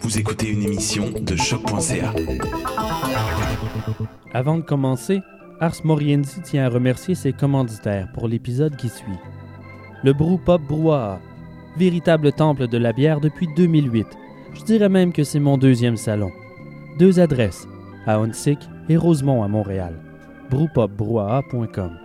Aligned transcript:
Vous 0.00 0.18
écoutez 0.18 0.50
une 0.50 0.62
émission 0.62 1.10
de 1.10 1.34
choc.ca. 1.34 2.12
Avant 4.32 4.58
de 4.58 4.62
commencer, 4.62 5.20
Ars 5.60 5.84
Moriendi 5.84 6.40
tient 6.44 6.66
à 6.66 6.68
remercier 6.68 7.14
ses 7.14 7.32
commanditaires 7.32 8.08
pour 8.12 8.28
l'épisode 8.28 8.76
qui 8.76 8.88
suit. 8.88 9.18
Le 10.04 10.12
Brew 10.12 10.38
Pop 10.44 10.62
Brouhaha, 10.62 11.20
véritable 11.76 12.32
temple 12.32 12.68
de 12.68 12.78
la 12.78 12.92
bière 12.92 13.20
depuis 13.20 13.48
2008. 13.56 14.06
Je 14.54 14.64
dirais 14.64 14.88
même 14.88 15.12
que 15.12 15.24
c'est 15.24 15.40
mon 15.40 15.58
deuxième 15.58 15.96
salon. 15.96 16.30
Deux 16.98 17.18
adresses, 17.18 17.66
à 18.06 18.16
Huntsic 18.18 18.58
et 18.88 18.96
Rosemont 18.96 19.42
à 19.42 19.48
Montréal. 19.48 19.94
brewpopbrouhaha.com. 20.50 21.98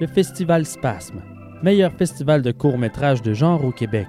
Le 0.00 0.06
Festival 0.06 0.66
Spasme, 0.66 1.20
meilleur 1.62 1.92
festival 1.92 2.42
de 2.42 2.52
court-métrage 2.52 3.22
de 3.22 3.32
genre 3.32 3.64
au 3.64 3.70
Québec. 3.70 4.08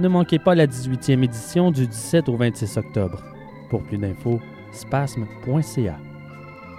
Ne 0.00 0.08
manquez 0.08 0.38
pas 0.38 0.54
la 0.54 0.66
18e 0.66 1.24
édition 1.24 1.70
du 1.70 1.86
17 1.86 2.30
au 2.30 2.36
26 2.38 2.78
octobre. 2.78 3.22
Pour 3.68 3.82
plus 3.82 3.98
d'infos, 3.98 4.40
spasme.ca. 4.72 5.98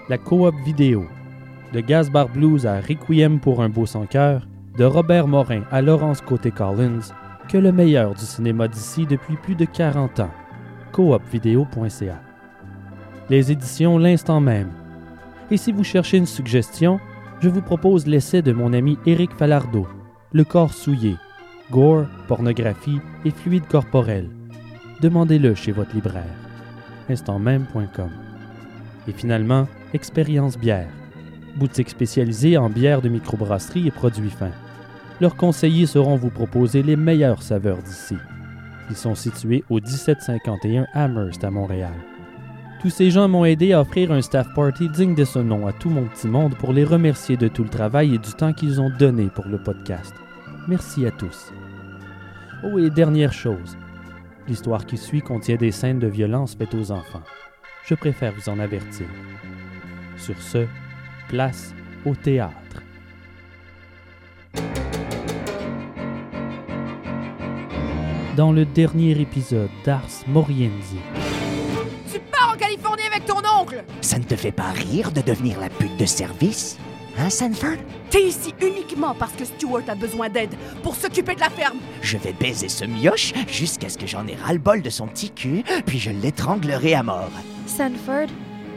La 0.08 0.18
coop 0.18 0.52
vidéo. 0.64 1.06
De 1.72 1.78
Gazbar 1.78 2.28
Blues 2.28 2.66
à 2.66 2.80
Requiem 2.80 3.38
pour 3.38 3.62
un 3.62 3.68
beau 3.68 3.86
sans 3.86 4.06
cœur, 4.06 4.48
de 4.76 4.82
Robert 4.82 5.28
Morin 5.28 5.62
à 5.70 5.80
Laurence 5.82 6.20
Côté-Collins, 6.20 7.12
que 7.48 7.58
le 7.58 7.70
meilleur 7.70 8.14
du 8.14 8.24
cinéma 8.24 8.66
d'ici 8.66 9.06
depuis 9.06 9.36
plus 9.36 9.54
de 9.54 9.66
40 9.66 10.18
ans. 10.18 10.30
coopvideo.ca. 10.90 12.20
Les 13.30 13.52
éditions 13.52 13.98
L'instant 13.98 14.40
même. 14.40 14.72
Et 15.52 15.58
si 15.58 15.70
vous 15.70 15.84
cherchez 15.84 16.16
une 16.16 16.26
suggestion, 16.26 16.98
je 17.38 17.48
vous 17.48 17.62
propose 17.62 18.08
l'essai 18.08 18.42
de 18.42 18.52
mon 18.52 18.72
ami 18.72 18.98
Éric 19.06 19.32
Falardeau, 19.34 19.86
Le 20.32 20.42
corps 20.42 20.74
souillé, 20.74 21.14
gore, 21.72 22.06
pornographie 22.28 23.00
et 23.24 23.30
fluide 23.30 23.66
corporel. 23.66 24.28
Demandez-le 25.00 25.54
chez 25.54 25.72
votre 25.72 25.94
libraire. 25.94 26.36
instantmême.com. 27.08 28.10
Et 29.08 29.12
finalement, 29.12 29.66
Expérience 29.94 30.56
Bière, 30.58 30.88
boutique 31.56 31.88
spécialisée 31.90 32.56
en 32.56 32.70
bière 32.70 33.02
de 33.02 33.08
microbrasserie 33.08 33.88
et 33.88 33.90
produits 33.90 34.30
fins. 34.30 34.52
Leurs 35.20 35.36
conseillers 35.36 35.86
sauront 35.86 36.16
vous 36.16 36.30
proposer 36.30 36.82
les 36.82 36.96
meilleures 36.96 37.42
saveurs 37.42 37.82
d'ici. 37.82 38.16
Ils 38.90 38.96
sont 38.96 39.14
situés 39.14 39.64
au 39.70 39.80
1751 39.80 40.86
Amherst 40.94 41.42
à 41.42 41.50
Montréal. 41.50 41.94
Tous 42.80 42.90
ces 42.90 43.10
gens 43.10 43.28
m'ont 43.28 43.44
aidé 43.44 43.72
à 43.72 43.80
offrir 43.80 44.12
un 44.12 44.22
staff 44.22 44.48
party 44.54 44.88
digne 44.88 45.14
de 45.14 45.24
ce 45.24 45.38
nom 45.38 45.66
à 45.66 45.72
tout 45.72 45.90
mon 45.90 46.04
petit 46.04 46.26
monde 46.28 46.54
pour 46.56 46.72
les 46.72 46.84
remercier 46.84 47.36
de 47.36 47.48
tout 47.48 47.62
le 47.62 47.68
travail 47.70 48.14
et 48.14 48.18
du 48.18 48.32
temps 48.32 48.52
qu'ils 48.52 48.80
ont 48.80 48.90
donné 48.98 49.26
pour 49.26 49.46
le 49.46 49.58
podcast. 49.58 50.14
Merci 50.68 51.06
à 51.06 51.10
tous. 51.10 51.52
Oh, 52.64 52.78
et 52.78 52.90
dernière 52.90 53.32
chose. 53.32 53.76
L'histoire 54.46 54.86
qui 54.86 54.96
suit 54.96 55.20
contient 55.20 55.56
des 55.56 55.72
scènes 55.72 55.98
de 55.98 56.06
violence 56.06 56.54
faites 56.54 56.74
aux 56.74 56.92
enfants. 56.92 57.22
Je 57.84 57.94
préfère 57.96 58.32
vous 58.32 58.48
en 58.48 58.60
avertir. 58.60 59.06
Sur 60.16 60.40
ce, 60.40 60.66
place 61.28 61.74
au 62.04 62.14
théâtre. 62.14 62.54
Dans 68.36 68.52
le 68.52 68.64
dernier 68.64 69.20
épisode 69.20 69.70
d'Ars 69.84 70.08
Moriendi, 70.28 71.00
Tu 72.12 72.20
pars 72.30 72.54
en 72.54 72.56
Californie 72.56 73.02
avec 73.12 73.26
ton 73.26 73.42
oncle 73.60 73.82
Ça 74.00 74.18
ne 74.18 74.24
te 74.24 74.36
fait 74.36 74.52
pas 74.52 74.70
rire 74.70 75.10
de 75.10 75.20
devenir 75.20 75.58
la 75.58 75.68
pute 75.68 75.96
de 75.98 76.06
service? 76.06 76.78
Hein, 77.18 77.30
Sanford? 77.30 77.76
T'es 78.10 78.22
ici 78.22 78.54
uniquement 78.60 79.14
parce 79.14 79.32
que 79.32 79.44
Stuart 79.44 79.82
a 79.88 79.94
besoin 79.94 80.28
d'aide 80.28 80.54
pour 80.82 80.94
s'occuper 80.94 81.34
de 81.34 81.40
la 81.40 81.50
ferme. 81.50 81.78
Je 82.00 82.16
vais 82.16 82.32
baiser 82.32 82.68
ce 82.68 82.84
mioche 82.84 83.32
jusqu'à 83.48 83.88
ce 83.88 83.98
que 83.98 84.06
j'en 84.06 84.26
ai 84.26 84.34
ras-le-bol 84.34 84.82
de 84.82 84.90
son 84.90 85.06
petit 85.06 85.30
cul, 85.30 85.62
puis 85.86 85.98
je 85.98 86.10
l'étranglerai 86.10 86.94
à 86.94 87.02
mort. 87.02 87.30
Sanford, 87.66 88.28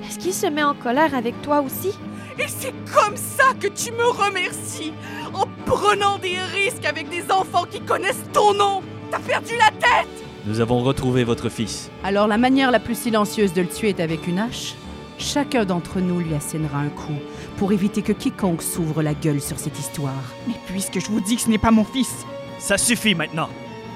est-ce 0.07 0.19
qu'il 0.19 0.33
se 0.33 0.47
met 0.47 0.63
en 0.63 0.73
colère 0.73 1.15
avec 1.15 1.41
toi 1.41 1.61
aussi? 1.61 1.91
Et 2.37 2.47
c'est 2.47 2.73
comme 2.93 3.15
ça 3.15 3.53
que 3.59 3.67
tu 3.67 3.93
me 3.93 4.05
remercies 4.09 4.91
En 5.33 5.45
prenant 5.65 6.17
des 6.17 6.37
risques 6.53 6.85
avec 6.85 7.09
des 7.09 7.23
enfants 7.31 7.63
qui 7.71 7.79
connaissent 7.79 8.25
ton 8.33 8.53
nom 8.53 8.81
T'as 9.09 9.19
perdu 9.19 9.53
la 9.57 9.71
tête? 9.79 10.09
Nous 10.45 10.59
avons 10.59 10.83
retrouvé 10.83 11.23
votre 11.23 11.47
fils. 11.47 11.89
Alors 12.03 12.27
la 12.27 12.37
manière 12.37 12.71
la 12.71 12.79
plus 12.81 12.97
silencieuse 12.99 13.53
de 13.53 13.61
le 13.61 13.67
tuer 13.67 13.89
est 13.89 13.99
avec 14.01 14.27
une 14.27 14.39
hache 14.39 14.75
Chacun 15.17 15.63
d'entre 15.63 16.01
nous 16.01 16.19
lui 16.19 16.35
assénera 16.35 16.79
un 16.79 16.89
coup 16.89 17.13
pour 17.57 17.71
éviter 17.71 18.01
que 18.01 18.11
quiconque 18.13 18.61
s'ouvre 18.61 19.01
la 19.01 19.13
gueule 19.13 19.41
sur 19.41 19.59
cette 19.59 19.79
histoire. 19.79 20.23
Mais 20.47 20.55
puisque 20.67 20.99
je 20.99 21.07
vous 21.07 21.21
dis 21.21 21.35
que 21.35 21.41
ce 21.41 21.49
n'est 21.49 21.57
pas 21.57 21.71
mon 21.71 21.83
fils, 21.85 22.25
Ça 22.57 22.77
suffit 22.77 23.15
maintenant. 23.15 23.49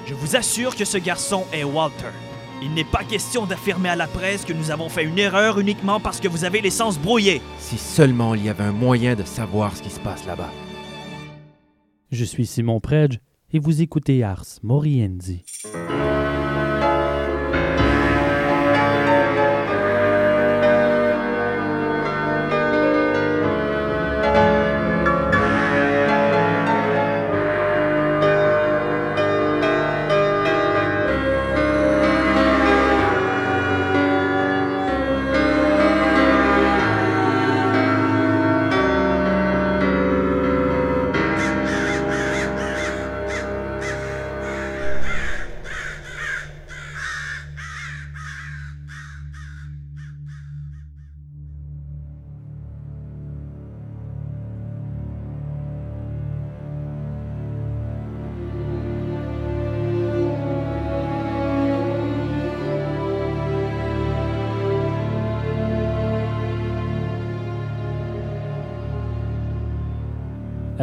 Je 0.06 0.14
vous 0.14 0.36
assure 0.36 0.76
que 0.76 0.84
ce 0.84 0.98
garçon 0.98 1.44
est 1.52 1.64
Walter. 1.64 2.12
Il 2.62 2.74
n'est 2.74 2.84
pas 2.84 3.04
question 3.04 3.46
d'affirmer 3.46 3.88
à 3.88 3.96
la 3.96 4.06
presse 4.06 4.44
que 4.44 4.52
nous 4.52 4.70
avons 4.70 4.88
fait 4.90 5.04
une 5.04 5.18
erreur 5.18 5.58
uniquement 5.58 5.98
parce 5.98 6.20
que 6.20 6.28
vous 6.28 6.44
avez 6.44 6.60
les 6.60 6.70
sens 6.70 6.98
brouillés. 6.98 7.40
Si 7.58 7.78
seulement 7.78 8.34
il 8.34 8.44
y 8.44 8.48
avait 8.50 8.64
un 8.64 8.72
moyen 8.72 9.14
de 9.14 9.24
savoir 9.24 9.74
ce 9.76 9.82
qui 9.82 9.90
se 9.90 10.00
passe 10.00 10.26
là-bas. 10.26 10.50
je 12.10 12.24
suis 12.24 12.44
Simon 12.46 12.80
Predge 12.80 13.18
et 13.52 13.58
vous 13.58 13.80
écoutez 13.80 14.22
Ars 14.22 14.44
Moriendi. 14.62 15.44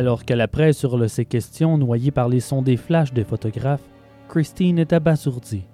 Alors 0.07 0.23
que 0.23 0.33
la 0.33 0.47
presse 0.47 0.83
hurle 0.83 1.09
ses 1.09 1.25
questions 1.25 1.77
noyée 1.77 2.11
par 2.11 2.29
les 2.29 2.39
sons 2.39 2.61
des 2.61 2.77
flashs 2.77 3.11
des 3.11 3.25
photographes, 3.25 3.89
Christine 4.29 4.79
est 4.79 4.93
abasourdie. 4.93 5.65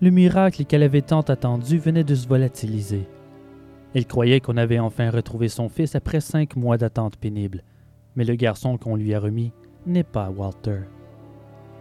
Le 0.00 0.10
miracle 0.10 0.64
qu'elle 0.64 0.84
avait 0.84 1.02
tant 1.02 1.22
attendu 1.22 1.76
venait 1.76 2.04
de 2.04 2.14
se 2.14 2.28
volatiliser. 2.28 3.08
Elle 3.92 4.06
croyait 4.06 4.38
qu'on 4.38 4.56
avait 4.56 4.78
enfin 4.78 5.10
retrouvé 5.10 5.48
son 5.48 5.68
fils 5.68 5.96
après 5.96 6.20
cinq 6.20 6.54
mois 6.54 6.78
d'attente 6.78 7.16
pénible, 7.16 7.64
mais 8.14 8.22
le 8.22 8.36
garçon 8.36 8.78
qu'on 8.78 8.94
lui 8.94 9.14
a 9.14 9.18
remis 9.18 9.50
n'est 9.84 10.04
pas 10.04 10.30
Walter. 10.30 10.82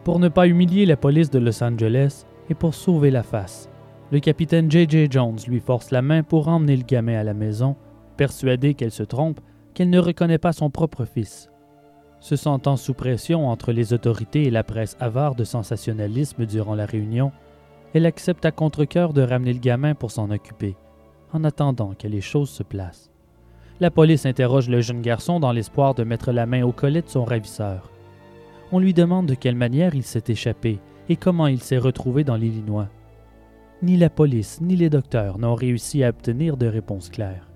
Pour 0.03 0.17
ne 0.17 0.27
pas 0.27 0.47
humilier 0.47 0.87
la 0.87 0.97
police 0.97 1.29
de 1.29 1.37
Los 1.37 1.63
Angeles 1.63 2.25
et 2.49 2.55
pour 2.55 2.73
sauver 2.73 3.11
la 3.11 3.21
face, 3.21 3.69
le 4.11 4.19
capitaine 4.19 4.71
J.J. 4.71 5.09
Jones 5.11 5.37
lui 5.47 5.59
force 5.59 5.91
la 5.91 6.01
main 6.01 6.23
pour 6.23 6.47
emmener 6.47 6.77
le 6.77 6.83
gamin 6.83 7.19
à 7.19 7.23
la 7.23 7.35
maison, 7.35 7.75
persuadé 8.17 8.73
qu'elle 8.73 8.89
se 8.89 9.03
trompe, 9.03 9.39
qu'elle 9.75 9.91
ne 9.91 9.99
reconnaît 9.99 10.39
pas 10.39 10.51
son 10.51 10.71
propre 10.71 11.05
fils. 11.05 11.47
Se 12.21 12.35
sentant 12.35 12.75
sous 12.75 12.93
pression 12.93 13.47
entre 13.47 13.71
les 13.71 13.93
autorités 13.93 14.43
et 14.43 14.51
la 14.51 14.63
presse 14.63 14.97
avare 14.99 15.35
de 15.35 15.43
sensationnalisme 15.43 16.45
durant 16.45 16.75
la 16.75 16.85
réunion, 16.85 17.31
elle 17.93 18.05
accepte 18.05 18.45
à 18.45 18.51
contre-cœur 18.51 19.13
de 19.13 19.21
ramener 19.21 19.53
le 19.53 19.59
gamin 19.59 19.95
pour 19.95 20.11
s'en 20.11 20.29
occuper, 20.29 20.75
en 21.33 21.43
attendant 21.43 21.93
que 21.97 22.07
les 22.07 22.21
choses 22.21 22.49
se 22.49 22.63
placent. 22.63 23.09
La 23.79 23.89
police 23.89 24.25
interroge 24.25 24.69
le 24.69 24.81
jeune 24.81 25.01
garçon 25.01 25.39
dans 25.39 25.53
l'espoir 25.53 25.95
de 25.95 26.03
mettre 26.03 26.31
la 26.31 26.45
main 26.45 26.63
au 26.63 26.73
collet 26.73 27.01
de 27.01 27.07
son 27.07 27.23
ravisseur. 27.23 27.89
On 28.71 28.79
lui 28.79 28.93
demande 28.93 29.25
de 29.25 29.35
quelle 29.35 29.55
manière 29.55 29.95
il 29.95 30.03
s'est 30.03 30.25
échappé 30.27 30.79
et 31.07 31.15
comment 31.15 31.47
il 31.47 31.61
s'est 31.61 31.77
retrouvé 31.77 32.23
dans 32.23 32.35
l'Illinois. 32.35 32.89
Ni 33.81 33.95
la 33.95 34.09
police 34.09 34.59
ni 34.61 34.75
les 34.75 34.89
docteurs 34.89 35.39
n'ont 35.39 35.55
réussi 35.55 36.03
à 36.03 36.09
obtenir 36.09 36.57
de 36.57 36.67
réponse 36.67 37.09
claire. 37.09 37.47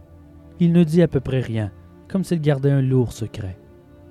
Il 0.62 0.72
ne 0.72 0.86
dit 0.86 1.02
à 1.02 1.10
peu 1.10 1.20
près 1.20 1.42
rien, 1.42 1.72
comme 2.08 2.24
s'il 2.24 2.40
gardait 2.40 2.72
un 2.72 2.82
lourd 2.82 3.12
secret. 3.12 3.58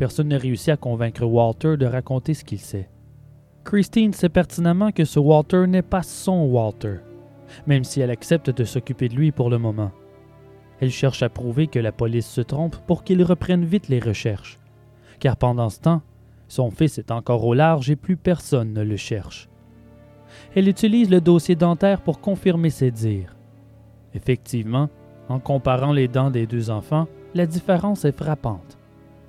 Personne 0.02 0.30
n'a 0.30 0.38
réussi 0.38 0.72
à 0.72 0.76
convaincre 0.76 1.24
Walter 1.24 1.76
de 1.76 1.86
raconter 1.86 2.34
ce 2.34 2.42
qu'il 2.42 2.58
sait. 2.58 2.90
Christine 3.62 4.12
sait 4.12 4.28
pertinemment 4.28 4.90
que 4.90 5.04
ce 5.04 5.20
Walter 5.20 5.68
n'est 5.68 5.80
pas 5.80 6.02
son 6.02 6.42
Walter, 6.46 6.96
même 7.68 7.84
si 7.84 8.00
elle 8.00 8.10
accepte 8.10 8.50
de 8.50 8.64
s'occuper 8.64 9.08
de 9.08 9.14
lui 9.14 9.30
pour 9.30 9.48
le 9.48 9.58
moment. 9.58 9.92
Elle 10.80 10.90
cherche 10.90 11.22
à 11.22 11.28
prouver 11.28 11.68
que 11.68 11.78
la 11.78 11.92
police 11.92 12.26
se 12.26 12.40
trompe 12.40 12.78
pour 12.88 13.04
qu'il 13.04 13.22
reprenne 13.22 13.64
vite 13.64 13.86
les 13.86 14.00
recherches, 14.00 14.58
car 15.20 15.36
pendant 15.36 15.68
ce 15.70 15.78
temps, 15.78 16.02
son 16.48 16.72
fils 16.72 16.98
est 16.98 17.12
encore 17.12 17.44
au 17.44 17.54
large 17.54 17.88
et 17.88 17.94
plus 17.94 18.16
personne 18.16 18.72
ne 18.72 18.82
le 18.82 18.96
cherche. 18.96 19.48
Elle 20.56 20.66
utilise 20.66 21.10
le 21.10 21.20
dossier 21.20 21.54
dentaire 21.54 22.02
pour 22.02 22.20
confirmer 22.20 22.70
ses 22.70 22.90
dires. 22.90 23.36
Effectivement, 24.14 24.88
en 25.28 25.38
comparant 25.38 25.92
les 25.92 26.08
dents 26.08 26.32
des 26.32 26.48
deux 26.48 26.70
enfants, 26.70 27.06
la 27.34 27.46
différence 27.46 28.04
est 28.04 28.18
frappante. 28.18 28.78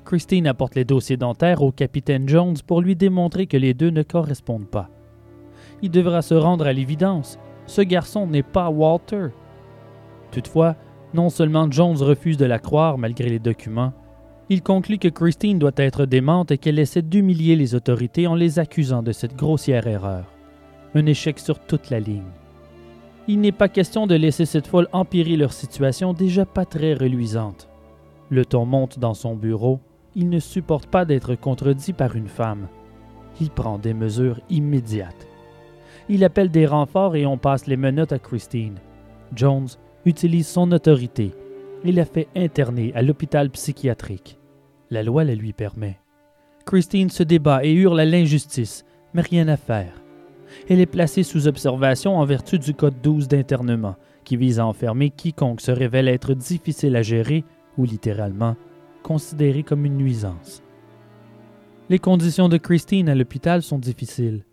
Christine 0.03 0.47
apporte 0.47 0.75
les 0.75 0.85
dossiers 0.85 1.17
dentaires 1.17 1.61
au 1.61 1.71
capitaine 1.71 2.27
Jones 2.27 2.57
pour 2.65 2.81
lui 2.81 2.95
démontrer 2.95 3.47
que 3.47 3.57
les 3.57 3.73
deux 3.73 3.89
ne 3.89 4.03
correspondent 4.03 4.69
pas. 4.69 4.89
Il 5.81 5.91
devra 5.91 6.21
se 6.21 6.33
rendre 6.33 6.67
à 6.67 6.73
l'évidence. 6.73 7.39
Ce 7.65 7.81
garçon 7.81 8.27
n'est 8.27 8.44
pas 8.44 8.69
Walter. 8.69 9.27
Toutefois, 10.31 10.75
non 11.13 11.29
seulement 11.29 11.69
Jones 11.69 11.97
refuse 11.97 12.38
de 12.38 12.45
la 12.45 12.59
croire 12.59 12.97
malgré 12.97 13.29
les 13.29 13.39
documents, 13.39 13.94
il 14.50 14.61
conclut 14.61 14.97
que 14.97 15.07
Christine 15.07 15.57
doit 15.57 15.71
être 15.77 16.06
démente 16.06 16.51
et 16.51 16.57
qu'elle 16.57 16.79
essaie 16.79 17.01
d'humilier 17.01 17.56
les 17.56 17.75
autorités 17.75 18.27
en 18.27 18.35
les 18.35 18.59
accusant 18.59 19.01
de 19.01 19.11
cette 19.11 19.35
grossière 19.35 19.88
erreur. 19.88 20.25
Un 20.95 21.06
échec 21.06 21.39
sur 21.39 21.59
toute 21.59 21.89
la 21.89 21.99
ligne. 21.99 22.21
Il 23.27 23.39
n'est 23.39 23.53
pas 23.53 23.69
question 23.69 24.06
de 24.06 24.15
laisser 24.15 24.45
cette 24.45 24.67
folle 24.67 24.89
empirer 24.91 25.38
leur 25.38 25.53
situation 25.53 26.13
déjà 26.13 26.45
pas 26.45 26.65
très 26.65 26.94
reluisante. 26.94 27.69
Le 28.29 28.45
ton 28.45 28.65
monte 28.65 28.99
dans 28.99 29.13
son 29.13 29.35
bureau, 29.35 29.79
il 30.15 30.30
ne 30.30 30.39
supporte 30.39 30.88
pas 30.88 31.06
d'être 31.06 31.36
contredit 31.36 31.94
par 31.94 32.15
une 32.15 32.27
femme. 32.27 32.68
Il 33.42 33.50
prend 33.50 33.77
des 33.77 33.94
mesures 33.94 34.39
immédiates. 34.50 35.27
Il 36.10 36.24
appelle 36.24 36.51
des 36.51 36.65
renforts 36.65 37.15
et 37.15 37.25
on 37.25 37.38
passe 37.38 37.68
les 37.68 37.77
menottes 37.77 38.13
à 38.13 38.19
Christine. 38.19 38.80
Jones 39.36 39.69
utilise 40.06 40.48
son 40.48 40.71
autorité 40.71 41.31
et 41.83 41.92
la 41.92 42.06
fait 42.06 42.27
interner 42.36 42.92
à 42.95 43.01
l'hôpital 43.01 43.50
psychiatrique. 43.50 44.38
La 44.89 45.04
loi 45.04 45.24
le 45.24 45.33
lui 45.33 45.54
permet. 45.54 46.00
Christine 46.66 47.09
se 47.09 47.24
débat 47.24 47.66
et 47.66 47.74
hurle 47.74 48.00
à 48.00 48.06
l'injustice, 48.06 48.86
mais 49.13 49.21
rien 49.21 49.48
à 49.48 49.57
faire. 49.57 49.94
Elle 50.69 50.80
est 50.80 50.86
placée 50.86 51.24
sous 51.24 51.48
observation 51.48 52.18
en 52.18 52.25
vertu 52.25 52.59
du 52.59 52.74
Code 52.74 53.01
12 53.01 53.27
d'internement, 53.27 53.95
qui 54.24 54.38
vise 54.38 54.59
à 54.59 54.66
enfermer 54.66 55.09
quiconque 55.09 55.62
se 55.62 55.71
révèle 55.71 56.07
être 56.07 56.33
difficile 56.33 56.95
à 56.95 57.01
gérer 57.01 57.44
ou 57.77 57.86
littéralement 57.86 58.56
considéré 59.03 59.61
comme 59.61 59.85
une 59.85 59.97
nuisance. 59.97 60.63
Les 61.89 62.00
conditions 62.00 62.50
de 62.50 62.57
Christine 62.57 63.09
à 63.09 63.15
l'hôpital 63.15 63.61
sont 63.61 63.77
difficiles. 63.77 64.45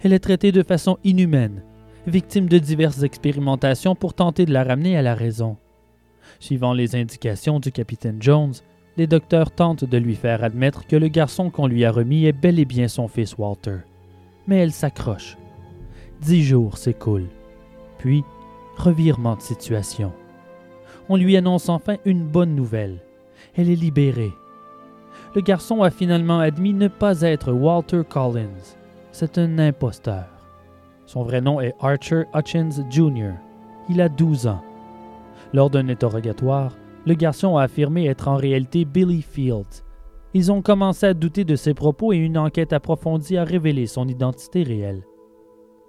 Elle 0.00 0.12
est 0.12 0.20
traitée 0.20 0.52
de 0.52 0.62
façon 0.62 0.98
inhumaine, 1.02 1.64
victime 2.06 2.48
de 2.48 2.58
diverses 2.58 3.02
expérimentations 3.02 3.96
pour 3.96 4.14
tenter 4.14 4.46
de 4.46 4.52
la 4.52 4.62
ramener 4.62 4.96
à 4.96 5.02
la 5.02 5.14
raison. 5.14 5.56
Suivant 6.38 6.72
les 6.72 6.94
indications 6.94 7.58
du 7.58 7.72
capitaine 7.72 8.22
Jones, 8.22 8.54
les 8.96 9.06
docteurs 9.06 9.50
tentent 9.50 9.84
de 9.84 9.96
lui 9.96 10.14
faire 10.14 10.44
admettre 10.44 10.86
que 10.86 10.96
le 10.96 11.08
garçon 11.08 11.50
qu'on 11.50 11.66
lui 11.66 11.84
a 11.84 11.90
remis 11.90 12.26
est 12.26 12.32
bel 12.32 12.58
et 12.58 12.64
bien 12.64 12.88
son 12.88 13.08
fils 13.08 13.36
Walter. 13.38 13.78
Mais 14.46 14.58
elle 14.58 14.72
s'accroche. 14.72 15.36
Dix 16.20 16.42
jours 16.44 16.78
s'écoulent. 16.78 17.30
Puis, 17.98 18.24
revirement 18.76 19.36
de 19.36 19.42
situation. 19.42 20.12
On 21.08 21.16
lui 21.16 21.36
annonce 21.36 21.68
enfin 21.68 21.96
une 22.04 22.24
bonne 22.24 22.54
nouvelle. 22.54 22.98
Elle 23.58 23.70
est 23.70 23.74
libérée. 23.74 24.32
Le 25.34 25.40
garçon 25.40 25.82
a 25.82 25.90
finalement 25.90 26.38
admis 26.38 26.72
ne 26.72 26.86
pas 26.86 27.22
être 27.22 27.52
Walter 27.52 28.02
Collins. 28.08 28.76
C'est 29.10 29.36
un 29.36 29.58
imposteur. 29.58 30.26
Son 31.06 31.24
vrai 31.24 31.40
nom 31.40 31.60
est 31.60 31.74
Archer 31.80 32.22
Hutchins 32.34 32.86
Jr. 32.88 33.32
Il 33.88 34.00
a 34.00 34.08
12 34.08 34.46
ans. 34.46 34.62
Lors 35.52 35.70
d'un 35.70 35.88
interrogatoire, 35.88 36.76
le 37.04 37.14
garçon 37.14 37.56
a 37.56 37.64
affirmé 37.64 38.06
être 38.06 38.28
en 38.28 38.36
réalité 38.36 38.84
Billy 38.84 39.22
Fields. 39.22 39.82
Ils 40.34 40.52
ont 40.52 40.62
commencé 40.62 41.06
à 41.06 41.14
douter 41.14 41.44
de 41.44 41.56
ses 41.56 41.74
propos 41.74 42.12
et 42.12 42.16
une 42.16 42.38
enquête 42.38 42.72
approfondie 42.72 43.38
a 43.38 43.44
révélé 43.44 43.86
son 43.86 44.06
identité 44.06 44.62
réelle. 44.62 45.02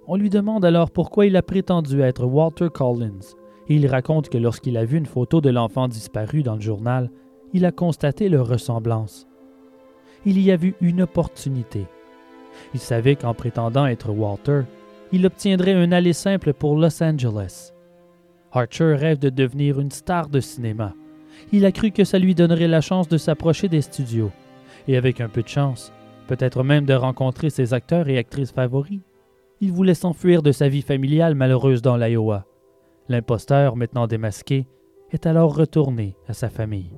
On 0.08 0.16
lui 0.16 0.28
demande 0.28 0.64
alors 0.64 0.90
pourquoi 0.90 1.26
il 1.26 1.36
a 1.36 1.42
prétendu 1.42 2.00
être 2.00 2.24
Walter 2.24 2.68
Collins, 2.68 3.36
il 3.72 3.86
raconte 3.86 4.28
que 4.28 4.38
lorsqu'il 4.38 4.76
a 4.76 4.84
vu 4.84 4.98
une 4.98 5.06
photo 5.06 5.40
de 5.40 5.50
l'enfant 5.50 5.86
disparu 5.86 6.42
dans 6.42 6.56
le 6.56 6.60
journal, 6.60 7.08
il 7.52 7.64
a 7.64 7.72
constaté 7.72 8.28
leur 8.28 8.46
ressemblance. 8.46 9.26
Il 10.24 10.40
y 10.40 10.50
a 10.50 10.56
vu 10.56 10.74
une 10.80 11.02
opportunité. 11.02 11.86
Il 12.74 12.80
savait 12.80 13.16
qu'en 13.16 13.34
prétendant 13.34 13.86
être 13.86 14.10
Walter, 14.10 14.62
il 15.12 15.26
obtiendrait 15.26 15.74
un 15.74 15.92
aller 15.92 16.12
simple 16.12 16.52
pour 16.52 16.76
Los 16.76 17.02
Angeles. 17.02 17.72
Archer 18.52 18.94
rêve 18.94 19.18
de 19.18 19.30
devenir 19.30 19.80
une 19.80 19.90
star 19.90 20.28
de 20.28 20.40
cinéma. 20.40 20.94
Il 21.52 21.64
a 21.64 21.72
cru 21.72 21.90
que 21.90 22.04
ça 22.04 22.18
lui 22.18 22.34
donnerait 22.34 22.68
la 22.68 22.80
chance 22.80 23.08
de 23.08 23.16
s'approcher 23.16 23.68
des 23.68 23.80
studios, 23.80 24.30
et 24.88 24.96
avec 24.96 25.20
un 25.20 25.28
peu 25.28 25.42
de 25.42 25.48
chance, 25.48 25.92
peut-être 26.26 26.62
même 26.62 26.84
de 26.84 26.94
rencontrer 26.94 27.50
ses 27.50 27.74
acteurs 27.74 28.08
et 28.08 28.18
actrices 28.18 28.52
favoris. 28.52 29.00
Il 29.60 29.72
voulait 29.72 29.94
s'enfuir 29.94 30.42
de 30.42 30.52
sa 30.52 30.68
vie 30.68 30.82
familiale 30.82 31.34
malheureuse 31.34 31.82
dans 31.82 31.96
l'Iowa. 31.96 32.46
L'imposteur, 33.08 33.76
maintenant 33.76 34.06
démasqué, 34.06 34.66
est 35.10 35.26
alors 35.26 35.54
retourné 35.54 36.16
à 36.28 36.32
sa 36.32 36.48
famille. 36.48 36.92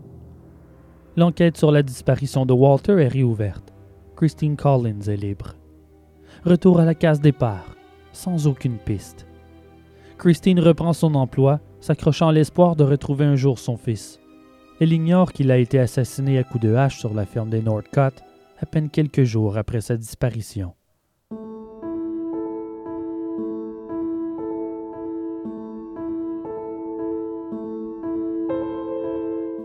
L'enquête 1.16 1.58
sur 1.58 1.70
la 1.70 1.82
disparition 1.82 2.46
de 2.46 2.54
Walter 2.54 3.02
est 3.02 3.08
réouverte. 3.08 3.74
Christine 4.16 4.56
Collins 4.56 5.08
est 5.08 5.16
libre. 5.16 5.54
Retour 6.44 6.80
à 6.80 6.86
la 6.86 6.94
case 6.94 7.20
départ, 7.20 7.76
sans 8.12 8.46
aucune 8.46 8.78
piste. 8.78 9.26
Christine 10.16 10.58
reprend 10.60 10.94
son 10.94 11.14
emploi, 11.14 11.60
s'accrochant 11.80 12.28
à 12.28 12.32
l'espoir 12.32 12.76
de 12.76 12.84
retrouver 12.84 13.26
un 13.26 13.36
jour 13.36 13.58
son 13.58 13.76
fils. 13.76 14.20
Elle 14.80 14.94
ignore 14.94 15.32
qu'il 15.32 15.50
a 15.50 15.58
été 15.58 15.78
assassiné 15.78 16.38
à 16.38 16.44
coups 16.44 16.64
de 16.64 16.74
hache 16.74 16.98
sur 16.98 17.12
la 17.12 17.26
ferme 17.26 17.50
des 17.50 17.60
Northcott 17.60 18.14
à 18.58 18.64
peine 18.64 18.88
quelques 18.88 19.24
jours 19.24 19.58
après 19.58 19.82
sa 19.82 19.96
disparition. 19.96 20.72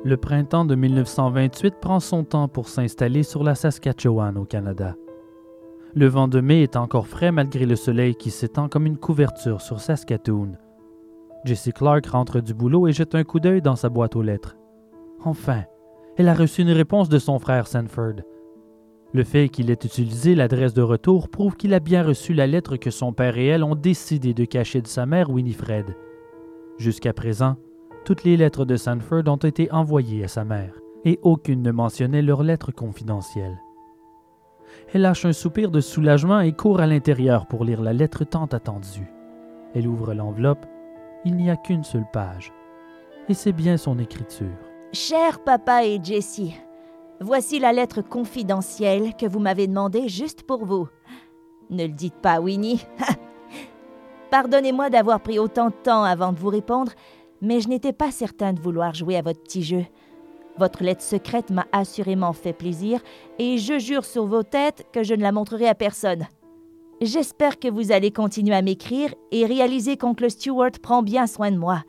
Le 0.04 0.16
printemps 0.16 0.66
de 0.66 0.76
1928 0.76 1.76
prend 1.82 2.00
son 2.00 2.24
temps 2.24 2.48
pour 2.48 2.70
s'installer 2.70 3.24
sur 3.24 3.44
la 3.44 3.56
Saskatchewan 3.56 4.38
au 4.38 4.46
Canada. 4.46 4.96
Le 5.96 6.08
vent 6.08 6.28
de 6.28 6.40
mai 6.40 6.62
est 6.62 6.76
encore 6.76 7.08
frais 7.08 7.32
malgré 7.32 7.66
le 7.66 7.76
soleil 7.76 8.16
qui 8.16 8.30
s'étend 8.30 8.70
comme 8.70 8.86
une 8.86 8.98
couverture 8.98 9.62
sur 9.62 9.80
Saskatoon. 9.82 10.54
Jessie 11.46 11.74
Clark 11.74 12.06
rentre 12.06 12.42
du 12.42 12.54
boulot 12.54 12.88
et 12.88 12.94
jette 12.94 13.16
un 13.16 13.24
coup 13.24 13.40
d'œil 13.40 13.62
dans 13.62 13.76
sa 13.76 13.90
boîte 13.90 14.16
aux 14.16 14.22
lettres. 14.22 14.56
Enfin, 15.24 15.64
elle 16.16 16.30
a 16.30 16.34
reçu 16.34 16.62
une 16.62 16.72
réponse 16.72 17.10
de 17.10 17.20
son 17.20 17.40
frère 17.40 17.68
Sanford. 17.68 18.22
Le 19.14 19.24
fait 19.24 19.50
qu'il 19.50 19.72
ait 19.72 19.74
utilisé 19.74 20.36
l'adresse 20.36 20.74
de 20.74 20.82
retour 20.82 21.30
prouve 21.30 21.56
qu'il 21.56 21.74
a 21.74 21.80
bien 21.80 22.04
reçu 22.04 22.34
la 22.34 22.46
lettre 22.46 22.78
que 22.78 22.92
son 22.92 23.14
père 23.14 23.38
et 23.38 23.48
elle 23.48 23.64
ont 23.64 23.76
décidé 23.76 24.34
de 24.34 24.46
cacher 24.46 24.82
de 24.82 24.88
sa 24.88 25.06
mère 25.06 25.32
Winifred. 25.32 25.96
Jusqu'à 26.78 27.14
présent, 27.14 27.56
toutes 28.08 28.24
les 28.24 28.38
lettres 28.38 28.64
de 28.64 28.78
Sanford 28.78 29.24
ont 29.28 29.36
été 29.36 29.70
envoyées 29.70 30.24
à 30.24 30.30
sa 30.30 30.46
mère, 30.46 30.74
et 31.04 31.20
aucune 31.24 31.62
ne 31.62 31.72
mentionnait 31.72 32.22
leur 32.22 32.42
lettre 32.42 32.72
confidentielle. 32.72 33.60
Elle 34.94 35.02
lâche 35.02 35.26
un 35.26 35.34
soupir 35.34 35.72
de 35.72 35.82
soulagement 35.82 36.40
et 36.40 36.54
court 36.54 36.80
à 36.80 36.88
l'intérieur 36.88 37.48
pour 37.48 37.66
lire 37.66 37.82
la 37.82 37.92
lettre 37.92 38.24
tant 38.24 38.46
attendue. 38.46 39.12
Elle 39.76 39.90
ouvre 39.90 40.14
l'enveloppe. 40.14 40.66
Il 41.26 41.36
n'y 41.36 41.50
a 41.50 41.58
qu'une 41.58 41.84
seule 41.84 42.08
page. 42.14 42.54
Et 43.28 43.34
c'est 43.34 43.52
bien 43.52 43.76
son 43.76 44.00
écriture. 44.00 44.56
Cher 44.94 45.44
papa 45.44 45.84
et 45.84 46.00
Jessie, 46.02 46.56
voici 47.20 47.60
la 47.60 47.74
lettre 47.74 48.02
confidentielle 48.02 49.18
que 49.18 49.28
vous 49.28 49.40
m'avez 49.40 49.68
demandée 49.68 50.08
juste 50.08 50.44
pour 50.44 50.64
vous. 50.64 50.88
Ne 51.70 51.84
le 51.84 51.94
dites 51.94 52.22
pas, 52.22 52.40
Winnie. 52.40 52.86
Pardonnez-moi 54.32 54.90
d'avoir 54.90 55.20
pris 55.20 55.40
autant 55.40 55.68
de 55.68 55.76
temps 55.84 56.04
avant 56.04 56.32
de 56.32 56.40
vous 56.40 56.50
répondre, 56.50 56.94
mais 57.42 57.60
je 57.60 57.70
n'étais 57.70 57.94
pas 57.94 58.12
certain 58.12 58.54
de 58.54 58.60
vouloir 58.60 58.94
jouer 58.94 59.18
à 59.18 59.22
votre 59.22 59.42
petit 59.42 59.64
jeu. 59.64 59.86
Votre 60.58 60.84
lettre 60.84 61.04
secrète 61.04 61.52
m'a 61.52 61.68
assurément 61.72 62.34
fait 62.34 62.54
plaisir 62.54 63.02
et 63.38 63.58
je 63.58 63.78
jure 63.78 64.06
sur 64.06 64.26
vos 64.26 64.44
têtes 64.44 64.88
que 64.92 65.04
je 65.04 65.14
ne 65.14 65.22
la 65.22 65.32
montrerai 65.32 65.68
à 65.68 65.76
personne. 65.76 66.26
J'espère 67.00 67.60
que 67.60 67.68
vous 67.68 67.92
allez 67.92 68.12
continuer 68.12 68.56
à 68.56 68.64
m'écrire 68.64 69.14
et 69.32 69.46
réaliser 69.46 69.98
qu'oncle 69.98 70.32
Stewart 70.32 70.72
prend 70.82 71.04
bien 71.04 71.28
soin 71.28 71.52
de 71.52 71.58
moi 71.58 71.84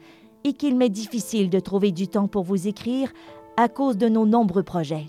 et 0.44 0.52
qu'il 0.52 0.76
m'est 0.76 0.90
difficile 0.90 1.48
de 1.48 1.60
trouver 1.60 1.92
du 1.92 2.08
temps 2.08 2.28
pour 2.28 2.42
vous 2.42 2.68
écrire 2.68 3.10
à 3.56 3.68
cause 3.68 3.96
de 3.96 4.08
nos 4.08 4.26
nombreux 4.26 4.62
projets. 4.62 5.06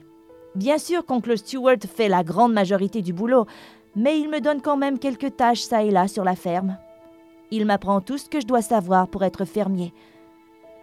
Bien 0.55 0.77
sûr 0.77 1.05
qu'oncle 1.05 1.37
Stewart 1.37 1.79
fait 1.85 2.07
la 2.07 2.23
grande 2.23 2.53
majorité 2.53 3.01
du 3.01 3.13
boulot, 3.13 3.45
mais 3.95 4.19
il 4.19 4.29
me 4.29 4.39
donne 4.39 4.61
quand 4.61 4.77
même 4.77 4.99
quelques 4.99 5.35
tâches 5.35 5.61
ça 5.61 5.83
et 5.83 5.91
là 5.91 6.07
sur 6.07 6.23
la 6.23 6.35
ferme. 6.35 6.77
Il 7.51 7.65
m'apprend 7.65 7.99
tout 7.99 8.17
ce 8.17 8.29
que 8.29 8.39
je 8.39 8.47
dois 8.47 8.61
savoir 8.61 9.07
pour 9.07 9.23
être 9.23 9.43
fermier, 9.43 9.93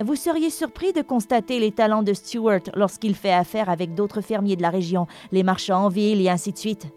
vous 0.00 0.17
seriez 0.17 0.50
surpris 0.50 0.93
de 0.93 1.03
constater 1.03 1.59
les 1.59 1.73
talents 1.73 2.03
de 2.03 2.12
Stewart 2.12 2.61
lorsqu'il 2.75 3.15
fait 3.15 3.33
affaire 3.33 3.71
avec 3.71 3.95
d'autres 3.95 4.21
fermiers 4.21 4.57
de 4.57 4.62
la 4.62 4.71
région, 4.71 5.07
les 5.33 5.43
marchands 5.43 5.87
en 5.87 5.88
ville 5.88 6.21
et 6.21 6.29
ainsi 6.29 6.53
de 6.53 6.59
suite. 6.59 6.88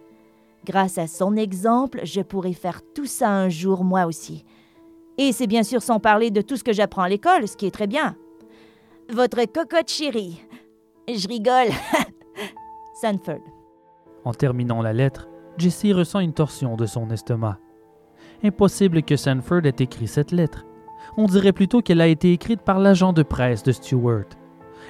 Grâce 0.65 0.97
à 0.97 1.07
son 1.07 1.35
exemple, 1.35 2.01
je 2.03 2.21
pourrais 2.21 2.53
faire 2.53 2.81
tout 2.93 3.05
ça 3.05 3.29
un 3.29 3.49
jour 3.49 3.83
moi 3.83 4.05
aussi. 4.05 4.43
Et 5.17 5.31
c'est 5.31 5.47
bien 5.47 5.63
sûr 5.63 5.81
sans 5.81 5.99
parler 5.99 6.31
de 6.31 6.41
tout 6.41 6.57
ce 6.57 6.63
que 6.63 6.73
j'apprends 6.73 7.03
à 7.03 7.09
l'école, 7.09 7.47
ce 7.47 7.57
qui 7.57 7.65
est 7.65 7.71
très 7.71 7.87
bien. 7.87 8.15
Votre 9.11 9.45
cocotte 9.45 9.89
chérie. 9.89 10.41
Je 11.07 11.27
rigole. 11.27 11.73
Sanford. 13.01 13.41
En 14.25 14.33
terminant 14.33 14.81
la 14.81 14.93
lettre, 14.93 15.27
Jessie 15.57 15.93
ressent 15.93 16.19
une 16.19 16.33
torsion 16.33 16.75
de 16.75 16.85
son 16.85 17.09
estomac. 17.09 17.57
Impossible 18.43 19.03
que 19.03 19.15
Sanford 19.15 19.65
ait 19.65 19.75
écrit 19.79 20.07
cette 20.07 20.31
lettre. 20.31 20.65
On 21.17 21.25
dirait 21.25 21.53
plutôt 21.53 21.81
qu'elle 21.81 22.01
a 22.01 22.07
été 22.07 22.33
écrite 22.33 22.61
par 22.61 22.79
l'agent 22.79 23.13
de 23.13 23.23
presse 23.23 23.63
de 23.63 23.71
Stewart. 23.71 24.25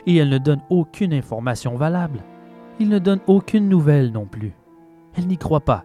Et 0.06 0.18
elle 0.18 0.30
ne 0.30 0.38
donne 0.38 0.62
aucune 0.70 1.14
information 1.14 1.76
valable. 1.76 2.24
Il 2.80 2.90
ne 2.90 3.00
donne 3.00 3.20
aucune 3.28 3.68
nouvelle 3.68 4.12
non 4.12 4.26
plus. 4.26 4.54
Elle 5.16 5.28
n'y 5.28 5.38
croit 5.38 5.60
pas. 5.60 5.84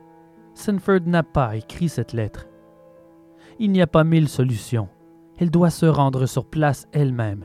Sanford 0.55 1.01
n'a 1.07 1.23
pas 1.23 1.57
écrit 1.57 1.89
cette 1.89 2.13
lettre. 2.13 2.47
Il 3.59 3.73
n'y 3.73 3.83
a 3.83 3.87
pas 3.87 4.05
mille 4.05 4.29
solutions. 4.29 4.89
Elle 5.39 5.51
doit 5.51 5.71
se 5.71 5.87
rendre 5.87 6.27
sur 6.27 6.45
place 6.45 6.87
elle-même. 6.93 7.45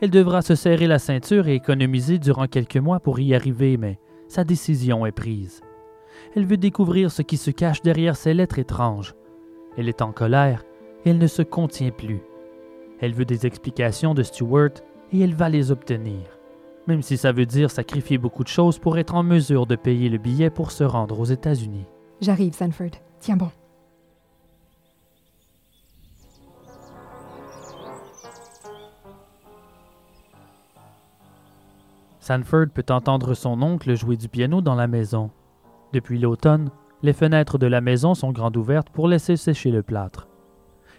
Elle 0.00 0.10
devra 0.10 0.42
se 0.42 0.54
serrer 0.54 0.86
la 0.86 0.98
ceinture 0.98 1.48
et 1.48 1.54
économiser 1.54 2.18
durant 2.18 2.46
quelques 2.46 2.76
mois 2.76 3.00
pour 3.00 3.18
y 3.20 3.34
arriver, 3.34 3.76
mais 3.76 3.98
sa 4.28 4.44
décision 4.44 5.06
est 5.06 5.12
prise. 5.12 5.62
Elle 6.34 6.44
veut 6.44 6.56
découvrir 6.56 7.10
ce 7.10 7.22
qui 7.22 7.36
se 7.36 7.50
cache 7.50 7.82
derrière 7.82 8.16
ces 8.16 8.34
lettres 8.34 8.58
étranges. 8.58 9.14
Elle 9.76 9.88
est 9.88 10.02
en 10.02 10.12
colère 10.12 10.64
elle 11.06 11.18
ne 11.18 11.28
se 11.28 11.42
contient 11.42 11.92
plus. 11.92 12.20
Elle 13.00 13.14
veut 13.14 13.24
des 13.24 13.46
explications 13.46 14.12
de 14.12 14.24
Stewart 14.24 14.72
et 15.12 15.20
elle 15.20 15.34
va 15.34 15.48
les 15.48 15.70
obtenir, 15.70 16.26
même 16.88 17.00
si 17.00 17.16
ça 17.16 17.30
veut 17.30 17.46
dire 17.46 17.70
sacrifier 17.70 18.18
beaucoup 18.18 18.42
de 18.42 18.48
choses 18.48 18.80
pour 18.80 18.98
être 18.98 19.14
en 19.14 19.22
mesure 19.22 19.66
de 19.66 19.76
payer 19.76 20.08
le 20.08 20.18
billet 20.18 20.50
pour 20.50 20.72
se 20.72 20.82
rendre 20.82 21.20
aux 21.20 21.24
États-Unis. 21.24 21.86
J'arrive, 22.20 22.54
Sanford. 22.54 22.90
Tiens 23.20 23.36
bon. 23.36 23.50
Sanford 32.18 32.66
peut 32.74 32.84
entendre 32.90 33.34
son 33.34 33.62
oncle 33.62 33.94
jouer 33.94 34.16
du 34.16 34.28
piano 34.28 34.60
dans 34.60 34.74
la 34.74 34.88
maison. 34.88 35.30
Depuis 35.92 36.18
l'automne, 36.18 36.70
les 37.02 37.12
fenêtres 37.12 37.58
de 37.58 37.68
la 37.68 37.80
maison 37.80 38.14
sont 38.14 38.32
grandes 38.32 38.56
ouvertes 38.56 38.90
pour 38.90 39.06
laisser 39.06 39.36
sécher 39.36 39.70
le 39.70 39.84
plâtre. 39.84 40.26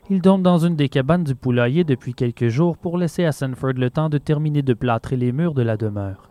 Il 0.09 0.21
dorment 0.21 0.43
dans 0.43 0.59
une 0.59 0.75
des 0.75 0.87
cabanes 0.87 1.25
du 1.25 1.35
poulailler 1.35 1.83
depuis 1.83 2.13
quelques 2.13 2.47
jours 2.47 2.77
pour 2.77 2.97
laisser 2.97 3.25
à 3.25 3.33
Sanford 3.33 3.73
le 3.73 3.89
temps 3.89 4.07
de 4.07 4.17
terminer 4.17 4.61
de 4.61 4.73
plâtrer 4.73 5.17
les 5.17 5.33
murs 5.33 5.53
de 5.53 5.61
la 5.61 5.75
demeure. 5.75 6.29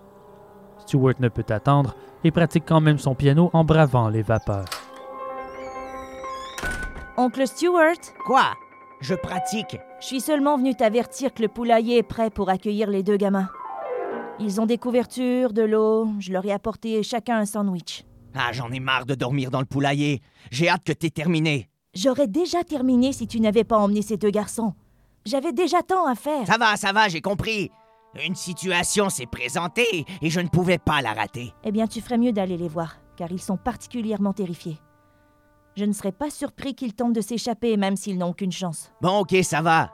Stewart 0.78 1.14
ne 1.20 1.28
peut 1.28 1.44
attendre 1.50 1.94
et 2.24 2.30
pratique 2.30 2.64
quand 2.66 2.80
même 2.80 2.98
son 2.98 3.14
piano 3.14 3.50
en 3.52 3.64
bravant 3.64 4.08
les 4.08 4.22
vapeurs. 4.22 4.64
Oncle 7.18 7.46
Stewart, 7.46 8.00
Quoi? 8.24 8.44
Je 9.02 9.14
pratique. 9.14 9.78
je 10.00 10.06
suis 10.06 10.20
seulement 10.22 10.56
venu 10.56 10.74
t'avertir 10.74 11.34
que 11.34 11.42
le 11.42 11.48
poulailler 11.48 11.98
est 11.98 12.02
prêt 12.02 12.30
pour 12.30 12.48
accueillir 12.48 12.88
les 12.88 13.02
deux 13.02 13.18
gamins. 13.18 13.50
Ils 14.38 14.58
ont 14.58 14.66
des 14.66 14.78
couvertures, 14.78 15.52
de 15.52 15.62
l'eau, 15.62 16.08
je 16.18 16.32
leur 16.32 16.46
ai 16.46 16.52
apporté 16.52 17.02
chacun 17.02 17.38
un 17.38 17.44
sandwich. 17.44 18.04
Ah, 18.34 18.52
j'en 18.52 18.70
ai 18.70 18.80
marre 18.80 19.04
de 19.04 19.14
dormir 19.14 19.50
dans 19.50 19.60
le 19.60 19.66
poulailler. 19.66 20.22
J'ai 20.50 20.68
hâte 20.70 20.84
que 20.84 20.92
t'aies 20.92 21.10
terminé. 21.10 21.68
J'aurais 21.96 22.26
déjà 22.26 22.62
terminé 22.62 23.12
si 23.14 23.26
tu 23.26 23.40
n'avais 23.40 23.64
pas 23.64 23.78
emmené 23.78 24.02
ces 24.02 24.18
deux 24.18 24.28
garçons. 24.30 24.74
J'avais 25.24 25.52
déjà 25.52 25.82
tant 25.82 26.06
à 26.06 26.14
faire. 26.14 26.46
Ça 26.46 26.58
va, 26.58 26.76
ça 26.76 26.92
va, 26.92 27.08
j'ai 27.08 27.22
compris. 27.22 27.70
Une 28.26 28.34
situation 28.34 29.08
s'est 29.08 29.24
présentée 29.26 30.04
et 30.20 30.28
je 30.28 30.40
ne 30.40 30.48
pouvais 30.48 30.76
pas 30.76 31.00
la 31.00 31.14
rater. 31.14 31.54
Eh 31.64 31.72
bien, 31.72 31.86
tu 31.86 32.02
ferais 32.02 32.18
mieux 32.18 32.32
d'aller 32.32 32.58
les 32.58 32.68
voir, 32.68 32.96
car 33.16 33.32
ils 33.32 33.40
sont 33.40 33.56
particulièrement 33.56 34.34
terrifiés. 34.34 34.78
Je 35.74 35.86
ne 35.86 35.92
serais 35.92 36.12
pas 36.12 36.28
surpris 36.28 36.74
qu'ils 36.74 36.92
tentent 36.94 37.14
de 37.14 37.20
s'échapper, 37.22 37.78
même 37.78 37.96
s'ils 37.96 38.18
n'ont 38.18 38.28
aucune 38.30 38.52
chance. 38.52 38.92
Bon, 39.00 39.20
ok, 39.20 39.34
ça 39.42 39.62
va. 39.62 39.90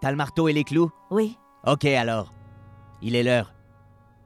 T'as 0.00 0.10
le 0.10 0.16
marteau 0.16 0.48
et 0.48 0.52
les 0.52 0.64
clous? 0.64 0.90
Oui, 1.12 1.36
Ok 1.66 1.84
alors. 1.84 2.32
Il 3.00 3.14
est 3.14 3.22
l'heure. 3.22 3.54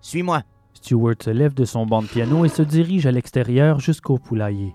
Suis-moi. 0.00 0.42
Stewart 0.72 1.16
se 1.22 1.30
lève 1.30 1.52
de 1.54 1.64
son 1.64 1.84
banc 1.84 2.02
de 2.02 2.06
piano 2.08 2.44
et 2.44 2.48
se 2.48 2.62
dirige 2.62 3.06
à 3.06 3.12
l'extérieur 3.12 3.80
jusqu'au 3.80 4.18
poulailler. 4.18 4.74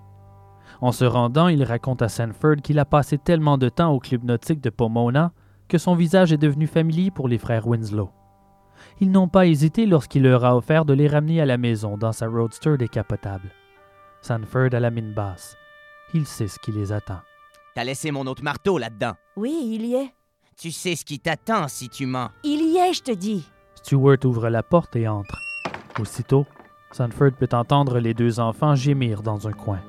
En 0.82 0.92
se 0.92 1.06
rendant, 1.06 1.48
il 1.50 1.64
raconte 1.64 2.02
à 2.02 2.10
Sanford 2.10 2.58
qu'il 2.64 2.80
a 2.80 2.86
passé 2.86 3.18
tellement 3.18 3.58
de 3.58 3.70
temps 3.70 3.92
au 3.92 4.00
club 4.00 4.24
nautique 4.24 4.62
de 4.62 4.70
Pomona 4.70 5.34
que 5.68 5.78
son 5.78 5.94
visage 5.94 6.34
est 6.34 6.38
devenu 6.38 6.68
familier 6.68 7.12
pour 7.12 7.28
les 7.28 7.38
frères 7.38 7.68
Winslow. 7.68 8.10
Ils 9.02 9.12
n'ont 9.12 9.28
pas 9.28 9.46
hésité 9.46 9.86
lorsqu'il 9.86 10.24
leur 10.24 10.44
a 10.46 10.56
offert 10.56 10.86
de 10.86 10.94
les 10.94 11.08
ramener 11.08 11.42
à 11.42 11.46
la 11.46 11.58
maison 11.58 11.98
dans 11.98 12.12
sa 12.12 12.28
roadster 12.28 12.78
décapotable. 12.78 13.52
Sanford 14.22 14.74
a 14.74 14.80
la 14.80 14.90
mine 14.90 15.14
basse. 15.14 15.56
Il 16.14 16.26
sait 16.26 16.48
ce 16.48 16.60
qui 16.60 16.72
les 16.72 16.92
attend. 16.92 17.20
T'as 17.76 17.84
laissé 17.84 18.12
mon 18.12 18.26
autre 18.26 18.44
marteau 18.44 18.78
là-dedans. 18.78 19.14
oui, 19.36 19.72
il 19.74 19.86
y 19.86 19.96
est. 19.96 20.14
Tu 20.58 20.72
sais 20.72 20.96
ce 20.96 21.06
qui 21.06 21.20
t'attend 21.20 21.68
si 21.68 21.88
tu 21.88 22.06
mens. 22.06 22.32
Il 22.44 22.62
y 22.62 22.78
est, 22.78 22.94
je 22.94 23.04
te 23.04 23.12
dis. 23.12 23.48
Stewart 23.76 24.18
ouvre 24.26 24.50
la 24.50 24.64
porte 24.64 24.96
et 24.98 25.08
entre. 25.08 25.38
Aussitôt, 26.00 26.46
Sanford 26.92 27.32
peut 27.40 27.48
entendre 27.54 28.00
les 28.00 28.14
deux 28.14 28.40
enfants 28.40 28.76
gémir 28.76 29.22
dans 29.22 29.48
un 29.48 29.54
coin. 29.54 29.80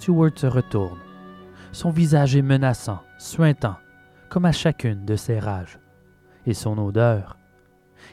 Stewart 0.00 0.32
se 0.34 0.46
retourne. 0.46 0.98
Son 1.72 1.90
visage 1.90 2.34
est 2.34 2.40
menaçant, 2.40 3.00
suintant, 3.18 3.76
comme 4.30 4.46
à 4.46 4.52
chacune 4.52 5.04
de 5.04 5.14
ses 5.14 5.38
rages. 5.38 5.78
Et 6.46 6.54
son 6.54 6.78
odeur. 6.78 7.36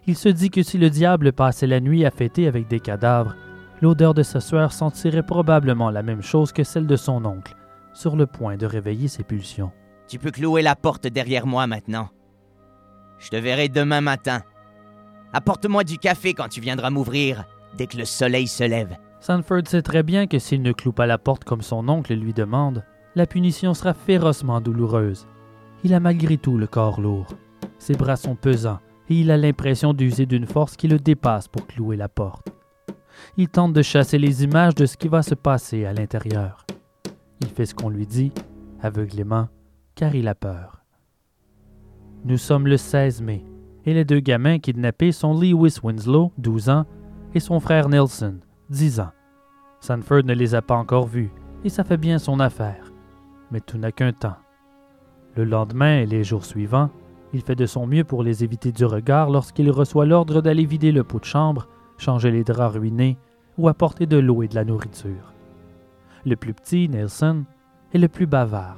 Il 0.05 0.17
se 0.17 0.27
dit 0.27 0.49
que 0.49 0.63
si 0.63 0.77
le 0.77 0.89
diable 0.89 1.31
passait 1.31 1.65
la 1.65 1.79
nuit 1.79 2.05
à 2.05 2.11
fêter 2.11 2.45
avec 2.45 2.67
des 2.67 2.81
cadavres, 2.81 3.37
l'odeur 3.81 4.13
de 4.13 4.21
sa 4.21 4.41
sueur 4.41 4.73
sentirait 4.73 5.23
probablement 5.23 5.89
la 5.89 6.03
même 6.03 6.21
chose 6.21 6.51
que 6.51 6.65
celle 6.65 6.87
de 6.87 6.97
son 6.97 7.23
oncle, 7.23 7.55
sur 7.93 8.17
le 8.17 8.27
point 8.27 8.57
de 8.57 8.65
réveiller 8.65 9.07
ses 9.07 9.23
pulsions. 9.23 9.71
Tu 10.09 10.19
peux 10.19 10.31
clouer 10.31 10.63
la 10.63 10.75
porte 10.75 11.07
derrière 11.07 11.47
moi 11.47 11.67
maintenant. 11.67 12.09
Je 13.17 13.29
te 13.29 13.37
verrai 13.37 13.69
demain 13.69 14.01
matin. 14.01 14.41
Apporte-moi 15.31 15.85
du 15.85 15.99
café 15.99 16.33
quand 16.33 16.49
tu 16.49 16.59
viendras 16.59 16.89
m'ouvrir, 16.89 17.45
dès 17.77 17.87
que 17.87 17.95
le 17.95 18.03
soleil 18.03 18.49
se 18.49 18.65
lève. 18.65 18.97
Sanford 19.27 19.63
sait 19.67 19.81
très 19.81 20.03
bien 20.03 20.25
que 20.25 20.39
s'il 20.39 20.61
ne 20.61 20.71
cloue 20.71 20.93
pas 20.93 21.05
la 21.05 21.17
porte 21.17 21.43
comme 21.43 21.61
son 21.61 21.89
oncle 21.89 22.13
lui 22.13 22.33
demande, 22.33 22.85
la 23.13 23.25
punition 23.25 23.73
sera 23.73 23.93
férocement 23.93 24.61
douloureuse. 24.61 25.27
Il 25.83 25.93
a 25.93 25.99
malgré 25.99 26.37
tout 26.37 26.57
le 26.57 26.65
corps 26.65 27.01
lourd. 27.01 27.27
Ses 27.77 27.95
bras 27.95 28.15
sont 28.15 28.37
pesants 28.37 28.79
et 29.09 29.15
il 29.15 29.29
a 29.29 29.35
l'impression 29.35 29.93
d'user 29.93 30.25
d'une 30.25 30.45
force 30.45 30.77
qui 30.77 30.87
le 30.87 30.97
dépasse 30.97 31.49
pour 31.49 31.67
clouer 31.67 31.97
la 31.97 32.07
porte. 32.07 32.47
Il 33.35 33.49
tente 33.49 33.73
de 33.73 33.81
chasser 33.81 34.17
les 34.17 34.45
images 34.45 34.75
de 34.75 34.85
ce 34.85 34.95
qui 34.95 35.09
va 35.09 35.21
se 35.21 35.35
passer 35.35 35.83
à 35.83 35.91
l'intérieur. 35.91 36.65
Il 37.41 37.49
fait 37.49 37.65
ce 37.65 37.75
qu'on 37.75 37.89
lui 37.89 38.07
dit, 38.07 38.31
aveuglément, 38.81 39.49
car 39.95 40.15
il 40.15 40.29
a 40.29 40.35
peur. 40.35 40.85
Nous 42.23 42.37
sommes 42.37 42.67
le 42.67 42.77
16 42.77 43.21
mai, 43.21 43.43
et 43.83 43.93
les 43.93 44.05
deux 44.05 44.21
gamins 44.21 44.59
kidnappés 44.59 45.11
sont 45.11 45.37
Lewis 45.37 45.79
Winslow, 45.83 46.31
12 46.37 46.69
ans, 46.69 46.85
et 47.35 47.41
son 47.41 47.59
frère 47.59 47.89
Nelson, 47.89 48.39
10 48.69 49.01
ans. 49.01 49.11
Sanford 49.79 50.23
ne 50.23 50.33
les 50.33 50.55
a 50.55 50.61
pas 50.61 50.75
encore 50.75 51.07
vus, 51.07 51.31
et 51.63 51.69
ça 51.69 51.83
fait 51.83 51.97
bien 51.97 52.19
son 52.19 52.39
affaire. 52.39 52.91
Mais 53.51 53.61
tout 53.61 53.77
n'a 53.77 53.91
qu'un 53.91 54.13
temps. 54.13 54.37
Le 55.35 55.43
lendemain 55.43 55.99
et 55.99 56.05
les 56.05 56.23
jours 56.23 56.45
suivants, 56.45 56.89
il 57.33 57.41
fait 57.41 57.55
de 57.55 57.65
son 57.65 57.87
mieux 57.87 58.03
pour 58.03 58.23
les 58.23 58.43
éviter 58.43 58.71
du 58.71 58.85
regard 58.85 59.29
lorsqu'il 59.29 59.69
reçoit 59.69 60.05
l'ordre 60.05 60.41
d'aller 60.41 60.65
vider 60.65 60.91
le 60.91 61.03
pot 61.03 61.19
de 61.19 61.25
chambre, 61.25 61.67
changer 61.97 62.31
les 62.31 62.43
draps 62.43 62.75
ruinés 62.75 63.17
ou 63.57 63.67
apporter 63.67 64.05
de 64.05 64.17
l'eau 64.17 64.43
et 64.43 64.47
de 64.47 64.55
la 64.55 64.65
nourriture. 64.65 65.33
Le 66.25 66.35
plus 66.35 66.53
petit, 66.53 66.89
Nelson, 66.89 67.43
est 67.93 67.97
le 67.97 68.07
plus 68.07 68.27
bavard. 68.27 68.77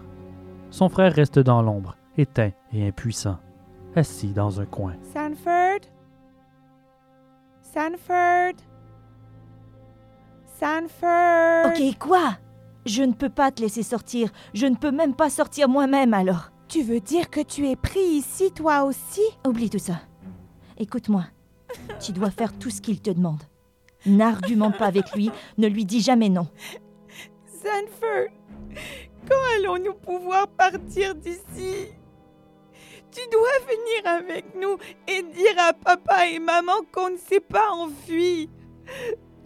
Son 0.70 0.90
frère 0.90 1.14
reste 1.14 1.40
dans 1.40 1.62
l'ombre, 1.62 1.96
éteint 2.18 2.52
et 2.74 2.88
impuissant, 2.88 3.40
assis 3.96 4.34
dans 4.34 4.62
un 4.62 4.66
coin. 4.66 4.94
Sanford? 5.14 5.82
Sanford? 7.62 8.69
Sanford 10.60 11.72
Ok, 11.72 11.98
quoi? 11.98 12.38
Je 12.86 13.04
ne 13.04 13.14
peux 13.14 13.30
pas 13.30 13.52
te 13.52 13.62
laisser 13.62 13.84
sortir. 13.84 14.30
Je 14.54 14.66
ne 14.66 14.76
peux 14.76 14.92
même 14.92 15.16
pas 15.16 15.30
sortir 15.30 15.70
moi-même 15.70 16.14
alors. 16.14 16.52
Tu 16.68 16.82
veux 16.82 17.00
dire 17.00 17.30
que 17.30 17.40
tu 17.42 17.68
es 17.68 17.76
pris 17.76 18.00
ici, 18.00 18.52
toi 18.52 18.84
aussi? 18.84 19.22
Oublie 19.48 19.70
tout 19.70 19.80
ça. 19.80 20.02
Écoute-moi. 20.78 21.26
Tu 22.00 22.12
dois 22.12 22.32
faire 22.32 22.58
tout 22.58 22.70
ce 22.70 22.82
qu'il 22.82 23.02
te 23.02 23.10
demande. 23.10 23.44
N'argumente 24.06 24.78
pas 24.78 24.88
avec 24.88 25.14
lui, 25.14 25.30
ne 25.58 25.68
lui 25.68 25.86
dis 25.86 26.02
jamais 26.02 26.30
non. 26.30 26.48
Sanford 27.46 28.30
Quand 29.28 29.58
allons-nous 29.58 29.94
pouvoir 29.94 30.48
partir 30.48 31.16
d'ici? 31.16 31.94
Tu 33.12 33.22
dois 33.32 33.60
venir 33.68 34.06
avec 34.06 34.56
nous 34.56 34.78
et 35.08 35.24
dire 35.24 35.58
à 35.58 35.74
papa 35.74 36.28
et 36.28 36.40
maman 36.40 36.82
qu'on 36.92 37.10
ne 37.12 37.18
s'est 37.18 37.40
pas 37.40 37.72
enfui. 37.72 38.50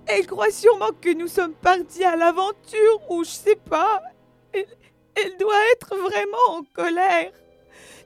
Elle 0.05 0.27
croit 0.27 0.51
sûrement 0.51 0.91
que 1.01 1.13
nous 1.13 1.27
sommes 1.27 1.53
partis 1.53 2.03
à 2.03 2.15
l'aventure 2.15 3.09
ou 3.09 3.23
je 3.23 3.29
sais 3.29 3.55
pas. 3.55 4.01
Elle, 4.53 4.65
elle 5.15 5.37
doit 5.37 5.71
être 5.73 5.95
vraiment 5.95 6.57
en 6.57 6.63
colère. 6.73 7.31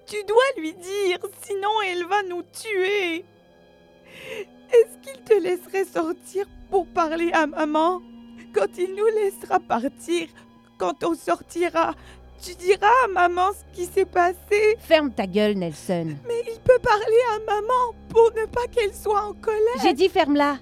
Tu 0.05 0.23
dois 0.23 0.37
lui 0.57 0.73
dire, 0.73 1.19
sinon 1.43 1.81
elle 1.85 2.05
va 2.05 2.23
nous 2.23 2.43
tuer. 2.43 3.25
Est-ce 4.71 4.97
qu'il 5.03 5.21
te 5.23 5.33
laisserait 5.33 5.85
sortir 5.85 6.45
pour 6.69 6.85
parler 6.87 7.31
à 7.33 7.47
maman? 7.47 8.01
Quand 8.53 8.77
il 8.77 8.95
nous 8.95 9.07
laissera 9.07 9.59
partir, 9.59 10.27
quand 10.77 11.03
on 11.03 11.15
sortira, 11.15 11.93
tu 12.41 12.53
diras 12.55 12.91
à 13.03 13.07
maman 13.07 13.51
ce 13.51 13.75
qui 13.75 13.85
s'est 13.85 14.05
passé? 14.05 14.77
Ferme 14.79 15.11
ta 15.11 15.25
gueule, 15.25 15.55
Nelson. 15.55 16.15
Mais 16.27 16.43
il 16.47 16.59
peut 16.61 16.79
parler 16.79 17.21
à 17.35 17.39
maman 17.39 17.95
pour 18.09 18.31
ne 18.35 18.45
pas 18.45 18.67
qu'elle 18.67 18.93
soit 18.93 19.23
en 19.23 19.33
colère. 19.33 19.81
J'ai 19.81 19.93
dit 19.93 20.09
ferme-la. 20.09 20.57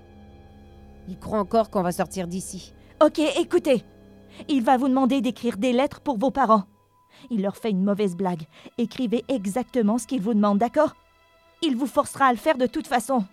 Il 1.08 1.20
croit 1.20 1.40
encore 1.40 1.70
qu'on 1.70 1.84
va 1.84 1.92
sortir 1.92 2.28
d'ici. 2.28 2.74
Ok, 3.04 3.20
écoutez. 3.38 3.84
Il 4.50 4.64
va 4.64 4.78
vous 4.78 4.88
demander 4.88 5.22
d'écrire 5.22 5.58
des 5.58 5.74
lettres 5.74 6.02
pour 6.02 6.18
vos 6.18 6.32
parents. 6.32 6.64
Il 7.30 7.42
leur 7.42 7.56
fait 7.58 7.72
une 7.72 7.84
mauvaise 7.84 8.16
blague. 8.16 8.44
Écrivez 8.78 9.24
exactement 9.30 9.98
ce 9.98 10.08
qu'il 10.08 10.22
vous 10.22 10.34
demande, 10.34 10.58
d'accord? 10.58 10.96
Il 11.62 11.76
vous 11.78 11.88
forcera 11.88 12.26
à 12.26 12.32
le 12.32 12.38
faire 12.38 12.58
de 12.58 12.68
toute 12.68 12.88
façon. 12.88 13.24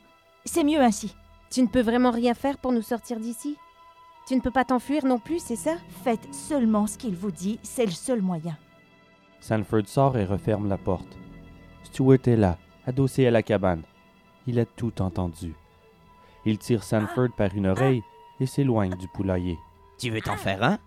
C'est 0.44 0.64
mieux 0.64 0.80
ainsi. 0.80 1.14
Tu 1.50 1.62
ne 1.62 1.66
peux 1.66 1.82
vraiment 1.82 2.10
rien 2.10 2.34
faire 2.34 2.58
pour 2.58 2.72
nous 2.72 2.82
sortir 2.82 3.18
d'ici? 3.18 3.56
Tu 4.26 4.36
ne 4.36 4.40
peux 4.40 4.50
pas 4.50 4.64
t'enfuir 4.64 5.04
non 5.04 5.18
plus, 5.18 5.40
c'est 5.40 5.56
ça? 5.56 5.74
Faites 6.04 6.32
seulement 6.32 6.86
ce 6.86 6.96
qu'il 6.96 7.16
vous 7.16 7.32
dit, 7.32 7.58
c'est 7.62 7.84
le 7.84 7.90
seul 7.90 8.22
moyen. 8.22 8.56
Sanford 9.40 9.86
sort 9.86 10.16
et 10.16 10.24
referme 10.24 10.68
la 10.68 10.78
porte. 10.78 11.18
Stuart 11.82 12.26
est 12.26 12.36
là, 12.36 12.56
adossé 12.86 13.26
à 13.26 13.32
la 13.32 13.42
cabane. 13.42 13.82
Il 14.46 14.60
a 14.60 14.64
tout 14.64 15.02
entendu. 15.02 15.54
Il 16.44 16.58
tire 16.58 16.82
Sanford 16.82 17.28
par 17.36 17.54
une 17.54 17.66
oreille 17.66 18.02
et 18.40 18.46
s'éloigne 18.46 18.94
du 18.96 19.08
poulailler. 19.08 19.58
Tu 19.98 20.10
veux 20.10 20.20
t'en 20.20 20.36
faire 20.36 20.62
un? 20.62 20.78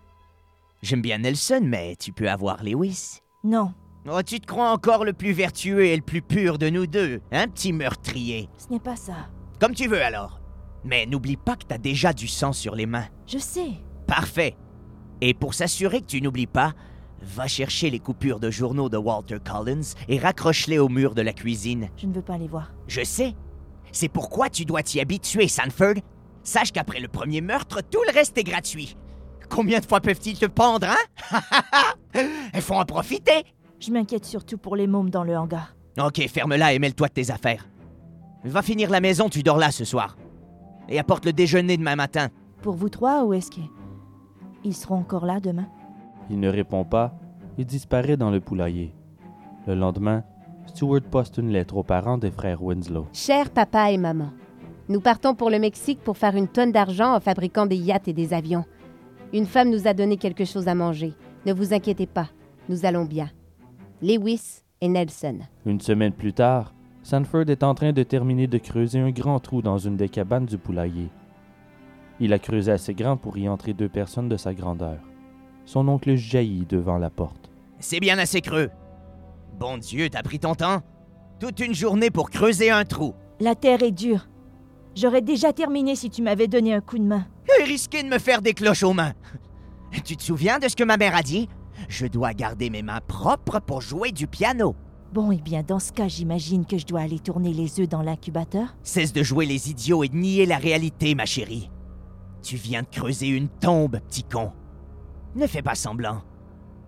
J'aime 0.81 1.01
bien 1.01 1.17
Nelson, 1.19 1.61
mais 1.63 1.95
tu 1.95 2.11
peux 2.11 2.29
avoir 2.29 2.63
Lewis. 2.63 3.19
Non, 3.43 3.73
Oh, 4.07 4.21
tu 4.23 4.39
te 4.39 4.45
crois 4.45 4.69
encore 4.71 5.03
le 5.03 5.13
plus 5.13 5.31
vertueux 5.31 5.85
et 5.85 5.95
le 5.95 6.03
plus 6.03 6.21
pur 6.21 6.59
de 6.59 6.69
nous 6.69 6.85
deux, 6.85 7.21
un 7.31 7.47
petit 7.47 7.73
meurtrier? 7.73 8.49
ce 8.55 8.71
n'est 8.71 8.79
pas 8.79 8.95
ça. 8.95 9.29
Comme 9.59 9.73
tu 9.73 9.87
veux 9.87 10.01
alors. 10.03 10.39
Mais 10.83 11.07
n'oublie 11.07 11.37
pas 11.37 11.55
que 11.55 11.65
t'as 11.65 11.79
déjà 11.79 12.13
du 12.13 12.27
sang 12.27 12.53
sur 12.53 12.75
les 12.75 12.85
mains. 12.85 13.07
Je 13.25 13.39
sais. 13.39 13.71
Parfait. 14.05 14.55
Et 15.21 15.33
pour 15.33 15.55
s'assurer 15.55 16.01
que 16.01 16.05
tu 16.05 16.21
n'oublies 16.21 16.45
pas, 16.45 16.73
va 17.23 17.47
chercher 17.47 17.89
les 17.89 17.97
coupures 17.99 18.39
de 18.39 18.51
journaux 18.51 18.89
de 18.89 18.97
Walter 18.97 19.39
Collins 19.43 19.95
et 20.07 20.19
raccroche-les 20.19 20.77
au 20.77 20.87
mur 20.89 21.15
de 21.15 21.23
la 21.23 21.33
cuisine. 21.33 21.89
Je 21.97 22.05
ne 22.05 22.13
veux 22.13 22.21
pas 22.21 22.37
les 22.37 22.47
voir. 22.47 22.71
Je 22.87 23.03
sais. 23.03 23.33
C'est 23.95 24.09
pourquoi 24.09 24.49
tu 24.49 24.65
dois 24.65 24.83
t'y 24.83 24.99
habituer, 24.99 25.47
Sanford. 25.47 25.95
Sache 26.43 26.73
qu'après 26.73 26.99
le 26.99 27.07
premier 27.07 27.39
meurtre, 27.39 27.81
tout 27.81 28.01
le 28.05 28.13
reste 28.13 28.37
est 28.37 28.43
gratuit. 28.43 28.97
Combien 29.49 29.79
de 29.79 29.85
fois 29.85 30.01
peuvent-ils 30.01 30.37
te 30.37 30.47
pendre, 30.47 30.87
hein? 30.89 32.21
Il 32.53 32.61
faut 32.61 32.73
en 32.73 32.83
profiter. 32.83 33.45
Je 33.79 33.91
m'inquiète 33.91 34.25
surtout 34.25 34.57
pour 34.57 34.75
les 34.75 34.85
mômes 34.85 35.09
dans 35.09 35.23
le 35.23 35.37
hangar. 35.37 35.77
Ok, 35.97 36.27
ferme-la 36.27 36.73
et 36.73 36.79
mêle-toi 36.79 37.07
de 37.07 37.13
tes 37.13 37.31
affaires. 37.31 37.69
Va 38.43 38.61
finir 38.61 38.89
la 38.89 38.99
maison, 38.99 39.29
tu 39.29 39.43
dors 39.43 39.57
là 39.57 39.71
ce 39.71 39.85
soir. 39.85 40.17
Et 40.89 40.99
apporte 40.99 41.25
le 41.25 41.31
déjeuner 41.31 41.77
demain 41.77 41.95
matin. 41.95 42.27
Pour 42.63 42.75
vous 42.75 42.89
trois, 42.89 43.23
ou 43.23 43.33
est-ce 43.33 43.49
qu'ils 43.49 43.69
ils 44.65 44.75
seront 44.75 44.95
encore 44.97 45.25
là 45.25 45.39
demain? 45.39 45.69
Il 46.29 46.41
ne 46.41 46.49
répond 46.49 46.83
pas 46.83 47.13
et 47.57 47.63
disparaît 47.63 48.17
dans 48.17 48.29
le 48.29 48.41
poulailler. 48.41 48.93
Le 49.67 49.75
lendemain, 49.75 50.25
Stuart 50.67 51.01
poste 51.09 51.37
une 51.37 51.51
lettre 51.51 51.77
aux 51.77 51.83
parents 51.83 52.17
des 52.17 52.31
frères 52.31 52.61
Winslow. 52.61 53.07
Cher 53.13 53.49
papa 53.49 53.91
et 53.91 53.97
maman, 53.97 54.31
nous 54.87 55.01
partons 55.01 55.33
pour 55.33 55.49
le 55.49 55.59
Mexique 55.59 56.01
pour 56.01 56.17
faire 56.17 56.35
une 56.35 56.47
tonne 56.47 56.71
d'argent 56.71 57.15
en 57.15 57.19
fabriquant 57.19 57.65
des 57.65 57.77
yachts 57.77 58.07
et 58.07 58.13
des 58.13 58.33
avions. 58.33 58.65
Une 59.33 59.45
femme 59.45 59.69
nous 59.69 59.87
a 59.87 59.93
donné 59.93 60.17
quelque 60.17 60.45
chose 60.45 60.67
à 60.67 60.75
manger. 60.75 61.13
Ne 61.45 61.53
vous 61.53 61.73
inquiétez 61.73 62.07
pas, 62.07 62.29
nous 62.69 62.85
allons 62.85 63.05
bien. 63.05 63.29
Lewis 64.01 64.61
et 64.81 64.87
Nelson. 64.87 65.39
Une 65.65 65.81
semaine 65.81 66.13
plus 66.13 66.33
tard, 66.33 66.73
Sanford 67.03 67.49
est 67.49 67.63
en 67.63 67.75
train 67.75 67.93
de 67.93 68.03
terminer 68.03 68.47
de 68.47 68.57
creuser 68.57 68.99
un 68.99 69.11
grand 69.11 69.39
trou 69.39 69.61
dans 69.61 69.77
une 69.77 69.95
des 69.95 70.09
cabanes 70.09 70.45
du 70.45 70.57
poulailler. 70.57 71.09
Il 72.19 72.33
a 72.33 72.39
creusé 72.39 72.71
assez 72.71 72.93
grand 72.93 73.17
pour 73.17 73.37
y 73.37 73.49
entrer 73.49 73.73
deux 73.73 73.89
personnes 73.89 74.29
de 74.29 74.37
sa 74.37 74.53
grandeur. 74.53 74.99
Son 75.65 75.87
oncle 75.87 76.15
jaillit 76.15 76.65
devant 76.67 76.97
la 76.97 77.09
porte. 77.09 77.49
C'est 77.79 77.99
bien 77.99 78.17
assez 78.19 78.41
creux. 78.41 78.69
Bon 79.59 79.77
Dieu, 79.77 80.09
t'as 80.09 80.21
pris 80.21 80.39
ton 80.39 80.53
temps 80.53 80.81
Toute 81.39 81.61
une 81.61 81.73
journée 81.73 82.09
pour 82.09 82.29
creuser 82.29 82.69
un 82.69 82.83
trou. 82.83 83.15
La 83.39 83.55
terre 83.55 83.83
est 83.83 83.91
dure. 83.91 84.27
J'aurais 84.95 85.21
déjà 85.21 85.53
terminé 85.53 85.95
si 85.95 86.09
tu 86.09 86.21
m'avais 86.21 86.47
donné 86.47 86.73
un 86.73 86.81
coup 86.81 86.97
de 86.97 87.03
main. 87.03 87.25
Et 87.59 87.63
risquer 87.63 88.03
de 88.03 88.09
me 88.09 88.19
faire 88.19 88.41
des 88.41 88.53
cloches 88.53 88.83
aux 88.83 88.93
mains. 88.93 89.13
Tu 90.03 90.17
te 90.17 90.23
souviens 90.23 90.59
de 90.59 90.67
ce 90.67 90.75
que 90.75 90.83
ma 90.83 90.97
mère 90.97 91.15
a 91.15 91.21
dit? 91.21 91.47
Je 91.87 92.05
dois 92.05 92.33
garder 92.33 92.69
mes 92.69 92.81
mains 92.81 93.01
propres 93.07 93.59
pour 93.59 93.81
jouer 93.81 94.11
du 94.11 94.27
piano. 94.27 94.75
Bon, 95.13 95.31
eh 95.31 95.39
bien, 95.39 95.63
dans 95.63 95.79
ce 95.79 95.93
cas, 95.93 96.09
j'imagine 96.09 96.65
que 96.65 96.77
je 96.77 96.85
dois 96.85 97.01
aller 97.01 97.19
tourner 97.19 97.53
les 97.53 97.79
œufs 97.79 97.87
dans 97.87 98.01
l'incubateur. 98.01 98.75
Cesse 98.83 99.13
de 99.13 99.23
jouer 99.23 99.45
les 99.45 99.69
idiots 99.69 100.03
et 100.03 100.09
de 100.09 100.15
nier 100.15 100.45
la 100.45 100.57
réalité, 100.57 101.15
ma 101.15 101.25
chérie. 101.25 101.69
Tu 102.41 102.57
viens 102.57 102.81
de 102.81 102.87
creuser 102.87 103.27
une 103.27 103.47
tombe, 103.47 103.99
petit 104.09 104.23
con. 104.23 104.51
Ne 105.35 105.47
fais 105.47 105.61
pas 105.61 105.75
semblant. 105.75 106.21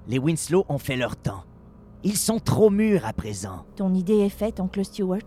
Les 0.07 0.19
Winslow 0.19 0.65
ont 0.67 0.77
fait 0.77 0.97
leur 0.97 1.15
temps. 1.15 1.43
Ils 2.07 2.15
sont 2.15 2.39
trop 2.39 2.69
mûrs 2.69 3.05
à 3.05 3.11
présent. 3.11 3.65
Ton 3.75 3.93
idée 3.93 4.19
est 4.19 4.29
faite, 4.29 4.61
oncle 4.61 4.85
Stewart. 4.85 5.25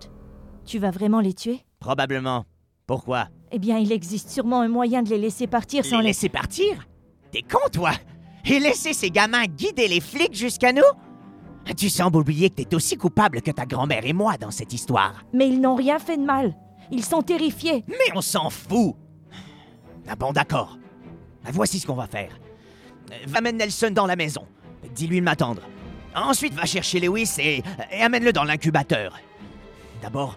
Tu 0.64 0.78
vas 0.78 0.90
vraiment 0.90 1.20
les 1.20 1.34
tuer? 1.34 1.60
Probablement. 1.78 2.46
Pourquoi? 2.86 3.28
Eh 3.52 3.58
bien, 3.58 3.76
il 3.76 3.92
existe 3.92 4.30
sûrement 4.30 4.62
un 4.62 4.68
moyen 4.68 5.02
de 5.02 5.10
les 5.10 5.18
laisser 5.18 5.46
partir 5.46 5.84
sans 5.84 5.98
Les 5.98 6.04
les... 6.04 6.08
laisser 6.08 6.30
partir? 6.30 6.86
T'es 7.32 7.42
con, 7.42 7.68
toi 7.70 7.90
Et 8.46 8.58
laisser 8.58 8.94
ces 8.94 9.10
gamins 9.10 9.44
guider 9.44 9.88
les 9.88 10.00
flics 10.00 10.34
jusqu'à 10.34 10.72
nous? 10.72 10.80
Tu 11.76 11.90
sembles 11.90 12.16
oublier 12.16 12.48
que 12.48 12.62
t'es 12.62 12.74
aussi 12.74 12.96
coupable 12.96 13.42
que 13.42 13.50
ta 13.50 13.66
grand-mère 13.66 14.06
et 14.06 14.14
moi 14.14 14.38
dans 14.38 14.50
cette 14.50 14.72
histoire. 14.72 15.22
Mais 15.34 15.50
ils 15.50 15.60
n'ont 15.60 15.74
rien 15.74 15.98
fait 15.98 16.16
de 16.16 16.24
mal. 16.24 16.56
Ils 16.90 17.04
sont 17.04 17.20
terrifiés. 17.20 17.84
Mais 17.88 18.16
on 18.16 18.22
s'en 18.22 18.48
fout 18.48 18.94
Ah 20.08 20.16
bon, 20.16 20.32
d'accord. 20.32 20.78
Voici 21.52 21.78
ce 21.78 21.86
qu'on 21.86 21.94
va 21.94 22.06
faire. 22.06 22.40
Euh, 23.12 23.16
Va 23.26 23.42
mettre 23.42 23.58
Nelson 23.58 23.90
dans 23.94 24.06
la 24.06 24.16
maison. 24.16 24.46
Dis-lui 24.94 25.20
de 25.20 25.24
m'attendre. 25.26 25.60
Ensuite, 26.14 26.54
va 26.54 26.64
chercher 26.64 27.00
Lewis 27.00 27.36
et, 27.38 27.62
amène-le 28.00 28.32
dans 28.32 28.44
l'incubateur. 28.44 29.18
D'abord, 30.02 30.36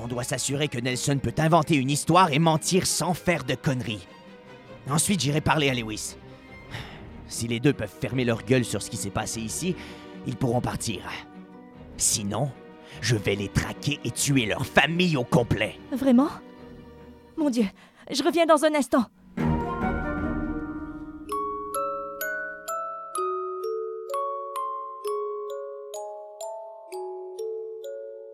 on 0.00 0.08
doit 0.08 0.24
s'assurer 0.24 0.68
que 0.68 0.78
Nelson 0.78 1.18
peut 1.22 1.34
inventer 1.38 1.76
une 1.76 1.90
histoire 1.90 2.32
et 2.32 2.38
mentir 2.38 2.86
sans 2.86 3.14
faire 3.14 3.44
de 3.44 3.54
conneries. 3.54 4.06
Ensuite, 4.88 5.20
j'irai 5.20 5.40
parler 5.40 5.70
à 5.70 5.74
Lewis. 5.74 6.16
Si 7.28 7.48
les 7.48 7.60
deux 7.60 7.72
peuvent 7.72 7.92
fermer 8.00 8.24
leur 8.24 8.44
gueule 8.44 8.64
sur 8.64 8.82
ce 8.82 8.90
qui 8.90 8.96
s'est 8.96 9.10
passé 9.10 9.40
ici, 9.40 9.74
ils 10.26 10.36
pourront 10.36 10.60
partir. 10.60 11.00
Sinon, 11.96 12.50
je 13.00 13.16
vais 13.16 13.34
les 13.34 13.48
traquer 13.48 13.98
et 14.04 14.10
tuer 14.10 14.46
leur 14.46 14.66
famille 14.66 15.16
au 15.16 15.24
complet. 15.24 15.78
Vraiment? 15.92 16.28
Mon 17.36 17.50
Dieu, 17.50 17.66
je 18.10 18.22
reviens 18.22 18.46
dans 18.46 18.64
un 18.64 18.74
instant. 18.74 19.06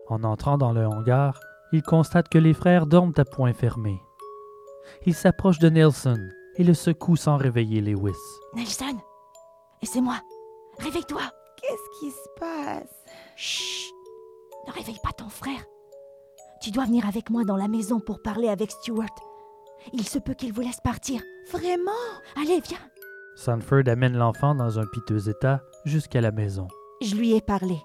En 0.09 0.23
entrant 0.23 0.57
dans 0.57 0.73
le 0.73 0.85
hangar, 0.85 1.39
il 1.71 1.81
constate 1.81 2.29
que 2.29 2.37
les 2.37 2.53
frères 2.53 2.85
dorment 2.85 3.13
à 3.17 3.25
point 3.25 3.53
fermé. 3.53 3.99
Il 5.05 5.13
s'approche 5.13 5.59
de 5.59 5.69
Nelson 5.69 6.19
et 6.57 6.63
le 6.63 6.73
secoue 6.73 7.15
sans 7.15 7.37
réveiller 7.37 7.81
Lewis. 7.81 8.13
Nelson 8.55 8.99
c'est 9.85 10.01
moi 10.01 10.19
Réveille-toi 10.79 11.21
Qu'est-ce 11.61 11.99
qui 11.99 12.11
se 12.11 12.29
passe? 12.39 13.05
Chut 13.35 13.93
Ne 14.67 14.73
réveille 14.73 14.99
pas 15.03 15.11
ton 15.11 15.29
frère. 15.29 15.63
Tu 16.61 16.71
dois 16.71 16.85
venir 16.85 17.07
avec 17.07 17.29
moi 17.29 17.43
dans 17.43 17.55
la 17.55 17.67
maison 17.67 17.99
pour 17.99 18.21
parler 18.21 18.49
avec 18.49 18.71
Stewart. 18.71 19.15
Il 19.93 20.07
se 20.07 20.19
peut 20.19 20.33
qu'il 20.33 20.51
vous 20.53 20.61
laisse 20.61 20.81
partir. 20.83 21.21
Vraiment? 21.51 21.91
Allez, 22.35 22.61
viens 22.61 22.79
Sanford 23.35 23.87
amène 23.87 24.17
l'enfant 24.17 24.55
dans 24.55 24.79
un 24.79 24.85
piteux 24.87 25.29
état 25.29 25.61
jusqu'à 25.85 26.21
la 26.21 26.31
maison. 26.31 26.67
Je 27.01 27.15
lui 27.15 27.33
ai 27.33 27.41
parlé. 27.41 27.77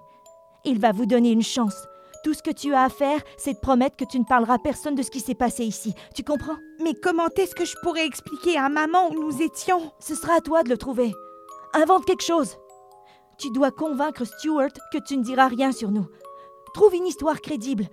Il 0.65 0.79
va 0.79 0.91
vous 0.91 1.05
donner 1.05 1.31
une 1.31 1.41
chance. 1.41 1.87
Tout 2.23 2.33
ce 2.33 2.43
que 2.43 2.51
tu 2.51 2.73
as 2.73 2.83
à 2.83 2.89
faire, 2.89 3.21
c'est 3.37 3.53
de 3.53 3.59
promettre 3.59 3.95
que 3.95 4.03
tu 4.03 4.19
ne 4.19 4.25
parleras 4.25 4.55
à 4.55 4.59
personne 4.59 4.95
de 4.95 5.03
ce 5.03 5.11
qui 5.11 5.21
s'est 5.21 5.35
passé 5.35 5.63
ici. 5.63 5.93
Tu 6.13 6.23
comprends? 6.23 6.57
Mais 6.83 6.93
comment 6.93 7.27
est-ce 7.37 7.55
que 7.55 7.65
je 7.65 7.75
pourrais 7.81 8.05
expliquer 8.05 8.57
à 8.57 8.67
maman 8.67 9.09
où 9.09 9.13
nous 9.13 9.41
étions? 9.41 9.91
Ce 9.99 10.15
sera 10.15 10.33
à 10.35 10.41
toi 10.41 10.63
de 10.63 10.69
le 10.69 10.77
trouver. 10.77 11.13
Invente 11.73 12.05
quelque 12.05 12.23
chose. 12.23 12.57
Tu 13.37 13.49
dois 13.51 13.71
convaincre 13.71 14.25
Stewart 14.25 14.71
que 14.91 14.97
tu 14.97 15.15
ne 15.15 15.23
diras 15.23 15.47
rien 15.47 15.71
sur 15.71 15.91
nous. 15.91 16.07
Trouve 16.73 16.93
une 16.93 17.07
histoire 17.07 17.39
crédible. 17.39 17.85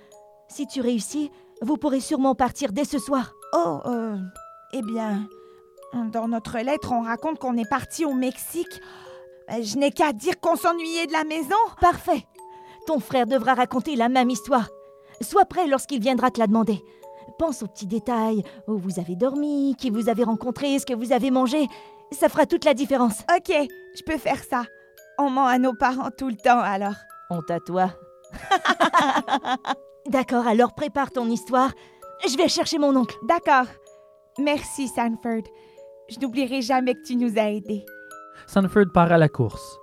Si 0.48 0.66
tu 0.66 0.80
réussis, 0.80 1.30
vous 1.62 1.76
pourrez 1.76 2.00
sûrement 2.00 2.34
partir 2.34 2.72
dès 2.72 2.84
ce 2.84 2.98
soir. 2.98 3.32
Oh, 3.52 3.78
euh, 3.86 4.16
eh 4.72 4.82
bien, 4.82 5.28
dans 6.12 6.26
notre 6.26 6.58
lettre, 6.58 6.90
on 6.92 7.02
raconte 7.02 7.38
qu'on 7.38 7.56
est 7.56 7.68
parti 7.68 8.04
au 8.04 8.12
Mexique. 8.12 8.80
Euh, 9.50 9.62
Je 9.62 9.76
n'ai 9.76 9.92
qu'à 9.92 10.12
dire 10.12 10.40
qu'on 10.40 10.56
s'ennuyait 10.56 11.06
de 11.06 11.12
la 11.12 11.24
maison. 11.24 11.54
Parfait. 11.80 12.26
Ton 12.86 13.00
frère 13.00 13.26
devra 13.26 13.54
raconter 13.54 13.96
la 13.96 14.08
même 14.08 14.30
histoire. 14.30 14.68
Sois 15.20 15.44
prêt 15.44 15.66
lorsqu'il 15.66 16.00
viendra 16.00 16.30
te 16.30 16.38
la 16.38 16.46
demander. 16.46 16.82
Pense 17.38 17.62
aux 17.62 17.66
petits 17.66 17.86
détails, 17.86 18.42
où 18.68 18.78
vous 18.78 19.00
avez 19.00 19.16
dormi, 19.16 19.74
qui 19.76 19.90
vous 19.90 20.08
avez 20.08 20.24
rencontré, 20.24 20.78
ce 20.78 20.86
que 20.86 20.94
vous 20.94 21.12
avez 21.12 21.30
mangé. 21.30 21.66
Ça 22.12 22.28
fera 22.28 22.46
toute 22.46 22.64
la 22.64 22.74
différence. 22.74 23.20
Ok, 23.36 23.52
je 23.94 24.02
peux 24.04 24.18
faire 24.18 24.42
ça. 24.42 24.64
On 25.18 25.30
ment 25.30 25.46
à 25.46 25.58
nos 25.58 25.74
parents 25.74 26.10
tout 26.16 26.28
le 26.28 26.36
temps 26.36 26.60
alors. 26.60 26.94
Honte 27.30 27.50
à 27.50 27.58
toi. 27.60 27.90
D'accord, 30.06 30.46
alors 30.46 30.74
prépare 30.74 31.10
ton 31.10 31.28
histoire. 31.28 31.72
Je 32.28 32.36
vais 32.36 32.48
chercher 32.48 32.78
mon 32.78 32.94
oncle. 32.96 33.16
D'accord. 33.24 33.66
Merci, 34.38 34.88
Sanford. 34.88 35.42
Je 36.08 36.20
n'oublierai 36.20 36.62
jamais 36.62 36.94
que 36.94 37.02
tu 37.04 37.16
nous 37.16 37.36
as 37.36 37.50
aidés. 37.50 37.84
Sanford 38.46 38.92
part 38.94 39.10
à 39.10 39.18
la 39.18 39.28
course. 39.28 39.78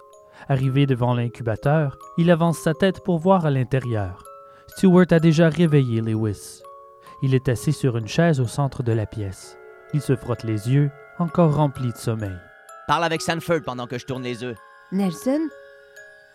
Arrivé 0.49 0.85
devant 0.85 1.13
l'incubateur, 1.13 1.97
il 2.17 2.29
avance 2.31 2.57
sa 2.57 2.73
tête 2.73 3.03
pour 3.03 3.19
voir 3.19 3.45
à 3.45 3.51
l'intérieur. 3.51 4.23
Stewart 4.67 5.05
a 5.11 5.19
déjà 5.19 5.49
réveillé 5.49 6.01
Lewis. 6.01 6.61
Il 7.21 7.33
est 7.33 7.47
assis 7.47 7.73
sur 7.73 7.97
une 7.97 8.07
chaise 8.07 8.39
au 8.39 8.47
centre 8.47 8.83
de 8.83 8.91
la 8.91 9.05
pièce. 9.05 9.57
Il 9.93 10.01
se 10.01 10.15
frotte 10.15 10.43
les 10.43 10.69
yeux, 10.69 10.91
encore 11.19 11.55
remplis 11.55 11.91
de 11.91 11.97
sommeil. 11.97 12.35
Parle 12.87 13.05
avec 13.05 13.21
Sanford 13.21 13.61
pendant 13.65 13.87
que 13.87 13.97
je 13.97 14.05
tourne 14.05 14.23
les 14.23 14.43
œufs. 14.43 14.57
Nelson? 14.91 15.47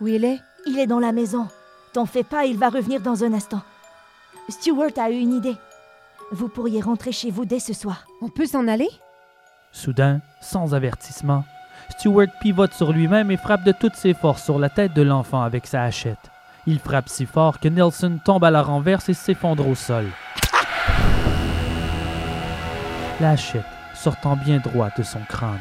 Où 0.01 0.07
il 0.09 0.25
est? 0.25 0.39
Il 0.67 0.79
est 0.79 0.87
dans 0.87 1.01
la 1.01 1.13
maison. 1.13 1.49
T'en 1.93 2.07
fais 2.07 2.23
pas, 2.23 2.47
il 2.47 2.57
va 2.59 2.69
revenir 2.69 3.01
dans 3.01 3.25
un 3.25 3.33
instant. 3.33 3.63
Stuart 4.49 4.97
a 4.97 5.11
eu 5.11 5.19
une 5.19 5.35
idée. 5.35 5.57
Vous 6.31 6.49
pourriez 6.49 6.81
rentrer 6.81 7.13
chez 7.13 7.31
vous 7.31 7.45
dès 7.45 7.61
ce 7.61 7.75
soir. 7.75 8.07
On 8.23 8.29
peut 8.29 8.47
s'en 8.47 8.69
aller? 8.69 8.89
Soudain, 9.73 10.21
sans 10.41 10.75
avertissement, 10.75 11.45
Stuart 11.91 12.29
pivote 12.41 12.75
sur 12.75 12.93
lui-même 12.93 13.31
et 13.31 13.37
frappe 13.37 13.65
de 13.65 13.73
toutes 13.73 13.97
ses 13.97 14.15
forces 14.15 14.45
sur 14.45 14.59
la 14.59 14.69
tête 14.69 14.93
de 14.95 15.03
l'enfant 15.03 15.43
avec 15.43 15.67
sa 15.67 15.83
hachette. 15.83 16.31
Il 16.67 16.79
frappe 16.79 17.09
si 17.09 17.27
fort 17.27 17.61
que 17.61 17.69
Nelson 17.69 18.19
tombe 18.25 18.45
à 18.45 18.51
la 18.51 18.63
renverse 18.63 19.09
et 19.09 19.15
s'effondre 19.15 19.67
au 19.67 19.75
sol. 19.75 20.07
La 23.21 23.31
hachette 23.31 23.65
sortant 23.95 24.37
bien 24.37 24.59
droit 24.59 24.91
de 24.97 25.03
son 25.03 25.21
crâne. 25.29 25.59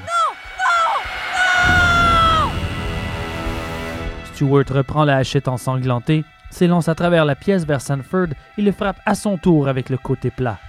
Stuart 4.25 4.65
reprend 4.69 5.05
la 5.05 5.17
hachette 5.17 5.47
ensanglantée, 5.47 6.23
s'élance 6.51 6.87
à 6.89 6.95
travers 6.95 7.25
la 7.25 7.35
pièce 7.35 7.65
vers 7.65 7.81
Sanford 7.81 8.27
et 8.57 8.61
le 8.61 8.71
frappe 8.71 8.99
à 9.05 9.15
son 9.15 9.37
tour 9.37 9.67
avec 9.67 9.89
le 9.89 9.97
côté 9.97 10.29
plat. 10.29 10.59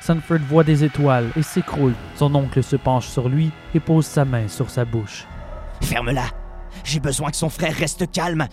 Sanford 0.00 0.40
voit 0.48 0.64
des 0.64 0.82
étoiles 0.82 1.30
et 1.36 1.42
s'écroule. 1.42 1.94
Son 2.16 2.34
oncle 2.34 2.62
se 2.62 2.76
penche 2.76 3.06
sur 3.06 3.28
lui 3.28 3.50
et 3.74 3.80
pose 3.80 4.06
sa 4.06 4.24
main 4.24 4.48
sur 4.48 4.70
sa 4.70 4.84
bouche. 4.84 5.26
Ferme-la. 5.82 6.26
J'ai 6.84 7.00
besoin 7.00 7.30
que 7.30 7.36
son 7.36 7.50
frère 7.50 7.74
reste 7.74 8.10
calme. 8.10 8.46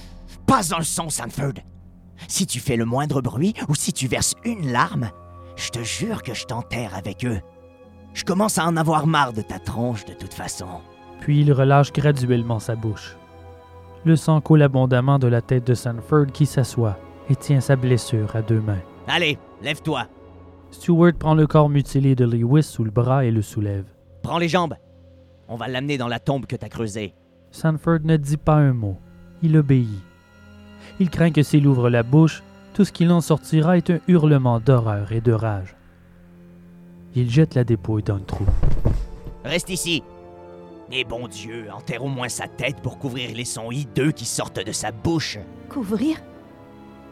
Pas 0.45 0.75
un 0.75 0.81
son, 0.81 1.09
Sanford. 1.09 1.53
Si 2.27 2.45
tu 2.47 2.59
fais 2.59 2.75
le 2.75 2.85
moindre 2.85 3.21
bruit 3.21 3.53
ou 3.69 3.75
si 3.75 3.93
tu 3.93 4.07
verses 4.07 4.35
une 4.43 4.71
larme, 4.71 5.09
je 5.55 5.69
te 5.69 5.83
jure 5.83 6.23
que 6.23 6.33
je 6.33 6.45
t'enterre 6.45 6.95
avec 6.95 7.25
eux. 7.25 7.39
Je 8.13 8.23
commence 8.23 8.57
à 8.57 8.65
en 8.65 8.75
avoir 8.75 9.07
marre 9.07 9.33
de 9.33 9.41
ta 9.41 9.59
tronche 9.59 10.05
de 10.05 10.13
toute 10.13 10.33
façon. 10.33 10.81
Puis 11.21 11.41
il 11.41 11.53
relâche 11.53 11.93
graduellement 11.93 12.59
sa 12.59 12.75
bouche. 12.75 13.15
Le 14.05 14.15
sang 14.15 14.41
coule 14.41 14.63
abondamment 14.63 15.19
de 15.19 15.27
la 15.27 15.41
tête 15.41 15.65
de 15.65 15.73
Sanford 15.73 16.27
qui 16.33 16.45
s'assoit 16.45 16.97
et 17.29 17.35
tient 17.35 17.61
sa 17.61 17.75
blessure 17.75 18.35
à 18.35 18.41
deux 18.41 18.61
mains. 18.61 18.81
Allez, 19.07 19.37
lève-toi. 19.61 20.07
Stewart 20.77 21.13
prend 21.17 21.33
le 21.33 21.47
corps 21.47 21.69
mutilé 21.69 22.13
de 22.13 22.23
Lewis 22.23 22.61
sous 22.61 22.83
le 22.83 22.91
bras 22.91 23.25
et 23.25 23.31
le 23.31 23.41
soulève. 23.41 23.85
Prends 24.21 24.37
les 24.37 24.47
jambes. 24.47 24.75
On 25.47 25.55
va 25.55 25.67
l'amener 25.67 25.97
dans 25.97 26.07
la 26.07 26.19
tombe 26.19 26.45
que 26.45 26.55
t'as 26.55 26.69
creusée. 26.69 27.15
Sanford 27.49 28.01
ne 28.03 28.15
dit 28.15 28.37
pas 28.37 28.57
un 28.57 28.73
mot. 28.73 28.99
Il 29.41 29.57
obéit. 29.57 29.89
Il 30.99 31.09
craint 31.09 31.31
que 31.31 31.41
s'il 31.41 31.65
ouvre 31.65 31.89
la 31.89 32.03
bouche, 32.03 32.43
tout 32.75 32.85
ce 32.85 32.91
qu'il 32.91 33.11
en 33.11 33.21
sortira 33.21 33.75
est 33.75 33.89
un 33.89 33.99
hurlement 34.07 34.59
d'horreur 34.59 35.11
et 35.11 35.19
de 35.19 35.31
rage. 35.31 35.75
Il 37.15 37.31
jette 37.31 37.55
la 37.55 37.63
dépouille 37.63 38.03
dans 38.03 38.17
le 38.17 38.21
trou. 38.21 38.45
Reste 39.43 39.71
ici. 39.71 40.03
Et 40.91 41.03
bon 41.05 41.27
Dieu, 41.27 41.65
enterre 41.75 42.03
au 42.03 42.07
moins 42.07 42.29
sa 42.29 42.47
tête 42.47 42.81
pour 42.81 42.99
couvrir 42.99 43.35
les 43.35 43.45
sons 43.45 43.71
hideux 43.71 44.11
qui 44.11 44.25
sortent 44.25 44.63
de 44.63 44.71
sa 44.71 44.91
bouche. 44.91 45.39
Couvrir? 45.69 46.17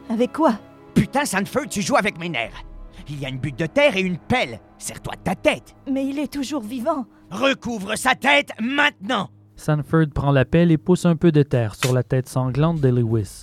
Avec 0.07 0.33
quoi? 0.33 0.53
Putain, 0.93 1.25
Sanford, 1.25 1.67
tu 1.67 1.81
joues 1.81 1.97
avec 1.97 2.19
mes 2.19 2.29
nerfs. 2.29 2.63
Il 3.09 3.19
y 3.19 3.25
a 3.25 3.29
une 3.29 3.39
butte 3.39 3.59
de 3.59 3.65
terre 3.65 3.95
et 3.97 4.01
une 4.01 4.17
pelle. 4.17 4.59
Serre-toi 4.77 5.15
de 5.15 5.21
ta 5.21 5.35
tête. 5.35 5.75
Mais 5.91 6.05
il 6.05 6.19
est 6.19 6.31
toujours 6.31 6.61
vivant. 6.61 7.05
Recouvre 7.31 7.95
sa 7.97 8.15
tête 8.15 8.51
maintenant. 8.59 9.29
Sanford 9.55 10.07
prend 10.13 10.31
la 10.31 10.45
pelle 10.45 10.71
et 10.71 10.77
pousse 10.77 11.05
un 11.05 11.15
peu 11.15 11.31
de 11.31 11.43
terre 11.43 11.75
sur 11.75 11.93
la 11.93 12.03
tête 12.03 12.27
sanglante 12.27 12.81
de 12.81 12.89
Lewis. 12.89 13.41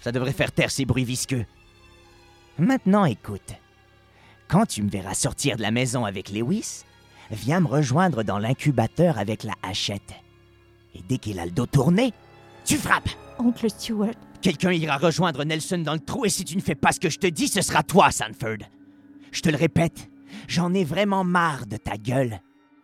Ça 0.00 0.12
devrait 0.12 0.32
faire 0.32 0.52
taire 0.52 0.70
ces 0.70 0.84
bruits 0.84 1.04
visqueux. 1.04 1.46
Maintenant, 2.58 3.04
écoute. 3.06 3.54
Quand 4.48 4.66
tu 4.66 4.82
me 4.82 4.90
verras 4.90 5.14
sortir 5.14 5.56
de 5.56 5.62
la 5.62 5.70
maison 5.70 6.04
avec 6.04 6.30
Lewis, 6.30 6.84
viens 7.30 7.60
me 7.60 7.66
rejoindre 7.66 8.22
dans 8.22 8.38
l'incubateur 8.38 9.18
avec 9.18 9.42
la 9.42 9.54
hachette. 9.62 10.14
Et 10.94 11.00
dès 11.08 11.18
qu'il 11.18 11.38
a 11.40 11.46
le 11.46 11.50
dos 11.50 11.66
tourné, 11.66 12.12
tu 12.64 12.76
frappes. 12.76 13.08
Oncle 13.38 13.68
Stuart. 13.70 14.14
Quelqu'un 14.44 14.72
ira 14.72 14.98
rejoindre 14.98 15.42
Nelson 15.42 15.78
dans 15.78 15.94
le 15.94 16.00
trou 16.00 16.26
et 16.26 16.28
si 16.28 16.44
tu 16.44 16.54
ne 16.54 16.60
fais 16.60 16.74
pas 16.74 16.92
ce 16.92 17.00
que 17.00 17.08
je 17.08 17.18
te 17.18 17.26
dis, 17.26 17.48
ce 17.48 17.62
sera 17.62 17.82
toi, 17.82 18.10
Sanford. 18.10 18.58
Je 19.32 19.40
te 19.40 19.48
le 19.48 19.56
répète, 19.56 20.10
j'en 20.48 20.74
ai 20.74 20.84
vraiment 20.84 21.24
marre 21.24 21.64
de 21.66 21.78
ta 21.78 21.96
gueule. 21.96 22.42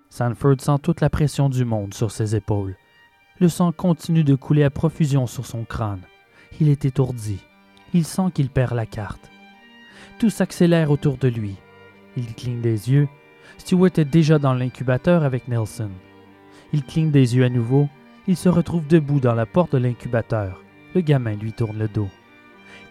Sanford 0.09 0.59
sent 0.59 0.79
toute 0.83 1.03
la 1.03 1.11
pression 1.11 1.51
du 1.51 1.67
monde 1.67 1.93
sur 1.93 2.13
ses 2.13 2.35
épaules. 2.35 2.77
Le 3.41 3.51
sang 3.51 3.73
continue 3.73 4.25
de 4.25 4.35
couler 4.35 4.65
à 4.65 4.71
profusion 4.71 5.27
sur 5.27 5.45
son 5.45 5.65
crâne. 5.65 6.01
Il 6.63 6.71
est 6.71 6.87
étourdi. 6.87 7.41
Il 7.93 8.07
sent 8.07 8.31
qu'il 8.33 8.49
perd 8.49 8.73
la 8.73 8.87
carte. 8.87 9.31
Tout 10.19 10.31
s'accélère 10.31 10.91
autour 10.91 11.19
de 11.19 11.29
lui. 11.29 11.57
Il 12.17 12.35
cligne 12.35 12.63
des 12.63 12.91
yeux. 12.91 13.07
Stewart 13.59 13.99
est 13.99 14.07
déjà 14.07 14.39
dans 14.39 14.55
l'incubateur 14.55 15.25
avec 15.25 15.47
Nelson. 15.47 15.91
Il 16.73 16.85
cligne 16.85 17.11
des 17.11 17.37
yeux 17.37 17.45
à 17.45 17.51
nouveau. 17.51 17.87
Il 18.29 18.39
se 18.39 18.49
retrouve 18.49 18.87
debout 18.87 19.21
dans 19.21 19.35
la 19.35 19.45
porte 19.45 19.73
de 19.73 19.79
l'incubateur. 19.79 20.63
Le 20.95 21.01
gamin 21.01 21.35
lui 21.35 21.53
tourne 21.53 21.79
le 21.79 21.89
dos. 21.89 22.09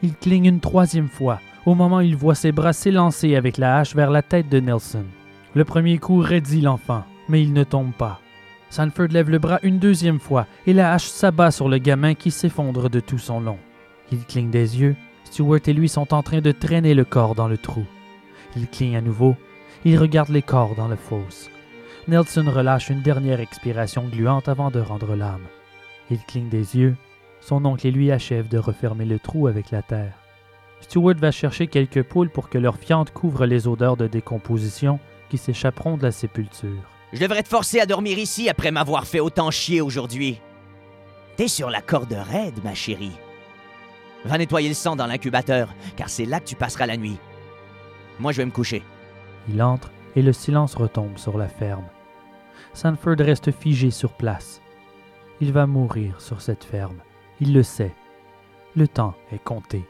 Il 0.01 0.15
cligne 0.15 0.45
une 0.45 0.59
troisième 0.59 1.09
fois, 1.09 1.39
au 1.65 1.75
moment 1.75 1.97
où 1.97 2.01
il 2.01 2.15
voit 2.15 2.35
ses 2.35 2.51
bras 2.51 2.73
s'élancer 2.73 3.35
avec 3.35 3.57
la 3.57 3.77
hache 3.77 3.95
vers 3.95 4.11
la 4.11 4.21
tête 4.21 4.49
de 4.49 4.59
Nelson. 4.59 5.05
Le 5.55 5.65
premier 5.65 5.97
coup 5.97 6.19
raidit 6.19 6.61
l'enfant, 6.61 7.03
mais 7.27 7.41
il 7.41 7.53
ne 7.53 7.63
tombe 7.63 7.93
pas. 7.93 8.21
Sanford 8.69 9.07
lève 9.07 9.29
le 9.29 9.39
bras 9.39 9.59
une 9.63 9.79
deuxième 9.79 10.19
fois 10.19 10.45
et 10.67 10.73
la 10.73 10.93
hache 10.93 11.07
s'abat 11.07 11.51
sur 11.51 11.69
le 11.69 11.79
gamin 11.79 12.13
qui 12.13 12.31
s'effondre 12.31 12.89
de 12.89 12.99
tout 12.99 13.17
son 13.17 13.39
long. 13.39 13.57
Il 14.11 14.25
cligne 14.25 14.51
des 14.51 14.79
yeux. 14.79 14.95
Stewart 15.23 15.59
et 15.65 15.73
lui 15.73 15.89
sont 15.89 16.13
en 16.13 16.23
train 16.23 16.41
de 16.41 16.51
traîner 16.51 16.93
le 16.93 17.05
corps 17.05 17.35
dans 17.35 17.47
le 17.47 17.57
trou. 17.57 17.85
Il 18.55 18.67
cligne 18.67 18.95
à 18.95 19.01
nouveau. 19.01 19.35
Il 19.85 19.97
regarde 19.97 20.29
les 20.29 20.41
corps 20.41 20.75
dans 20.75 20.87
la 20.87 20.97
fosse. 20.97 21.49
Nelson 22.07 22.45
relâche 22.47 22.89
une 22.89 23.01
dernière 23.01 23.39
expiration 23.39 24.07
gluante 24.07 24.47
avant 24.47 24.71
de 24.71 24.79
rendre 24.79 25.15
l'âme. 25.15 25.45
Il 26.09 26.19
cligne 26.19 26.49
des 26.49 26.77
yeux. 26.77 26.95
Son 27.41 27.65
oncle 27.65 27.87
et 27.87 27.91
lui 27.91 28.11
achèvent 28.11 28.49
de 28.49 28.57
refermer 28.57 29.05
le 29.05 29.19
trou 29.19 29.47
avec 29.47 29.71
la 29.71 29.81
terre. 29.81 30.13
Stewart 30.81 31.15
va 31.15 31.31
chercher 31.31 31.67
quelques 31.67 32.03
poules 32.03 32.29
pour 32.29 32.49
que 32.49 32.57
leur 32.57 32.77
fiente 32.77 33.11
couvre 33.11 33.45
les 33.45 33.67
odeurs 33.67 33.97
de 33.97 34.07
décomposition 34.07 34.99
qui 35.29 35.37
s'échapperont 35.37 35.97
de 35.97 36.03
la 36.03 36.11
sépulture. 36.11 36.89
Je 37.13 37.19
devrais 37.19 37.43
te 37.43 37.49
forcer 37.49 37.79
à 37.79 37.85
dormir 37.85 38.17
ici 38.17 38.49
après 38.49 38.71
m'avoir 38.71 39.05
fait 39.07 39.19
autant 39.19 39.51
chier 39.51 39.81
aujourd'hui. 39.81 40.39
T'es 41.35 41.47
sur 41.47 41.69
la 41.69 41.81
corde 41.81 42.13
raide, 42.13 42.63
ma 42.63 42.73
chérie. 42.73 43.17
Va 44.25 44.37
nettoyer 44.37 44.67
le 44.67 44.75
sang 44.75 44.95
dans 44.95 45.07
l'incubateur, 45.07 45.73
car 45.95 46.09
c'est 46.09 46.25
là 46.25 46.39
que 46.39 46.45
tu 46.45 46.55
passeras 46.55 46.85
la 46.85 46.97
nuit. 46.97 47.17
Moi, 48.19 48.31
je 48.31 48.37
vais 48.37 48.45
me 48.45 48.51
coucher. 48.51 48.83
Il 49.47 49.61
entre 49.63 49.91
et 50.15 50.21
le 50.21 50.33
silence 50.33 50.75
retombe 50.75 51.17
sur 51.17 51.37
la 51.37 51.47
ferme. 51.47 51.85
Sanford 52.73 53.15
reste 53.19 53.51
figé 53.51 53.91
sur 53.91 54.13
place. 54.13 54.61
Il 55.39 55.53
va 55.53 55.65
mourir 55.65 56.19
sur 56.19 56.41
cette 56.41 56.63
ferme. 56.63 56.97
Il 57.41 57.53
le 57.53 57.63
sait. 57.63 57.93
Le 58.75 58.87
temps 58.87 59.15
est 59.31 59.43
compté. 59.43 59.85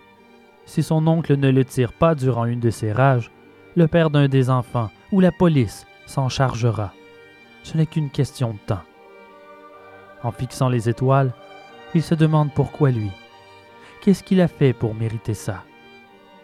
Si 0.65 0.83
son 0.83 1.07
oncle 1.07 1.35
ne 1.35 1.49
le 1.49 1.65
tire 1.65 1.93
pas 1.93 2.15
durant 2.15 2.45
une 2.45 2.59
de 2.59 2.69
ses 2.69 2.91
rages, 2.91 3.31
le 3.75 3.87
père 3.87 4.09
d'un 4.09 4.27
des 4.27 4.49
enfants 4.49 4.89
ou 5.11 5.19
la 5.19 5.31
police 5.31 5.85
s'en 6.05 6.29
chargera. 6.29 6.93
Ce 7.63 7.77
n'est 7.77 7.85
qu'une 7.85 8.09
question 8.09 8.53
de 8.53 8.59
temps. 8.65 8.83
En 10.23 10.31
fixant 10.31 10.69
les 10.69 10.89
étoiles, 10.89 11.33
il 11.95 12.03
se 12.03 12.15
demande 12.15 12.53
pourquoi 12.53 12.91
lui. 12.91 13.11
Qu'est-ce 14.01 14.23
qu'il 14.23 14.41
a 14.41 14.47
fait 14.47 14.73
pour 14.73 14.95
mériter 14.95 15.33
ça? 15.33 15.63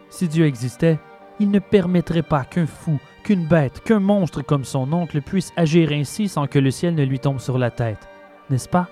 Si 0.09 0.27
Dieu 0.27 0.45
existait, 0.45 0.99
il 1.39 1.51
ne 1.51 1.59
permettrait 1.59 2.23
pas 2.23 2.45
qu'un 2.45 2.65
fou, 2.65 2.99
qu'une 3.23 3.45
bête, 3.45 3.81
qu'un 3.81 3.99
monstre 3.99 4.41
comme 4.41 4.63
son 4.63 4.91
oncle 4.93 5.21
puisse 5.21 5.51
agir 5.57 5.91
ainsi 5.91 6.27
sans 6.29 6.47
que 6.47 6.59
le 6.59 6.71
ciel 6.71 6.95
ne 6.95 7.03
lui 7.03 7.19
tombe 7.19 7.39
sur 7.39 7.57
la 7.57 7.71
tête, 7.71 8.07
n'est-ce 8.49 8.69
pas? 8.69 8.89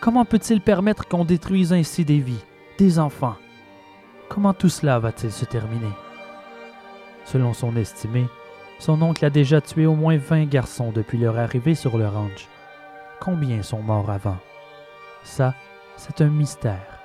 Comment 0.00 0.24
peut-il 0.24 0.62
permettre 0.62 1.06
qu'on 1.06 1.26
détruise 1.26 1.74
ainsi 1.74 2.06
des 2.06 2.20
vies, 2.20 2.42
des 2.78 2.98
enfants? 2.98 3.36
Comment 4.30 4.54
tout 4.54 4.70
cela 4.70 4.98
va-t-il 4.98 5.30
se 5.30 5.44
terminer? 5.44 5.92
Selon 7.26 7.52
son 7.52 7.76
estimé, 7.76 8.26
son 8.78 9.02
oncle 9.02 9.22
a 9.26 9.30
déjà 9.30 9.60
tué 9.60 9.84
au 9.84 9.94
moins 9.94 10.16
20 10.16 10.46
garçons 10.46 10.90
depuis 10.90 11.18
leur 11.18 11.38
arrivée 11.38 11.74
sur 11.74 11.98
le 11.98 12.08
ranch. 12.08 12.48
Combien 13.20 13.62
sont 13.62 13.82
morts 13.82 14.10
avant? 14.10 14.38
Ça, 15.22 15.54
c'est 15.98 16.22
un 16.22 16.30
mystère. 16.30 16.98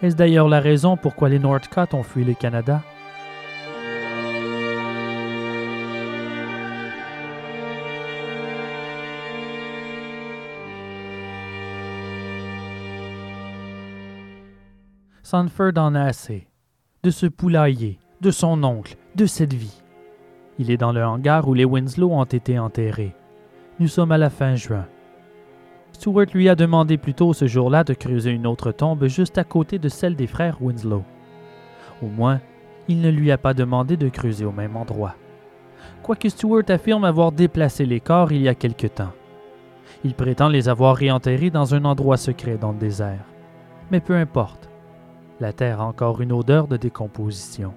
Est-ce 0.00 0.16
d'ailleurs 0.16 0.48
la 0.48 0.60
raison 0.60 0.96
pourquoi 0.96 1.28
les 1.28 1.38
Northcott 1.38 1.92
ont 1.92 2.02
fui 2.02 2.24
le 2.24 2.32
Canada? 2.32 2.82
Sanford 15.32 15.78
en 15.78 15.94
a 15.94 16.02
assez. 16.02 16.46
De 17.02 17.08
ce 17.08 17.24
poulailler, 17.24 17.98
de 18.20 18.30
son 18.30 18.62
oncle, 18.64 18.96
de 19.14 19.24
cette 19.24 19.54
vie. 19.54 19.82
Il 20.58 20.70
est 20.70 20.76
dans 20.76 20.92
le 20.92 21.02
hangar 21.02 21.48
où 21.48 21.54
les 21.54 21.64
Winslow 21.64 22.12
ont 22.12 22.24
été 22.24 22.58
enterrés. 22.58 23.16
Nous 23.80 23.88
sommes 23.88 24.12
à 24.12 24.18
la 24.18 24.28
fin 24.28 24.56
juin. 24.56 24.84
Stewart 25.92 26.26
lui 26.34 26.50
a 26.50 26.54
demandé 26.54 26.98
plus 26.98 27.14
tôt 27.14 27.32
ce 27.32 27.46
jour-là 27.46 27.82
de 27.82 27.94
creuser 27.94 28.30
une 28.30 28.46
autre 28.46 28.72
tombe 28.72 29.06
juste 29.06 29.38
à 29.38 29.44
côté 29.44 29.78
de 29.78 29.88
celle 29.88 30.16
des 30.16 30.26
frères 30.26 30.60
Winslow. 30.60 31.02
Au 32.02 32.08
moins, 32.08 32.42
il 32.86 33.00
ne 33.00 33.08
lui 33.08 33.32
a 33.32 33.38
pas 33.38 33.54
demandé 33.54 33.96
de 33.96 34.10
creuser 34.10 34.44
au 34.44 34.52
même 34.52 34.76
endroit. 34.76 35.14
Quoique 36.02 36.28
Stewart 36.28 36.68
affirme 36.68 37.04
avoir 37.04 37.32
déplacé 37.32 37.86
les 37.86 38.00
corps 38.00 38.32
il 38.32 38.42
y 38.42 38.48
a 38.48 38.54
quelque 38.54 38.86
temps. 38.86 39.14
Il 40.04 40.12
prétend 40.12 40.50
les 40.50 40.68
avoir 40.68 40.94
réenterrés 40.94 41.48
dans 41.48 41.74
un 41.74 41.86
endroit 41.86 42.18
secret 42.18 42.58
dans 42.58 42.72
le 42.72 42.78
désert. 42.78 43.24
Mais 43.90 44.00
peu 44.00 44.14
importe. 44.14 44.68
La 45.42 45.52
terre 45.52 45.80
a 45.80 45.86
encore 45.86 46.20
une 46.20 46.30
odeur 46.30 46.68
de 46.68 46.76
décomposition. 46.76 47.74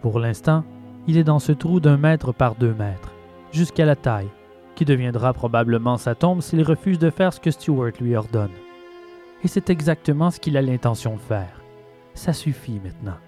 Pour 0.00 0.18
l'instant, 0.18 0.64
il 1.06 1.18
est 1.18 1.24
dans 1.24 1.40
ce 1.40 1.52
trou 1.52 1.78
d'un 1.78 1.98
mètre 1.98 2.32
par 2.32 2.54
deux 2.54 2.72
mètres, 2.72 3.12
jusqu'à 3.52 3.84
la 3.84 3.96
taille, 3.96 4.30
qui 4.74 4.86
deviendra 4.86 5.34
probablement 5.34 5.98
sa 5.98 6.14
tombe 6.14 6.40
s'il 6.40 6.62
refuse 6.62 6.98
de 6.98 7.10
faire 7.10 7.34
ce 7.34 7.40
que 7.40 7.50
Stewart 7.50 7.92
lui 8.00 8.16
ordonne. 8.16 8.56
Et 9.44 9.48
c'est 9.48 9.68
exactement 9.68 10.30
ce 10.30 10.40
qu'il 10.40 10.56
a 10.56 10.62
l'intention 10.62 11.16
de 11.16 11.20
faire. 11.20 11.60
Ça 12.14 12.32
suffit 12.32 12.80
maintenant. 12.82 13.18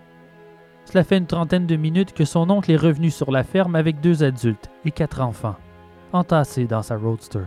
Cela 0.86 1.04
fait 1.04 1.18
une 1.18 1.26
trentaine 1.26 1.66
de 1.66 1.76
minutes 1.76 2.14
que 2.14 2.24
son 2.24 2.48
oncle 2.48 2.72
est 2.72 2.76
revenu 2.76 3.10
sur 3.10 3.30
la 3.30 3.44
ferme 3.44 3.76
avec 3.76 4.00
deux 4.00 4.24
adultes 4.24 4.70
et 4.86 4.92
quatre 4.92 5.20
enfants, 5.20 5.56
entassés 6.14 6.66
dans 6.66 6.82
sa 6.82 6.96
roadster. 6.96 7.44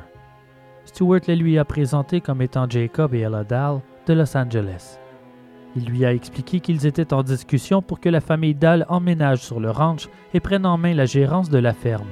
Stewart 0.85 1.21
les 1.25 1.35
lui 1.35 1.57
a 1.57 1.65
présentés 1.65 2.21
comme 2.21 2.43
étant 2.43 2.69
Jacob 2.69 3.15
et 3.15 3.21
Ella 3.21 3.43
Dahl 3.43 3.81
de 4.05 4.13
Los 4.13 4.37
Angeles. 4.37 4.99
Il 5.75 5.85
lui 5.85 6.05
a 6.05 6.13
expliqué 6.13 6.59
qu'ils 6.59 6.85
étaient 6.85 7.13
en 7.13 7.23
discussion 7.23 7.81
pour 7.81 7.99
que 7.99 8.09
la 8.09 8.21
famille 8.21 8.53
Dahl 8.53 8.85
emménage 8.89 9.39
sur 9.39 9.59
le 9.59 9.71
ranch 9.71 10.07
et 10.33 10.39
prenne 10.39 10.65
en 10.65 10.77
main 10.77 10.93
la 10.93 11.05
gérance 11.05 11.49
de 11.49 11.57
la 11.57 11.73
ferme. 11.73 12.09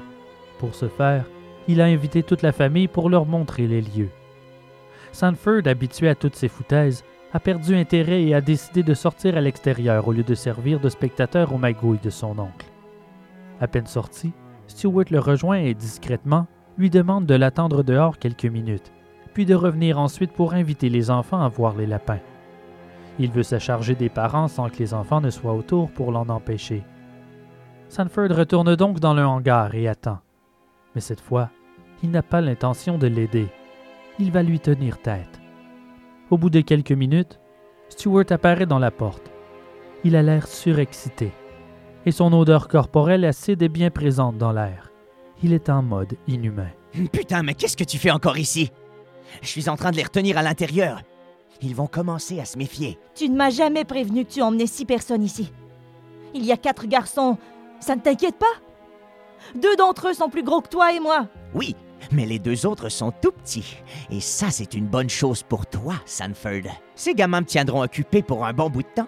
Pour 0.57 0.73
ce 0.73 0.87
faire, 0.87 1.25
il 1.67 1.79
a 1.79 1.85
invité 1.85 2.23
toute 2.23 2.41
la 2.41 2.51
famille 2.51 2.87
pour 2.87 3.09
leur 3.09 3.25
montrer 3.25 3.67
les 3.67 3.81
lieux. 3.81 4.09
Sanford, 5.11 5.67
habitué 5.67 6.09
à 6.09 6.15
toutes 6.15 6.35
ces 6.35 6.47
foutaises, 6.47 7.03
a 7.33 7.39
perdu 7.39 7.75
intérêt 7.75 8.23
et 8.23 8.33
a 8.33 8.41
décidé 8.41 8.83
de 8.83 8.93
sortir 8.93 9.37
à 9.37 9.41
l'extérieur 9.41 10.07
au 10.07 10.11
lieu 10.11 10.23
de 10.23 10.35
servir 10.35 10.79
de 10.79 10.89
spectateur 10.89 11.53
aux 11.53 11.57
magouilles 11.57 11.99
de 12.03 12.09
son 12.09 12.37
oncle. 12.39 12.65
À 13.59 13.67
peine 13.67 13.85
sorti, 13.85 14.33
Stewart 14.67 15.05
le 15.11 15.19
rejoint 15.19 15.57
et 15.57 15.73
discrètement 15.73 16.47
lui 16.77 16.89
demande 16.89 17.25
de 17.25 17.35
l'attendre 17.35 17.83
dehors 17.83 18.17
quelques 18.17 18.45
minutes, 18.45 18.91
puis 19.33 19.45
de 19.45 19.55
revenir 19.55 19.99
ensuite 19.99 20.31
pour 20.31 20.53
inviter 20.53 20.89
les 20.89 21.11
enfants 21.11 21.41
à 21.41 21.47
voir 21.47 21.75
les 21.75 21.85
lapins. 21.85 22.19
Il 23.19 23.31
veut 23.31 23.43
se 23.43 23.59
charger 23.59 23.95
des 23.95 24.09
parents 24.09 24.47
sans 24.47 24.69
que 24.69 24.77
les 24.77 24.93
enfants 24.93 25.21
ne 25.21 25.29
soient 25.29 25.53
autour 25.53 25.91
pour 25.91 26.11
l'en 26.11 26.29
empêcher. 26.29 26.83
Sanford 27.89 28.29
retourne 28.29 28.75
donc 28.75 28.99
dans 28.99 29.13
le 29.13 29.25
hangar 29.25 29.75
et 29.75 29.87
attend. 29.87 30.19
Mais 30.95 31.01
cette 31.01 31.21
fois, 31.21 31.49
il 32.03 32.11
n'a 32.11 32.23
pas 32.23 32.41
l'intention 32.41 32.97
de 32.97 33.07
l'aider. 33.07 33.47
Il 34.19 34.31
va 34.31 34.43
lui 34.43 34.59
tenir 34.59 35.01
tête. 35.01 35.39
Au 36.29 36.37
bout 36.37 36.49
de 36.49 36.61
quelques 36.61 36.91
minutes, 36.91 37.39
Stewart 37.89 38.25
apparaît 38.29 38.65
dans 38.65 38.79
la 38.79 38.91
porte. 38.91 39.31
Il 40.03 40.15
a 40.15 40.21
l'air 40.21 40.47
surexcité, 40.47 41.31
et 42.05 42.11
son 42.11 42.31
odeur 42.33 42.67
corporelle 42.67 43.25
acide 43.25 43.61
est 43.61 43.69
bien 43.69 43.89
présente 43.89 44.37
dans 44.37 44.51
l'air. 44.51 44.91
Il 45.43 45.53
est 45.53 45.69
en 45.69 45.83
mode 45.83 46.15
inhumain. 46.27 46.71
Putain, 47.11 47.43
mais 47.43 47.53
qu'est-ce 47.53 47.77
que 47.77 47.83
tu 47.83 47.97
fais 47.97 48.11
encore 48.11 48.37
ici? 48.37 48.71
Je 49.41 49.47
suis 49.47 49.69
en 49.69 49.75
train 49.75 49.91
de 49.91 49.97
les 49.97 50.03
retenir 50.03 50.37
à 50.37 50.43
l'intérieur. 50.43 51.01
Ils 51.61 51.75
vont 51.75 51.87
commencer 51.87 52.39
à 52.39 52.45
se 52.45 52.57
méfier. 52.57 52.97
Tu 53.13 53.29
ne 53.29 53.35
m'as 53.35 53.51
jamais 53.51 53.85
prévenu 53.85 54.25
que 54.25 54.31
tu 54.31 54.41
emmenais 54.41 54.67
six 54.67 54.85
personnes 54.85 55.23
ici. 55.23 55.51
Il 56.33 56.45
y 56.45 56.51
a 56.51 56.57
quatre 56.57 56.87
garçons. 56.87 57.37
Ça 57.79 57.95
ne 57.95 58.01
t'inquiète 58.01 58.37
pas? 58.37 58.45
Deux 59.55 59.75
d'entre 59.75 60.09
eux 60.09 60.13
sont 60.13 60.29
plus 60.29 60.43
gros 60.43 60.61
que 60.61 60.69
toi 60.69 60.93
et 60.93 60.99
moi. 60.99 61.27
Oui, 61.53 61.75
mais 62.11 62.25
les 62.25 62.39
deux 62.39 62.65
autres 62.65 62.89
sont 62.89 63.11
tout 63.11 63.31
petits. 63.31 63.77
Et 64.09 64.19
ça, 64.19 64.49
c'est 64.49 64.73
une 64.73 64.87
bonne 64.87 65.09
chose 65.09 65.43
pour 65.43 65.65
toi, 65.65 65.95
Sanford. 66.05 66.71
Ces 66.95 67.13
gamins 67.13 67.41
me 67.41 67.45
tiendront 67.45 67.83
occupé 67.83 68.21
pour 68.21 68.45
un 68.45 68.53
bon 68.53 68.69
bout 68.69 68.83
de 68.83 68.87
temps. 68.95 69.07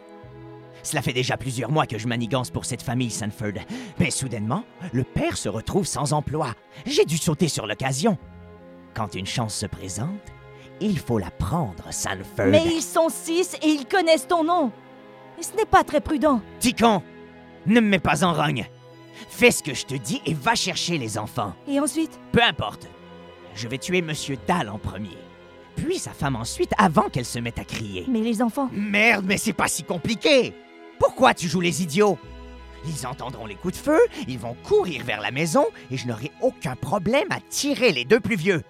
Cela 0.83 1.01
fait 1.01 1.13
déjà 1.13 1.37
plusieurs 1.37 1.71
mois 1.71 1.87
que 1.87 1.97
je 1.97 2.07
manigance 2.07 2.49
pour 2.49 2.65
cette 2.65 2.81
famille 2.81 3.09
Sanford. 3.09 3.53
Mais 3.99 4.11
soudainement, 4.11 4.63
le 4.91 5.03
père 5.03 5.37
se 5.37 5.49
retrouve 5.49 5.85
sans 5.85 6.13
emploi. 6.13 6.53
J'ai 6.85 7.05
dû 7.05 7.17
sauter 7.17 7.47
sur 7.47 7.67
l'occasion. 7.67 8.17
Quand 8.93 9.15
une 9.15 9.25
chance 9.25 9.55
se 9.55 9.65
présente, 9.65 10.09
il 10.81 10.99
faut 10.99 11.17
la 11.17 11.31
prendre, 11.31 11.83
Sanford. 11.91 12.47
Mais 12.47 12.65
ils 12.65 12.81
sont 12.81 13.09
six 13.09 13.55
et 13.61 13.67
ils 13.67 13.85
connaissent 13.85 14.27
ton 14.27 14.43
nom. 14.43 14.71
Et 15.39 15.43
ce 15.43 15.55
n'est 15.55 15.65
pas 15.65 15.83
très 15.83 16.01
prudent. 16.01 16.41
Ticon, 16.59 17.01
ne 17.65 17.79
me 17.79 17.87
mets 17.87 17.99
pas 17.99 18.23
en 18.23 18.33
rogne. 18.33 18.67
Fais 19.29 19.51
ce 19.51 19.63
que 19.63 19.73
je 19.73 19.85
te 19.85 19.95
dis 19.95 20.21
et 20.25 20.33
va 20.33 20.55
chercher 20.55 20.97
les 20.97 21.17
enfants. 21.17 21.53
Et 21.67 21.79
ensuite? 21.79 22.19
Peu 22.31 22.43
importe. 22.43 22.87
Je 23.55 23.67
vais 23.67 23.77
tuer 23.77 24.01
Monsieur 24.01 24.37
Dahl 24.47 24.69
en 24.69 24.77
premier. 24.77 25.17
Puis 25.75 25.97
sa 25.97 26.11
femme 26.11 26.35
ensuite, 26.35 26.73
avant 26.77 27.09
qu'elle 27.09 27.25
se 27.25 27.39
mette 27.39 27.59
à 27.59 27.63
crier. 27.63 28.05
Mais 28.07 28.21
les 28.21 28.41
enfants? 28.41 28.69
Merde, 28.73 29.25
mais 29.27 29.37
c'est 29.37 29.53
pas 29.53 29.67
si 29.67 29.83
compliqué. 29.83 30.53
Pourquoi 30.99 31.33
tu 31.33 31.47
joues 31.47 31.61
les 31.61 31.81
idiots? 31.81 32.17
Ils 32.85 33.07
entendront 33.07 33.45
les 33.45 33.55
coups 33.55 33.75
de 33.75 33.83
feu, 33.83 33.99
ils 34.27 34.37
vont 34.37 34.55
courir 34.63 35.03
vers 35.05 35.21
la 35.21 35.31
maison 35.31 35.65
et 35.89 35.97
je 35.97 36.07
n'aurai 36.07 36.31
aucun 36.41 36.75
problème 36.75 37.27
à 37.31 37.39
tirer 37.49 37.91
les 37.91 38.05
deux 38.05 38.19
plus 38.19 38.35
vieux. 38.35 38.61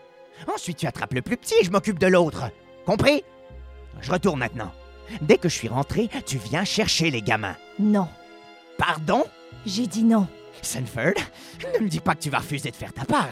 Ensuite, 0.54 0.78
tu 0.78 0.88
attrapes 0.88 1.14
le 1.14 1.22
plus 1.22 1.38
petit 1.38 1.56
et 1.62 1.64
je 1.64 1.72
m'occupe 1.72 2.00
de 2.00 2.08
l'autre. 2.08 2.44
Compris? 2.86 3.24
Je 4.02 4.12
retourne 4.12 4.40
maintenant. 4.40 4.72
Dès 5.22 5.38
que 5.38 5.50
je 5.50 5.56
suis 5.56 5.68
rentré, 5.68 6.10
tu 6.26 6.38
viens 6.38 6.64
chercher 6.64 7.12
les 7.12 7.22
gamins. 7.22 7.56
Non. 7.80 8.08
Pardon? 8.78 9.26
J'ai 9.66 9.88
dit 9.88 10.04
non. 10.04 10.28
Sanford, 10.62 11.14
ne 11.78 11.84
me 11.84 11.90
dis 11.90 12.00
pas 12.00 12.16
que 12.16 12.22
tu 12.22 12.30
vas 12.30 12.38
refuser 12.38 12.72
de 12.72 12.76
faire 12.76 12.94
ta 12.94 13.04
part. 13.04 13.28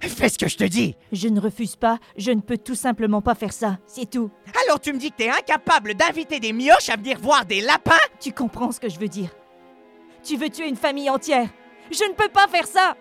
Fais 0.00 0.28
ce 0.28 0.38
que 0.38 0.48
je 0.48 0.56
te 0.56 0.64
dis. 0.64 0.96
Je 1.12 1.28
ne 1.28 1.40
refuse 1.40 1.76
pas, 1.76 1.98
je 2.16 2.32
ne 2.32 2.40
peux 2.40 2.58
tout 2.58 2.74
simplement 2.74 3.22
pas 3.22 3.34
faire 3.34 3.52
ça, 3.52 3.78
c'est 3.86 4.10
tout. 4.10 4.30
Alors 4.66 4.80
tu 4.80 4.92
me 4.92 4.98
dis 4.98 5.10
que 5.10 5.16
t'es 5.16 5.28
incapable 5.28 5.94
d'inviter 5.94 6.40
des 6.40 6.52
mioches 6.52 6.88
à 6.88 6.96
venir 6.96 7.18
voir 7.20 7.44
des 7.44 7.60
lapins? 7.60 7.92
Tu 8.18 8.32
comprends 8.32 8.72
ce 8.72 8.80
que 8.80 8.88
je 8.88 8.98
veux 8.98 9.08
dire. 9.08 9.30
Tu 10.24 10.36
veux 10.36 10.48
tuer 10.48 10.68
une 10.68 10.76
famille 10.76 11.10
entière. 11.10 11.48
Je 11.90 12.04
ne 12.08 12.14
peux 12.14 12.28
pas 12.28 12.48
faire 12.48 12.66
ça. 12.66 12.96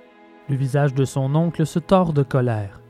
Le 0.49 0.55
visage 0.55 0.93
de 0.93 1.05
son 1.05 1.33
oncle 1.33 1.65
se 1.65 1.79
tord 1.79 2.13
de 2.13 2.23
colère. 2.23 2.80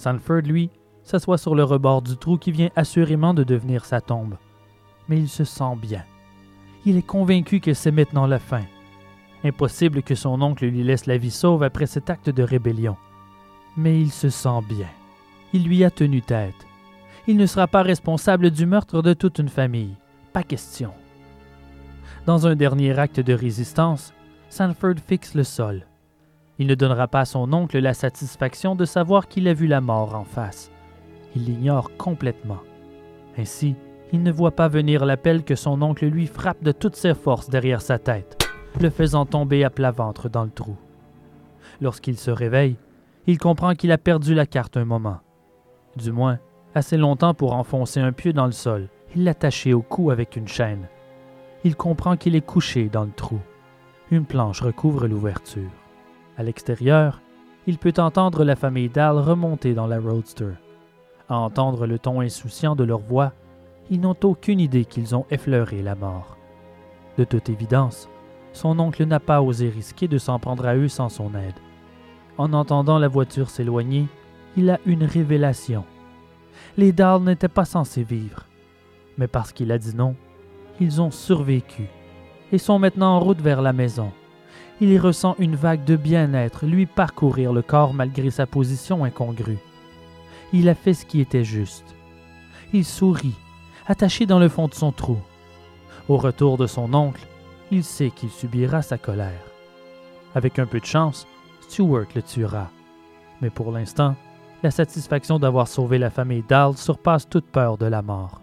Sanford, 0.00 0.42
lui, 0.46 0.70
s'assoit 1.02 1.36
sur 1.36 1.54
le 1.54 1.62
rebord 1.62 2.00
du 2.00 2.16
trou 2.16 2.38
qui 2.38 2.52
vient 2.52 2.70
assurément 2.74 3.34
de 3.34 3.44
devenir 3.44 3.84
sa 3.84 4.00
tombe. 4.00 4.38
Mais 5.08 5.18
il 5.18 5.28
se 5.28 5.44
sent 5.44 5.76
bien. 5.76 6.04
Il 6.86 6.96
est 6.96 7.06
convaincu 7.06 7.60
que 7.60 7.74
c'est 7.74 7.90
maintenant 7.90 8.26
la 8.26 8.38
fin. 8.38 8.62
Impossible 9.44 10.02
que 10.02 10.14
son 10.14 10.40
oncle 10.40 10.64
lui 10.64 10.82
laisse 10.82 11.04
la 11.04 11.18
vie 11.18 11.30
sauve 11.30 11.62
après 11.62 11.84
cet 11.84 12.08
acte 12.08 12.30
de 12.30 12.42
rébellion. 12.42 12.96
Mais 13.76 14.00
il 14.00 14.10
se 14.10 14.30
sent 14.30 14.62
bien. 14.66 14.88
Il 15.52 15.64
lui 15.64 15.84
a 15.84 15.90
tenu 15.90 16.22
tête. 16.22 16.66
Il 17.26 17.36
ne 17.36 17.44
sera 17.44 17.66
pas 17.66 17.82
responsable 17.82 18.50
du 18.50 18.64
meurtre 18.64 19.02
de 19.02 19.12
toute 19.12 19.38
une 19.38 19.50
famille. 19.50 19.96
Pas 20.32 20.44
question. 20.44 20.94
Dans 22.24 22.46
un 22.46 22.56
dernier 22.56 22.98
acte 22.98 23.20
de 23.20 23.34
résistance, 23.34 24.14
Sanford 24.48 24.96
fixe 25.06 25.34
le 25.34 25.44
sol. 25.44 25.84
Il 26.60 26.66
ne 26.66 26.74
donnera 26.74 27.08
pas 27.08 27.20
à 27.20 27.24
son 27.24 27.50
oncle 27.54 27.78
la 27.78 27.94
satisfaction 27.94 28.76
de 28.76 28.84
savoir 28.84 29.28
qu'il 29.28 29.48
a 29.48 29.54
vu 29.54 29.66
la 29.66 29.80
mort 29.80 30.14
en 30.14 30.24
face. 30.24 30.70
Il 31.34 31.46
l'ignore 31.46 31.96
complètement. 31.96 32.60
Ainsi, 33.38 33.76
il 34.12 34.22
ne 34.22 34.30
voit 34.30 34.50
pas 34.50 34.68
venir 34.68 35.06
l'appel 35.06 35.42
que 35.42 35.54
son 35.54 35.80
oncle 35.80 36.04
lui 36.06 36.26
frappe 36.26 36.62
de 36.62 36.72
toutes 36.72 36.96
ses 36.96 37.14
forces 37.14 37.48
derrière 37.48 37.80
sa 37.80 37.98
tête, 37.98 38.46
le 38.78 38.90
faisant 38.90 39.24
tomber 39.24 39.64
à 39.64 39.70
plat 39.70 39.90
ventre 39.90 40.28
dans 40.28 40.44
le 40.44 40.50
trou. 40.50 40.76
Lorsqu'il 41.80 42.18
se 42.18 42.30
réveille, 42.30 42.76
il 43.26 43.38
comprend 43.38 43.74
qu'il 43.74 43.90
a 43.90 43.98
perdu 43.98 44.34
la 44.34 44.44
carte 44.44 44.76
un 44.76 44.84
moment. 44.84 45.20
Du 45.96 46.12
moins, 46.12 46.40
assez 46.74 46.98
longtemps 46.98 47.32
pour 47.32 47.54
enfoncer 47.54 48.00
un 48.00 48.12
pied 48.12 48.34
dans 48.34 48.46
le 48.46 48.52
sol 48.52 48.90
et 49.16 49.18
l'attacher 49.18 49.72
au 49.72 49.80
cou 49.80 50.10
avec 50.10 50.36
une 50.36 50.48
chaîne. 50.48 50.88
Il 51.64 51.74
comprend 51.74 52.18
qu'il 52.18 52.36
est 52.36 52.44
couché 52.44 52.90
dans 52.90 53.04
le 53.04 53.12
trou. 53.12 53.38
Une 54.10 54.26
planche 54.26 54.60
recouvre 54.60 55.06
l'ouverture. 55.06 55.70
À 56.40 56.42
l'extérieur, 56.42 57.20
il 57.66 57.76
peut 57.76 57.92
entendre 57.98 58.44
la 58.44 58.56
famille 58.56 58.88
Dahl 58.88 59.18
remonter 59.18 59.74
dans 59.74 59.86
la 59.86 60.00
roadster. 60.00 60.54
À 61.28 61.36
entendre 61.36 61.86
le 61.86 61.98
ton 61.98 62.22
insouciant 62.22 62.74
de 62.74 62.82
leur 62.82 63.00
voix, 63.00 63.34
ils 63.90 64.00
n'ont 64.00 64.16
aucune 64.24 64.58
idée 64.58 64.86
qu'ils 64.86 65.14
ont 65.14 65.26
effleuré 65.30 65.82
la 65.82 65.94
mort. 65.94 66.38
De 67.18 67.24
toute 67.24 67.50
évidence, 67.50 68.08
son 68.54 68.78
oncle 68.78 69.04
n'a 69.04 69.20
pas 69.20 69.42
osé 69.42 69.68
risquer 69.68 70.08
de 70.08 70.16
s'en 70.16 70.38
prendre 70.38 70.64
à 70.64 70.74
eux 70.76 70.88
sans 70.88 71.10
son 71.10 71.34
aide. 71.34 71.60
En 72.38 72.54
entendant 72.54 72.98
la 72.98 73.08
voiture 73.08 73.50
s'éloigner, 73.50 74.06
il 74.56 74.70
a 74.70 74.80
une 74.86 75.04
révélation. 75.04 75.84
Les 76.78 76.92
Dahl 76.92 77.20
n'étaient 77.20 77.48
pas 77.48 77.66
censés 77.66 78.02
vivre. 78.02 78.46
Mais 79.18 79.28
parce 79.28 79.52
qu'il 79.52 79.70
a 79.72 79.76
dit 79.76 79.94
non, 79.94 80.16
ils 80.80 81.02
ont 81.02 81.10
survécu 81.10 81.84
et 82.50 82.56
sont 82.56 82.78
maintenant 82.78 83.16
en 83.16 83.20
route 83.20 83.42
vers 83.42 83.60
la 83.60 83.74
maison. 83.74 84.10
Il 84.82 84.90
y 84.90 84.98
ressent 84.98 85.34
une 85.38 85.56
vague 85.56 85.84
de 85.84 85.94
bien-être 85.94 86.64
lui 86.64 86.86
parcourir 86.86 87.52
le 87.52 87.60
corps 87.60 87.92
malgré 87.92 88.30
sa 88.30 88.46
position 88.46 89.04
incongrue. 89.04 89.58
Il 90.54 90.68
a 90.70 90.74
fait 90.74 90.94
ce 90.94 91.04
qui 91.04 91.20
était 91.20 91.44
juste. 91.44 91.94
Il 92.72 92.84
sourit, 92.84 93.34
attaché 93.86 94.24
dans 94.24 94.38
le 94.38 94.48
fond 94.48 94.68
de 94.68 94.74
son 94.74 94.90
trou. 94.90 95.18
Au 96.08 96.16
retour 96.16 96.56
de 96.56 96.66
son 96.66 96.94
oncle, 96.94 97.26
il 97.70 97.84
sait 97.84 98.10
qu'il 98.10 98.30
subira 98.30 98.80
sa 98.80 98.96
colère. 98.96 99.44
Avec 100.34 100.58
un 100.58 100.66
peu 100.66 100.80
de 100.80 100.86
chance, 100.86 101.26
Stewart 101.60 102.06
le 102.14 102.22
tuera. 102.22 102.70
Mais 103.42 103.50
pour 103.50 103.72
l'instant, 103.72 104.16
la 104.62 104.70
satisfaction 104.70 105.38
d'avoir 105.38 105.68
sauvé 105.68 105.98
la 105.98 106.10
famille 106.10 106.44
Dahl 106.48 106.76
surpasse 106.76 107.28
toute 107.28 107.46
peur 107.46 107.76
de 107.76 107.86
la 107.86 108.02
mort. 108.02 108.40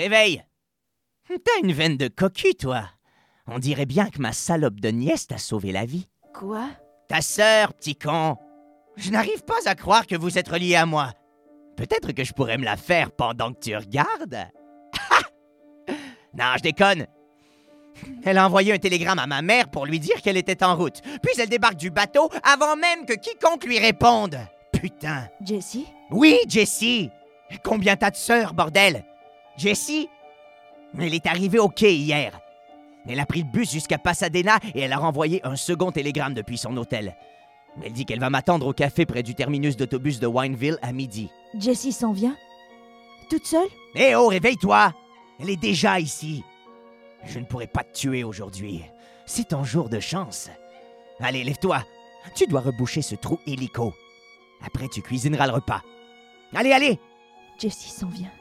Réveille. 0.00 0.42
T'as 1.28 1.60
une 1.62 1.72
veine 1.72 1.96
de 1.96 2.08
cocu, 2.08 2.54
toi. 2.54 2.88
On 3.46 3.58
dirait 3.58 3.86
bien 3.86 4.08
que 4.08 4.20
ma 4.20 4.32
salope 4.32 4.80
de 4.80 4.88
nièce 4.88 5.26
t'a 5.26 5.38
sauvé 5.38 5.72
la 5.72 5.84
vie. 5.84 6.08
Quoi? 6.34 6.68
Ta 7.08 7.20
sœur, 7.20 7.74
petit 7.74 7.96
con. 7.96 8.36
Je 8.96 9.10
n'arrive 9.10 9.44
pas 9.44 9.58
à 9.66 9.74
croire 9.74 10.06
que 10.06 10.16
vous 10.16 10.38
êtes 10.38 10.48
relié 10.48 10.74
à 10.76 10.86
moi. 10.86 11.12
Peut-être 11.76 12.12
que 12.12 12.24
je 12.24 12.32
pourrais 12.32 12.58
me 12.58 12.64
la 12.64 12.76
faire 12.76 13.12
pendant 13.12 13.52
que 13.52 13.60
tu 13.60 13.76
regardes. 13.76 14.48
non, 16.34 16.52
je 16.56 16.62
déconne. 16.62 17.06
Elle 18.24 18.38
a 18.38 18.46
envoyé 18.46 18.72
un 18.72 18.78
télégramme 18.78 19.18
à 19.18 19.26
ma 19.26 19.42
mère 19.42 19.70
pour 19.70 19.86
lui 19.86 20.00
dire 20.00 20.22
qu'elle 20.22 20.36
était 20.36 20.64
en 20.64 20.76
route. 20.76 21.00
Puis 21.22 21.34
elle 21.38 21.48
débarque 21.48 21.76
du 21.76 21.90
bateau 21.90 22.30
avant 22.42 22.76
même 22.76 23.04
que 23.04 23.14
quiconque 23.14 23.64
lui 23.64 23.78
réponde. 23.78 24.38
Putain. 24.72 25.28
Jessie? 25.44 25.86
Oui, 26.10 26.38
Jessie. 26.48 27.10
Combien 27.62 27.96
t'as 27.96 28.10
de 28.10 28.16
sœurs, 28.16 28.54
bordel? 28.54 29.04
Jessie? 29.60 30.08
Elle 30.98 31.12
est 31.12 31.26
arrivée 31.26 31.58
au 31.58 31.68
quai 31.68 31.94
hier. 31.94 32.40
Elle 33.06 33.20
a 33.20 33.26
pris 33.26 33.42
le 33.42 33.50
bus 33.50 33.70
jusqu'à 33.70 33.98
Pasadena 33.98 34.58
et 34.74 34.80
elle 34.80 34.92
a 34.94 34.98
renvoyé 34.98 35.46
un 35.46 35.54
second 35.54 35.92
télégramme 35.92 36.32
depuis 36.32 36.56
son 36.56 36.74
hôtel. 36.78 37.14
Elle 37.84 37.92
dit 37.92 38.06
qu'elle 38.06 38.20
va 38.20 38.30
m'attendre 38.30 38.66
au 38.66 38.72
café 38.72 39.04
près 39.04 39.22
du 39.22 39.34
terminus 39.34 39.76
d'autobus 39.76 40.18
de 40.18 40.26
Wineville 40.26 40.78
à 40.80 40.92
midi. 40.92 41.28
Jessie 41.58 41.92
s'en 41.92 42.12
vient? 42.12 42.36
Toute 43.28 43.44
seule? 43.44 43.68
Hé 43.94 44.14
oh, 44.14 44.28
réveille-toi 44.28 44.94
Elle 45.38 45.50
est 45.50 45.60
déjà 45.60 46.00
ici. 46.00 46.42
Je 47.26 47.38
ne 47.38 47.44
pourrai 47.44 47.66
pas 47.66 47.84
te 47.84 47.92
tuer 47.92 48.24
aujourd'hui. 48.24 48.82
C'est 49.26 49.48
ton 49.48 49.62
jour 49.62 49.90
de 49.90 50.00
chance. 50.00 50.48
Allez, 51.20 51.44
lève-toi. 51.44 51.84
Tu 52.34 52.46
dois 52.46 52.62
reboucher 52.62 53.02
ce 53.02 53.14
trou 53.14 53.38
hélico. 53.46 53.92
Après, 54.64 54.88
tu 54.88 55.02
cuisineras 55.02 55.46
le 55.46 55.52
repas. 55.52 55.82
Allez, 56.54 56.72
allez 56.72 56.98
Jessie 57.58 57.90
s'en 57.90 58.08
vient. 58.08 58.32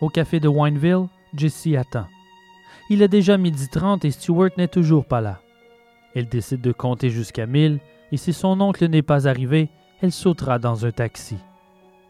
Au 0.00 0.08
café 0.08 0.38
de 0.38 0.48
Wineville, 0.48 1.08
Jessie 1.34 1.76
attend. 1.76 2.06
Il 2.88 3.02
est 3.02 3.08
déjà 3.08 3.36
midi 3.36 3.68
30 3.68 4.04
et 4.04 4.10
Stuart 4.10 4.50
n'est 4.56 4.68
toujours 4.68 5.04
pas 5.04 5.20
là. 5.20 5.40
Elle 6.14 6.28
décide 6.28 6.60
de 6.60 6.72
compter 6.72 7.10
jusqu'à 7.10 7.46
1000 7.46 7.80
et 8.12 8.16
si 8.16 8.32
son 8.32 8.60
oncle 8.60 8.86
n'est 8.88 9.02
pas 9.02 9.26
arrivé, 9.26 9.68
elle 10.00 10.12
sautera 10.12 10.58
dans 10.58 10.86
un 10.86 10.92
taxi. 10.92 11.36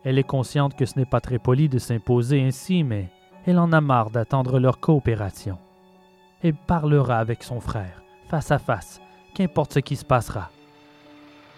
Elle 0.05 0.19
est 0.19 0.25
consciente 0.25 0.77
que 0.77 0.87
ce 0.87 0.99
n'est 0.99 1.07
pas 1.07 1.21
très 1.21 1.39
poli 1.39 1.69
de 1.69 1.79
s'imposer 1.79 2.43
ainsi, 2.43 2.85
mais 2.85 3.09
elle 3.47 3.59
en 3.59 3.73
a 3.73 3.81
marre 3.81 4.11
d'attendre 4.11 4.61
leur 4.61 4.79
coopération. 4.81 5.59
Elle 6.43 6.55
parlera 6.55 7.19
avec 7.19 7.43
son 7.43 7.61
frère, 7.61 8.03
face 8.29 8.51
à 8.51 8.59
face, 8.59 9.01
qu'importe 9.35 9.73
ce 9.73 9.79
qui 9.81 9.97
se 9.97 10.05
passera. 10.05 10.51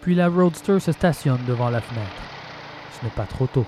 Puis 0.00 0.14
la 0.14 0.28
Roadster 0.28 0.80
se 0.80 0.92
stationne 0.92 1.44
devant 1.46 1.68
la 1.68 1.80
fenêtre. 1.80 2.22
Ce 2.92 3.04
n'est 3.04 3.10
pas 3.10 3.26
trop 3.26 3.46
tôt. 3.46 3.66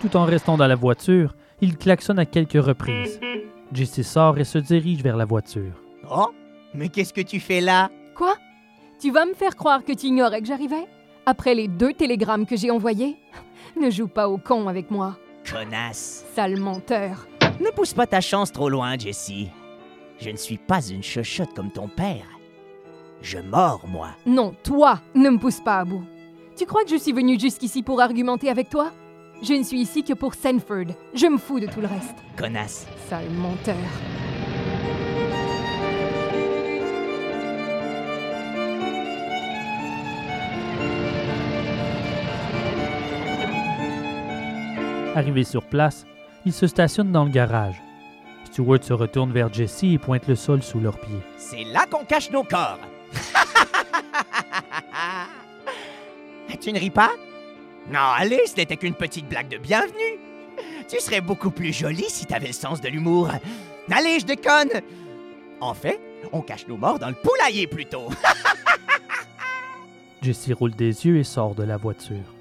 Tout 0.00 0.16
en 0.16 0.24
restant 0.24 0.56
dans 0.56 0.66
la 0.66 0.74
voiture, 0.74 1.34
il 1.60 1.76
klaxonne 1.76 2.18
à 2.18 2.26
quelques 2.26 2.62
reprises. 2.62 3.20
Jessie 3.72 4.04
sort 4.04 4.38
et 4.38 4.44
se 4.44 4.58
dirige 4.58 5.02
vers 5.02 5.16
la 5.16 5.24
voiture. 5.24 5.72
Oh 6.10 6.30
Mais 6.74 6.88
qu'est-ce 6.88 7.12
que 7.12 7.20
tu 7.20 7.40
fais 7.40 7.60
là? 7.60 7.90
Quoi? 8.16 8.34
Tu 9.00 9.10
vas 9.10 9.24
me 9.26 9.34
faire 9.34 9.56
croire 9.56 9.84
que 9.84 9.92
tu 9.92 10.06
ignorais 10.06 10.40
que 10.40 10.46
j'arrivais? 10.46 10.86
Après 11.26 11.54
les 11.54 11.68
deux 11.68 11.92
télégrammes 11.92 12.46
que 12.46 12.56
j'ai 12.56 12.70
envoyés? 12.70 13.16
Ne 13.80 13.90
joue 13.90 14.08
pas 14.08 14.28
au 14.28 14.38
con 14.38 14.68
avec 14.68 14.90
moi. 14.90 15.16
Connasse 15.50 16.24
Sale 16.34 16.56
menteur. 16.58 17.26
Ne 17.60 17.70
pousse 17.70 17.94
pas 17.94 18.06
ta 18.06 18.20
chance 18.20 18.52
trop 18.52 18.68
loin, 18.68 18.98
Jessie. 18.98 19.48
Je 20.18 20.30
ne 20.30 20.36
suis 20.36 20.58
pas 20.58 20.86
une 20.86 21.02
chochotte 21.02 21.54
comme 21.54 21.70
ton 21.70 21.88
père. 21.88 22.26
Je 23.22 23.38
mords, 23.38 23.84
moi. 23.86 24.10
Non, 24.26 24.54
toi, 24.62 25.00
ne 25.14 25.30
me 25.30 25.38
pousse 25.38 25.60
pas 25.60 25.78
à 25.78 25.84
bout. 25.84 26.04
Tu 26.56 26.66
crois 26.66 26.84
que 26.84 26.90
je 26.90 26.96
suis 26.96 27.12
venu 27.12 27.38
jusqu'ici 27.38 27.82
pour 27.82 28.00
argumenter 28.00 28.50
avec 28.50 28.68
toi? 28.70 28.92
Je 29.42 29.54
ne 29.54 29.62
suis 29.62 29.80
ici 29.80 30.04
que 30.04 30.12
pour 30.12 30.34
Sanford. 30.34 30.94
Je 31.14 31.26
me 31.26 31.38
fous 31.38 31.60
de 31.60 31.66
tout 31.66 31.80
le 31.80 31.86
reste. 31.86 32.14
Connasse. 32.36 32.86
Sale 33.08 33.30
menteur. 33.30 33.74
Arrivé 45.16 45.42
sur 45.42 45.64
place, 45.64 46.04
ils 46.44 46.52
se 46.52 46.66
stationnent 46.66 47.10
dans 47.10 47.24
le 47.24 47.30
garage. 47.30 47.82
Stewart 48.44 48.82
se 48.82 48.92
retourne 48.92 49.32
vers 49.32 49.50
Jessie 49.52 49.94
et 49.94 49.98
pointe 49.98 50.28
le 50.28 50.36
sol 50.36 50.62
sous 50.62 50.80
leurs 50.80 51.00
pieds. 51.00 51.22
C'est 51.38 51.64
là 51.64 51.86
qu'on 51.90 52.04
cache 52.04 52.30
nos 52.30 52.44
corps. 52.44 52.78
tu 56.60 56.72
ne 56.72 56.78
ris 56.78 56.90
pas 56.90 57.10
Non, 57.88 57.98
allez, 58.16 58.40
ce 58.46 58.56
n'était 58.56 58.76
qu'une 58.76 58.94
petite 58.94 59.28
blague 59.28 59.48
de 59.48 59.58
bienvenue. 59.58 60.18
Tu 60.88 61.00
serais 61.00 61.20
beaucoup 61.20 61.50
plus 61.50 61.72
jolie 61.72 62.08
si 62.08 62.26
t'avais 62.26 62.48
le 62.48 62.52
sens 62.52 62.80
de 62.80 62.88
l'humour. 62.88 63.28
Allez, 63.90 64.20
je 64.20 64.26
déconne. 64.26 64.70
En 65.60 65.74
fait, 65.74 66.00
on 66.32 66.40
cache 66.40 66.66
nos 66.68 66.76
morts 66.76 66.98
dans 66.98 67.08
le 67.08 67.14
poulailler 67.14 67.66
plutôt. 67.66 68.08
Jessie 70.22 70.52
roule 70.52 70.74
des 70.74 71.06
yeux 71.06 71.18
et 71.18 71.24
sort 71.24 71.54
de 71.54 71.62
la 71.62 71.76
voiture. 71.76 72.34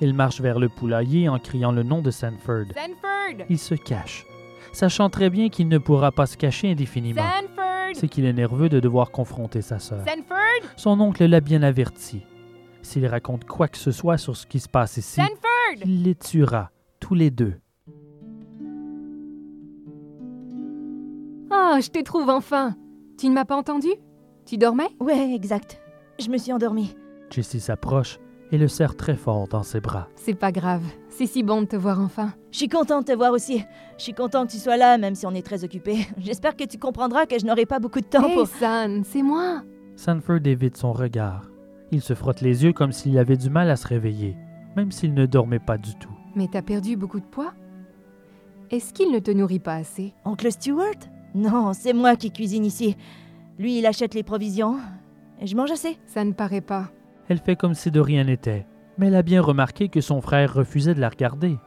Elle 0.00 0.14
marche 0.14 0.40
vers 0.40 0.58
le 0.58 0.68
poulailler 0.68 1.28
en 1.28 1.38
criant 1.38 1.72
le 1.72 1.84
nom 1.84 2.02
de 2.02 2.10
Sanford. 2.10 2.66
Sanford 2.74 3.46
Il 3.48 3.58
se 3.58 3.74
cache, 3.74 4.24
sachant 4.72 5.08
très 5.08 5.30
bien 5.30 5.48
qu'il 5.48 5.68
ne 5.68 5.78
pourra 5.78 6.10
pas 6.10 6.26
se 6.26 6.36
cacher 6.36 6.72
indéfiniment. 6.72 7.22
Sanford 7.22 7.92
C'est 7.94 8.08
qu'il 8.08 8.24
est 8.24 8.32
nerveux 8.32 8.68
de 8.68 8.80
devoir 8.80 9.12
confronter 9.12 9.62
sa 9.62 9.78
sœur. 9.78 10.04
Sanford 10.06 10.68
Son 10.76 10.98
oncle 11.00 11.24
l'a 11.24 11.40
bien 11.40 11.62
averti. 11.62 12.22
S'il 12.82 13.06
raconte 13.06 13.44
quoi 13.44 13.68
que 13.68 13.78
ce 13.78 13.90
soit 13.92 14.18
sur 14.18 14.36
ce 14.36 14.46
qui 14.46 14.60
se 14.60 14.68
passe 14.68 14.96
ici, 14.96 15.20
Sanford 15.20 15.38
il 15.84 16.02
les 16.02 16.14
tuera, 16.14 16.70
tous 17.00 17.14
les 17.14 17.30
deux. 17.30 17.54
Oh, 21.50 21.76
je 21.80 21.88
te 21.88 22.02
trouve 22.02 22.28
enfin. 22.28 22.76
Tu 23.18 23.28
ne 23.28 23.34
m'as 23.34 23.44
pas 23.44 23.56
entendu? 23.56 23.88
Tu 24.46 24.56
dormais? 24.58 24.88
Ouais, 25.00 25.34
exact. 25.34 25.80
Je 26.18 26.28
me 26.28 26.38
suis 26.38 26.52
endormie. 26.52 26.94
Jessie 27.30 27.60
s'approche 27.60 28.18
et 28.50 28.58
le 28.58 28.68
serre 28.68 28.96
très 28.96 29.16
fort 29.16 29.48
dans 29.48 29.62
ses 29.62 29.80
bras. 29.80 30.08
C'est 30.16 30.34
pas 30.34 30.52
grave. 30.52 30.82
C'est 31.08 31.26
si 31.26 31.42
bon 31.42 31.62
de 31.62 31.66
te 31.66 31.76
voir 31.76 32.00
enfin. 32.00 32.34
Je 32.50 32.58
suis 32.58 32.68
contente 32.68 33.06
de 33.06 33.12
te 33.12 33.16
voir 33.16 33.32
aussi. 33.32 33.64
Je 33.96 34.02
suis 34.02 34.12
contente 34.12 34.48
que 34.48 34.52
tu 34.52 34.58
sois 34.58 34.76
là, 34.76 34.98
même 34.98 35.14
si 35.14 35.24
on 35.26 35.32
est 35.34 35.46
très 35.46 35.64
occupés. 35.64 36.06
J'espère 36.18 36.56
que 36.56 36.64
tu 36.64 36.78
comprendras 36.78 37.26
que 37.26 37.38
je 37.38 37.46
n'aurai 37.46 37.64
pas 37.66 37.78
beaucoup 37.78 38.00
de 38.00 38.06
temps 38.06 38.26
Hey, 38.28 38.34
pour... 38.34 38.46
San, 38.48 39.04
c'est 39.04 39.22
moi. 39.22 39.62
Sanford 39.96 40.40
évite 40.44 40.76
son 40.76 40.92
regard. 40.92 41.51
Il 41.92 42.00
se 42.00 42.14
frotte 42.14 42.40
les 42.40 42.64
yeux 42.64 42.72
comme 42.72 42.90
s'il 42.90 43.18
avait 43.18 43.36
du 43.36 43.50
mal 43.50 43.70
à 43.70 43.76
se 43.76 43.86
réveiller, 43.86 44.34
même 44.76 44.90
s'il 44.90 45.12
ne 45.14 45.26
dormait 45.26 45.58
pas 45.58 45.76
du 45.78 45.94
tout. 45.94 46.10
Mais 46.34 46.48
t'as 46.50 46.62
perdu 46.62 46.96
beaucoup 46.96 47.20
de 47.20 47.26
poids? 47.26 47.52
Est-ce 48.70 48.94
qu'il 48.94 49.12
ne 49.12 49.18
te 49.18 49.30
nourrit 49.30 49.58
pas 49.58 49.74
assez? 49.74 50.14
Oncle 50.24 50.50
Stewart? 50.50 50.96
Non, 51.34 51.74
c'est 51.74 51.92
moi 51.92 52.16
qui 52.16 52.32
cuisine 52.32 52.64
ici. 52.64 52.96
Lui, 53.58 53.78
il 53.78 53.86
achète 53.86 54.14
les 54.14 54.22
provisions. 54.22 54.78
Et 55.38 55.46
je 55.46 55.54
mange 55.54 55.70
assez. 55.70 55.98
Ça 56.06 56.24
ne 56.24 56.32
paraît 56.32 56.62
pas. 56.62 56.88
Elle 57.28 57.38
fait 57.38 57.56
comme 57.56 57.74
si 57.74 57.90
de 57.90 58.00
rien 58.00 58.24
n'était, 58.24 58.66
mais 58.96 59.08
elle 59.08 59.14
a 59.14 59.22
bien 59.22 59.42
remarqué 59.42 59.88
que 59.88 60.00
son 60.00 60.22
frère 60.22 60.54
refusait 60.54 60.94
de 60.94 61.00
la 61.00 61.10
regarder. 61.10 61.58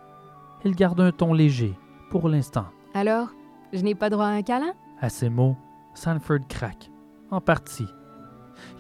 Elle 0.64 0.76
garde 0.76 1.00
un 1.00 1.12
ton 1.12 1.34
léger, 1.34 1.76
pour 2.10 2.28
l'instant. 2.28 2.66
Alors, 2.96 3.30
je 3.74 3.82
n'ai 3.82 3.94
pas 3.94 4.10
droit 4.10 4.26
à 4.26 4.30
un 4.30 4.42
câlin? 4.42 4.74
À 5.00 5.10
ces 5.10 5.30
mots, 5.30 5.56
Sanford 5.94 6.48
craque, 6.50 6.90
en 7.30 7.42
partie. 7.42 7.88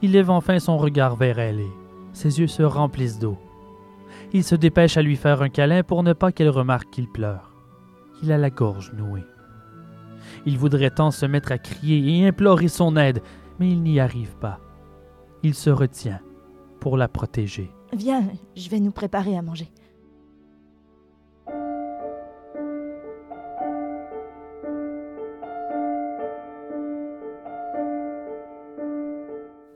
Il 0.01 0.11
lève 0.11 0.29
enfin 0.29 0.59
son 0.59 0.77
regard 0.77 1.15
vers 1.15 1.39
elle 1.39 1.61
et 1.61 1.71
ses 2.13 2.39
yeux 2.39 2.47
se 2.47 2.63
remplissent 2.63 3.19
d'eau. 3.19 3.37
Il 4.33 4.43
se 4.43 4.55
dépêche 4.55 4.97
à 4.97 5.01
lui 5.01 5.15
faire 5.15 5.41
un 5.41 5.49
câlin 5.49 5.83
pour 5.83 6.03
ne 6.03 6.13
pas 6.13 6.31
qu'elle 6.31 6.49
remarque 6.49 6.89
qu'il 6.89 7.09
pleure. 7.09 7.51
Il 8.23 8.31
a 8.31 8.37
la 8.37 8.49
gorge 8.49 8.93
nouée. 8.93 9.25
Il 10.45 10.57
voudrait 10.57 10.91
tant 10.91 11.11
se 11.11 11.25
mettre 11.25 11.51
à 11.51 11.57
crier 11.57 12.19
et 12.19 12.27
implorer 12.27 12.67
son 12.67 12.97
aide, 12.97 13.21
mais 13.59 13.69
il 13.69 13.81
n'y 13.81 13.99
arrive 13.99 14.35
pas. 14.37 14.59
Il 15.43 15.53
se 15.53 15.69
retient 15.69 16.21
pour 16.79 16.97
la 16.97 17.07
protéger. 17.07 17.71
Viens, 17.93 18.23
je 18.55 18.69
vais 18.69 18.79
nous 18.79 18.91
préparer 18.91 19.37
à 19.37 19.41
manger. 19.41 19.69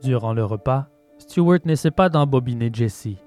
Durant 0.02 0.32
le 0.32 0.44
repas, 0.44 0.86
Stewart 1.18 1.60
n'essaie 1.64 1.90
pas 1.90 2.08
d'embobiner 2.08 2.70
Jessie. 2.72 3.18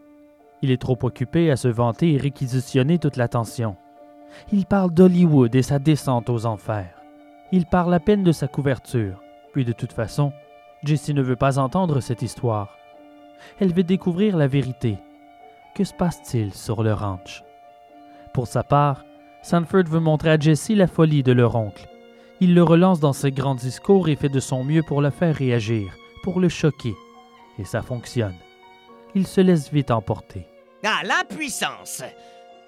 Il 0.62 0.72
est 0.72 0.82
trop 0.82 0.98
occupé 1.04 1.52
à 1.52 1.56
se 1.56 1.68
vanter 1.68 2.14
et 2.14 2.18
réquisitionner 2.18 2.98
toute 2.98 3.18
l'attention. 3.18 3.76
Il 4.52 4.66
parle 4.66 4.92
d'Hollywood 4.92 5.54
et 5.54 5.62
sa 5.62 5.78
descente 5.78 6.30
aux 6.30 6.46
enfers. 6.46 6.96
Il 7.52 7.66
parle 7.68 7.94
à 7.94 8.00
peine 8.00 8.24
de 8.24 8.32
sa 8.32 8.48
couverture. 8.48 9.22
Puis 9.52 9.66
de 9.66 9.74
toute 9.74 9.94
façon, 9.94 10.34
Jessie 10.84 11.14
ne 11.14 11.22
veut 11.22 11.36
pas 11.36 11.60
entendre 11.60 12.00
cette 12.00 12.24
histoire. 12.24 12.76
Elle 13.60 13.74
veut 13.74 13.84
découvrir 13.84 14.36
la 14.36 14.48
vérité. 14.48 14.98
Que 15.76 15.84
se 15.84 15.94
passe-t-il 15.94 16.54
sur 16.54 16.82
le 16.82 16.94
ranch? 16.94 17.44
Pour 18.34 18.48
sa 18.48 18.64
part, 18.64 19.06
Sanford 19.44 19.84
veut 19.84 20.00
montrer 20.00 20.32
à 20.32 20.40
Jessie 20.40 20.76
la 20.76 20.88
folie 20.88 21.22
de 21.22 21.34
leur 21.34 21.56
oncle. 21.56 21.88
Il 22.40 22.56
le 22.56 22.64
relance 22.64 23.00
dans 23.00 23.14
ses 23.14 23.32
grands 23.32 23.56
discours 23.56 24.10
et 24.10 24.16
fait 24.16 24.30
de 24.30 24.40
son 24.40 24.64
mieux 24.64 24.82
pour 24.82 25.02
la 25.02 25.12
faire 25.12 25.36
réagir, 25.36 25.96
pour 26.24 26.40
le 26.40 26.50
choquer. 26.50 26.96
Et 27.60 27.66
ça 27.66 27.84
fonctionne. 27.84 28.36
Il 29.14 29.28
se 29.28 29.42
laisse 29.42 29.72
vite 29.72 29.92
emporter. 29.92 30.48
Ah, 30.84 31.02
l'impuissance 31.04 32.02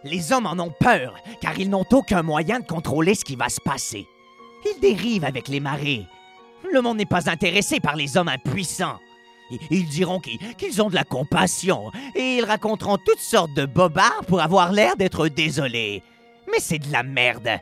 Les 0.04 0.32
hommes 0.32 0.46
en 0.46 0.60
ont 0.60 0.74
peur, 0.80 1.16
car 1.42 1.58
ils 1.58 1.70
n'ont 1.70 1.86
aucun 1.92 2.22
moyen 2.22 2.60
de 2.60 2.68
contrôler 2.68 3.16
ce 3.16 3.26
qui 3.26 3.36
va 3.36 3.50
se 3.50 3.60
passer. 3.60 4.06
Ils 4.66 4.80
dérivent 4.80 5.26
avec 5.26 5.48
les 5.48 5.60
marées. 5.60 6.06
Le 6.72 6.82
monde 6.82 6.98
n'est 6.98 7.06
pas 7.06 7.30
intéressé 7.30 7.80
par 7.80 7.96
les 7.96 8.18
hommes 8.18 8.28
impuissants. 8.28 9.00
Ils 9.70 9.88
diront 9.88 10.20
qu'ils 10.20 10.82
ont 10.82 10.90
de 10.90 10.96
la 10.96 11.04
compassion, 11.04 11.92
et 12.16 12.38
ils 12.38 12.46
raconteront 12.46 12.98
toutes 12.98 13.20
sortes 13.20 13.54
de 13.54 13.66
bobards 13.66 14.26
pour 14.28 14.42
avoir 14.42 14.72
l'air 14.72 14.96
d'être 14.98 15.28
désolés. 15.28 16.04
Mais 16.52 16.60
c'est 16.60 16.80
de 16.80 16.92
la 16.92 17.04
merde. 17.04 17.60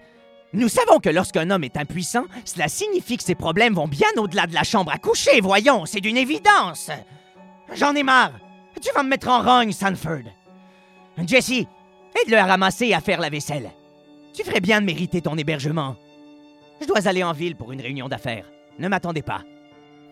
Nous 0.53 0.69
savons 0.69 0.99
que 0.99 1.09
lorsqu'un 1.09 1.49
homme 1.49 1.63
est 1.63 1.77
impuissant, 1.77 2.25
cela 2.45 2.67
signifie 2.67 3.17
que 3.17 3.23
ses 3.23 3.33
problèmes 3.33 3.73
vont 3.73 3.87
bien 3.87 4.09
au-delà 4.17 4.45
de 4.45 4.53
la 4.53 4.63
chambre 4.63 4.91
à 4.91 4.99
coucher, 4.99 5.41
voyons, 5.41 5.85
c'est 5.87 5.99
d'une 5.99 6.17
évidence. 6.17 6.91
J'en 7.73 7.95
ai 7.95 8.03
marre. 8.03 8.33
Tu 8.79 8.91
vas 8.93 9.03
me 9.03 9.09
mettre 9.09 9.29
en 9.29 9.41
rogne, 9.41 9.71
Sanford. 9.71 10.29
Jesse, 11.25 11.51
aide-le 11.51 12.37
à 12.37 12.45
ramasser 12.45 12.87
et 12.87 12.93
à 12.93 12.99
faire 13.01 13.19
la 13.19 13.29
vaisselle. 13.29 13.71
Tu 14.33 14.43
ferais 14.43 14.59
bien 14.59 14.81
de 14.81 14.85
mériter 14.85 15.21
ton 15.21 15.37
hébergement. 15.37 15.95
Je 16.81 16.87
dois 16.87 17.07
aller 17.07 17.23
en 17.23 17.33
ville 17.33 17.55
pour 17.55 17.71
une 17.71 17.81
réunion 17.81 18.07
d'affaires. 18.07 18.45
Ne 18.77 18.87
m'attendez 18.87 19.21
pas. 19.21 19.41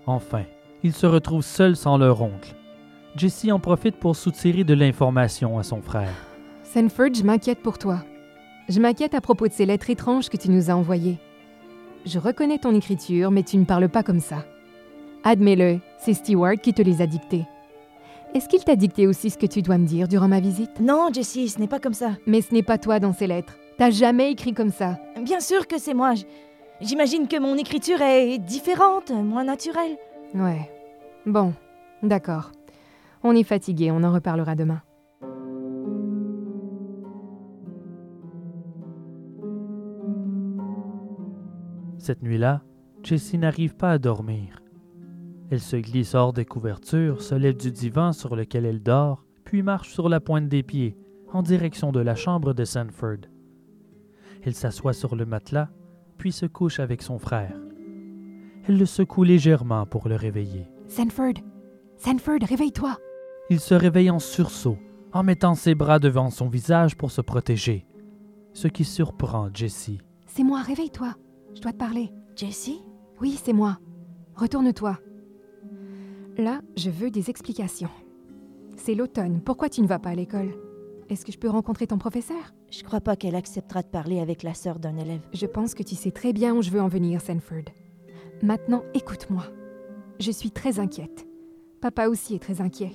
Enfin, 0.07 0.43
ils 0.83 0.93
se 0.93 1.05
retrouvent 1.05 1.43
seuls 1.43 1.75
sans 1.75 1.97
leur 1.97 2.21
oncle. 2.21 2.55
Jesse 3.15 3.47
en 3.51 3.59
profite 3.59 3.97
pour 3.97 4.15
soutirer 4.15 4.63
de 4.63 4.73
l'information 4.73 5.59
à 5.59 5.63
son 5.63 5.81
frère. 5.81 6.13
Sanford, 6.63 7.13
je 7.13 7.23
m'inquiète 7.23 7.61
pour 7.61 7.77
toi. 7.77 8.03
Je 8.69 8.79
m'inquiète 8.79 9.13
à 9.13 9.21
propos 9.21 9.47
de 9.47 9.53
ces 9.53 9.65
lettres 9.65 9.89
étranges 9.89 10.29
que 10.29 10.37
tu 10.37 10.49
nous 10.49 10.69
as 10.69 10.75
envoyées. 10.75 11.17
Je 12.05 12.19
reconnais 12.19 12.57
ton 12.57 12.73
écriture, 12.73 13.31
mais 13.31 13.43
tu 13.43 13.57
ne 13.57 13.65
parles 13.65 13.89
pas 13.89 14.03
comme 14.03 14.19
ça. 14.19 14.45
Admets-le, 15.23 15.79
c'est 15.99 16.13
Stewart 16.13 16.57
qui 16.61 16.73
te 16.73 16.81
les 16.81 17.01
a 17.01 17.07
dictées. 17.07 17.45
Est-ce 18.33 18.47
qu'il 18.47 18.63
t'a 18.63 18.75
dicté 18.75 19.07
aussi 19.07 19.29
ce 19.29 19.37
que 19.37 19.45
tu 19.45 19.61
dois 19.61 19.77
me 19.77 19.85
dire 19.85 20.07
durant 20.07 20.27
ma 20.27 20.39
visite? 20.39 20.79
Non, 20.79 21.09
Jessie, 21.13 21.49
ce 21.49 21.59
n'est 21.59 21.67
pas 21.67 21.79
comme 21.79 21.93
ça. 21.93 22.11
Mais 22.25 22.41
ce 22.41 22.53
n'est 22.53 22.63
pas 22.63 22.77
toi 22.77 22.99
dans 22.99 23.13
ces 23.13 23.27
lettres. 23.27 23.57
T'as 23.77 23.91
jamais 23.91 24.31
écrit 24.31 24.53
comme 24.53 24.71
ça. 24.71 24.97
Bien 25.21 25.41
sûr 25.41 25.67
que 25.67 25.77
c'est 25.77 25.93
moi. 25.93 26.13
J'imagine 26.79 27.27
que 27.27 27.39
mon 27.39 27.55
écriture 27.55 28.01
est 28.01 28.37
différente, 28.37 29.11
moins 29.11 29.43
naturelle. 29.43 29.97
Ouais. 30.33 30.71
Bon, 31.25 31.53
d'accord. 32.01 32.51
On 33.23 33.35
est 33.35 33.43
fatigué, 33.43 33.91
on 33.91 34.03
en 34.03 34.13
reparlera 34.13 34.55
demain. 34.55 34.81
Cette 42.01 42.23
nuit-là, 42.23 42.63
Jessie 43.03 43.37
n'arrive 43.37 43.75
pas 43.75 43.91
à 43.91 43.99
dormir. 43.99 44.63
Elle 45.51 45.59
se 45.59 45.75
glisse 45.75 46.15
hors 46.15 46.33
des 46.33 46.45
couvertures, 46.45 47.21
se 47.21 47.35
lève 47.35 47.55
du 47.55 47.71
divan 47.71 48.11
sur 48.11 48.35
lequel 48.35 48.65
elle 48.65 48.81
dort, 48.81 49.23
puis 49.43 49.61
marche 49.61 49.93
sur 49.93 50.09
la 50.09 50.19
pointe 50.19 50.47
des 50.47 50.63
pieds, 50.63 50.97
en 51.31 51.43
direction 51.43 51.91
de 51.91 51.99
la 51.99 52.15
chambre 52.15 52.55
de 52.55 52.65
Sanford. 52.65 53.27
Elle 54.41 54.55
s'assoit 54.55 54.93
sur 54.93 55.15
le 55.15 55.27
matelas, 55.27 55.69
puis 56.17 56.31
se 56.31 56.47
couche 56.47 56.79
avec 56.79 57.03
son 57.03 57.19
frère. 57.19 57.55
Elle 58.67 58.79
le 58.79 58.87
secoue 58.87 59.23
légèrement 59.23 59.85
pour 59.85 60.09
le 60.09 60.15
réveiller. 60.15 60.71
Sanford 60.87 61.35
Sanford, 61.97 62.39
réveille-toi 62.49 62.97
Il 63.51 63.59
se 63.59 63.75
réveille 63.75 64.09
en 64.09 64.17
sursaut, 64.17 64.79
en 65.13 65.21
mettant 65.21 65.53
ses 65.53 65.75
bras 65.75 65.99
devant 65.99 66.31
son 66.31 66.49
visage 66.49 66.97
pour 66.97 67.11
se 67.11 67.21
protéger, 67.21 67.85
ce 68.53 68.67
qui 68.67 68.85
surprend 68.85 69.49
Jessie. 69.53 69.99
C'est 70.25 70.43
moi, 70.43 70.63
réveille-toi. 70.63 71.13
Je 71.55 71.61
dois 71.61 71.73
te 71.73 71.77
parler. 71.77 72.11
Jessie? 72.35 72.81
Oui, 73.19 73.39
c'est 73.41 73.53
moi. 73.53 73.79
Retourne-toi. 74.35 74.97
Là, 76.37 76.61
je 76.77 76.89
veux 76.89 77.11
des 77.11 77.29
explications. 77.29 77.89
C'est 78.77 78.95
l'automne. 78.95 79.41
Pourquoi 79.41 79.69
tu 79.69 79.81
ne 79.81 79.87
vas 79.87 79.99
pas 79.99 80.09
à 80.09 80.15
l'école? 80.15 80.53
Est-ce 81.09 81.25
que 81.25 81.31
je 81.31 81.37
peux 81.37 81.49
rencontrer 81.49 81.87
ton 81.87 81.97
professeur? 81.97 82.53
Je 82.71 82.83
crois 82.83 83.01
pas 83.01 83.17
qu'elle 83.17 83.35
acceptera 83.35 83.81
de 83.81 83.87
parler 83.87 84.19
avec 84.19 84.43
la 84.43 84.53
sœur 84.53 84.79
d'un 84.79 84.95
élève. 84.97 85.21
Je 85.33 85.45
pense 85.45 85.73
que 85.73 85.83
tu 85.83 85.95
sais 85.95 86.11
très 86.11 86.31
bien 86.31 86.55
où 86.55 86.61
je 86.61 86.71
veux 86.71 86.81
en 86.81 86.87
venir, 86.87 87.21
Sanford. 87.21 87.65
Maintenant, 88.41 88.83
écoute-moi. 88.93 89.43
Je 90.19 90.31
suis 90.31 90.51
très 90.51 90.79
inquiète. 90.79 91.27
Papa 91.81 92.07
aussi 92.07 92.33
est 92.33 92.39
très 92.39 92.61
inquiet. 92.61 92.91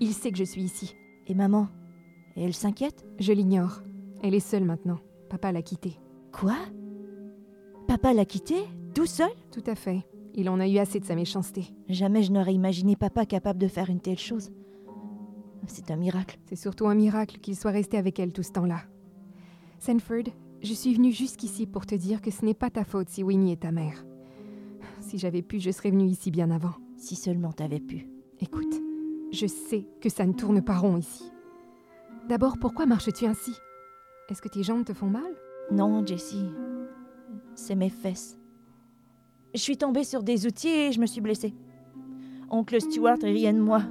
Il 0.00 0.12
sait 0.12 0.32
que 0.32 0.38
je 0.38 0.44
suis 0.44 0.62
ici. 0.62 0.96
Et 1.26 1.34
maman? 1.34 1.68
Elle 2.36 2.54
s'inquiète? 2.54 3.06
Je 3.18 3.32
l'ignore. 3.32 3.82
Elle 4.22 4.34
est 4.34 4.40
seule 4.40 4.64
maintenant. 4.64 4.98
Papa 5.28 5.52
l'a 5.52 5.62
quittée. 5.62 5.98
Quoi? 6.32 6.56
Papa 7.88 8.12
l'a 8.12 8.26
quitté 8.26 8.54
Tout 8.94 9.06
seul? 9.06 9.30
Tout 9.50 9.64
à 9.66 9.74
fait. 9.74 10.04
Il 10.34 10.50
en 10.50 10.60
a 10.60 10.68
eu 10.68 10.76
assez 10.76 11.00
de 11.00 11.06
sa 11.06 11.14
méchanceté. 11.14 11.74
Jamais 11.88 12.22
je 12.22 12.30
n'aurais 12.30 12.52
imaginé 12.52 12.96
papa 12.96 13.24
capable 13.24 13.58
de 13.58 13.66
faire 13.66 13.88
une 13.88 14.02
telle 14.02 14.18
chose. 14.18 14.52
C'est 15.66 15.90
un 15.90 15.96
miracle. 15.96 16.38
C'est 16.44 16.54
surtout 16.54 16.86
un 16.86 16.94
miracle 16.94 17.38
qu'il 17.38 17.56
soit 17.56 17.70
resté 17.70 17.96
avec 17.96 18.20
elle 18.20 18.34
tout 18.34 18.42
ce 18.42 18.52
temps-là. 18.52 18.82
Sanford, 19.78 20.24
je 20.62 20.74
suis 20.74 20.92
venue 20.92 21.12
jusqu'ici 21.12 21.66
pour 21.66 21.86
te 21.86 21.94
dire 21.94 22.20
que 22.20 22.30
ce 22.30 22.44
n'est 22.44 22.52
pas 22.52 22.68
ta 22.68 22.84
faute 22.84 23.08
si 23.08 23.22
Winnie 23.22 23.52
est 23.52 23.62
ta 23.62 23.72
mère. 23.72 24.04
Si 25.00 25.16
j'avais 25.18 25.42
pu, 25.42 25.58
je 25.58 25.70
serais 25.70 25.90
venue 25.90 26.08
ici 26.08 26.30
bien 26.30 26.50
avant. 26.50 26.74
Si 26.98 27.16
seulement 27.16 27.52
t'avais 27.52 27.80
pu. 27.80 28.06
Écoute, 28.40 28.74
je 29.32 29.46
sais 29.46 29.88
que 30.02 30.10
ça 30.10 30.26
ne 30.26 30.34
tourne 30.34 30.60
pas 30.60 30.76
rond 30.76 30.98
ici. 30.98 31.32
D'abord, 32.28 32.58
pourquoi 32.58 32.84
marches-tu 32.84 33.24
ainsi? 33.24 33.54
Est-ce 34.28 34.42
que 34.42 34.48
tes 34.48 34.62
jambes 34.62 34.84
te 34.84 34.92
font 34.92 35.08
mal? 35.08 35.32
Non, 35.70 36.04
Jessie. 36.04 36.50
C'est 37.58 37.74
mes 37.74 37.90
fesses. 37.90 38.38
Je 39.52 39.58
suis 39.60 39.76
tombée 39.76 40.04
sur 40.04 40.22
des 40.22 40.46
outils 40.46 40.68
et 40.68 40.92
je 40.92 41.00
me 41.00 41.06
suis 41.06 41.20
blessée. 41.20 41.52
Oncle 42.50 42.80
Stewart 42.80 43.18
riait 43.20 43.52
de 43.52 43.58
moi, 43.60 43.82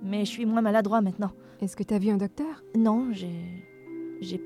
mais 0.00 0.24
je 0.24 0.30
suis 0.30 0.46
moins 0.46 0.62
maladroit 0.62 1.00
maintenant. 1.00 1.32
Est-ce 1.60 1.74
que 1.76 1.82
t'as 1.82 1.98
vu 1.98 2.10
un 2.10 2.18
docteur? 2.18 2.62
Non, 2.76 3.08
j'ai. 3.10 3.66
J'ai. 4.20 4.40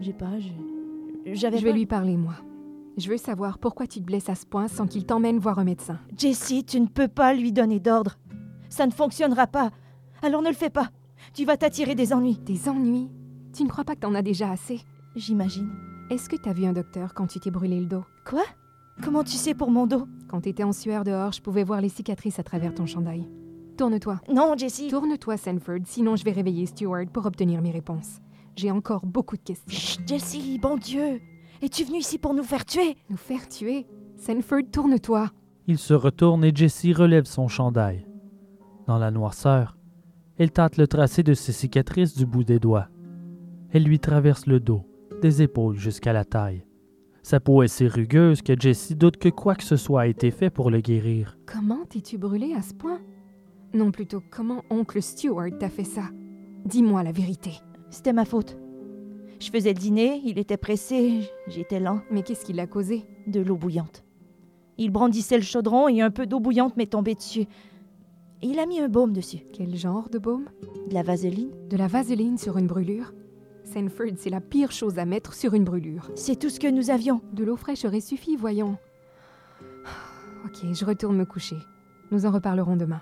J'ai 0.00 0.12
pas. 0.14 0.30
J'avais. 1.26 1.58
Je 1.58 1.64
vais 1.64 1.70
pas- 1.70 1.76
lui 1.76 1.86
parler, 1.86 2.16
moi. 2.16 2.34
Je 2.96 3.10
veux 3.10 3.18
savoir 3.18 3.58
pourquoi 3.58 3.86
tu 3.86 4.00
te 4.00 4.04
blesses 4.04 4.30
à 4.30 4.34
ce 4.34 4.46
point 4.46 4.68
sans 4.68 4.86
qu'il 4.86 5.04
t'emmène 5.04 5.38
voir 5.38 5.58
un 5.58 5.64
médecin. 5.64 5.98
Jessie, 6.16 6.64
tu 6.64 6.80
ne 6.80 6.86
peux 6.86 7.08
pas 7.08 7.34
lui 7.34 7.52
donner 7.52 7.78
d'ordre. 7.78 8.16
Ça 8.70 8.86
ne 8.86 8.92
fonctionnera 8.92 9.46
pas. 9.46 9.70
Alors 10.22 10.40
ne 10.40 10.48
le 10.48 10.54
fais 10.54 10.70
pas. 10.70 10.88
Tu 11.34 11.44
vas 11.44 11.58
t'attirer 11.58 11.94
des 11.94 12.14
ennuis. 12.14 12.38
Des 12.46 12.68
ennuis? 12.70 13.10
Tu 13.52 13.64
ne 13.64 13.68
crois 13.68 13.84
pas 13.84 13.94
que 13.96 14.00
t'en 14.00 14.14
as 14.14 14.22
déjà 14.22 14.50
assez? 14.50 14.80
J'imagine. 15.14 15.70
Est-ce 16.10 16.28
que 16.28 16.36
t'as 16.36 16.52
vu 16.52 16.66
un 16.66 16.74
docteur 16.74 17.14
quand 17.14 17.26
tu 17.26 17.40
t'es 17.40 17.50
brûlé 17.50 17.80
le 17.80 17.86
dos? 17.86 18.04
Quoi? 18.26 18.42
Comment 19.02 19.24
tu 19.24 19.32
sais 19.32 19.54
pour 19.54 19.70
mon 19.70 19.86
dos? 19.86 20.06
Quand 20.28 20.42
t'étais 20.42 20.62
en 20.62 20.72
sueur 20.72 21.02
dehors, 21.02 21.32
je 21.32 21.40
pouvais 21.40 21.64
voir 21.64 21.80
les 21.80 21.88
cicatrices 21.88 22.38
à 22.38 22.42
travers 22.42 22.74
ton 22.74 22.84
chandail. 22.84 23.26
Tourne-toi. 23.78 24.20
Non, 24.32 24.54
Jessie. 24.56 24.88
Tourne-toi, 24.88 25.36
Sanford, 25.38 25.80
sinon 25.86 26.14
je 26.14 26.24
vais 26.24 26.32
réveiller 26.32 26.66
Stewart 26.66 27.06
pour 27.12 27.24
obtenir 27.24 27.62
mes 27.62 27.70
réponses. 27.70 28.20
J'ai 28.54 28.70
encore 28.70 29.06
beaucoup 29.06 29.36
de 29.36 29.42
questions. 29.42 29.66
Chut, 29.66 30.06
Jessie, 30.06 30.58
bon 30.58 30.76
Dieu. 30.76 31.20
Es-tu 31.62 31.84
venu 31.84 31.98
ici 31.98 32.18
pour 32.18 32.34
nous 32.34 32.44
faire 32.44 32.66
tuer? 32.66 32.96
Nous 33.08 33.16
faire 33.16 33.48
tuer? 33.48 33.86
Sanford, 34.18 34.70
tourne-toi. 34.70 35.30
Il 35.66 35.78
se 35.78 35.94
retourne 35.94 36.44
et 36.44 36.54
Jessie 36.54 36.92
relève 36.92 37.24
son 37.24 37.48
chandail. 37.48 38.06
Dans 38.86 38.98
la 38.98 39.10
noirceur, 39.10 39.78
elle 40.36 40.50
tâte 40.52 40.76
le 40.76 40.86
tracé 40.86 41.22
de 41.22 41.32
ses 41.32 41.52
cicatrices 41.52 42.14
du 42.14 42.26
bout 42.26 42.44
des 42.44 42.58
doigts. 42.58 42.88
Elle 43.70 43.84
lui 43.84 43.98
traverse 43.98 44.46
le 44.46 44.60
dos, 44.60 44.82
des 45.24 45.40
épaules 45.40 45.78
jusqu'à 45.78 46.12
la 46.12 46.26
taille. 46.26 46.66
Sa 47.22 47.40
peau 47.40 47.62
est 47.62 47.68
si 47.68 47.88
rugueuse 47.88 48.42
que 48.42 48.52
Jessie 48.60 48.94
doute 48.94 49.16
que 49.16 49.30
quoi 49.30 49.54
que 49.54 49.64
ce 49.64 49.76
soit 49.76 50.02
a 50.02 50.06
été 50.06 50.30
fait 50.30 50.50
pour 50.50 50.70
le 50.70 50.82
guérir. 50.82 51.38
Comment 51.46 51.86
t'es-tu 51.86 52.18
brûlé 52.18 52.52
à 52.52 52.60
ce 52.60 52.74
point? 52.74 53.00
Non, 53.72 53.90
plutôt, 53.90 54.22
comment 54.30 54.62
oncle 54.68 55.00
Stewart 55.00 55.56
t'a 55.58 55.70
fait 55.70 55.84
ça? 55.84 56.10
Dis-moi 56.66 57.02
la 57.02 57.12
vérité. 57.12 57.52
C'était 57.88 58.12
ma 58.12 58.26
faute. 58.26 58.58
Je 59.40 59.48
faisais 59.48 59.72
le 59.72 59.78
dîner, 59.78 60.20
il 60.26 60.38
était 60.38 60.58
pressé, 60.58 61.22
j'étais 61.48 61.80
lent. 61.80 62.00
Mais 62.10 62.22
qu'est-ce 62.22 62.44
qui 62.44 62.52
l'a 62.52 62.66
causé? 62.66 63.04
De 63.26 63.40
l'eau 63.40 63.56
bouillante. 63.56 64.04
Il 64.76 64.90
brandissait 64.90 65.38
le 65.38 65.42
chaudron 65.42 65.88
et 65.88 66.02
un 66.02 66.10
peu 66.10 66.26
d'eau 66.26 66.38
bouillante 66.38 66.76
m'est 66.76 66.92
tombée 66.92 67.14
dessus. 67.14 67.46
Il 68.42 68.58
a 68.58 68.66
mis 68.66 68.78
un 68.78 68.90
baume 68.90 69.14
dessus. 69.14 69.46
Quel 69.54 69.74
genre 69.74 70.10
de 70.10 70.18
baume? 70.18 70.50
De 70.90 70.92
la 70.92 71.02
vaseline. 71.02 71.50
De 71.70 71.78
la 71.78 71.86
vaseline 71.86 72.36
sur 72.36 72.58
une 72.58 72.66
brûlure? 72.66 73.14
Sanford, 73.64 74.16
c'est 74.16 74.30
la 74.30 74.40
pire 74.40 74.70
chose 74.70 74.98
à 74.98 75.04
mettre 75.04 75.34
sur 75.34 75.54
une 75.54 75.64
brûlure. 75.64 76.10
C'est 76.14 76.38
tout 76.38 76.50
ce 76.50 76.60
que 76.60 76.70
nous 76.70 76.90
avions. 76.90 77.22
De 77.32 77.44
l'eau 77.44 77.56
fraîche 77.56 77.84
aurait 77.84 78.00
suffi, 78.00 78.36
voyons. 78.36 78.78
Ok, 80.44 80.72
je 80.72 80.84
retourne 80.84 81.16
me 81.16 81.24
coucher. 81.24 81.56
Nous 82.10 82.26
en 82.26 82.30
reparlerons 82.30 82.76
demain. 82.76 83.00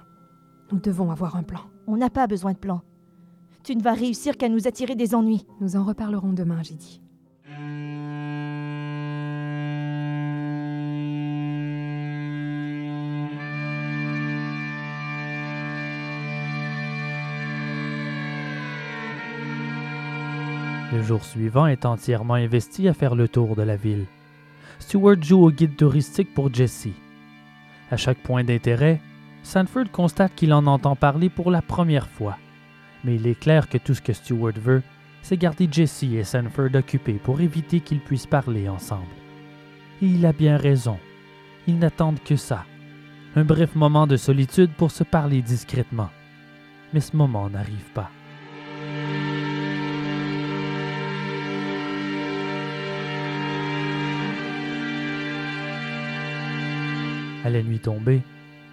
Nous 0.70 0.78
devons 0.78 1.10
avoir 1.10 1.36
un 1.36 1.42
plan. 1.42 1.60
On 1.86 1.96
n'a 1.96 2.08
pas 2.08 2.26
besoin 2.26 2.52
de 2.52 2.58
plan. 2.58 2.80
Tu 3.62 3.76
ne 3.76 3.82
vas 3.82 3.92
réussir 3.92 4.36
qu'à 4.36 4.48
nous 4.48 4.66
attirer 4.66 4.94
des 4.94 5.14
ennuis. 5.14 5.46
Nous 5.60 5.76
en 5.76 5.84
reparlerons 5.84 6.32
demain, 6.32 6.62
j'ai 6.62 6.74
dit. 6.74 7.01
Le 21.02 21.08
jour 21.08 21.24
suivant 21.24 21.66
est 21.66 21.84
entièrement 21.84 22.34
investi 22.34 22.86
à 22.86 22.94
faire 22.94 23.16
le 23.16 23.26
tour 23.26 23.56
de 23.56 23.62
la 23.62 23.74
ville. 23.74 24.06
Stewart 24.78 25.20
joue 25.20 25.42
au 25.42 25.50
guide 25.50 25.76
touristique 25.76 26.32
pour 26.32 26.54
Jessie. 26.54 26.94
À 27.90 27.96
chaque 27.96 28.18
point 28.18 28.44
d'intérêt, 28.44 29.00
Sanford 29.42 29.90
constate 29.90 30.32
qu'il 30.36 30.52
en 30.52 30.64
entend 30.68 30.94
parler 30.94 31.28
pour 31.28 31.50
la 31.50 31.60
première 31.60 32.08
fois. 32.08 32.38
Mais 33.02 33.16
il 33.16 33.26
est 33.26 33.34
clair 33.34 33.68
que 33.68 33.78
tout 33.78 33.94
ce 33.94 34.00
que 34.00 34.12
Stewart 34.12 34.52
veut, 34.54 34.84
c'est 35.22 35.36
garder 35.36 35.68
Jesse 35.68 36.04
et 36.04 36.22
Sanford 36.22 36.72
occupés 36.72 37.18
pour 37.20 37.40
éviter 37.40 37.80
qu'ils 37.80 37.98
puissent 37.98 38.28
parler 38.28 38.68
ensemble. 38.68 39.02
Et 40.02 40.06
il 40.06 40.24
a 40.24 40.32
bien 40.32 40.56
raison. 40.56 41.00
Ils 41.66 41.80
n'attendent 41.80 42.22
que 42.22 42.36
ça. 42.36 42.64
Un 43.34 43.42
bref 43.42 43.74
moment 43.74 44.06
de 44.06 44.16
solitude 44.16 44.70
pour 44.76 44.92
se 44.92 45.02
parler 45.02 45.42
discrètement. 45.42 46.10
Mais 46.94 47.00
ce 47.00 47.16
moment 47.16 47.50
n'arrive 47.50 47.90
pas. 47.92 48.12
À 57.44 57.50
la 57.50 57.60
nuit 57.60 57.80
tombée, 57.80 58.22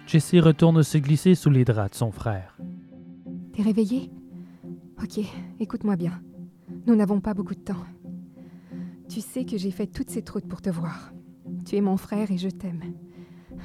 Jesse 0.06 0.36
retourne 0.36 0.84
se 0.84 0.96
glisser 0.96 1.34
sous 1.34 1.50
les 1.50 1.64
draps 1.64 1.90
de 1.90 1.96
son 1.96 2.12
frère. 2.12 2.56
T'es 3.52 3.62
réveillé? 3.62 4.12
Ok, 5.02 5.18
écoute-moi 5.58 5.96
bien. 5.96 6.22
Nous 6.86 6.94
n'avons 6.94 7.20
pas 7.20 7.34
beaucoup 7.34 7.56
de 7.56 7.60
temps. 7.60 7.84
Tu 9.08 9.20
sais 9.22 9.44
que 9.44 9.58
j'ai 9.58 9.72
fait 9.72 9.88
toutes 9.88 10.10
ces 10.10 10.22
routes 10.32 10.46
pour 10.46 10.62
te 10.62 10.70
voir. 10.70 11.12
Tu 11.66 11.76
es 11.76 11.80
mon 11.80 11.96
frère 11.96 12.30
et 12.30 12.38
je 12.38 12.48
t'aime. 12.48 12.94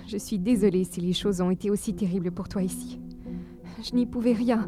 Je 0.08 0.18
suis 0.18 0.40
désolée 0.40 0.86
si 0.86 1.02
les 1.02 1.14
choses 1.14 1.40
ont 1.40 1.52
été 1.52 1.70
aussi 1.70 1.94
terribles 1.94 2.32
pour 2.32 2.50
toi 2.50 2.64
ici. 2.64 3.00
Je 3.84 3.94
n'y 3.94 4.08
pouvais 4.08 4.34
rien, 4.34 4.68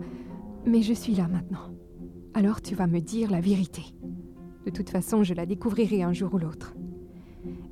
mais 0.67 0.83
je 0.83 0.93
suis 0.93 1.15
là 1.15 1.27
maintenant. 1.27 1.73
Alors 2.35 2.61
tu 2.61 2.75
vas 2.75 2.85
me 2.85 2.99
dire 2.99 3.31
la 3.31 3.41
vérité. 3.41 3.81
De 4.65 4.69
toute 4.69 4.91
façon, 4.91 5.23
je 5.23 5.33
la 5.33 5.47
découvrirai 5.47 6.03
un 6.03 6.13
jour 6.13 6.35
ou 6.35 6.38
l'autre. 6.38 6.75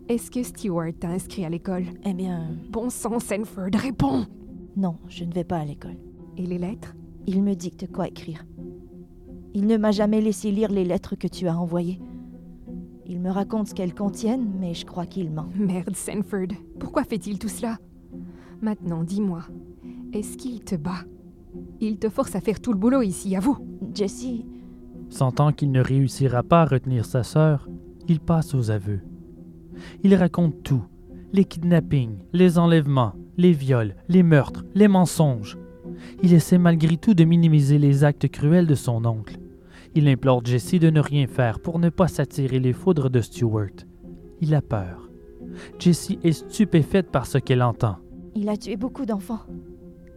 Est-ce 0.07 0.29
que 0.29 0.43
Stewart 0.43 0.93
t'a 0.99 1.09
inscrit 1.09 1.45
à 1.45 1.49
l'école? 1.49 1.85
Eh 2.05 2.13
bien, 2.13 2.49
Bon 2.69 2.89
sang, 2.89 3.19
Sanford, 3.19 3.71
réponds 3.73 4.25
non, 4.77 4.97
je 5.07 5.23
ne 5.23 5.31
vais 5.31 5.45
pas 5.45 5.59
à 5.59 5.65
l'école. 5.65 5.95
Et 6.37 6.45
les 6.45 6.57
lettres? 6.57 6.95
Il 7.27 7.43
me 7.43 7.53
dicte 7.53 7.89
quoi 7.91 8.07
écrire. 8.07 8.45
Il 9.53 9.67
ne 9.67 9.77
m'a 9.77 9.91
jamais 9.91 10.19
laissé 10.19 10.51
lire 10.51 10.69
les 10.69 10.83
lettres 10.83 11.15
que 11.15 11.27
tu 11.27 11.47
as 11.47 11.57
envoyées. 11.57 12.01
Il 13.07 13.21
me 13.21 13.29
raconte 13.29 13.69
ce 13.69 13.73
qu'elles 13.73 13.93
contiennent, 13.93 14.51
mais 14.59 14.73
je 14.73 14.85
crois 14.85 15.05
qu'il 15.05 15.31
ment. 15.31 15.47
Merde, 15.55 15.95
Sanford, 15.95 16.57
pourquoi 16.77 17.05
fait-il 17.05 17.39
tout 17.39 17.47
cela? 17.47 17.77
Maintenant, 18.61 19.03
dis-moi, 19.03 19.43
est-ce 20.11 20.35
qu'il 20.37 20.61
te 20.61 20.75
bat? 20.75 21.05
Il 21.79 21.97
te 21.97 22.09
force 22.09 22.35
à 22.35 22.41
faire 22.41 22.59
tout 22.59 22.73
le 22.73 22.79
boulot 22.79 23.01
ici, 23.01 23.35
à 23.35 23.39
vous 23.39 23.57
Jesse, 23.93 24.43
Sentant 25.09 25.53
qu'il 25.53 25.71
ne 25.71 25.79
réussira 25.79 26.43
pas 26.43 26.63
à 26.63 26.65
retenir 26.65 27.05
sa 27.05 27.23
sœur, 27.23 27.69
il 28.09 28.19
passe 28.19 28.53
aux 28.53 28.71
aveux. 28.71 28.99
Il 30.03 30.15
raconte 30.15 30.63
tout 30.63 30.83
les 31.35 31.43
kidnappings, 31.43 32.17
les 32.31 32.57
enlèvements, 32.57 33.13
les 33.37 33.51
viols, 33.51 33.95
les 34.07 34.23
meurtres, 34.23 34.63
les 34.73 34.87
mensonges. 34.87 35.57
Il 36.23 36.33
essaie 36.33 36.57
malgré 36.57 36.95
tout 36.95 37.13
de 37.13 37.25
minimiser 37.25 37.77
les 37.77 38.05
actes 38.05 38.29
cruels 38.29 38.67
de 38.67 38.75
son 38.75 39.03
oncle. 39.05 39.37
Il 39.95 40.07
implore 40.07 40.45
Jessie 40.45 40.79
de 40.79 40.89
ne 40.89 41.01
rien 41.01 41.27
faire 41.27 41.59
pour 41.59 41.79
ne 41.79 41.89
pas 41.89 42.07
s'attirer 42.07 42.59
les 42.59 42.71
foudres 42.71 43.09
de 43.09 43.19
Stuart. 43.19 43.83
Il 44.39 44.55
a 44.55 44.61
peur. 44.61 45.09
Jessie 45.77 46.19
est 46.23 46.31
stupéfaite 46.31 47.11
par 47.11 47.25
ce 47.25 47.37
qu'elle 47.37 47.63
entend. 47.63 47.97
il 48.33 48.47
a 48.49 48.55
tué 48.57 48.77
beaucoup 48.77 49.05
d'enfants. 49.05 49.41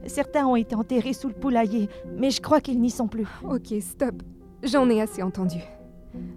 Certains 0.07 0.47
ont 0.47 0.57
été 0.57 0.77
enterrés 0.77 1.13
sous 1.13 1.29
le 1.29 1.35
poulailler, 1.35 1.89
mais 2.17 2.31
je 2.31 2.41
crois 2.41 2.61
qu'ils 2.61 2.81
n'y 2.81 2.91
sont 2.91 3.09
plus. 3.09 3.27
Ok, 3.45 3.75
stop. 3.81 4.23
J'en 4.63 4.89
ai 4.89 5.01
assez 5.01 5.23
entendu. 5.23 5.59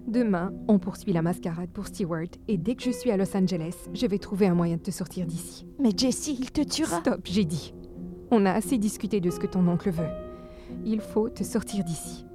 Demain, 0.06 0.52
on 0.68 0.78
poursuit 0.78 1.12
la 1.12 1.22
mascarade 1.22 1.70
pour 1.70 1.86
Stewart, 1.86 2.28
et 2.48 2.58
dès 2.58 2.74
que 2.74 2.82
je 2.82 2.90
suis 2.90 3.10
à 3.10 3.16
Los 3.16 3.36
Angeles, 3.36 3.74
je 3.94 4.06
vais 4.06 4.18
trouver 4.18 4.46
un 4.46 4.54
moyen 4.54 4.76
de 4.76 4.82
te 4.82 4.90
sortir 4.90 5.26
d'ici. 5.26 5.66
Mais 5.78 5.90
Jesse, 5.96 6.28
il 6.28 6.50
te 6.50 6.62
tuera. 6.62 7.00
Stop, 7.00 7.20
j'ai 7.24 7.44
dit. 7.44 7.74
On 8.30 8.46
a 8.46 8.52
assez 8.52 8.78
discuté 8.78 9.20
de 9.20 9.30
ce 9.30 9.38
que 9.38 9.46
ton 9.46 9.66
oncle 9.68 9.90
veut. 9.90 10.10
Il 10.84 11.00
faut 11.00 11.28
te 11.28 11.44
sortir 11.44 11.84
d'ici. 11.84 12.26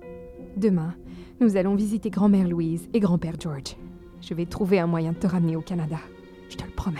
Demain, 0.56 0.96
nous 1.40 1.56
allons 1.56 1.76
visiter 1.76 2.10
grand-mère 2.10 2.48
Louise 2.48 2.90
et 2.94 3.00
grand-père 3.00 3.36
George. 3.40 3.78
Je 4.22 4.34
vais 4.34 4.46
trouver 4.46 4.80
un 4.80 4.88
moyen 4.88 5.12
de 5.12 5.18
te 5.18 5.28
ramener 5.28 5.56
au 5.56 5.62
Canada. 5.62 5.98
Je 6.50 6.56
te 6.56 6.64
le 6.64 6.72
promets. 6.72 7.00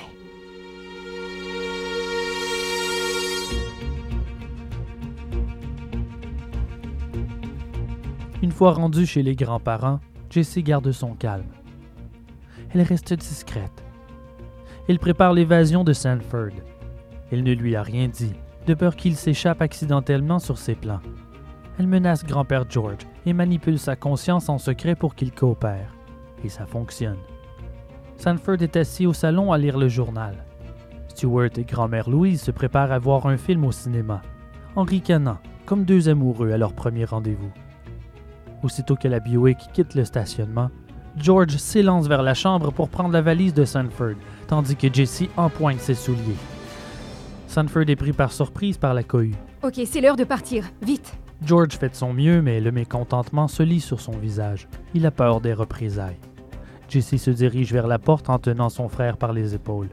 Une 8.44 8.52
fois 8.52 8.74
rendue 8.74 9.08
chez 9.08 9.24
les 9.24 9.36
grands-parents, 9.36 10.00
Jessie 10.30 10.64
garde 10.64 10.92
son 10.92 11.14
calme. 11.14 11.52
Elle 12.74 12.82
reste 12.82 13.14
discrète. 13.14 13.84
Elle 14.88 15.00
prépare 15.00 15.34
l'évasion 15.34 15.84
de 15.84 15.94
Sanford. 15.94 16.52
Elle 17.32 17.44
ne 17.44 17.54
lui 17.54 17.76
a 17.76 17.84
rien 17.84 18.08
dit, 18.08 18.34
de 18.66 18.74
peur 18.74 18.96
qu'il 18.96 19.16
s'échappe 19.16 19.62
accidentellement 19.62 20.40
sur 20.40 20.58
ses 20.58 20.76
plans. 20.76 21.02
Elle 21.80 21.88
menace 21.88 22.26
grand-père 22.26 22.66
George 22.70 23.06
et 23.26 23.34
manipule 23.34 23.80
sa 23.80 23.96
conscience 23.96 24.50
en 24.50 24.58
secret 24.58 24.96
pour 24.96 25.16
qu'il 25.16 25.32
coopère. 25.32 25.94
Et 26.44 26.50
ça 26.50 26.66
fonctionne. 26.66 27.20
Sanford 28.18 28.62
est 28.62 28.76
assis 28.76 29.06
au 29.06 29.14
salon 29.14 29.52
à 29.52 29.58
lire 29.58 29.78
le 29.78 29.90
journal. 29.90 30.44
Stuart 31.10 31.50
et 31.58 31.64
grand-mère 31.64 32.10
Louise 32.10 32.42
se 32.42 32.52
préparent 32.52 32.92
à 32.92 33.00
voir 33.00 33.28
un 33.28 33.38
film 33.38 33.66
au 33.66 33.72
cinéma, 33.72 34.22
en 34.76 34.84
ricanant, 34.84 35.40
comme 35.66 35.84
deux 35.84 36.10
amoureux 36.10 36.52
à 36.52 36.58
leur 36.58 36.74
premier 36.74 37.06
rendez-vous. 37.06 37.52
Aussitôt 38.68 38.98
que 38.98 39.08
la 39.08 39.22
Buick 39.22 39.60
quitte 39.72 39.96
le 39.96 40.04
stationnement, 40.04 40.70
George 41.16 41.56
s'élance 41.56 42.10
vers 42.10 42.22
la 42.22 42.34
chambre 42.34 42.74
pour 42.74 42.90
prendre 42.90 43.14
la 43.14 43.22
valise 43.22 43.54
de 43.54 43.64
Sanford, 43.64 44.16
tandis 44.46 44.76
que 44.76 44.94
Jesse 44.94 45.24
empoigne 45.38 45.78
ses 45.78 45.94
souliers. 45.94 46.36
Sanford 47.48 47.86
est 47.88 47.96
pris 47.96 48.12
par 48.12 48.34
surprise 48.34 48.78
par 48.78 48.94
la 48.94 49.04
cohue. 49.04 49.36
Ok, 49.64 49.80
c'est 49.86 50.02
l'heure 50.02 50.18
de 50.18 50.26
partir. 50.26 50.66
Vite 50.82 51.18
George 51.42 51.78
fait 51.78 51.88
de 51.88 51.96
son 51.96 52.12
mieux, 52.12 52.42
mais 52.42 52.60
le 52.60 52.74
mécontentement 52.74 53.48
se 53.48 53.64
lit 53.64 53.80
sur 53.80 54.02
son 54.02 54.18
visage. 54.18 54.68
Il 54.94 55.06
a 55.06 55.12
peur 55.12 55.40
des 55.40 55.54
représailles. 55.54 56.20
Jesse 56.90 57.16
se 57.16 57.32
dirige 57.32 57.72
vers 57.72 57.88
la 57.88 58.00
porte 58.00 58.30
en 58.30 58.38
tenant 58.38 58.68
son 58.68 58.90
frère 58.90 59.16
par 59.16 59.32
les 59.32 59.56
épaules. 59.56 59.92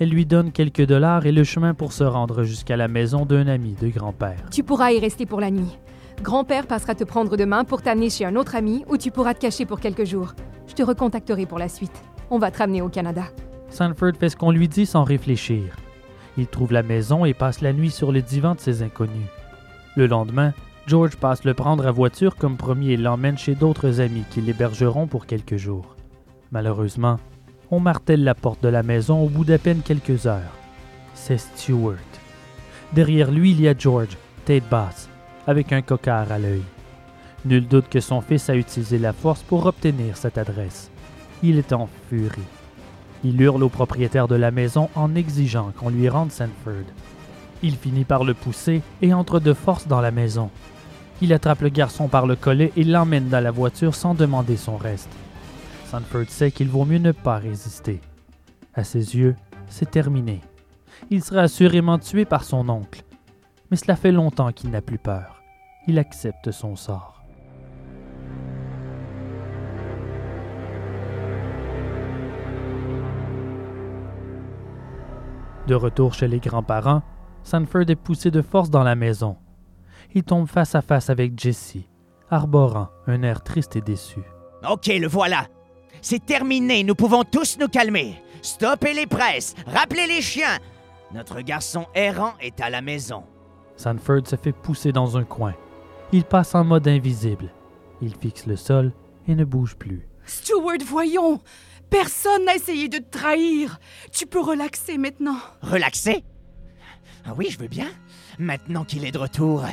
Elle 0.00 0.10
lui 0.10 0.26
donne 0.26 0.52
quelques 0.52 0.84
dollars 0.84 1.24
et 1.24 1.32
le 1.32 1.44
chemin 1.44 1.72
pour 1.72 1.94
se 1.94 2.04
rendre 2.04 2.42
jusqu'à 2.42 2.76
la 2.76 2.88
maison 2.88 3.24
d'un 3.24 3.46
ami 3.46 3.74
de 3.80 3.88
grand-père. 3.88 4.50
Tu 4.50 4.62
pourras 4.62 4.92
y 4.92 5.00
rester 5.00 5.24
pour 5.24 5.40
la 5.40 5.50
nuit. 5.50 5.78
Grand-père 6.22 6.68
passera 6.68 6.94
te 6.94 7.02
prendre 7.02 7.36
demain 7.36 7.64
pour 7.64 7.82
t'amener 7.82 8.08
chez 8.08 8.24
un 8.24 8.36
autre 8.36 8.54
ami 8.54 8.84
où 8.88 8.96
tu 8.96 9.10
pourras 9.10 9.34
te 9.34 9.40
cacher 9.40 9.66
pour 9.66 9.80
quelques 9.80 10.04
jours. 10.04 10.34
Je 10.68 10.74
te 10.74 10.82
recontacterai 10.84 11.46
pour 11.46 11.58
la 11.58 11.68
suite. 11.68 12.00
On 12.30 12.38
va 12.38 12.52
te 12.52 12.58
ramener 12.58 12.80
au 12.80 12.88
Canada. 12.88 13.24
Sanford 13.70 14.12
fait 14.20 14.28
ce 14.28 14.36
qu'on 14.36 14.52
lui 14.52 14.68
dit 14.68 14.86
sans 14.86 15.02
réfléchir. 15.02 15.74
Il 16.38 16.46
trouve 16.46 16.72
la 16.72 16.84
maison 16.84 17.24
et 17.24 17.34
passe 17.34 17.60
la 17.60 17.72
nuit 17.72 17.90
sur 17.90 18.12
le 18.12 18.22
divan 18.22 18.54
de 18.54 18.60
ses 18.60 18.84
inconnus. 18.84 19.26
Le 19.96 20.06
lendemain, 20.06 20.54
George 20.86 21.16
passe 21.16 21.42
le 21.42 21.54
prendre 21.54 21.88
à 21.88 21.90
voiture 21.90 22.36
comme 22.36 22.56
promis 22.56 22.92
et 22.92 22.96
l'emmène 22.96 23.36
chez 23.36 23.56
d'autres 23.56 24.00
amis 24.00 24.24
qui 24.30 24.40
l'hébergeront 24.40 25.08
pour 25.08 25.26
quelques 25.26 25.56
jours. 25.56 25.96
Malheureusement, 26.52 27.16
on 27.72 27.80
martèle 27.80 28.22
la 28.22 28.36
porte 28.36 28.62
de 28.62 28.68
la 28.68 28.84
maison 28.84 29.24
au 29.24 29.28
bout 29.28 29.44
d'à 29.44 29.58
peine 29.58 29.82
quelques 29.84 30.26
heures. 30.26 30.56
C'est 31.14 31.38
Stewart. 31.38 31.96
Derrière 32.92 33.32
lui, 33.32 33.50
il 33.50 33.60
y 33.60 33.66
a 33.66 33.74
George, 33.76 34.16
tête 34.44 34.68
basse, 34.70 35.08
avec 35.46 35.72
un 35.72 35.82
cocard 35.82 36.30
à 36.30 36.38
l'œil. 36.38 36.62
Nul 37.44 37.66
doute 37.66 37.88
que 37.88 38.00
son 38.00 38.20
fils 38.20 38.48
a 38.50 38.54
utilisé 38.54 38.98
la 38.98 39.12
force 39.12 39.42
pour 39.42 39.66
obtenir 39.66 40.16
cette 40.16 40.38
adresse. 40.38 40.90
Il 41.42 41.58
est 41.58 41.72
en 41.72 41.88
furie. 42.08 42.40
Il 43.24 43.40
hurle 43.40 43.64
au 43.64 43.68
propriétaire 43.68 44.28
de 44.28 44.36
la 44.36 44.50
maison 44.50 44.88
en 44.94 45.14
exigeant 45.14 45.72
qu'on 45.76 45.90
lui 45.90 46.08
rende 46.08 46.30
Sanford. 46.30 46.86
Il 47.62 47.76
finit 47.76 48.04
par 48.04 48.24
le 48.24 48.34
pousser 48.34 48.82
et 49.00 49.14
entre 49.14 49.40
de 49.40 49.52
force 49.52 49.86
dans 49.86 50.00
la 50.00 50.10
maison. 50.10 50.50
Il 51.20 51.32
attrape 51.32 51.62
le 51.62 51.68
garçon 51.68 52.08
par 52.08 52.26
le 52.26 52.36
collet 52.36 52.72
et 52.76 52.84
l'emmène 52.84 53.28
dans 53.28 53.42
la 53.42 53.50
voiture 53.52 53.94
sans 53.94 54.14
demander 54.14 54.56
son 54.56 54.76
reste. 54.76 55.10
Sanford 55.86 56.28
sait 56.28 56.50
qu'il 56.50 56.68
vaut 56.68 56.84
mieux 56.84 56.98
ne 56.98 57.12
pas 57.12 57.38
résister. 57.38 58.00
À 58.74 58.82
ses 58.82 59.16
yeux, 59.16 59.36
c'est 59.68 59.90
terminé. 59.90 60.40
Il 61.10 61.22
sera 61.22 61.42
assurément 61.42 61.98
tué 61.98 62.24
par 62.24 62.44
son 62.44 62.68
oncle. 62.68 63.02
Mais 63.72 63.78
cela 63.78 63.96
fait 63.96 64.12
longtemps 64.12 64.52
qu'il 64.52 64.68
n'a 64.68 64.82
plus 64.82 64.98
peur. 64.98 65.42
Il 65.86 65.98
accepte 65.98 66.50
son 66.50 66.76
sort. 66.76 67.24
De 75.66 75.74
retour 75.74 76.12
chez 76.12 76.28
les 76.28 76.38
grands-parents, 76.38 77.00
Sanford 77.44 77.88
est 77.88 77.96
poussé 77.96 78.30
de 78.30 78.42
force 78.42 78.68
dans 78.68 78.82
la 78.82 78.94
maison. 78.94 79.38
Il 80.12 80.22
tombe 80.22 80.48
face 80.48 80.74
à 80.74 80.82
face 80.82 81.08
avec 81.08 81.40
Jessie, 81.40 81.88
arborant 82.28 82.88
un 83.06 83.22
air 83.22 83.42
triste 83.42 83.74
et 83.74 83.80
déçu. 83.80 84.20
Ok, 84.70 84.88
le 84.88 85.08
voilà. 85.08 85.46
C'est 86.02 86.26
terminé, 86.26 86.84
nous 86.84 86.94
pouvons 86.94 87.24
tous 87.24 87.56
nous 87.58 87.68
calmer. 87.68 88.22
Stoppez 88.42 88.92
les 88.92 89.06
presses, 89.06 89.54
rappelez 89.66 90.06
les 90.06 90.20
chiens. 90.20 90.58
Notre 91.14 91.40
garçon 91.40 91.86
errant 91.94 92.34
est 92.38 92.60
à 92.60 92.68
la 92.68 92.82
maison. 92.82 93.24
Sanford 93.82 94.28
se 94.28 94.36
fait 94.36 94.52
pousser 94.52 94.92
dans 94.92 95.16
un 95.16 95.24
coin. 95.24 95.54
Il 96.12 96.24
passe 96.24 96.54
en 96.54 96.62
mode 96.62 96.86
invisible. 96.86 97.50
Il 98.00 98.14
fixe 98.14 98.46
le 98.46 98.54
sol 98.54 98.92
et 99.26 99.34
ne 99.34 99.44
bouge 99.44 99.74
plus. 99.74 100.06
Stuart, 100.24 100.84
voyons. 100.86 101.40
Personne 101.90 102.44
n'a 102.44 102.54
essayé 102.54 102.88
de 102.88 102.98
te 102.98 103.18
trahir. 103.18 103.80
Tu 104.12 104.26
peux 104.26 104.40
relaxer 104.40 104.98
maintenant. 104.98 105.36
Relaxé 105.62 106.22
Ah 107.26 107.34
oui, 107.36 107.48
je 107.50 107.58
veux 107.58 107.66
bien. 107.66 107.88
Maintenant 108.38 108.84
qu'il 108.84 109.04
est 109.04 109.10
de 109.10 109.18
retour. 109.18 109.64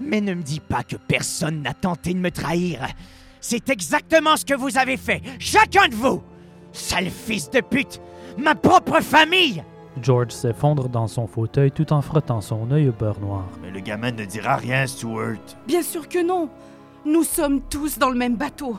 Mais 0.00 0.22
ne 0.22 0.32
me 0.32 0.42
dis 0.42 0.60
pas 0.60 0.82
que 0.82 0.96
personne 0.96 1.62
n'a 1.62 1.74
tenté 1.74 2.14
de 2.14 2.18
me 2.20 2.30
trahir. 2.30 2.86
C'est 3.42 3.68
exactement 3.68 4.38
ce 4.38 4.46
que 4.46 4.54
vous 4.54 4.78
avez 4.78 4.96
fait, 4.96 5.20
chacun 5.38 5.88
de 5.88 5.94
vous 5.94 6.22
Sale 6.72 7.10
fils 7.10 7.50
de 7.50 7.60
pute 7.60 8.00
Ma 8.38 8.54
propre 8.54 9.02
famille 9.02 9.62
George 10.02 10.32
s'effondre 10.32 10.88
dans 10.88 11.06
son 11.06 11.26
fauteuil 11.26 11.70
tout 11.70 11.92
en 11.92 12.02
frottant 12.02 12.40
son 12.40 12.70
œil 12.70 12.88
au 12.88 12.92
beurre 12.92 13.20
noir. 13.20 13.48
Mais 13.62 13.70
le 13.70 13.80
gamin 13.80 14.10
ne 14.10 14.24
dira 14.24 14.56
rien, 14.56 14.86
Stuart. 14.86 15.38
Bien 15.66 15.82
sûr 15.82 16.08
que 16.08 16.24
non. 16.24 16.48
Nous 17.04 17.22
sommes 17.22 17.60
tous 17.62 17.98
dans 17.98 18.10
le 18.10 18.18
même 18.18 18.36
bateau. 18.36 18.76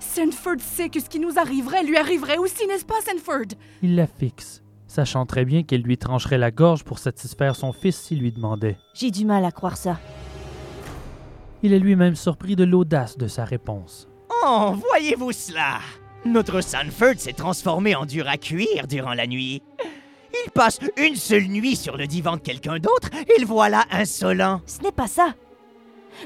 Sanford 0.00 0.60
sait 0.60 0.88
que 0.88 1.00
ce 1.00 1.08
qui 1.08 1.20
nous 1.20 1.38
arriverait 1.38 1.84
lui 1.84 1.96
arriverait 1.96 2.38
aussi, 2.38 2.66
n'est-ce 2.66 2.84
pas, 2.84 3.00
Sanford? 3.04 3.56
Il 3.82 3.96
la 3.96 4.06
fixe, 4.06 4.62
sachant 4.86 5.26
très 5.26 5.44
bien 5.44 5.62
qu'elle 5.62 5.82
lui 5.82 5.96
trancherait 5.96 6.38
la 6.38 6.50
gorge 6.50 6.84
pour 6.84 6.98
satisfaire 6.98 7.56
son 7.56 7.72
fils 7.72 7.98
s'il 7.98 8.20
lui 8.20 8.32
demandait. 8.32 8.76
J'ai 8.94 9.10
du 9.10 9.24
mal 9.24 9.44
à 9.44 9.50
croire 9.50 9.76
ça. 9.76 9.98
Il 11.62 11.72
est 11.72 11.80
lui-même 11.80 12.14
surpris 12.14 12.56
de 12.56 12.64
l'audace 12.64 13.16
de 13.16 13.26
sa 13.26 13.44
réponse. 13.44 14.08
Oh, 14.44 14.74
voyez-vous 14.90 15.32
cela? 15.32 15.78
Notre 16.24 16.60
Sanford 16.60 17.14
s'est 17.16 17.32
transformé 17.32 17.94
en 17.94 18.06
dur 18.06 18.28
à 18.28 18.36
cuire 18.36 18.86
durant 18.86 19.14
la 19.14 19.26
nuit. 19.26 19.62
Il 20.44 20.50
passe 20.50 20.78
une 20.96 21.16
seule 21.16 21.46
nuit 21.46 21.76
sur 21.76 21.96
le 21.96 22.06
divan 22.06 22.36
de 22.36 22.40
quelqu'un 22.40 22.78
d'autre 22.78 23.10
et 23.14 23.40
le 23.40 23.46
voilà 23.46 23.84
insolent. 23.90 24.60
Ce 24.66 24.80
n'est 24.80 24.92
pas 24.92 25.06
ça. 25.06 25.34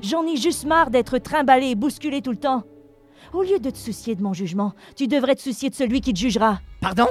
J'en 0.03 0.27
ai 0.27 0.37
juste 0.37 0.65
marre 0.65 0.91
d'être 0.91 1.19
trimballé 1.19 1.69
et 1.69 1.75
bousculé 1.75 2.23
tout 2.23 2.31
le 2.31 2.37
temps. 2.37 2.65
Au 3.33 3.43
lieu 3.43 3.59
de 3.59 3.71
te 3.71 3.79
soucier 3.79 4.15
de 4.15 4.23
mon 4.23 4.33
jugement, 4.33 4.75
tu 4.97 5.07
devrais 5.07 5.35
te 5.35 5.41
soucier 5.41 5.71
de 5.71 5.75
celui 5.75 6.01
qui 6.01 6.13
te 6.13 6.19
jugera. 6.19 6.61
Pardon? 6.81 7.09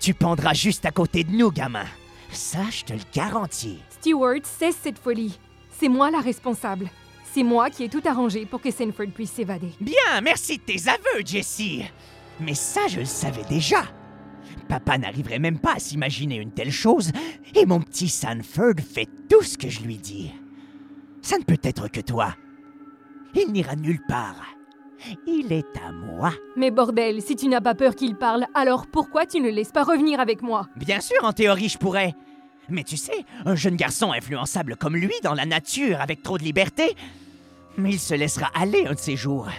Tu 0.00 0.14
pendras 0.14 0.54
juste 0.54 0.84
à 0.84 0.90
côté 0.90 1.24
de 1.24 1.32
nous, 1.32 1.50
gamin. 1.50 1.86
Ça, 2.30 2.64
je 2.70 2.84
te 2.84 2.92
le 2.92 3.00
garantis. 3.14 3.78
Stewart, 3.90 4.40
cesse 4.44 4.76
cette 4.82 4.98
folie. 4.98 5.38
C'est 5.78 5.88
moi 5.88 6.10
la 6.10 6.20
responsable. 6.20 6.88
C'est 7.32 7.42
moi 7.42 7.70
qui 7.70 7.84
ai 7.84 7.88
tout 7.88 8.02
arrangé 8.04 8.44
pour 8.46 8.60
que 8.60 8.70
Sanford 8.70 9.12
puisse 9.14 9.32
s'évader. 9.32 9.70
Bien, 9.80 10.20
merci 10.22 10.58
de 10.58 10.62
tes 10.62 10.88
aveux, 10.88 11.24
Jessie. 11.24 11.84
Mais 12.40 12.54
ça, 12.54 12.88
je 12.88 13.00
le 13.00 13.06
savais 13.06 13.44
déjà. 13.48 13.84
Papa 14.72 14.96
n'arriverait 14.96 15.38
même 15.38 15.58
pas 15.58 15.74
à 15.74 15.78
s'imaginer 15.78 16.36
une 16.36 16.50
telle 16.50 16.72
chose, 16.72 17.12
et 17.54 17.66
mon 17.66 17.78
petit 17.78 18.08
Sanford 18.08 18.80
fait 18.80 19.06
tout 19.28 19.42
ce 19.42 19.58
que 19.58 19.68
je 19.68 19.82
lui 19.82 19.98
dis. 19.98 20.32
Ça 21.20 21.36
ne 21.36 21.44
peut 21.44 21.60
être 21.62 21.88
que 21.88 22.00
toi. 22.00 22.34
Il 23.34 23.52
n'ira 23.52 23.76
nulle 23.76 24.00
part. 24.08 24.56
Il 25.26 25.52
est 25.52 25.76
à 25.86 25.92
moi. 25.92 26.32
Mais 26.56 26.70
bordel, 26.70 27.20
si 27.20 27.36
tu 27.36 27.48
n'as 27.48 27.60
pas 27.60 27.74
peur 27.74 27.94
qu'il 27.94 28.16
parle, 28.16 28.46
alors 28.54 28.86
pourquoi 28.86 29.26
tu 29.26 29.40
ne 29.40 29.48
le 29.48 29.50
laisses 29.50 29.72
pas 29.72 29.84
revenir 29.84 30.20
avec 30.20 30.40
moi? 30.40 30.66
Bien 30.76 31.00
sûr, 31.00 31.22
en 31.22 31.34
théorie, 31.34 31.68
je 31.68 31.76
pourrais. 31.76 32.14
Mais 32.70 32.82
tu 32.82 32.96
sais, 32.96 33.26
un 33.44 33.56
jeune 33.56 33.76
garçon 33.76 34.12
influençable 34.12 34.76
comme 34.76 34.96
lui 34.96 35.12
dans 35.22 35.34
la 35.34 35.44
nature 35.44 36.00
avec 36.00 36.22
trop 36.22 36.38
de 36.38 36.44
liberté, 36.44 36.96
mais 37.76 37.90
il 37.90 38.00
se 38.00 38.14
laissera 38.14 38.50
aller 38.54 38.86
un 38.86 38.94
de 38.94 38.98
ces 38.98 39.16
jours. 39.16 39.50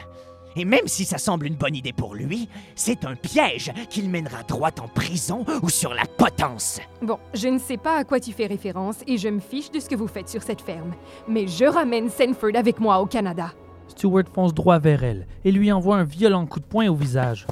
Et 0.55 0.65
même 0.65 0.87
si 0.87 1.05
ça 1.05 1.17
semble 1.17 1.47
une 1.47 1.55
bonne 1.55 1.75
idée 1.75 1.93
pour 1.93 2.15
lui, 2.15 2.49
c'est 2.75 3.05
un 3.05 3.15
piège 3.15 3.71
qu'il 3.89 4.09
mènera 4.09 4.43
droit 4.43 4.71
en 4.81 4.87
prison 4.87 5.45
ou 5.61 5.69
sur 5.69 5.93
la 5.93 6.05
potence. 6.05 6.79
Bon, 7.01 7.19
je 7.33 7.47
ne 7.47 7.59
sais 7.59 7.77
pas 7.77 7.97
à 7.97 8.03
quoi 8.03 8.19
tu 8.19 8.31
fais 8.31 8.47
référence 8.47 8.97
et 9.07 9.17
je 9.17 9.29
me 9.29 9.39
fiche 9.39 9.71
de 9.71 9.79
ce 9.79 9.89
que 9.89 9.95
vous 9.95 10.07
faites 10.07 10.29
sur 10.29 10.43
cette 10.43 10.61
ferme. 10.61 10.93
Mais 11.27 11.47
je 11.47 11.65
ramène 11.65 12.09
Sanford 12.09 12.55
avec 12.55 12.79
moi 12.79 12.99
au 12.99 13.05
Canada. 13.05 13.51
Stewart 13.87 14.23
fonce 14.33 14.53
droit 14.53 14.79
vers 14.79 15.03
elle 15.03 15.27
et 15.43 15.51
lui 15.51 15.71
envoie 15.71 15.97
un 15.97 16.03
violent 16.03 16.45
coup 16.45 16.59
de 16.59 16.65
poing 16.65 16.87
au 16.87 16.95
visage. 16.95 17.45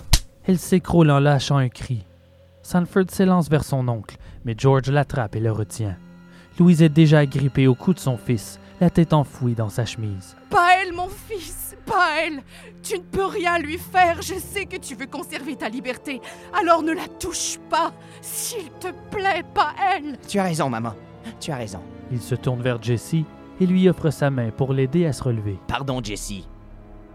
Elle 0.45 0.57
s'écroule 0.57 1.11
en 1.11 1.19
lâchant 1.19 1.57
un 1.57 1.69
cri. 1.69 2.05
Sanford 2.63 3.09
s'élance 3.09 3.49
vers 3.49 3.63
son 3.63 3.87
oncle, 3.87 4.17
mais 4.45 4.55
George 4.57 4.89
l'attrape 4.89 5.35
et 5.35 5.39
le 5.39 5.51
retient. 5.51 5.97
Louise 6.59 6.81
est 6.81 6.89
déjà 6.89 7.19
agrippée 7.19 7.67
au 7.67 7.75
cou 7.75 7.93
de 7.93 7.99
son 7.99 8.17
fils, 8.17 8.59
la 8.79 8.89
tête 8.89 9.13
enfouie 9.13 9.53
dans 9.53 9.69
sa 9.69 9.85
chemise. 9.85 10.35
Pas 10.49 10.69
elle, 10.81 10.93
mon 10.93 11.07
fils, 11.07 11.60
pas 11.85 12.21
elle. 12.23 12.43
Tu 12.83 12.97
ne 12.97 13.03
peux 13.03 13.25
rien 13.25 13.59
lui 13.59 13.77
faire. 13.77 14.21
Je 14.21 14.35
sais 14.35 14.65
que 14.65 14.77
tu 14.77 14.95
veux 14.95 15.07
conserver 15.07 15.55
ta 15.55 15.69
liberté. 15.69 16.21
Alors 16.59 16.83
ne 16.83 16.93
la 16.93 17.07
touche 17.07 17.59
pas. 17.69 17.93
S'il 18.21 18.69
te 18.79 18.87
plaît, 19.09 19.43
pas 19.53 19.73
elle. 19.95 20.17
Tu 20.27 20.39
as 20.39 20.43
raison, 20.43 20.69
maman. 20.69 20.93
Tu 21.39 21.51
as 21.51 21.57
raison. 21.57 21.79
Il 22.11 22.21
se 22.21 22.35
tourne 22.35 22.61
vers 22.61 22.81
Jessie 22.81 23.25
et 23.59 23.65
lui 23.65 23.87
offre 23.87 24.09
sa 24.09 24.29
main 24.29 24.49
pour 24.49 24.73
l'aider 24.73 25.05
à 25.05 25.13
se 25.13 25.23
relever. 25.23 25.57
Pardon, 25.67 26.01
Jessie. 26.03 26.47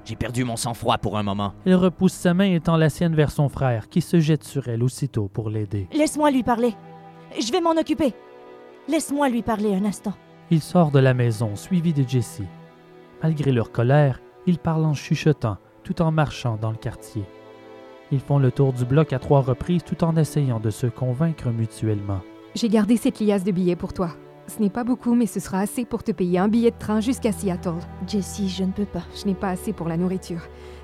J'ai 0.04 0.14
perdu 0.14 0.44
mon 0.44 0.56
sang-froid 0.56 0.98
pour 0.98 1.18
un 1.18 1.24
moment. 1.24 1.52
Elle 1.64 1.74
repousse 1.74 2.12
sa 2.12 2.32
main 2.32 2.52
et 2.52 2.60
tend 2.60 2.76
la 2.76 2.88
sienne 2.88 3.16
vers 3.16 3.32
son 3.32 3.48
frère, 3.48 3.88
qui 3.88 4.00
se 4.00 4.20
jette 4.20 4.44
sur 4.44 4.68
elle 4.68 4.84
aussitôt 4.84 5.26
pour 5.26 5.50
l'aider. 5.50 5.88
Laisse-moi 5.92 6.30
lui 6.30 6.44
parler. 6.44 6.74
Je 7.40 7.50
vais 7.50 7.60
m'en 7.60 7.72
occuper. 7.72 8.14
Laisse-moi 8.88 9.28
lui 9.28 9.42
parler 9.42 9.74
un 9.74 9.84
instant. 9.84 10.14
Il 10.50 10.62
sort 10.62 10.92
de 10.92 11.00
la 11.00 11.12
maison, 11.12 11.56
suivi 11.56 11.92
de 11.92 12.08
Jessie. 12.08 12.46
Malgré 13.20 13.50
leur 13.50 13.72
colère, 13.72 14.20
ils 14.46 14.58
parlent 14.58 14.84
en 14.84 14.94
chuchotant, 14.94 15.58
tout 15.82 16.02
en 16.02 16.12
marchant 16.12 16.58
dans 16.60 16.70
le 16.70 16.76
quartier. 16.76 17.24
Ils 18.12 18.20
font 18.20 18.38
le 18.38 18.52
tour 18.52 18.72
du 18.72 18.84
bloc 18.84 19.12
à 19.12 19.18
trois 19.18 19.40
reprises 19.40 19.82
tout 19.82 20.04
en 20.04 20.16
essayant 20.16 20.60
de 20.60 20.70
se 20.70 20.86
convaincre 20.86 21.50
mutuellement. 21.50 22.20
J'ai 22.54 22.68
gardé 22.68 22.96
cette 22.96 23.20
liasse 23.20 23.44
de 23.44 23.52
billets 23.52 23.76
pour 23.76 23.92
toi. 23.92 24.10
Ce 24.46 24.62
n'est 24.62 24.70
pas 24.70 24.84
beaucoup, 24.84 25.16
mais 25.16 25.26
ce 25.26 25.40
sera 25.40 25.58
assez 25.58 25.84
pour 25.84 26.04
te 26.04 26.12
payer 26.12 26.38
un 26.38 26.46
billet 26.46 26.70
de 26.70 26.78
train 26.78 27.00
jusqu'à 27.00 27.32
Seattle. 27.32 27.74
Jessie, 28.06 28.48
je 28.48 28.62
ne 28.62 28.70
peux 28.70 28.84
pas. 28.84 29.02
Je 29.20 29.26
n'ai 29.26 29.34
pas 29.34 29.48
assez 29.48 29.72
pour 29.72 29.88
la 29.88 29.96
nourriture. 29.96 30.42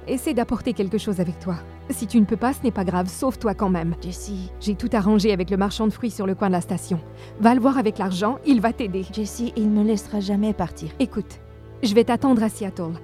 Essaie 0.09 0.35
d'apporter 0.35 0.73
quelque 0.73 0.99
chose 0.99 1.21
avec 1.21 1.39
toi. 1.39 1.55
Si 1.91 2.09
tu 2.09 2.19
ne 2.19 2.25
peux 2.25 2.37
pas, 2.37 2.53
ce 2.53 2.63
n'est 2.65 2.73
pas 2.73 2.85
grave, 2.85 3.09
sauve-toi 3.09 3.55
quand 3.55 3.71
même. 3.71 3.95
Jessie. 4.03 4.51
J'ai 4.59 4.75
tout 4.75 4.91
arrangé 4.93 5.33
avec 5.33 5.49
le 5.49 5.57
marchand 5.57 5.87
de 5.87 5.93
fruits 5.93 6.11
sur 6.11 6.27
le 6.27 6.35
coin 6.35 6.49
de 6.49 6.55
la 6.55 6.61
station. 6.61 6.99
Va 7.41 7.55
le 7.55 7.61
voir 7.61 7.79
avec 7.79 7.99
l'argent, 7.99 8.39
il 8.45 8.61
va 8.61 8.73
t'aider. 8.73 9.05
Jessie, 9.13 9.53
il 9.57 9.73
ne 9.73 9.81
me 9.81 9.87
laissera 9.87 10.19
jamais 10.19 10.53
partir. 10.55 10.91
Écoute, 10.99 11.41
je 11.85 11.95
vais 11.95 12.05
t'attendre 12.05 12.43
à 12.43 12.49
Seattle. 12.49 12.95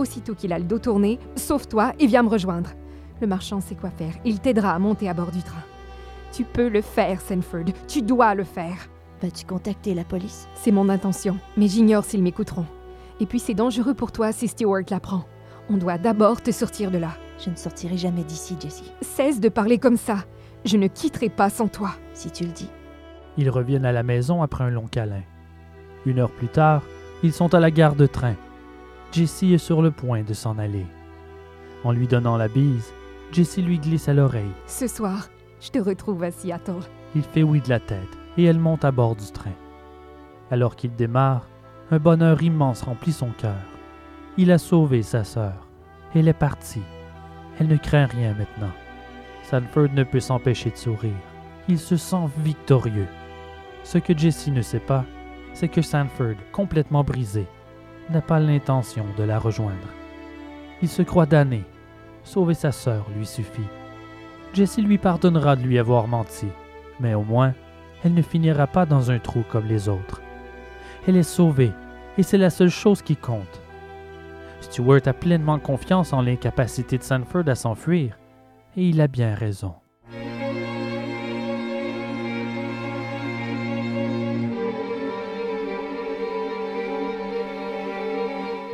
Aussitôt 0.00 0.34
qu'il 0.34 0.54
a 0.54 0.58
le 0.58 0.64
dos 0.64 0.78
tourné, 0.78 1.18
sauve-toi 1.36 1.92
et 1.98 2.06
viens 2.06 2.22
me 2.22 2.30
rejoindre. 2.30 2.70
Le 3.20 3.26
marchand 3.26 3.60
sait 3.60 3.74
quoi 3.74 3.90
faire. 3.90 4.14
Il 4.24 4.40
t'aidera 4.40 4.72
à 4.72 4.78
monter 4.78 5.10
à 5.10 5.12
bord 5.12 5.30
du 5.30 5.42
train. 5.42 5.62
Tu 6.32 6.42
peux 6.42 6.70
le 6.70 6.80
faire, 6.80 7.20
Sanford. 7.20 7.66
Tu 7.86 8.00
dois 8.00 8.34
le 8.34 8.44
faire. 8.44 8.88
Vas-tu 9.20 9.44
contacter 9.44 9.92
la 9.92 10.04
police? 10.04 10.48
C'est 10.54 10.70
mon 10.70 10.88
intention, 10.88 11.36
mais 11.58 11.68
j'ignore 11.68 12.06
s'ils 12.06 12.22
m'écouteront. 12.22 12.64
Et 13.20 13.26
puis 13.26 13.38
c'est 13.38 13.52
dangereux 13.52 13.92
pour 13.92 14.10
toi 14.10 14.32
si 14.32 14.48
Stewart 14.48 14.84
l'apprend. 14.88 15.24
On 15.68 15.76
doit 15.76 15.98
d'abord 15.98 16.40
te 16.40 16.50
sortir 16.50 16.90
de 16.90 16.96
là. 16.96 17.10
Je 17.38 17.50
ne 17.50 17.56
sortirai 17.56 17.98
jamais 17.98 18.24
d'ici, 18.24 18.56
Jessie. 18.58 18.90
Cesse 19.02 19.38
de 19.38 19.50
parler 19.50 19.76
comme 19.76 19.98
ça. 19.98 20.24
Je 20.64 20.78
ne 20.78 20.86
quitterai 20.86 21.28
pas 21.28 21.50
sans 21.50 21.68
toi. 21.68 21.90
Si 22.14 22.30
tu 22.30 22.44
le 22.44 22.52
dis. 22.52 22.70
Ils 23.36 23.50
reviennent 23.50 23.84
à 23.84 23.92
la 23.92 24.02
maison 24.02 24.42
après 24.42 24.64
un 24.64 24.70
long 24.70 24.86
câlin. 24.86 25.24
Une 26.06 26.20
heure 26.20 26.30
plus 26.30 26.48
tard, 26.48 26.84
ils 27.22 27.34
sont 27.34 27.54
à 27.54 27.60
la 27.60 27.70
gare 27.70 27.96
de 27.96 28.06
train. 28.06 28.34
Jessie 29.12 29.54
est 29.54 29.58
sur 29.58 29.82
le 29.82 29.90
point 29.90 30.22
de 30.22 30.34
s'en 30.34 30.58
aller. 30.58 30.86
En 31.82 31.90
lui 31.90 32.06
donnant 32.06 32.36
la 32.36 32.48
bise, 32.48 32.92
Jessie 33.32 33.62
lui 33.62 33.78
glisse 33.78 34.08
à 34.08 34.14
l'oreille. 34.14 34.52
Ce 34.66 34.86
soir, 34.86 35.28
je 35.60 35.70
te 35.70 35.78
retrouve 35.78 36.22
à 36.22 36.30
Seattle. 36.30 36.82
Il 37.16 37.22
fait 37.22 37.42
oui 37.42 37.60
de 37.60 37.68
la 37.68 37.80
tête 37.80 38.18
et 38.36 38.44
elle 38.44 38.58
monte 38.58 38.84
à 38.84 38.92
bord 38.92 39.16
du 39.16 39.30
train. 39.32 39.54
Alors 40.50 40.76
qu'il 40.76 40.94
démarre, 40.94 41.48
un 41.90 41.98
bonheur 41.98 42.40
immense 42.42 42.82
remplit 42.82 43.12
son 43.12 43.30
cœur. 43.30 43.58
Il 44.36 44.52
a 44.52 44.58
sauvé 44.58 45.02
sa 45.02 45.24
sœur. 45.24 45.66
Elle 46.14 46.28
est 46.28 46.32
partie. 46.32 46.82
Elle 47.58 47.66
ne 47.66 47.76
craint 47.76 48.06
rien 48.06 48.34
maintenant. 48.34 48.72
Sanford 49.42 49.88
ne 49.92 50.04
peut 50.04 50.20
s'empêcher 50.20 50.70
de 50.70 50.76
sourire. 50.76 51.10
Il 51.68 51.78
se 51.78 51.96
sent 51.96 52.28
victorieux. 52.38 53.08
Ce 53.82 53.98
que 53.98 54.16
Jessie 54.16 54.52
ne 54.52 54.62
sait 54.62 54.78
pas, 54.78 55.04
c'est 55.52 55.68
que 55.68 55.82
Sanford, 55.82 56.36
complètement 56.52 57.02
brisé, 57.02 57.46
n'a 58.10 58.20
pas 58.20 58.40
l'intention 58.40 59.06
de 59.16 59.24
la 59.24 59.38
rejoindre. 59.38 59.88
Il 60.82 60.88
se 60.88 61.02
croit 61.02 61.26
damné. 61.26 61.64
Sauver 62.22 62.54
sa 62.54 62.72
sœur 62.72 63.06
lui 63.16 63.26
suffit. 63.26 63.68
Jessie 64.52 64.82
lui 64.82 64.98
pardonnera 64.98 65.56
de 65.56 65.62
lui 65.62 65.78
avoir 65.78 66.08
menti, 66.08 66.48
mais 66.98 67.14
au 67.14 67.22
moins, 67.22 67.54
elle 68.04 68.14
ne 68.14 68.22
finira 68.22 68.66
pas 68.66 68.86
dans 68.86 69.10
un 69.10 69.18
trou 69.18 69.42
comme 69.48 69.66
les 69.66 69.88
autres. 69.88 70.20
Elle 71.06 71.16
est 71.16 71.22
sauvée, 71.22 71.72
et 72.18 72.22
c'est 72.22 72.38
la 72.38 72.50
seule 72.50 72.70
chose 72.70 73.02
qui 73.02 73.16
compte. 73.16 73.60
Stewart 74.60 75.00
a 75.06 75.12
pleinement 75.12 75.58
confiance 75.58 76.12
en 76.12 76.22
l'incapacité 76.22 76.98
de 76.98 77.02
Sanford 77.02 77.48
à 77.48 77.54
s'enfuir, 77.54 78.18
et 78.76 78.88
il 78.88 79.00
a 79.00 79.08
bien 79.08 79.34
raison. 79.34 79.74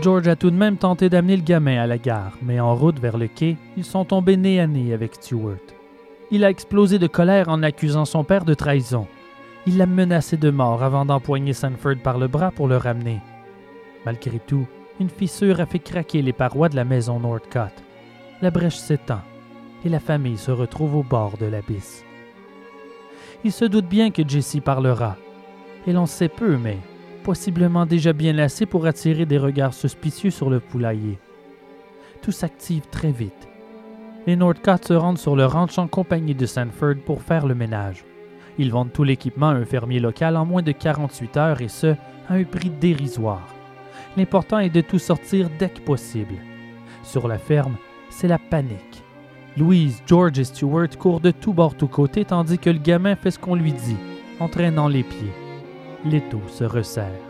George 0.06 0.28
a 0.28 0.36
tout 0.36 0.52
de 0.52 0.56
même 0.56 0.76
tenté 0.76 1.08
d'amener 1.08 1.36
le 1.36 1.42
gamin 1.42 1.82
à 1.82 1.88
la 1.88 1.98
gare, 1.98 2.38
mais 2.40 2.60
en 2.60 2.76
route 2.76 3.00
vers 3.00 3.18
le 3.18 3.26
quai, 3.26 3.56
ils 3.76 3.84
sont 3.84 4.04
tombés 4.04 4.36
nez 4.36 4.60
à 4.60 4.68
nez 4.68 4.94
avec 4.94 5.16
Stewart. 5.16 5.56
Il 6.30 6.44
a 6.44 6.50
explosé 6.50 7.00
de 7.00 7.08
colère 7.08 7.48
en 7.48 7.60
accusant 7.64 8.04
son 8.04 8.22
père 8.22 8.44
de 8.44 8.54
trahison. 8.54 9.08
Il 9.66 9.78
l'a 9.78 9.86
menacé 9.86 10.36
de 10.36 10.48
mort 10.48 10.84
avant 10.84 11.04
d'empoigner 11.06 11.54
Sanford 11.54 11.96
par 12.04 12.18
le 12.18 12.28
bras 12.28 12.52
pour 12.52 12.68
le 12.68 12.76
ramener. 12.76 13.20
Malgré 14.04 14.38
tout, 14.38 14.68
une 15.00 15.10
fissure 15.10 15.58
a 15.58 15.66
fait 15.66 15.80
craquer 15.80 16.22
les 16.22 16.32
parois 16.32 16.68
de 16.68 16.76
la 16.76 16.84
maison 16.84 17.18
Northcott. 17.18 17.72
La 18.42 18.52
brèche 18.52 18.76
s'étend 18.76 19.22
et 19.84 19.88
la 19.88 19.98
famille 19.98 20.38
se 20.38 20.52
retrouve 20.52 20.94
au 20.94 21.02
bord 21.02 21.36
de 21.36 21.46
l'abysse. 21.46 22.04
Il 23.42 23.50
se 23.50 23.64
doute 23.64 23.88
bien 23.88 24.12
que 24.12 24.22
Jessie 24.24 24.60
parlera. 24.60 25.16
Elle 25.84 25.98
en 25.98 26.06
sait 26.06 26.28
peu, 26.28 26.56
mais 26.58 26.78
possiblement 27.26 27.86
déjà 27.86 28.12
bien 28.12 28.38
assez 28.38 28.66
pour 28.66 28.86
attirer 28.86 29.26
des 29.26 29.36
regards 29.36 29.74
suspicieux 29.74 30.30
sur 30.30 30.48
le 30.48 30.60
poulailler. 30.60 31.18
tout 32.22 32.30
s'active 32.30 32.86
très 32.88 33.10
vite. 33.10 33.48
Les 34.28 34.36
Northcott 34.36 34.86
se 34.86 34.92
rendent 34.92 35.18
sur 35.18 35.34
le 35.34 35.44
ranch 35.44 35.76
en 35.76 35.88
compagnie 35.88 36.36
de 36.36 36.46
Sanford 36.46 36.98
pour 37.04 37.22
faire 37.22 37.48
le 37.48 37.56
ménage. 37.56 38.04
Ils 38.58 38.70
vendent 38.70 38.92
tout 38.92 39.02
l'équipement 39.02 39.48
à 39.48 39.54
un 39.54 39.64
fermier 39.64 39.98
local 39.98 40.36
en 40.36 40.46
moins 40.46 40.62
de 40.62 40.70
48 40.70 41.36
heures 41.36 41.60
et 41.60 41.66
ce, 41.66 41.96
à 42.28 42.34
un 42.34 42.44
prix 42.44 42.70
dérisoire. 42.70 43.52
L'important 44.16 44.60
est 44.60 44.70
de 44.70 44.80
tout 44.80 45.00
sortir 45.00 45.50
dès 45.58 45.70
que 45.70 45.80
possible. 45.80 46.36
Sur 47.02 47.26
la 47.26 47.38
ferme, 47.38 47.76
c'est 48.08 48.28
la 48.28 48.38
panique. 48.38 49.02
Louise, 49.56 50.00
George 50.06 50.38
et 50.38 50.44
Stuart 50.44 50.96
courent 50.96 51.20
de 51.20 51.32
tous 51.32 51.52
bords 51.52 51.76
tous 51.76 51.88
côtés 51.88 52.24
tandis 52.24 52.60
que 52.60 52.70
le 52.70 52.78
gamin 52.78 53.16
fait 53.16 53.32
ce 53.32 53.38
qu'on 53.40 53.56
lui 53.56 53.72
dit, 53.72 53.96
entraînant 54.38 54.86
les 54.86 55.02
pieds. 55.02 55.45
L'étau 56.08 56.40
se 56.46 56.62
resserre. 56.62 57.20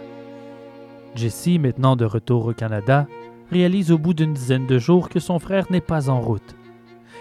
Jessie, 1.14 1.58
maintenant 1.58 1.96
de 1.96 2.04
retour 2.04 2.44
au 2.44 2.52
Canada, 2.52 3.06
réalise 3.50 3.90
au 3.90 3.96
bout 3.96 4.12
d'une 4.12 4.34
dizaine 4.34 4.66
de 4.66 4.78
jours 4.78 5.08
que 5.08 5.18
son 5.18 5.38
frère 5.38 5.64
n'est 5.70 5.80
pas 5.80 6.10
en 6.10 6.20
route. 6.20 6.54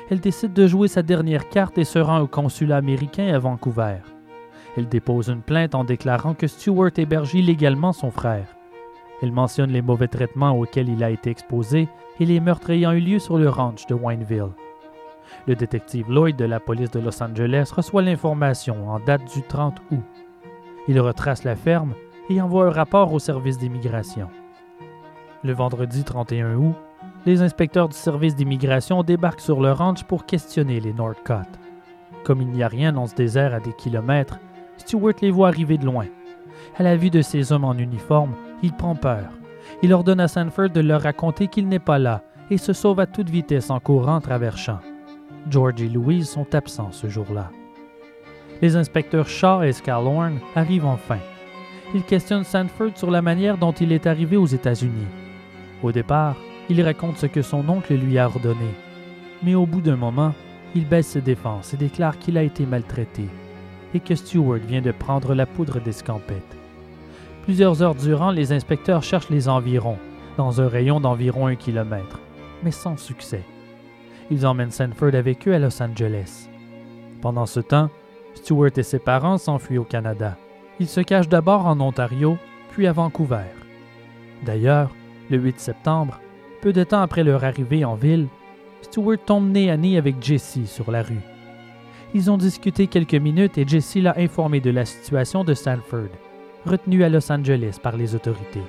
Elle 0.09 0.19
décide 0.19 0.51
de 0.51 0.67
jouer 0.67 0.89
sa 0.89 1.01
dernière 1.01 1.47
carte 1.47 1.77
et 1.77 1.85
se 1.85 1.97
rend 1.97 2.19
au 2.19 2.27
consulat 2.27 2.75
américain 2.75 3.33
à 3.33 3.39
Vancouver. 3.39 3.99
Elle 4.75 4.89
dépose 4.89 5.29
une 5.29 5.41
plainte 5.41 5.75
en 5.75 5.85
déclarant 5.85 6.33
que 6.33 6.47
Stewart 6.47 6.91
héberge 6.97 7.33
illégalement 7.33 7.93
son 7.93 8.11
frère. 8.11 8.47
Elle 9.21 9.31
mentionne 9.31 9.71
les 9.71 9.81
mauvais 9.81 10.09
traitements 10.09 10.59
auxquels 10.59 10.89
il 10.89 11.05
a 11.05 11.09
été 11.09 11.29
exposé 11.29 11.87
et 12.19 12.25
les 12.25 12.41
meurtres 12.41 12.71
ayant 12.71 12.91
eu 12.91 12.99
lieu 12.99 13.19
sur 13.19 13.37
le 13.37 13.47
ranch 13.47 13.85
de 13.87 13.95
Wineville. 13.95 14.51
Le 15.47 15.55
détective 15.55 16.11
Lloyd 16.11 16.35
de 16.35 16.45
la 16.45 16.59
police 16.59 16.91
de 16.91 16.99
Los 16.99 17.23
Angeles 17.23 17.71
reçoit 17.73 18.01
l'information 18.01 18.89
en 18.89 18.99
date 18.99 19.23
du 19.33 19.41
30 19.41 19.81
août. 19.91 20.24
Il 20.87 20.99
retrace 20.99 21.43
la 21.43 21.55
ferme 21.55 21.93
et 22.29 22.41
envoie 22.41 22.67
un 22.67 22.71
rapport 22.71 23.11
au 23.11 23.19
service 23.19 23.57
d'immigration. 23.57 24.29
Le 25.43 25.53
vendredi 25.53 26.03
31 26.03 26.55
août, 26.55 26.75
les 27.25 27.41
inspecteurs 27.41 27.89
du 27.89 27.95
service 27.95 28.35
d'immigration 28.35 29.03
débarquent 29.03 29.41
sur 29.41 29.61
le 29.61 29.71
ranch 29.71 30.03
pour 30.03 30.25
questionner 30.25 30.79
les 30.79 30.93
Northcott. 30.93 31.47
Comme 32.23 32.41
il 32.41 32.49
n'y 32.49 32.63
a 32.63 32.67
rien 32.67 32.93
dans 32.93 33.07
ce 33.07 33.15
désert 33.15 33.53
à 33.53 33.59
des 33.59 33.73
kilomètres, 33.73 34.39
Stewart 34.77 35.13
les 35.21 35.31
voit 35.31 35.47
arriver 35.47 35.77
de 35.77 35.85
loin. 35.85 36.05
À 36.77 36.83
la 36.83 36.95
vue 36.95 37.09
de 37.09 37.21
ces 37.21 37.51
hommes 37.51 37.63
en 37.63 37.73
uniforme, 37.73 38.35
il 38.61 38.73
prend 38.73 38.95
peur. 38.95 39.29
Il 39.81 39.93
ordonne 39.93 40.19
à 40.19 40.27
Sanford 40.27 40.69
de 40.69 40.81
leur 40.81 41.01
raconter 41.01 41.47
qu'il 41.47 41.67
n'est 41.67 41.79
pas 41.79 41.99
là 41.99 42.23
et 42.51 42.57
se 42.57 42.73
sauve 42.73 42.99
à 42.99 43.07
toute 43.07 43.29
vitesse 43.29 43.69
en 43.69 43.79
courant 43.79 44.21
travers 44.21 44.57
champs. 44.57 44.81
George 45.49 45.81
et 45.81 45.89
Louise 45.89 46.29
sont 46.29 46.53
absents 46.53 46.91
ce 46.91 47.07
jour-là. 47.07 47.49
Les 48.61 48.75
inspecteurs 48.75 49.27
Shaw 49.27 49.63
et 49.63 49.73
Scalhorn 49.73 50.39
arrivent 50.55 50.85
enfin. 50.85 51.19
Ils 51.93 52.03
questionnent 52.03 52.43
Sanford 52.43 52.91
sur 52.95 53.11
la 53.11 53.21
manière 53.21 53.57
dont 53.57 53.73
il 53.73 53.91
est 53.91 54.07
arrivé 54.07 54.37
aux 54.37 54.45
États-Unis. 54.45 55.07
Au 55.83 55.91
départ, 55.91 56.35
il 56.69 56.81
raconte 56.81 57.17
ce 57.17 57.25
que 57.25 57.41
son 57.41 57.67
oncle 57.69 57.93
lui 57.93 58.17
a 58.17 58.27
ordonné. 58.27 58.69
Mais 59.43 59.55
au 59.55 59.65
bout 59.65 59.81
d'un 59.81 59.97
moment, 59.97 60.33
il 60.73 60.87
baisse 60.87 61.07
ses 61.07 61.21
défenses 61.21 61.73
et 61.73 61.77
déclare 61.77 62.17
qu'il 62.17 62.37
a 62.37 62.43
été 62.43 62.65
maltraité 62.65 63.25
et 63.93 63.99
que 63.99 64.15
Stewart 64.15 64.59
vient 64.59 64.81
de 64.81 64.91
prendre 64.91 65.33
la 65.33 65.45
poudre 65.45 65.79
d'escampette. 65.79 66.57
Plusieurs 67.43 67.81
heures 67.81 67.95
durant, 67.95 68.31
les 68.31 68.51
inspecteurs 68.51 69.03
cherchent 69.03 69.29
les 69.29 69.47
environs, 69.47 69.97
dans 70.37 70.59
un 70.59 70.67
rayon 70.67 70.99
d'environ 70.99 71.47
un 71.47 71.55
kilomètre, 71.55 72.19
mais 72.63 72.71
sans 72.71 72.97
succès. 72.97 73.43
Ils 74.31 74.45
emmènent 74.45 74.71
Sanford 74.71 75.13
avec 75.13 75.47
eux 75.47 75.53
à 75.53 75.59
Los 75.59 75.81
Angeles. 75.81 76.49
Pendant 77.21 77.45
ce 77.45 77.59
temps, 77.59 77.89
Stewart 78.35 78.71
et 78.77 78.83
ses 78.83 78.99
parents 78.99 79.37
s'enfuient 79.37 79.77
au 79.77 79.83
Canada. 79.83 80.37
Ils 80.79 80.87
se 80.87 81.01
cachent 81.01 81.29
d'abord 81.29 81.65
en 81.65 81.79
Ontario, 81.79 82.37
puis 82.71 82.87
à 82.87 82.91
Vancouver. 82.91 83.47
D'ailleurs, 84.45 84.93
le 85.29 85.37
8 85.37 85.59
septembre, 85.59 86.19
peu 86.61 86.73
de 86.73 86.83
temps 86.83 87.01
après 87.01 87.23
leur 87.23 87.43
arrivée 87.43 87.85
en 87.85 87.95
ville, 87.95 88.27
Stewart 88.81 89.17
tombe 89.25 89.49
nez 89.49 89.71
à 89.71 89.77
nez 89.77 89.97
avec 89.97 90.21
Jessie 90.21 90.67
sur 90.67 90.91
la 90.91 91.01
rue. 91.01 91.21
Ils 92.13 92.29
ont 92.29 92.37
discuté 92.37 92.87
quelques 92.87 93.15
minutes 93.15 93.57
et 93.57 93.67
Jessie 93.67 94.01
l'a 94.01 94.17
informé 94.17 94.59
de 94.59 94.69
la 94.69 94.85
situation 94.85 95.43
de 95.43 95.53
Sanford, 95.53 96.09
retenu 96.65 97.03
à 97.03 97.09
Los 97.09 97.31
Angeles 97.31 97.77
par 97.81 97.97
les 97.97 98.15
autorités. 98.15 98.63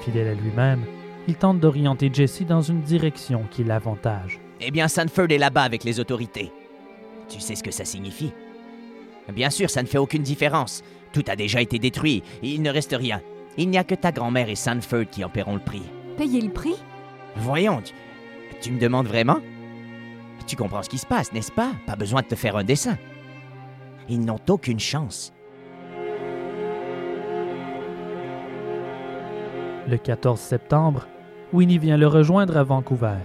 Fidèle 0.00 0.28
à 0.28 0.34
lui-même, 0.34 0.84
il 1.28 1.36
tente 1.36 1.60
d'orienter 1.60 2.10
Jessie 2.12 2.44
dans 2.44 2.62
une 2.62 2.80
direction 2.80 3.44
qui 3.50 3.62
l'avantage. 3.62 4.40
Eh 4.60 4.70
bien, 4.70 4.88
Sanford 4.88 5.30
est 5.30 5.38
là-bas 5.38 5.62
avec 5.62 5.84
les 5.84 6.00
autorités. 6.00 6.50
Tu 7.28 7.40
sais 7.40 7.54
ce 7.54 7.62
que 7.62 7.70
ça 7.70 7.84
signifie? 7.84 8.32
Bien 9.30 9.50
sûr, 9.50 9.70
ça 9.70 9.82
ne 9.82 9.88
fait 9.88 9.98
aucune 9.98 10.22
différence. 10.22 10.82
Tout 11.12 11.24
a 11.28 11.36
déjà 11.36 11.60
été 11.60 11.78
détruit, 11.78 12.22
il 12.42 12.62
ne 12.62 12.70
reste 12.70 12.94
rien. 12.98 13.20
Il 13.56 13.68
n'y 13.68 13.78
a 13.78 13.84
que 13.84 13.94
ta 13.94 14.12
grand-mère 14.12 14.48
et 14.48 14.54
Sanford 14.54 15.06
qui 15.10 15.24
en 15.24 15.28
paieront 15.28 15.54
le 15.54 15.60
prix. 15.60 15.82
Payer 16.16 16.40
le 16.40 16.50
prix? 16.50 16.74
Voyons, 17.36 17.82
tu, 17.82 17.92
tu 18.60 18.72
me 18.72 18.80
demandes 18.80 19.06
vraiment? 19.06 19.40
Tu 20.46 20.56
comprends 20.56 20.82
ce 20.82 20.88
qui 20.88 20.98
se 20.98 21.06
passe, 21.06 21.32
n'est-ce 21.32 21.52
pas? 21.52 21.72
Pas 21.86 21.96
besoin 21.96 22.22
de 22.22 22.26
te 22.26 22.34
faire 22.34 22.56
un 22.56 22.64
dessin. 22.64 22.96
Ils 24.08 24.20
n'ont 24.20 24.40
aucune 24.48 24.80
chance. 24.80 25.32
Le 29.88 29.96
14 29.96 30.40
septembre, 30.40 31.06
Winnie 31.52 31.78
vient 31.78 31.96
le 31.96 32.06
rejoindre 32.06 32.56
à 32.56 32.64
Vancouver. 32.64 33.18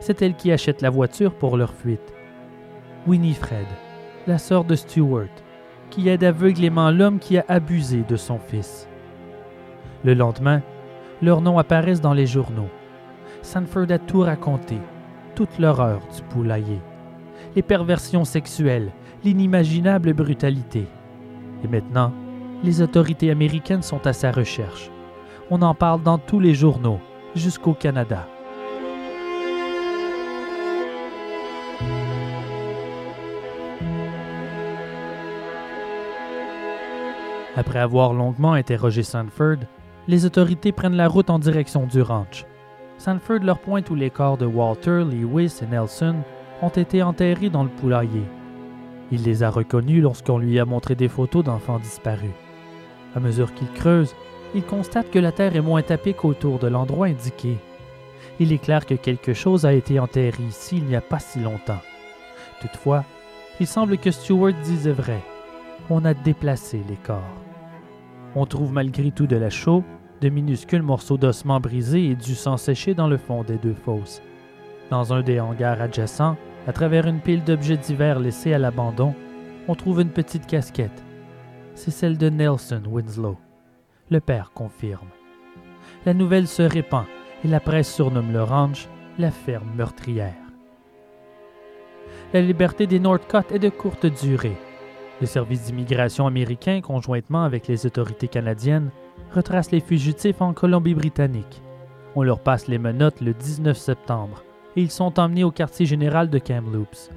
C'est 0.00 0.22
elle 0.22 0.34
qui 0.34 0.52
achète 0.52 0.82
la 0.82 0.90
voiture 0.90 1.34
pour 1.34 1.56
leur 1.56 1.72
fuite. 1.74 2.14
Winnie 3.06 3.34
Fred, 3.34 3.66
la 4.28 4.36
sœur 4.36 4.64
de 4.64 4.74
Stewart, 4.74 5.30
qui 5.88 6.08
aide 6.10 6.22
aveuglément 6.22 6.90
l'homme 6.90 7.18
qui 7.18 7.38
a 7.38 7.44
abusé 7.48 8.04
de 8.06 8.16
son 8.16 8.38
fils. 8.38 8.86
Le 10.04 10.12
lendemain, 10.12 10.60
leurs 11.22 11.40
noms 11.40 11.58
apparaissent 11.58 12.02
dans 12.02 12.12
les 12.12 12.26
journaux. 12.26 12.68
Sanford 13.40 13.90
a 13.90 13.98
tout 13.98 14.20
raconté, 14.20 14.76
toute 15.34 15.58
l'horreur 15.58 16.00
du 16.14 16.22
poulailler, 16.22 16.80
les 17.56 17.62
perversions 17.62 18.26
sexuelles, 18.26 18.92
l'inimaginable 19.24 20.12
brutalité. 20.12 20.86
Et 21.64 21.68
maintenant, 21.68 22.12
les 22.62 22.82
autorités 22.82 23.30
américaines 23.30 23.82
sont 23.82 24.06
à 24.06 24.12
sa 24.12 24.30
recherche. 24.30 24.90
On 25.50 25.62
en 25.62 25.74
parle 25.74 26.02
dans 26.02 26.18
tous 26.18 26.38
les 26.38 26.52
journaux, 26.52 27.00
jusqu'au 27.34 27.72
Canada. 27.72 28.28
Après 37.58 37.80
avoir 37.80 38.12
longuement 38.12 38.52
interrogé 38.52 39.02
Sanford, 39.02 39.56
les 40.06 40.24
autorités 40.24 40.70
prennent 40.70 40.94
la 40.94 41.08
route 41.08 41.28
en 41.28 41.40
direction 41.40 41.88
du 41.88 42.02
ranch. 42.02 42.46
Sanford 42.98 43.40
leur 43.42 43.58
pointe 43.58 43.90
où 43.90 43.96
les 43.96 44.10
corps 44.10 44.38
de 44.38 44.46
Walter, 44.46 45.02
Lewis 45.02 45.58
et 45.60 45.66
Nelson 45.66 46.14
ont 46.62 46.68
été 46.68 47.02
enterrés 47.02 47.50
dans 47.50 47.64
le 47.64 47.68
poulailler. 47.68 48.22
Il 49.10 49.24
les 49.24 49.42
a 49.42 49.50
reconnus 49.50 50.04
lorsqu'on 50.04 50.38
lui 50.38 50.60
a 50.60 50.64
montré 50.64 50.94
des 50.94 51.08
photos 51.08 51.42
d'enfants 51.42 51.80
disparus. 51.80 52.30
À 53.16 53.18
mesure 53.18 53.52
qu'il 53.54 53.72
creuse, 53.72 54.14
il 54.54 54.62
constate 54.62 55.10
que 55.10 55.18
la 55.18 55.32
terre 55.32 55.56
est 55.56 55.60
moins 55.60 55.82
tapée 55.82 56.14
qu'autour 56.14 56.60
de 56.60 56.68
l'endroit 56.68 57.08
indiqué. 57.08 57.58
Il 58.38 58.52
est 58.52 58.62
clair 58.62 58.86
que 58.86 58.94
quelque 58.94 59.34
chose 59.34 59.66
a 59.66 59.72
été 59.72 59.98
enterré 59.98 60.44
ici 60.44 60.76
il 60.76 60.84
n'y 60.84 60.94
a 60.94 61.00
pas 61.00 61.18
si 61.18 61.40
longtemps. 61.40 61.82
Toutefois, 62.60 63.02
il 63.58 63.66
semble 63.66 63.98
que 63.98 64.12
Stewart 64.12 64.54
disait 64.62 64.92
vrai. 64.92 65.20
On 65.90 66.04
a 66.04 66.14
déplacé 66.14 66.84
les 66.88 66.96
corps. 66.96 67.47
On 68.34 68.46
trouve 68.46 68.72
malgré 68.72 69.10
tout 69.10 69.26
de 69.26 69.36
la 69.36 69.50
chaux, 69.50 69.84
de 70.20 70.28
minuscules 70.28 70.82
morceaux 70.82 71.16
d'ossements 71.16 71.60
brisés 71.60 72.10
et 72.10 72.14
du 72.14 72.34
sang 72.34 72.56
séché 72.56 72.94
dans 72.94 73.08
le 73.08 73.16
fond 73.16 73.42
des 73.42 73.56
deux 73.56 73.74
fosses. 73.74 74.20
Dans 74.90 75.12
un 75.12 75.22
des 75.22 75.40
hangars 75.40 75.80
adjacents, 75.80 76.36
à 76.66 76.72
travers 76.72 77.06
une 77.06 77.20
pile 77.20 77.44
d'objets 77.44 77.76
divers 77.76 78.18
laissés 78.18 78.52
à 78.52 78.58
l'abandon, 78.58 79.14
on 79.68 79.74
trouve 79.74 80.00
une 80.00 80.10
petite 80.10 80.46
casquette. 80.46 81.02
C'est 81.74 81.90
celle 81.90 82.18
de 82.18 82.28
Nelson 82.28 82.82
Winslow. 82.86 83.38
Le 84.10 84.20
père 84.20 84.52
confirme. 84.52 85.08
La 86.04 86.14
nouvelle 86.14 86.48
se 86.48 86.62
répand 86.62 87.04
et 87.44 87.48
la 87.48 87.60
presse 87.60 87.92
surnomme 87.92 88.32
le 88.32 88.42
ranch 88.42 88.88
la 89.18 89.30
ferme 89.30 89.70
meurtrière. 89.76 90.34
La 92.32 92.40
liberté 92.40 92.86
des 92.86 93.00
Northcott 93.00 93.52
est 93.52 93.58
de 93.58 93.68
courte 93.68 94.06
durée. 94.06 94.56
Le 95.20 95.26
service 95.26 95.64
d'immigration 95.64 96.26
américain, 96.26 96.80
conjointement 96.80 97.42
avec 97.42 97.66
les 97.66 97.86
autorités 97.86 98.28
canadiennes, 98.28 98.90
retrace 99.34 99.72
les 99.72 99.80
fugitifs 99.80 100.40
en 100.40 100.52
Colombie-Britannique. 100.52 101.62
On 102.14 102.22
leur 102.22 102.40
passe 102.40 102.68
les 102.68 102.78
menottes 102.78 103.20
le 103.20 103.34
19 103.34 103.76
septembre 103.76 104.44
et 104.76 104.82
ils 104.82 104.90
sont 104.90 105.18
emmenés 105.18 105.44
au 105.44 105.50
quartier 105.50 105.86
général 105.86 106.30
de 106.30 106.38
Kamloops. 106.38 107.10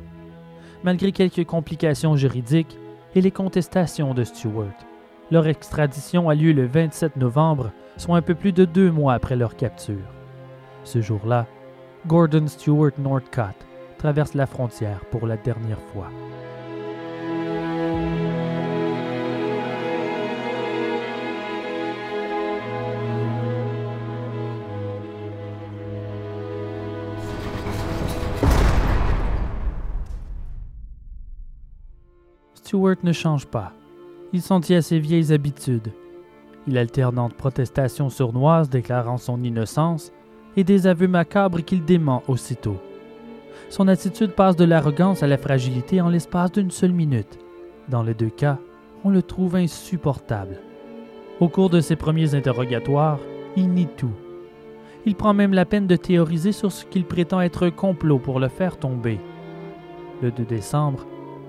Malgré 0.84 1.12
quelques 1.12 1.46
complications 1.46 2.16
juridiques 2.16 2.78
et 3.14 3.22
les 3.22 3.30
contestations 3.30 4.16
de 4.16 4.24
Stewart, 4.24 4.74
leur 5.30 5.48
extradition 5.48 6.28
a 6.28 6.34
lieu 6.34 6.54
le 6.54 6.66
27 6.66 7.18
novembre, 7.18 7.72
soit 7.98 8.18
un 8.18 8.22
peu 8.22 8.34
plus 8.34 8.52
de 8.52 8.66
deux 8.66 8.92
mois 8.92 9.14
après 9.14 9.36
leur 9.36 9.56
capture. 9.56 10.10
Ce 10.84 11.02
jour-là, 11.02 11.46
Gordon 12.08 12.48
Stewart 12.48 12.92
Northcott 12.98 13.56
traverse 14.00 14.34
la 14.34 14.48
frontière 14.48 15.02
pour 15.12 15.28
la 15.28 15.38
dernière 15.38 15.82
fois. 15.94 16.08
Stewart 32.72 33.04
ne 33.04 33.12
change 33.12 33.48
pas. 33.48 33.74
Il 34.32 34.42
s'en 34.42 34.62
à 34.62 34.82
ses 34.82 34.98
vieilles 34.98 35.34
habitudes. 35.34 35.92
Il 36.68 36.78
alterne 36.78 37.28
protestations 37.38 38.10
sournoises 38.10 38.70
déclarant 38.70 39.18
son 39.18 39.44
innocence 39.44 40.14
et 40.56 40.64
des 40.64 40.88
aveux 40.88 41.10
macabres 41.10 41.66
qu'il 41.66 41.84
dément 41.84 42.24
aussitôt. 42.30 42.78
Son 43.68 43.90
attitude 43.90 44.32
passe 44.32 44.56
de 44.56 44.64
l'arrogance 44.64 45.22
à 45.22 45.28
la 45.28 45.38
fragilité 45.38 46.00
en 46.00 46.08
l'espace 46.08 46.54
d'une 46.54 46.72
seule 46.72 46.94
minute. 46.94 47.40
Dans 47.90 48.04
les 48.04 48.14
deux 48.14 48.30
cas, 48.30 48.58
on 49.04 49.10
le 49.10 49.22
trouve 49.22 49.58
insupportable. 49.58 50.62
Au 51.42 51.50
cours 51.50 51.70
de 51.70 51.82
ses 51.82 51.98
premiers 51.98 52.36
interrogatoires, 52.36 53.20
il 53.58 53.68
nie 53.68 53.88
tout. 53.98 54.16
Il 55.06 55.16
prend 55.16 55.34
même 55.34 55.54
la 55.54 55.66
peine 55.66 55.88
de 55.88 55.98
théoriser 55.98 56.54
sur 56.54 56.72
ce 56.72 56.86
qu'il 56.86 57.04
prétend 57.04 57.42
être 57.42 57.66
un 57.66 57.72
complot 57.72 58.20
pour 58.20 58.40
le 58.40 58.48
faire 58.48 58.78
tomber. 58.78 59.20
Le 60.22 60.32
2 60.32 60.46
décembre, 60.46 61.06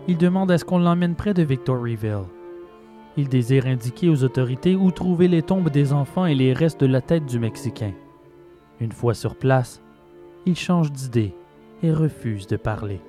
il 0.09 0.19
demande 0.19 0.51
à 0.51 0.59
ce 0.59 0.65
qu'on 0.65 0.79
l'emmène 0.79 1.15
près 1.15 1.35
de 1.35 1.43
Victoryville. 1.43 2.25
Il 3.17 3.29
désire 3.29 3.67
indiquer 3.67 4.09
aux 4.09 4.25
autorités 4.25 4.75
où 4.75 4.91
trouver 4.91 5.29
les 5.29 5.43
tombes 5.43 5.69
des 5.69 5.93
enfants 5.93 6.27
et 6.27 6.35
les 6.35 6.53
restes 6.53 6.81
de 6.81 6.87
la 6.87 7.01
tête 7.01 7.27
du 7.27 7.39
Mexicain. 7.39 7.93
Une 8.81 8.93
fois 8.93 9.15
sur 9.15 9.37
place, 9.37 9.83
il 10.47 10.57
change 10.57 10.91
d'idée 10.91 11.35
et 11.83 11.93
refuse 11.93 12.47
de 12.47 12.57
parler. 12.57 13.01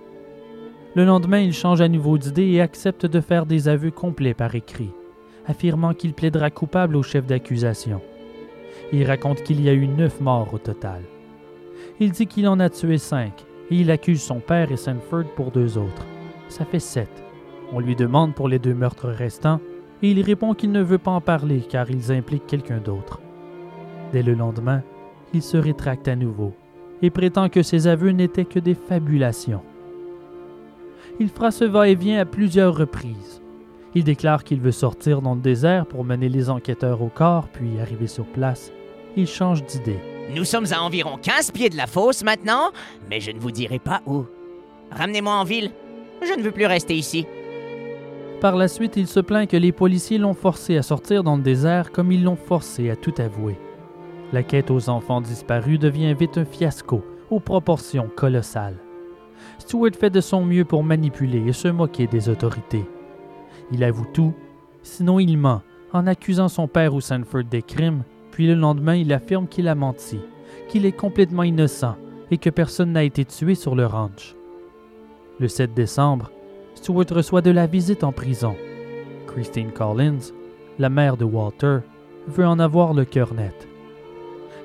Le 0.96 1.06
lendemain, 1.06 1.40
il 1.40 1.54
change 1.54 1.82
à 1.82 1.88
nouveau 1.88 2.18
d'idée 2.18 2.48
et 2.52 2.62
accepte 2.62 3.06
de 3.06 3.22
faire 3.22 3.48
des 3.48 3.68
aveux 3.68 3.90
complets 3.90 4.36
par 4.36 4.54
écrit, 4.54 4.92
affirmant 5.48 5.94
qu'il 5.94 6.14
plaidera 6.14 6.52
coupable 6.52 6.96
au 6.96 7.02
chef 7.02 7.26
d'accusation. 7.26 8.02
Il 8.92 9.04
raconte 9.06 9.42
qu'il 9.42 9.62
y 9.62 9.70
a 9.70 9.74
eu 9.74 9.88
neuf 9.88 10.22
morts 10.22 10.54
au 10.54 10.60
total. 10.60 11.02
Il 12.00 12.12
dit 12.12 12.28
qu'il 12.28 12.48
en 12.48 12.60
a 12.60 12.70
tué 12.70 13.00
cinq 13.00 13.46
et 13.72 13.78
il 13.78 13.90
accuse 13.90 14.22
son 14.22 14.40
père 14.40 14.72
et 14.72 14.78
Sanford 14.78 15.26
pour 15.36 15.50
deux 15.50 15.78
autres. 15.78 16.06
Ça 16.50 16.66
fait 16.66 16.80
sept. 16.80 17.10
On 17.72 17.80
lui 17.80 17.96
demande 17.96 18.36
pour 18.36 18.48
les 18.48 18.60
deux 18.60 18.74
meurtres 18.74 19.10
restants 19.10 19.60
et 20.02 20.12
il 20.12 20.22
répond 20.22 20.54
qu'il 20.54 20.72
ne 20.72 20.82
veut 20.82 20.98
pas 20.98 21.12
en 21.12 21.22
parler 21.22 21.62
car 21.68 21.90
ils 21.90 22.12
impliquent 22.12 22.48
quelqu'un 22.48 22.80
d'autre. 22.80 23.22
Dès 24.12 24.22
le 24.22 24.34
lendemain, 24.34 24.84
il 25.34 25.42
se 25.42 25.58
rétracte 25.58 26.08
à 26.08 26.16
nouveau 26.16 26.54
et 27.02 27.10
prétend 27.10 27.50
que 27.50 27.64
ses 27.64 27.88
aveux 27.88 28.12
n'étaient 28.12 28.46
que 28.46 28.60
des 28.60 28.76
fabulations. 28.76 29.64
Il 31.20 31.30
fera 31.30 31.52
ce 31.52 31.66
va-et-vient 31.66 32.20
à 32.20 32.26
plusieurs 32.26 32.76
reprises. 32.76 33.42
Il 33.96 34.04
déclare 34.04 34.44
qu'il 34.44 34.60
veut 34.60 34.72
sortir 34.72 35.22
dans 35.22 35.36
le 35.36 35.42
désert 35.42 35.86
pour 35.86 36.04
mener 36.04 36.30
les 36.30 36.50
enquêteurs 36.50 37.02
au 37.02 37.10
corps, 37.10 37.48
puis 37.50 37.80
arrivé 37.80 38.08
sur 38.08 38.26
place, 38.26 38.72
il 39.16 39.28
change 39.28 39.64
d'idée. 39.66 40.00
Nous 40.34 40.46
sommes 40.46 40.72
à 40.72 40.82
environ 40.82 41.18
15 41.22 41.52
pieds 41.52 41.70
de 41.70 41.78
la 41.78 41.86
fosse 41.86 42.24
maintenant, 42.24 42.72
mais 43.10 43.20
je 43.20 43.32
ne 43.32 43.40
vous 43.40 43.52
dirai 43.52 43.78
pas 43.78 44.02
où. 44.08 44.26
Ramenez-moi 44.92 45.34
en 45.34 45.44
ville. 45.44 45.72
Je 46.26 46.38
ne 46.38 46.44
veux 46.44 46.52
plus 46.52 46.66
rester 46.66 46.96
ici. 46.96 47.26
Par 48.40 48.56
la 48.56 48.68
suite, 48.68 48.98
il 48.98 49.08
se 49.08 49.20
plaint 49.20 49.50
que 49.50 49.58
les 49.58 49.72
policiers 49.72 50.18
l'ont 50.18 50.34
forcé 50.34 50.78
à 50.78 50.82
sortir 50.82 51.24
dans 51.24 51.38
le 51.38 51.44
désert 51.44 51.92
comme 51.92 52.12
ils 52.12 52.24
l'ont 52.24 52.36
forcé 52.36 52.90
à 52.90 52.96
tout 52.96 53.14
avouer. 53.18 53.58
La 54.32 54.44
quête 54.44 54.72
aux 54.72 54.90
enfants 54.90 55.22
disparus 55.22 55.80
devient 55.80 56.14
vite 56.14 56.38
un 56.38 56.46
fiasco 56.46 57.04
aux 57.30 57.40
proportions 57.40 58.10
colossales. 58.16 58.80
Stewart 59.60 59.92
fait 59.98 60.10
de 60.10 60.22
son 60.22 60.44
mieux 60.44 60.66
pour 60.66 60.84
manipuler 60.84 61.44
et 61.48 61.54
se 61.54 61.68
moquer 61.68 62.08
des 62.08 62.30
autorités. 62.30 62.86
Il 63.72 63.84
avoue 63.84 64.08
tout, 64.14 64.34
sinon 64.82 65.20
il 65.20 65.38
ment 65.38 65.62
en 65.94 66.08
accusant 66.08 66.48
son 66.48 66.68
père 66.68 66.94
ou 66.94 67.02
Sanford 67.02 67.44
des 67.44 67.62
crimes, 67.62 68.04
puis 68.32 68.48
le 68.48 68.56
lendemain 68.56 68.96
il 68.96 69.14
affirme 69.14 69.48
qu'il 69.48 69.68
a 69.68 69.76
menti, 69.76 70.20
qu'il 70.68 70.86
est 70.86 70.92
complètement 70.92 71.44
innocent 71.44 71.96
et 72.32 72.38
que 72.38 72.50
personne 72.50 72.92
n'a 72.92 73.04
été 73.04 73.26
tué 73.26 73.56
sur 73.56 73.76
le 73.76 73.86
ranch. 73.86 74.36
Le 75.40 75.48
7 75.48 75.74
décembre, 75.74 76.32
Stewart 76.76 77.06
reçoit 77.12 77.42
de 77.42 77.52
la 77.52 77.66
visite 77.66 78.04
en 78.04 78.12
prison. 78.12 78.56
Christine 79.28 79.72
Collins, 79.72 80.32
la 80.80 80.90
mère 80.90 81.18
de 81.18 81.26
Walter, 81.26 81.80
veut 82.28 82.46
en 82.46 82.60
avoir 82.60 82.94
le 82.94 83.06
cœur 83.06 83.34
net. 83.34 83.68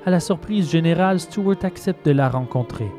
À 0.05 0.11
la 0.11 0.19
surprise 0.19 0.69
générale, 0.69 1.19
Stewart 1.19 1.63
accepte 1.63 2.05
de 2.05 2.11
la 2.11 2.29
rencontrer. 2.29 2.89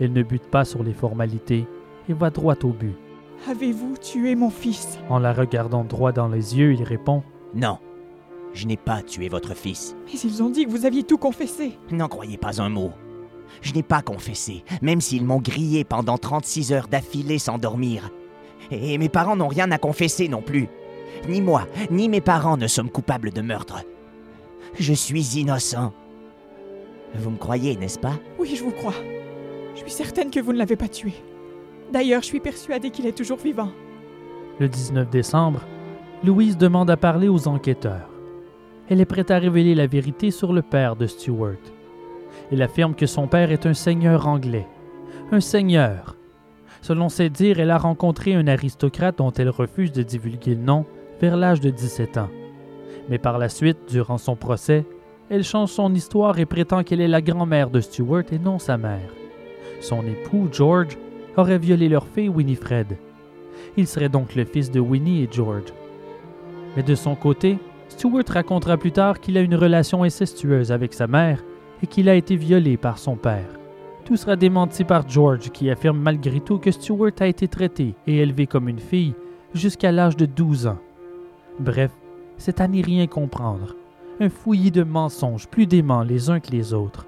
Elle 0.00 0.12
ne 0.12 0.22
bute 0.22 0.46
pas 0.50 0.64
sur 0.64 0.82
les 0.82 0.92
formalités 0.92 1.66
et 2.08 2.12
va 2.12 2.30
droit 2.30 2.56
au 2.64 2.70
but. 2.70 2.96
Avez-vous 3.48 3.96
tué 3.98 4.34
mon 4.34 4.50
fils? 4.50 4.98
En 5.08 5.18
la 5.18 5.32
regardant 5.32 5.84
droit 5.84 6.12
dans 6.12 6.28
les 6.28 6.56
yeux, 6.56 6.74
il 6.74 6.82
répond 6.82 7.22
Non, 7.54 7.78
je 8.52 8.66
n'ai 8.66 8.76
pas 8.76 9.02
tué 9.02 9.28
votre 9.28 9.54
fils. 9.54 9.96
Mais 10.06 10.18
ils 10.18 10.42
ont 10.42 10.50
dit 10.50 10.66
que 10.66 10.70
vous 10.70 10.86
aviez 10.86 11.02
tout 11.02 11.18
confessé. 11.18 11.78
N'en 11.90 12.08
croyez 12.08 12.36
pas 12.36 12.60
un 12.60 12.68
mot. 12.68 12.92
Je 13.60 13.72
n'ai 13.74 13.82
pas 13.82 14.02
confessé, 14.02 14.64
même 14.80 15.00
s'ils 15.00 15.24
m'ont 15.24 15.40
grillé 15.40 15.84
pendant 15.84 16.18
36 16.18 16.72
heures 16.72 16.88
d'affilée 16.88 17.38
sans 17.38 17.58
dormir. 17.58 18.10
Et 18.70 18.96
mes 18.98 19.08
parents 19.08 19.36
n'ont 19.36 19.48
rien 19.48 19.70
à 19.70 19.78
confesser 19.78 20.28
non 20.28 20.42
plus. 20.42 20.68
Ni 21.28 21.40
moi, 21.40 21.66
ni 21.90 22.08
mes 22.08 22.20
parents 22.20 22.56
ne 22.56 22.66
sommes 22.66 22.90
coupables 22.90 23.30
de 23.30 23.42
meurtre. 23.42 23.84
Je 24.78 24.94
suis 24.94 25.38
innocent. 25.38 25.92
Vous 27.14 27.30
me 27.30 27.36
croyez, 27.36 27.76
n'est-ce 27.76 27.98
pas? 27.98 28.18
Oui, 28.38 28.54
je 28.56 28.64
vous 28.64 28.70
crois. 28.70 28.94
Je 29.74 29.80
suis 29.80 29.90
certaine 29.90 30.30
que 30.30 30.40
vous 30.40 30.52
ne 30.52 30.58
l'avez 30.58 30.76
pas 30.76 30.88
tué. 30.88 31.12
D'ailleurs, 31.92 32.22
je 32.22 32.26
suis 32.26 32.40
persuadée 32.40 32.90
qu'il 32.90 33.06
est 33.06 33.16
toujours 33.16 33.38
vivant. 33.38 33.70
Le 34.58 34.68
19 34.68 35.10
décembre, 35.10 35.60
Louise 36.24 36.56
demande 36.56 36.90
à 36.90 36.96
parler 36.96 37.28
aux 37.28 37.48
enquêteurs. 37.48 38.08
Elle 38.88 39.00
est 39.00 39.06
prête 39.06 39.30
à 39.30 39.38
révéler 39.38 39.74
la 39.74 39.86
vérité 39.86 40.30
sur 40.30 40.52
le 40.52 40.62
père 40.62 40.96
de 40.96 41.06
Stuart. 41.06 41.56
Elle 42.52 42.60
affirme 42.60 42.94
que 42.94 43.06
son 43.06 43.28
père 43.28 43.50
est 43.50 43.64
un 43.64 43.72
seigneur 43.72 44.28
anglais. 44.28 44.66
Un 45.30 45.40
seigneur. 45.40 46.16
Selon 46.82 47.08
ses 47.08 47.30
dires, 47.30 47.60
elle 47.60 47.70
a 47.70 47.78
rencontré 47.78 48.34
un 48.34 48.46
aristocrate 48.46 49.16
dont 49.16 49.30
elle 49.32 49.48
refuse 49.48 49.90
de 49.90 50.02
divulguer 50.02 50.54
le 50.54 50.60
nom 50.60 50.84
vers 51.18 51.38
l'âge 51.38 51.60
de 51.60 51.70
17 51.70 52.18
ans. 52.18 52.28
Mais 53.08 53.16
par 53.16 53.38
la 53.38 53.48
suite, 53.48 53.78
durant 53.88 54.18
son 54.18 54.36
procès, 54.36 54.84
elle 55.30 55.44
change 55.44 55.70
son 55.70 55.94
histoire 55.94 56.38
et 56.38 56.44
prétend 56.44 56.82
qu'elle 56.82 57.00
est 57.00 57.08
la 57.08 57.22
grand-mère 57.22 57.70
de 57.70 57.80
Stuart 57.80 58.24
et 58.30 58.38
non 58.38 58.58
sa 58.58 58.76
mère. 58.76 59.14
Son 59.80 60.04
époux, 60.06 60.48
George, 60.52 60.98
aurait 61.38 61.58
violé 61.58 61.88
leur 61.88 62.06
fille 62.06 62.28
Winifred. 62.28 62.98
Il 63.78 63.86
serait 63.86 64.10
donc 64.10 64.34
le 64.34 64.44
fils 64.44 64.70
de 64.70 64.80
Winnie 64.80 65.22
et 65.22 65.28
George. 65.30 65.72
Mais 66.76 66.82
de 66.82 66.94
son 66.94 67.14
côté, 67.14 67.58
Stuart 67.88 68.24
racontera 68.28 68.76
plus 68.76 68.92
tard 68.92 69.20
qu'il 69.20 69.38
a 69.38 69.40
une 69.40 69.54
relation 69.54 70.02
incestueuse 70.02 70.70
avec 70.70 70.92
sa 70.92 71.06
mère 71.06 71.42
et 71.82 71.86
qu'il 71.86 72.08
a 72.08 72.14
été 72.14 72.36
violé 72.36 72.76
par 72.76 72.98
son 72.98 73.16
père. 73.16 73.58
Tout 74.04 74.16
sera 74.16 74.36
démenti 74.36 74.84
par 74.84 75.08
George 75.08 75.50
qui 75.50 75.70
affirme 75.70 75.98
malgré 75.98 76.40
tout 76.40 76.58
que 76.58 76.70
Stuart 76.70 77.12
a 77.20 77.26
été 77.26 77.48
traité 77.48 77.94
et 78.06 78.18
élevé 78.18 78.46
comme 78.46 78.68
une 78.68 78.80
fille 78.80 79.14
jusqu'à 79.54 79.92
l'âge 79.92 80.16
de 80.16 80.26
12 80.26 80.66
ans. 80.66 80.78
Bref, 81.58 81.92
c'est 82.36 82.60
à 82.60 82.68
n'y 82.68 82.82
rien 82.82 83.06
comprendre. 83.06 83.76
Un 84.20 84.28
fouillis 84.28 84.70
de 84.70 84.82
mensonges 84.82 85.48
plus 85.48 85.66
déments 85.66 86.02
les 86.02 86.30
uns 86.30 86.40
que 86.40 86.50
les 86.50 86.74
autres. 86.74 87.06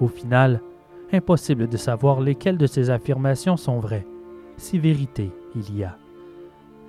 Au 0.00 0.08
final, 0.08 0.60
impossible 1.12 1.68
de 1.68 1.76
savoir 1.76 2.20
lesquelles 2.20 2.58
de 2.58 2.66
ces 2.66 2.90
affirmations 2.90 3.56
sont 3.56 3.78
vraies, 3.78 4.06
si 4.56 4.78
vérité 4.78 5.30
il 5.54 5.76
y 5.76 5.84
a. 5.84 5.96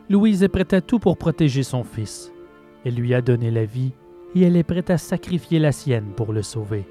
Louise 0.09 0.43
est 0.43 0.49
prête 0.49 0.73
à 0.73 0.81
tout 0.81 0.99
pour 0.99 1.17
protéger 1.17 1.63
son 1.63 1.83
fils. 1.83 2.31
Elle 2.85 2.95
lui 2.95 3.13
a 3.13 3.21
donné 3.21 3.51
la 3.51 3.65
vie 3.65 3.93
et 4.35 4.43
elle 4.43 4.55
est 4.55 4.63
prête 4.63 4.89
à 4.89 4.97
sacrifier 4.97 5.59
la 5.59 5.71
sienne 5.71 6.11
pour 6.15 6.33
le 6.33 6.41
sauver. 6.41 6.85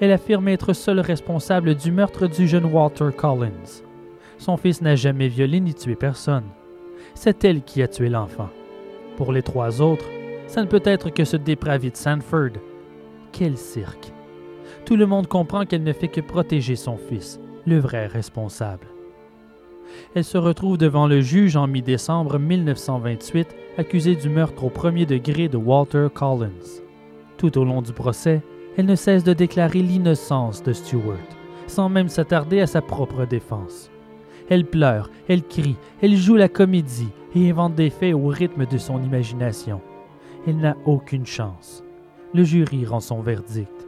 Elle 0.00 0.12
affirme 0.12 0.48
être 0.48 0.72
seule 0.72 1.00
responsable 1.00 1.74
du 1.74 1.92
meurtre 1.92 2.26
du 2.26 2.48
jeune 2.48 2.64
Walter 2.64 3.10
Collins. 3.14 3.82
Son 4.38 4.56
fils 4.56 4.80
n'a 4.80 4.96
jamais 4.96 5.28
violé 5.28 5.60
ni 5.60 5.74
tué 5.74 5.94
personne. 5.94 6.46
C'est 7.14 7.44
elle 7.44 7.62
qui 7.62 7.82
a 7.82 7.88
tué 7.88 8.08
l'enfant. 8.08 8.48
Pour 9.18 9.32
les 9.32 9.42
trois 9.42 9.82
autres, 9.82 10.06
ça 10.46 10.62
ne 10.62 10.66
peut 10.66 10.82
être 10.84 11.10
que 11.10 11.26
ce 11.26 11.36
dépravé 11.36 11.90
de 11.90 11.96
Sanford. 11.96 12.56
Quel 13.30 13.58
cirque! 13.58 14.12
Tout 14.86 14.96
le 14.96 15.04
monde 15.04 15.26
comprend 15.26 15.66
qu'elle 15.66 15.82
ne 15.82 15.92
fait 15.92 16.08
que 16.08 16.22
protéger 16.22 16.76
son 16.76 16.96
fils, 16.96 17.38
le 17.66 17.78
vrai 17.78 18.06
responsable. 18.06 18.86
Elle 20.14 20.24
se 20.24 20.38
retrouve 20.38 20.78
devant 20.78 21.06
le 21.06 21.20
juge 21.20 21.56
en 21.56 21.66
mi-décembre 21.66 22.38
1928, 22.38 23.48
accusée 23.76 24.16
du 24.16 24.30
meurtre 24.30 24.64
au 24.64 24.70
premier 24.70 25.04
degré 25.04 25.48
de 25.48 25.58
Walter 25.58 26.06
Collins. 26.12 26.80
Tout 27.36 27.58
au 27.58 27.64
long 27.64 27.82
du 27.82 27.92
procès, 27.92 28.40
elle 28.76 28.86
ne 28.86 28.94
cesse 28.94 29.24
de 29.24 29.32
déclarer 29.32 29.82
l'innocence 29.82 30.62
de 30.62 30.72
Stewart, 30.72 31.16
sans 31.66 31.88
même 31.88 32.08
s'attarder 32.08 32.60
à 32.60 32.66
sa 32.66 32.80
propre 32.80 33.26
défense. 33.26 33.90
Elle 34.48 34.64
pleure, 34.64 35.10
elle 35.28 35.42
crie, 35.42 35.76
elle 36.02 36.16
joue 36.16 36.36
la 36.36 36.48
comédie 36.48 37.10
et 37.34 37.50
invente 37.50 37.74
des 37.74 37.90
faits 37.90 38.14
au 38.14 38.26
rythme 38.26 38.66
de 38.66 38.78
son 38.78 39.02
imagination. 39.02 39.80
Elle 40.46 40.58
n'a 40.58 40.76
aucune 40.84 41.26
chance. 41.26 41.84
Le 42.34 42.44
jury 42.44 42.84
rend 42.84 43.00
son 43.00 43.20
verdict. 43.20 43.86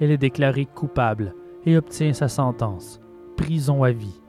Elle 0.00 0.10
est 0.10 0.18
déclarée 0.18 0.66
coupable 0.66 1.34
et 1.64 1.76
obtient 1.76 2.12
sa 2.12 2.28
sentence, 2.28 3.00
prison 3.36 3.82
à 3.82 3.92
vie. 3.92 4.20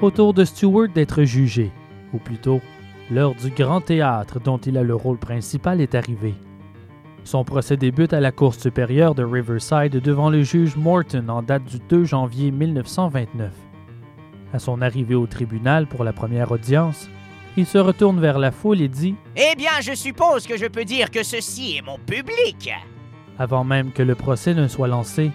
Autour 0.00 0.34
de 0.34 0.44
Stewart 0.44 0.88
d'être 0.88 1.22
jugé, 1.22 1.70
ou 2.12 2.18
plutôt, 2.18 2.60
l'heure 3.10 3.34
du 3.34 3.50
grand 3.50 3.80
théâtre 3.80 4.40
dont 4.40 4.58
il 4.58 4.78
a 4.78 4.82
le 4.82 4.94
rôle 4.94 5.18
principal 5.18 5.80
est 5.80 5.94
arrivée. 5.94 6.34
Son 7.24 7.44
procès 7.44 7.76
débute 7.76 8.12
à 8.12 8.20
la 8.20 8.32
Cour 8.32 8.54
supérieure 8.54 9.14
de 9.14 9.22
Riverside 9.22 10.00
devant 10.00 10.28
le 10.28 10.42
juge 10.42 10.76
Morton 10.76 11.28
en 11.28 11.42
date 11.42 11.64
du 11.64 11.78
2 11.88 12.04
janvier 12.04 12.50
1929. 12.50 13.52
À 14.52 14.58
son 14.58 14.82
arrivée 14.82 15.14
au 15.14 15.26
tribunal 15.26 15.86
pour 15.86 16.04
la 16.04 16.12
première 16.12 16.50
audience, 16.50 17.08
il 17.56 17.66
se 17.66 17.78
retourne 17.78 18.20
vers 18.20 18.38
la 18.38 18.50
foule 18.50 18.80
et 18.80 18.88
dit 18.88 19.14
Eh 19.36 19.54
bien, 19.56 19.80
je 19.80 19.94
suppose 19.94 20.46
que 20.46 20.56
je 20.56 20.66
peux 20.66 20.84
dire 20.84 21.10
que 21.10 21.22
ceci 21.22 21.76
est 21.76 21.82
mon 21.82 21.98
public. 21.98 22.70
Avant 23.38 23.64
même 23.64 23.92
que 23.92 24.02
le 24.02 24.14
procès 24.14 24.54
ne 24.54 24.68
soit 24.68 24.88
lancé, 24.88 25.30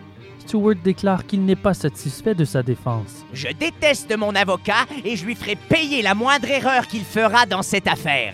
Stewart 0.47 0.75
déclare 0.81 1.25
qu'il 1.25 1.43
n'est 1.43 1.57
pas 1.57 1.73
satisfait 1.73 2.33
de 2.33 2.45
sa 2.45 2.63
défense. 2.63 3.25
Je 3.33 3.49
déteste 3.49 4.17
mon 4.17 4.33
avocat 4.33 4.85
et 5.03 5.17
je 5.17 5.25
lui 5.25 5.35
ferai 5.35 5.57
payer 5.57 6.01
la 6.01 6.15
moindre 6.15 6.49
erreur 6.49 6.87
qu'il 6.87 7.03
fera 7.03 7.45
dans 7.45 7.63
cette 7.63 7.87
affaire. 7.87 8.33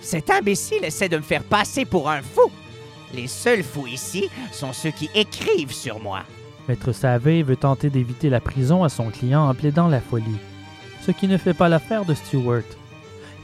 Cet 0.00 0.30
imbécile 0.30 0.84
essaie 0.84 1.08
de 1.08 1.16
me 1.16 1.22
faire 1.22 1.42
passer 1.42 1.84
pour 1.84 2.08
un 2.08 2.22
fou. 2.22 2.48
Les 3.12 3.26
seuls 3.26 3.64
fous 3.64 3.88
ici 3.88 4.30
sont 4.52 4.72
ceux 4.72 4.92
qui 4.92 5.10
écrivent 5.16 5.72
sur 5.72 5.98
moi. 5.98 6.20
Maître 6.68 6.92
Savey 6.92 7.42
veut 7.42 7.56
tenter 7.56 7.90
d'éviter 7.90 8.30
la 8.30 8.40
prison 8.40 8.84
à 8.84 8.88
son 8.88 9.10
client 9.10 9.48
en 9.48 9.54
plaidant 9.54 9.88
la 9.88 10.00
folie, 10.00 10.38
ce 11.04 11.10
qui 11.10 11.26
ne 11.26 11.38
fait 11.38 11.54
pas 11.54 11.68
l'affaire 11.68 12.04
de 12.04 12.14
Stewart. 12.14 12.62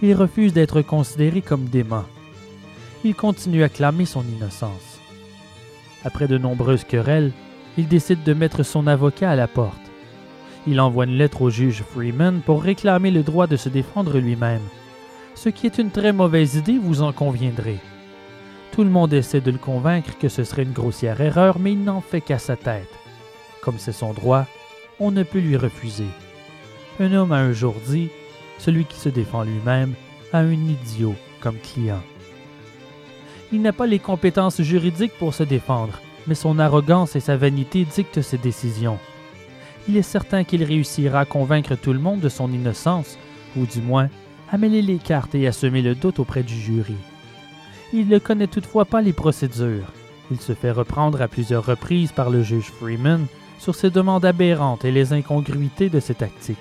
Il 0.02 0.14
refuse 0.14 0.52
d'être 0.52 0.82
considéré 0.82 1.42
comme 1.42 1.64
dément. 1.64 2.04
Il 3.02 3.16
continue 3.16 3.64
à 3.64 3.68
clamer 3.68 4.04
son 4.04 4.22
innocence. 4.22 5.00
Après 6.04 6.28
de 6.28 6.38
nombreuses 6.38 6.84
querelles, 6.84 7.32
il 7.78 7.88
décide 7.88 8.22
de 8.22 8.34
mettre 8.34 8.62
son 8.62 8.86
avocat 8.86 9.30
à 9.30 9.36
la 9.36 9.48
porte. 9.48 9.80
Il 10.66 10.80
envoie 10.80 11.04
une 11.04 11.16
lettre 11.16 11.42
au 11.42 11.50
juge 11.50 11.82
Freeman 11.82 12.40
pour 12.40 12.62
réclamer 12.62 13.10
le 13.10 13.22
droit 13.22 13.46
de 13.46 13.56
se 13.56 13.68
défendre 13.68 14.18
lui-même, 14.18 14.62
ce 15.34 15.48
qui 15.48 15.66
est 15.66 15.78
une 15.78 15.90
très 15.90 16.12
mauvaise 16.12 16.56
idée, 16.56 16.78
vous 16.78 17.02
en 17.02 17.12
conviendrez. 17.12 17.78
Tout 18.70 18.84
le 18.84 18.90
monde 18.90 19.12
essaie 19.12 19.40
de 19.40 19.50
le 19.50 19.58
convaincre 19.58 20.16
que 20.18 20.28
ce 20.28 20.44
serait 20.44 20.62
une 20.62 20.72
grossière 20.72 21.20
erreur, 21.20 21.58
mais 21.58 21.72
il 21.72 21.82
n'en 21.82 22.00
fait 22.00 22.20
qu'à 22.20 22.38
sa 22.38 22.56
tête. 22.56 22.88
Comme 23.62 23.78
c'est 23.78 23.92
son 23.92 24.12
droit, 24.12 24.46
on 25.00 25.10
ne 25.10 25.22
peut 25.22 25.40
lui 25.40 25.56
refuser. 25.56 26.06
Un 27.00 27.12
homme 27.12 27.32
a 27.32 27.38
un 27.38 27.52
jour 27.52 27.74
dit, 27.86 28.10
celui 28.58 28.84
qui 28.84 28.98
se 28.98 29.08
défend 29.08 29.42
lui-même 29.42 29.94
a 30.32 30.38
un 30.38 30.52
idiot 30.52 31.14
comme 31.40 31.56
client. 31.58 32.02
Il 33.52 33.62
n'a 33.62 33.72
pas 33.72 33.86
les 33.86 33.98
compétences 33.98 34.62
juridiques 34.62 35.18
pour 35.18 35.34
se 35.34 35.42
défendre, 35.42 36.00
mais 36.26 36.34
son 36.34 36.58
arrogance 36.58 37.16
et 37.16 37.20
sa 37.20 37.36
vanité 37.36 37.84
dictent 37.84 38.22
ses 38.22 38.38
décisions. 38.38 38.98
Il 39.88 39.96
est 39.96 40.02
certain 40.02 40.44
qu'il 40.44 40.62
réussira 40.62 41.20
à 41.20 41.24
convaincre 41.24 41.74
tout 41.74 41.92
le 41.92 41.98
monde 41.98 42.20
de 42.20 42.28
son 42.28 42.52
innocence, 42.52 43.18
ou 43.56 43.66
du 43.66 43.80
moins 43.80 44.08
à 44.50 44.58
mêler 44.58 44.82
les 44.82 44.98
cartes 44.98 45.34
et 45.34 45.46
à 45.46 45.52
semer 45.52 45.82
le 45.82 45.94
doute 45.94 46.18
auprès 46.18 46.42
du 46.42 46.54
jury. 46.54 46.96
Il 47.92 48.08
ne 48.08 48.18
connaît 48.18 48.46
toutefois 48.46 48.84
pas 48.84 49.02
les 49.02 49.12
procédures. 49.12 49.92
Il 50.30 50.40
se 50.40 50.54
fait 50.54 50.70
reprendre 50.70 51.20
à 51.20 51.28
plusieurs 51.28 51.66
reprises 51.66 52.12
par 52.12 52.30
le 52.30 52.42
juge 52.42 52.70
Freeman 52.70 53.26
sur 53.58 53.74
ses 53.74 53.90
demandes 53.90 54.24
aberrantes 54.24 54.84
et 54.84 54.92
les 54.92 55.12
incongruités 55.12 55.88
de 55.88 56.00
ses 56.00 56.14
tactiques. 56.14 56.58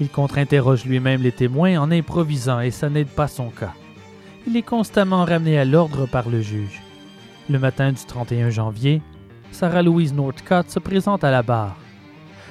Il 0.00 0.08
contre-interroge 0.08 0.84
lui-même 0.84 1.22
les 1.22 1.32
témoins 1.32 1.78
en 1.78 1.90
improvisant 1.90 2.60
et 2.60 2.70
ça 2.70 2.88
n'aide 2.88 3.08
pas 3.08 3.28
son 3.28 3.50
cas. 3.50 3.74
Il 4.46 4.56
est 4.56 4.62
constamment 4.62 5.24
ramené 5.24 5.58
à 5.58 5.64
l'ordre 5.64 6.06
par 6.06 6.28
le 6.28 6.40
juge. 6.40 6.80
Le 7.50 7.58
matin 7.58 7.90
du 7.90 8.04
31 8.06 8.50
janvier, 8.50 9.02
Sarah 9.50 9.82
Louise 9.82 10.14
Northcott 10.14 10.70
se 10.70 10.78
présente 10.78 11.24
à 11.24 11.32
la 11.32 11.42
barre. 11.42 11.76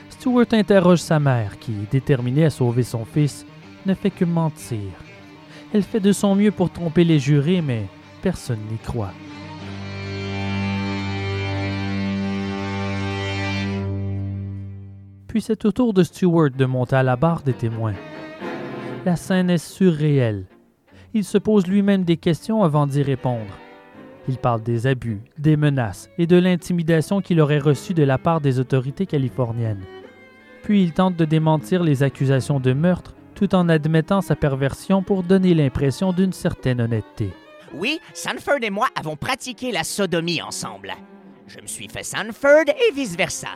Stewart 0.10 0.48
interroge 0.52 1.00
sa 1.00 1.22
mère 1.22 1.58
qui, 1.58 1.72
déterminée 1.90 2.44
à 2.44 2.50
sauver 2.50 2.84
son 2.84 3.06
fils, 3.06 3.46
ne 3.86 3.94
fait 3.94 4.10
que 4.10 4.26
mentir. 4.26 4.92
Elle 5.74 5.84
fait 5.84 6.02
de 6.02 6.12
son 6.12 6.36
mieux 6.36 6.52
pour 6.52 6.70
tromper 6.70 7.06
les 7.06 7.18
jurés, 7.18 7.62
mais 7.62 7.86
personne 8.22 8.60
n'y 8.70 8.78
croit. 8.78 9.14
Puis 15.28 15.42
c'est 15.42 15.64
au 15.64 15.72
tour 15.72 15.94
de 15.94 16.04
Stewart 16.04 16.50
de 16.50 16.66
monter 16.66 16.98
à 16.98 17.04
la 17.04 17.16
barre 17.16 17.44
des 17.44 17.54
témoins. 17.54 17.96
La 19.06 19.16
scène 19.16 19.50
est 19.50 19.66
surréelle. 19.66 20.48
Il 21.14 21.24
se 21.24 21.38
pose 21.38 21.68
lui-même 21.68 22.04
des 22.04 22.18
questions 22.18 22.64
avant 22.64 22.86
d'y 22.86 23.02
répondre. 23.02 23.54
Il 24.30 24.38
parle 24.38 24.62
des 24.62 24.86
abus, 24.86 25.22
des 25.40 25.58
menaces 25.58 26.08
et 26.20 26.28
de 26.28 26.38
l'intimidation 26.38 27.20
qu'il 27.20 27.42
aurait 27.42 27.58
reçue 27.58 27.96
de 27.96 28.04
la 28.04 28.20
part 28.20 28.42
des 28.42 28.60
autorités 28.60 29.08
californiennes. 29.08 29.84
Puis 30.62 30.84
il 30.84 30.94
tente 30.94 31.16
de 31.16 31.26
démentir 31.26 31.82
les 31.82 32.04
accusations 32.04 32.60
de 32.60 32.74
meurtre 32.74 33.16
tout 33.34 33.56
en 33.56 33.68
admettant 33.70 34.22
sa 34.22 34.36
perversion 34.36 35.02
pour 35.02 35.24
donner 35.24 35.56
l'impression 35.56 36.14
d'une 36.14 36.32
certaine 36.32 36.80
honnêteté. 36.80 37.32
Oui, 37.74 38.00
Sanford 38.14 38.60
et 38.62 38.70
moi 38.70 38.88
avons 38.96 39.16
pratiqué 39.16 39.72
la 39.72 39.84
sodomie 39.84 40.44
ensemble. 40.44 40.94
Je 41.48 41.60
me 41.60 41.66
suis 41.66 41.90
fait 41.90 42.04
Sanford 42.04 42.66
et 42.68 42.94
vice-versa. 42.94 43.48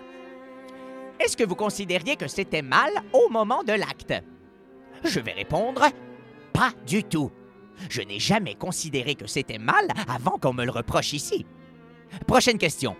Est-ce 1.19 1.37
que 1.37 1.43
vous 1.43 1.53
considériez 1.53 2.15
que 2.15 2.27
c'était 2.27 2.63
mal 2.63 2.89
au 3.13 3.29
moment 3.29 3.63
de 3.63 3.73
l'acte? 3.73 4.15
Je 5.03 5.19
vais 5.19 5.33
répondre 5.33 5.83
pas 6.51 6.71
du 6.87 7.03
tout. 7.03 7.29
Je 7.89 8.01
n'ai 8.01 8.19
jamais 8.19 8.55
considéré 8.55 9.15
que 9.15 9.27
c'était 9.27 9.57
mal 9.57 9.87
avant 10.07 10.37
qu'on 10.37 10.53
me 10.53 10.65
le 10.65 10.71
reproche 10.71 11.13
ici. 11.13 11.45
Prochaine 12.27 12.57
question. 12.57 12.95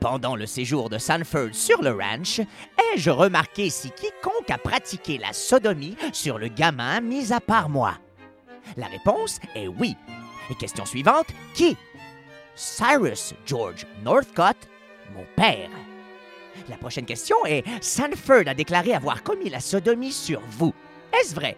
Pendant 0.00 0.36
le 0.36 0.46
séjour 0.46 0.90
de 0.90 0.98
Sanford 0.98 1.50
sur 1.52 1.82
le 1.82 1.90
ranch, 1.90 2.40
ai-je 2.40 3.10
remarqué 3.10 3.70
si 3.70 3.90
quiconque 3.90 4.50
a 4.50 4.58
pratiqué 4.58 5.18
la 5.18 5.32
sodomie 5.32 5.96
sur 6.12 6.38
le 6.38 6.48
gamin 6.48 7.00
mis 7.00 7.32
à 7.32 7.40
part 7.40 7.68
moi? 7.68 7.98
La 8.76 8.86
réponse 8.86 9.40
est 9.54 9.66
oui. 9.68 9.96
Et 10.50 10.54
question 10.54 10.86
suivante, 10.86 11.26
qui? 11.54 11.76
Cyrus 12.54 13.34
George 13.46 13.86
Northcott, 14.04 14.56
mon 15.14 15.24
père. 15.36 15.70
La 16.68 16.76
prochaine 16.76 17.06
question 17.06 17.36
est 17.46 17.64
Sanford 17.80 18.46
a 18.46 18.54
déclaré 18.54 18.92
avoir 18.94 19.22
commis 19.22 19.50
la 19.50 19.60
sodomie 19.60 20.12
sur 20.12 20.40
vous. 20.50 20.74
Est-ce 21.12 21.34
vrai? 21.34 21.56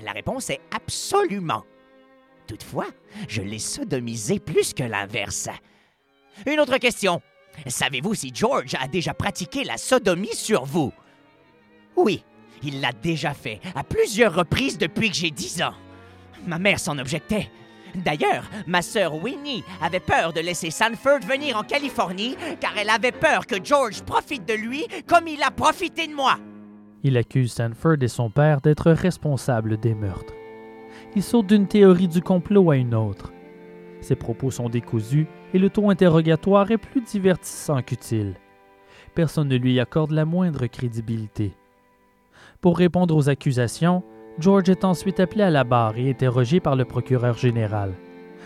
La 0.00 0.12
réponse 0.12 0.50
est 0.50 0.60
absolument. 0.74 1.64
Toutefois, 2.46 2.86
je 3.28 3.42
l'ai 3.42 3.58
sodomisé 3.58 4.38
plus 4.38 4.72
que 4.72 4.84
l'inverse. 4.84 5.48
Une 6.46 6.60
autre 6.60 6.78
question. 6.78 7.20
Savez-vous 7.66 8.14
si 8.14 8.30
George 8.32 8.74
a 8.80 8.86
déjà 8.86 9.12
pratiqué 9.12 9.64
la 9.64 9.76
sodomie 9.76 10.34
sur 10.34 10.64
vous? 10.64 10.92
Oui, 11.96 12.24
il 12.62 12.80
l'a 12.80 12.92
déjà 12.92 13.34
fait 13.34 13.60
à 13.74 13.82
plusieurs 13.82 14.34
reprises 14.34 14.78
depuis 14.78 15.10
que 15.10 15.16
j'ai 15.16 15.30
10 15.30 15.62
ans. 15.62 15.74
Ma 16.46 16.58
mère 16.58 16.78
s'en 16.78 16.98
objectait. 16.98 17.50
D'ailleurs, 17.94 18.44
ma 18.66 18.82
sœur 18.82 19.14
Winnie 19.14 19.64
avait 19.80 20.00
peur 20.00 20.32
de 20.32 20.40
laisser 20.40 20.70
Sanford 20.70 21.20
venir 21.20 21.56
en 21.56 21.64
Californie 21.64 22.36
car 22.60 22.76
elle 22.78 22.90
avait 22.90 23.12
peur 23.12 23.46
que 23.46 23.62
George 23.62 24.02
profite 24.02 24.46
de 24.46 24.54
lui 24.54 24.86
comme 25.06 25.26
il 25.26 25.42
a 25.42 25.50
profité 25.50 26.06
de 26.06 26.14
moi. 26.14 26.38
Il 27.04 27.16
accuse 27.16 27.52
Sanford 27.52 27.96
et 28.00 28.08
son 28.08 28.30
père 28.30 28.60
d'être 28.60 28.90
responsables 28.90 29.76
des 29.76 29.94
meurtres. 29.94 30.34
Il 31.14 31.22
saute 31.22 31.46
d'une 31.46 31.68
théorie 31.68 32.08
du 32.08 32.22
complot 32.22 32.70
à 32.70 32.76
une 32.76 32.94
autre. 32.94 33.32
Ses 34.00 34.16
propos 34.16 34.50
sont 34.50 34.68
décousus 34.68 35.26
et 35.54 35.58
le 35.58 35.70
ton 35.70 35.90
interrogatoire 35.90 36.70
est 36.70 36.78
plus 36.78 37.00
divertissant 37.00 37.82
qu'utile. 37.82 38.34
Personne 39.14 39.48
ne 39.48 39.56
lui 39.56 39.80
accorde 39.80 40.12
la 40.12 40.24
moindre 40.24 40.66
crédibilité. 40.66 41.52
Pour 42.60 42.78
répondre 42.78 43.16
aux 43.16 43.28
accusations, 43.28 44.02
George 44.38 44.68
est 44.68 44.84
ensuite 44.84 45.20
appelé 45.20 45.42
à 45.42 45.50
la 45.50 45.64
barre 45.64 45.96
et 45.98 46.10
interrogé 46.10 46.60
par 46.60 46.76
le 46.76 46.84
procureur 46.84 47.36
général. 47.36 47.94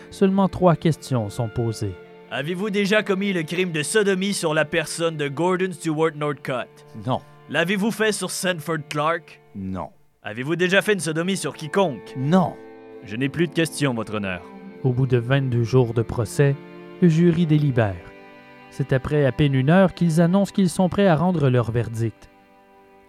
Seulement 0.09 0.47
trois 0.47 0.75
questions 0.75 1.29
sont 1.29 1.49
posées. 1.49 1.95
Avez-vous 2.31 2.71
déjà 2.71 3.03
commis 3.03 3.33
le 3.33 3.43
crime 3.43 3.71
de 3.71 3.83
sodomie 3.83 4.33
sur 4.33 4.53
la 4.53 4.65
personne 4.65 5.17
de 5.17 5.27
Gordon 5.27 5.71
Stewart 5.71 6.11
Northcott? 6.15 6.67
Non. 7.05 7.21
L'avez-vous 7.49 7.91
fait 7.91 8.13
sur 8.13 8.31
Sanford 8.31 8.87
Clark? 8.89 9.41
Non. 9.55 9.89
Avez-vous 10.23 10.55
déjà 10.55 10.81
fait 10.81 10.93
une 10.93 10.99
sodomie 11.01 11.35
sur 11.35 11.53
quiconque? 11.53 12.15
Non. 12.17 12.53
Je 13.03 13.17
n'ai 13.17 13.27
plus 13.27 13.47
de 13.47 13.53
questions, 13.53 13.93
votre 13.93 14.15
honneur. 14.15 14.41
Au 14.83 14.93
bout 14.93 15.07
de 15.07 15.17
22 15.17 15.63
jours 15.63 15.93
de 15.93 16.01
procès, 16.01 16.55
le 17.01 17.09
jury 17.09 17.45
délibère. 17.45 18.11
C'est 18.69 18.93
après 18.93 19.25
à 19.25 19.33
peine 19.33 19.55
une 19.55 19.69
heure 19.69 19.93
qu'ils 19.93 20.21
annoncent 20.21 20.53
qu'ils 20.53 20.69
sont 20.69 20.87
prêts 20.87 21.07
à 21.07 21.17
rendre 21.17 21.49
leur 21.49 21.69
verdict. 21.71 22.29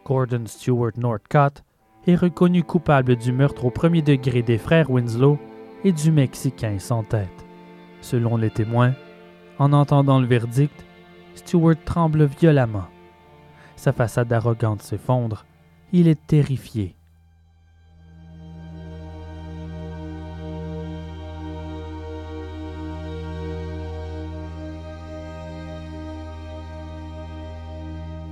Gordon 0.05 0.45
Stewart 0.47 0.93
Northcott 0.97 1.63
est 2.07 2.17
reconnu 2.17 2.65
coupable 2.65 3.17
du 3.17 3.33
meurtre 3.33 3.65
au 3.65 3.71
premier 3.71 4.03
degré 4.03 4.43
des 4.43 4.59
frères 4.59 4.91
Winslow 4.91 5.39
et 5.85 5.93
du 5.93 6.11
Mexicain 6.11 6.79
sans 6.81 7.05
tête. 7.05 7.47
Selon 8.01 8.37
les 8.37 8.51
témoins, 8.51 8.95
en 9.59 9.73
entendant 9.73 10.21
le 10.21 10.27
verdict, 10.27 10.85
Stewart 11.37 11.77
tremble 11.85 12.25
violemment. 12.25 12.89
Sa 13.85 13.93
façade 13.93 14.33
arrogante 14.33 14.81
s'effondre. 14.81 15.45
Il 15.93 16.09
est 16.09 16.27
terrifié. 16.27 16.97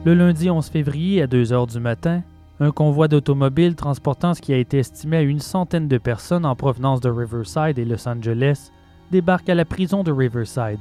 Le 0.07 0.15
lundi 0.15 0.49
11 0.49 0.67
février 0.71 1.21
à 1.21 1.27
2 1.27 1.53
heures 1.53 1.67
du 1.67 1.81
matin, 1.81 2.23
un 2.59 2.71
convoi 2.71 3.09
d'automobiles 3.09 3.77
transportant 3.77 4.33
ce 4.33 4.41
qui 4.41 4.55
a 4.55 4.57
été 4.57 4.79
estimé 4.79 5.19
à 5.19 5.21
une 5.21 5.41
centaine 5.41 5.87
de 5.87 5.99
personnes 5.99 6.47
en 6.47 6.57
provenance 6.57 7.01
de 7.01 7.11
Riverside 7.11 7.79
et 7.79 7.85
Los 7.85 8.09
Angeles 8.09 8.71
débarquent 9.11 9.51
à 9.51 9.55
la 9.55 9.67
prison 9.67 10.03
de 10.03 10.13
Riverside. 10.13 10.81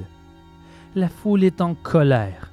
La 0.96 1.10
foule 1.10 1.44
est 1.44 1.60
en 1.60 1.74
colère. 1.74 2.51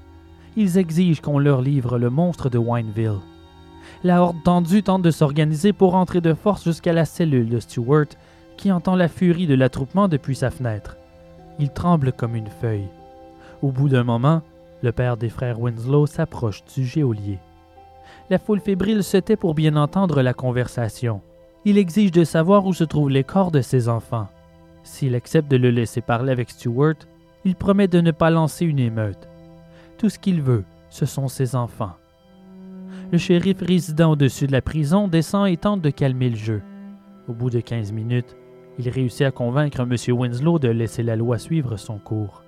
Ils 0.61 0.77
exigent 0.77 1.21
qu'on 1.21 1.39
leur 1.39 1.63
livre 1.63 2.01
le 2.01 2.11
monstre 2.11 2.51
de 2.51 2.59
Wineville. 2.59 3.21
La 4.03 4.21
horde 4.21 4.43
tendue 4.43 4.83
tente 4.83 5.03
de 5.03 5.13
s'organiser 5.13 5.73
pour 5.73 5.95
entrer 5.95 6.21
de 6.21 6.35
force 6.35 6.65
jusqu'à 6.65 6.93
la 6.93 7.05
cellule 7.05 7.49
de 7.49 7.61
Stewart, 7.61 8.09
qui 8.57 8.73
entend 8.73 8.97
la 8.97 9.07
furie 9.07 9.47
de 9.47 9.55
l'attroupement 9.55 10.09
depuis 10.09 10.35
sa 10.35 10.51
fenêtre. 10.51 10.97
Il 11.61 11.71
tremble 11.71 12.11
comme 12.11 12.35
une 12.35 12.49
feuille. 12.49 12.89
Au 13.63 13.71
bout 13.71 13.89
d'un 13.89 14.03
moment, 14.03 14.43
le 14.83 14.91
père 14.91 15.17
des 15.17 15.29
frères 15.29 15.61
Winslow 15.61 16.07
s'approche 16.07 16.65
du 16.75 16.85
geôlier. 16.85 17.39
La 18.29 18.41
foule 18.41 18.59
fébrile 18.59 19.05
se 19.05 19.19
tait 19.19 19.37
pour 19.37 19.55
bien 19.55 19.77
entendre 19.77 20.23
la 20.23 20.35
conversation. 20.35 21.21
Il 21.65 21.79
exige 21.79 22.11
de 22.11 22.25
savoir 22.25 22.67
où 22.67 22.73
se 22.73 22.83
trouvent 22.83 23.11
les 23.11 23.23
corps 23.23 23.53
de 23.53 23.61
ses 23.61 23.89
enfants. 23.89 24.27
S'il 24.83 25.15
accepte 25.15 25.49
de 25.49 25.57
le 25.57 25.71
laisser 25.71 26.01
parler 26.01 26.33
avec 26.33 26.51
Stewart, 26.51 26.97
il 27.45 27.55
promet 27.55 27.87
de 27.87 28.01
ne 28.01 28.11
pas 28.11 28.31
lancer 28.31 28.65
une 28.65 28.81
émeute. 28.81 29.28
Tout 29.99 30.09
ce 30.09 30.19
qu'il 30.21 30.41
veut, 30.41 30.65
ce 30.91 31.07
sont 31.07 31.27
ses 31.27 31.57
enfants. 31.57 31.97
Le 33.11 33.19
shérif 33.19 33.61
résidant 33.61 34.13
au-dessus 34.13 34.47
de 34.47 34.53
la 34.53 34.63
prison 34.63 35.09
descend 35.09 35.49
et 35.49 35.57
tente 35.57 35.83
de 35.83 35.91
calmer 35.91 36.31
le 36.31 36.37
jeu. 36.37 36.63
Au 37.27 37.33
bout 37.33 37.51
de 37.51 37.59
15 37.59 37.91
minutes, 37.91 38.37
il 38.79 38.89
réussit 38.89 39.23
à 39.23 39.33
convaincre 39.33 39.81
M. 39.81 39.97
Winslow 40.17 40.61
de 40.61 40.69
laisser 40.69 41.03
la 41.03 41.17
loi 41.17 41.37
suivre 41.37 41.77
son 41.77 41.99
cours. 41.99 42.45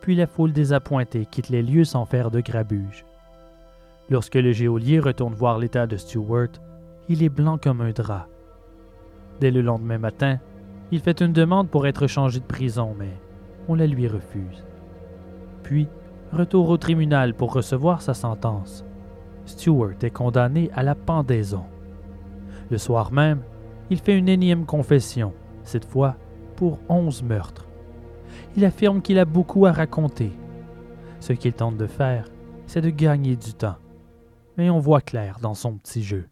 Puis 0.00 0.14
la 0.14 0.28
foule 0.28 0.52
désappointée 0.52 1.26
quitte 1.26 1.48
les 1.48 1.62
lieux 1.62 1.84
sans 1.84 2.04
faire 2.04 2.30
de 2.30 2.40
grabuge. 2.40 3.04
Lorsque 4.08 4.36
le 4.36 4.52
geôlier 4.52 5.00
retourne 5.00 5.34
voir 5.34 5.58
l'état 5.58 5.88
de 5.88 5.96
Stewart, 5.96 6.48
il 7.08 7.24
est 7.24 7.28
blanc 7.28 7.58
comme 7.58 7.80
un 7.80 7.90
drap. 7.90 8.28
Dès 9.40 9.50
le 9.50 9.62
lendemain 9.62 9.98
matin, 9.98 10.38
il 10.92 11.00
fait 11.00 11.20
une 11.20 11.32
demande 11.32 11.70
pour 11.70 11.88
être 11.88 12.06
changé 12.06 12.38
de 12.38 12.44
prison, 12.44 12.94
mais 12.96 13.16
on 13.66 13.74
la 13.74 13.86
lui 13.86 14.06
refuse. 14.06 14.64
Puis, 15.64 15.88
retour 16.32 16.68
au 16.68 16.76
tribunal 16.76 17.34
pour 17.34 17.52
recevoir 17.52 18.02
sa 18.02 18.14
sentence. 18.14 18.84
Stewart 19.46 19.94
est 20.02 20.10
condamné 20.10 20.70
à 20.74 20.82
la 20.82 20.94
pendaison. 20.94 21.64
Le 22.70 22.78
soir 22.78 23.12
même, 23.12 23.42
il 23.90 23.98
fait 23.98 24.16
une 24.16 24.28
énième 24.28 24.66
confession, 24.66 25.32
cette 25.64 25.86
fois 25.86 26.16
pour 26.56 26.78
onze 26.88 27.22
meurtres. 27.22 27.66
Il 28.56 28.64
affirme 28.64 29.00
qu'il 29.00 29.18
a 29.18 29.24
beaucoup 29.24 29.66
à 29.66 29.72
raconter. 29.72 30.32
Ce 31.20 31.32
qu'il 31.32 31.52
tente 31.52 31.76
de 31.76 31.86
faire, 31.86 32.28
c'est 32.66 32.80
de 32.80 32.90
gagner 32.90 33.36
du 33.36 33.54
temps. 33.54 33.76
Mais 34.56 34.70
on 34.70 34.80
voit 34.80 35.00
clair 35.00 35.38
dans 35.40 35.54
son 35.54 35.74
petit 35.74 36.02
jeu. 36.02 36.28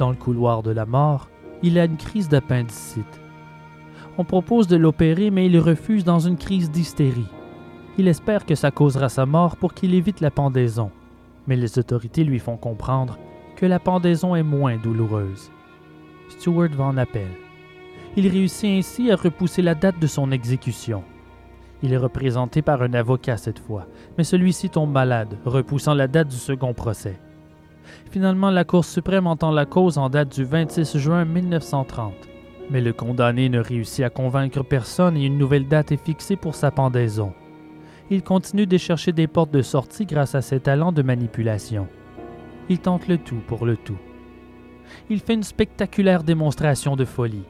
Dans 0.00 0.08
le 0.08 0.16
couloir 0.16 0.62
de 0.62 0.70
la 0.70 0.86
mort, 0.86 1.28
il 1.62 1.78
a 1.78 1.84
une 1.84 1.98
crise 1.98 2.30
d'appendicite. 2.30 3.20
On 4.16 4.24
propose 4.24 4.66
de 4.66 4.78
l'opérer, 4.78 5.30
mais 5.30 5.44
il 5.44 5.58
refuse 5.58 6.04
dans 6.04 6.20
une 6.20 6.38
crise 6.38 6.70
d'hystérie. 6.70 7.28
Il 7.98 8.08
espère 8.08 8.46
que 8.46 8.54
ça 8.54 8.70
causera 8.70 9.10
sa 9.10 9.26
mort 9.26 9.58
pour 9.58 9.74
qu'il 9.74 9.94
évite 9.94 10.22
la 10.22 10.30
pendaison, 10.30 10.90
mais 11.46 11.54
les 11.54 11.78
autorités 11.78 12.24
lui 12.24 12.38
font 12.38 12.56
comprendre 12.56 13.18
que 13.56 13.66
la 13.66 13.78
pendaison 13.78 14.34
est 14.34 14.42
moins 14.42 14.78
douloureuse. 14.78 15.50
Stewart 16.30 16.70
va 16.70 16.84
en 16.84 16.96
appel. 16.96 17.28
Il 18.16 18.26
réussit 18.26 18.70
ainsi 18.78 19.10
à 19.10 19.16
repousser 19.16 19.60
la 19.60 19.74
date 19.74 19.98
de 19.98 20.06
son 20.06 20.32
exécution. 20.32 21.04
Il 21.82 21.92
est 21.92 21.98
représenté 21.98 22.62
par 22.62 22.80
un 22.80 22.94
avocat 22.94 23.36
cette 23.36 23.58
fois, 23.58 23.86
mais 24.16 24.24
celui-ci 24.24 24.70
tombe 24.70 24.92
malade, 24.92 25.36
repoussant 25.44 25.92
la 25.92 26.08
date 26.08 26.28
du 26.28 26.36
second 26.36 26.72
procès. 26.72 27.20
Finalement, 28.10 28.50
la 28.50 28.64
Cour 28.64 28.84
suprême 28.84 29.26
entend 29.26 29.50
la 29.50 29.66
cause 29.66 29.98
en 29.98 30.08
date 30.08 30.34
du 30.34 30.44
26 30.44 30.98
juin 30.98 31.24
1930. 31.24 32.12
Mais 32.70 32.80
le 32.80 32.92
condamné 32.92 33.48
ne 33.48 33.60
réussit 33.60 34.04
à 34.04 34.10
convaincre 34.10 34.62
personne 34.62 35.16
et 35.16 35.26
une 35.26 35.38
nouvelle 35.38 35.68
date 35.68 35.92
est 35.92 36.04
fixée 36.04 36.36
pour 36.36 36.54
sa 36.54 36.70
pendaison. 36.70 37.32
Il 38.10 38.22
continue 38.22 38.66
de 38.66 38.76
chercher 38.76 39.12
des 39.12 39.26
portes 39.26 39.52
de 39.52 39.62
sortie 39.62 40.06
grâce 40.06 40.34
à 40.34 40.42
ses 40.42 40.60
talents 40.60 40.92
de 40.92 41.02
manipulation. 41.02 41.88
Il 42.68 42.78
tente 42.78 43.08
le 43.08 43.18
tout 43.18 43.40
pour 43.46 43.66
le 43.66 43.76
tout. 43.76 43.98
Il 45.08 45.20
fait 45.20 45.34
une 45.34 45.42
spectaculaire 45.42 46.22
démonstration 46.22 46.96
de 46.96 47.04
folie. 47.04 47.44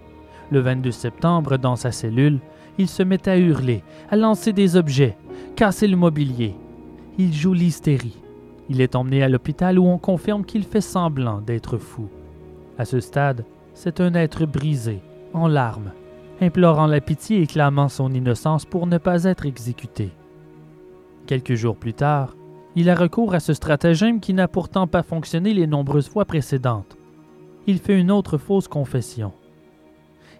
Le 0.50 0.60
22 0.60 0.90
septembre, 0.90 1.56
dans 1.56 1.76
sa 1.76 1.92
cellule, 1.92 2.40
il 2.78 2.88
se 2.88 3.02
met 3.02 3.28
à 3.28 3.38
hurler, 3.38 3.82
à 4.10 4.16
lancer 4.16 4.52
des 4.52 4.76
objets, 4.76 5.16
casser 5.56 5.86
le 5.86 5.96
mobilier. 5.96 6.54
Il 7.18 7.32
joue 7.32 7.52
l'hystérie. 7.52 8.18
Il 8.70 8.80
est 8.80 8.94
emmené 8.94 9.24
à 9.24 9.28
l'hôpital 9.28 9.80
où 9.80 9.86
on 9.86 9.98
confirme 9.98 10.44
qu'il 10.44 10.62
fait 10.62 10.80
semblant 10.80 11.40
d'être 11.40 11.76
fou. 11.76 12.08
À 12.78 12.84
ce 12.84 13.00
stade, 13.00 13.44
c'est 13.74 14.00
un 14.00 14.14
être 14.14 14.46
brisé, 14.46 15.00
en 15.34 15.48
larmes, 15.48 15.92
implorant 16.40 16.86
la 16.86 17.00
pitié 17.00 17.42
et 17.42 17.46
clamant 17.48 17.88
son 17.88 18.14
innocence 18.14 18.64
pour 18.64 18.86
ne 18.86 18.96
pas 18.96 19.24
être 19.24 19.44
exécuté. 19.44 20.12
Quelques 21.26 21.54
jours 21.54 21.76
plus 21.76 21.94
tard, 21.94 22.36
il 22.76 22.88
a 22.88 22.94
recours 22.94 23.34
à 23.34 23.40
ce 23.40 23.54
stratagème 23.54 24.20
qui 24.20 24.34
n'a 24.34 24.46
pourtant 24.46 24.86
pas 24.86 25.02
fonctionné 25.02 25.52
les 25.52 25.66
nombreuses 25.66 26.08
fois 26.08 26.24
précédentes. 26.24 26.96
Il 27.66 27.78
fait 27.78 27.98
une 27.98 28.12
autre 28.12 28.38
fausse 28.38 28.68
confession. 28.68 29.32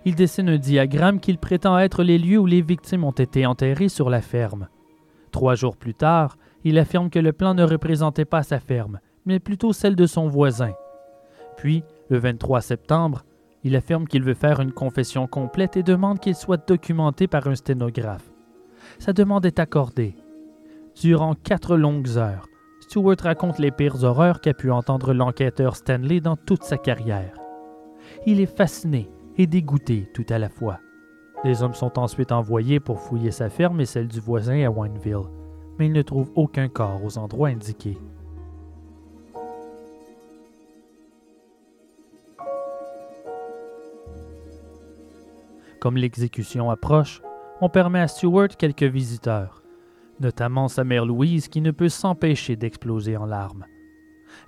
Il 0.05 0.15
dessine 0.15 0.49
un 0.49 0.57
diagramme 0.57 1.19
qu'il 1.19 1.39
prétend 1.39 1.77
être 1.79 2.05
les 2.05 2.17
lieux 2.17 2.39
où 2.39 2.47
les 2.47 2.63
victimes 2.63 3.03
ont 3.03 3.11
été 3.11 3.45
enterrées 3.45 3.89
sur 3.89 4.09
la 4.09 4.21
ferme. 4.21 4.69
Trois 5.33 5.57
jours 5.57 5.77
plus 5.77 5.95
tard, 5.95 6.37
il 6.65 6.79
affirme 6.79 7.11
que 7.11 7.19
le 7.19 7.33
plan 7.33 7.55
ne 7.55 7.65
représentait 7.65 8.25
pas 8.25 8.43
sa 8.43 8.61
ferme, 8.61 9.01
mais 9.25 9.39
plutôt 9.39 9.73
celle 9.73 9.97
de 9.97 10.07
son 10.07 10.29
voisin. 10.29 10.73
Puis, 11.57 11.83
le 12.09 12.19
23 12.19 12.61
septembre, 12.61 13.25
il 13.63 13.77
affirme 13.77 14.07
qu'il 14.07 14.23
veut 14.23 14.35
faire 14.35 14.61
une 14.61 14.73
confession 14.73 15.27
complète 15.27 15.77
et 15.77 15.83
demande 15.83 16.21
qu'il 16.21 16.35
soit 16.35 16.69
documenté 16.69 17.27
par 17.27 17.47
un 17.47 17.55
sténographe. 17.55 18.31
Sa 18.99 19.13
demande 19.13 19.47
est 19.47 19.59
accordée. 19.59 20.17
Durant 21.01 21.35
quatre 21.35 21.77
longues 21.77 22.17
heures, 22.17 22.47
Stewart 22.81 23.17
raconte 23.23 23.59
les 23.59 23.71
pires 23.71 24.03
horreurs 24.03 24.41
qu'a 24.41 24.55
pu 24.55 24.71
entendre 24.71 25.13
l'enquêteur 25.13 25.77
Stanley 25.77 26.21
dans 26.21 26.37
toute 26.37 26.65
sa 26.65 26.79
carrière. 26.79 27.35
Il 28.27 28.41
est 28.41 28.57
fasciné 28.57 29.09
et 29.37 29.47
dégoûté 29.47 30.09
tout 30.15 30.27
à 30.29 30.39
la 30.39 30.49
fois. 30.49 30.81
Des 31.45 31.63
hommes 31.63 31.75
sont 31.75 31.99
ensuite 31.99 32.33
envoyés 32.33 32.81
pour 32.81 33.01
fouiller 33.01 33.31
sa 33.31 33.49
ferme 33.49 33.81
et 33.81 33.87
celle 33.87 34.09
du 34.09 34.21
voisin 34.21 34.65
à 34.65 34.71
Wineville, 34.71 35.29
mais 35.81 35.87
ils 35.87 35.93
ne 35.93 36.03
trouvent 36.03 36.31
aucun 36.35 36.69
corps 36.69 37.03
aux 37.03 37.17
endroits 37.17 37.49
indiqués. 37.49 37.97
Comme 45.81 45.97
l'exécution 45.97 46.71
approche, 46.71 47.23
on 47.63 47.71
permet 47.71 48.01
à 48.01 48.09
Stewart 48.09 48.49
quelques 48.59 48.83
visiteurs, 48.83 49.63
notamment 50.21 50.69
sa 50.69 50.85
mère 50.85 51.07
Louise 51.07 51.49
qui 51.49 51.63
ne 51.63 51.71
peut 51.71 51.89
s'empêcher 51.89 52.57
d'exploser 52.57 53.17
en 53.17 53.25
larmes. 53.25 53.65